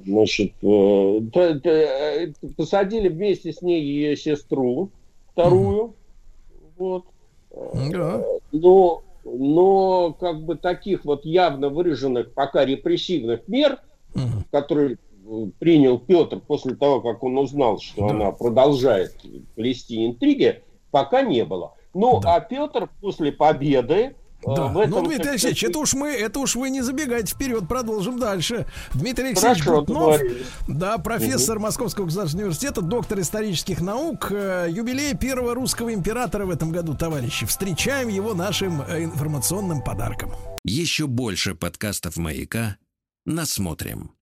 Значит, 0.04 0.52
э, 0.62 1.20
э, 1.64 2.32
посадили 2.56 3.08
вместе 3.08 3.52
с 3.52 3.62
ней 3.62 3.82
ее 3.82 4.16
сестру, 4.16 4.90
вторую, 5.32 5.94
mm-hmm. 5.94 6.72
вот. 6.78 7.04
Да. 7.90 8.24
Но, 8.52 9.02
но 9.24 10.16
как 10.18 10.44
бы 10.44 10.56
таких 10.56 11.04
вот 11.04 11.24
явно 11.24 11.68
выраженных 11.68 12.32
пока 12.32 12.64
репрессивных 12.64 13.48
мер, 13.48 13.80
mm-hmm. 14.14 14.44
которые 14.50 14.98
принял 15.58 15.98
Петр 15.98 16.40
после 16.40 16.74
того, 16.74 17.00
как 17.00 17.22
он 17.22 17.38
узнал, 17.38 17.78
что 17.80 18.06
да. 18.08 18.14
она 18.14 18.30
продолжает 18.32 19.14
плести 19.54 20.06
интриги, 20.06 20.62
пока 20.90 21.22
не 21.22 21.44
было. 21.44 21.74
Ну, 21.94 22.20
да. 22.20 22.36
а 22.36 22.40
Петр 22.40 22.88
после 23.00 23.32
победы 23.32 23.94
э, 23.94 24.14
да. 24.44 24.66
В 24.66 24.78
этом, 24.78 24.90
ну, 24.90 25.06
Дмитрий 25.06 25.30
Алексеевич, 25.30 25.64
это 25.64 25.78
уж 25.78 25.94
мы, 25.94 26.08
это 26.08 26.38
уж 26.40 26.54
вы 26.56 26.70
не 26.70 26.82
забегайте 26.82 27.34
вперед, 27.34 27.66
продолжим 27.68 28.18
дальше. 28.18 28.66
Дмитрий 28.94 29.28
Алексеевич 29.28 29.62
Хорошо, 29.62 29.84
Гутнов, 29.84 30.20
да, 30.68 30.98
профессор 30.98 31.56
угу. 31.56 31.64
Московского 31.64 32.04
государственного 32.04 32.46
университета, 32.46 32.80
доктор 32.80 33.20
исторических 33.20 33.80
наук, 33.80 34.28
э, 34.30 34.68
юбилей 34.70 35.16
первого 35.16 35.54
русского 35.54 35.92
императора 35.92 36.46
в 36.46 36.50
этом 36.50 36.70
году, 36.70 36.94
товарищи. 36.94 37.46
Встречаем 37.46 38.08
его 38.08 38.34
нашим 38.34 38.82
э, 38.82 39.04
информационным 39.04 39.82
подарком. 39.82 40.32
Еще 40.64 41.06
больше 41.06 41.54
подкастов 41.54 42.16
маяка. 42.16 42.76
Насмотрим. 43.24 44.10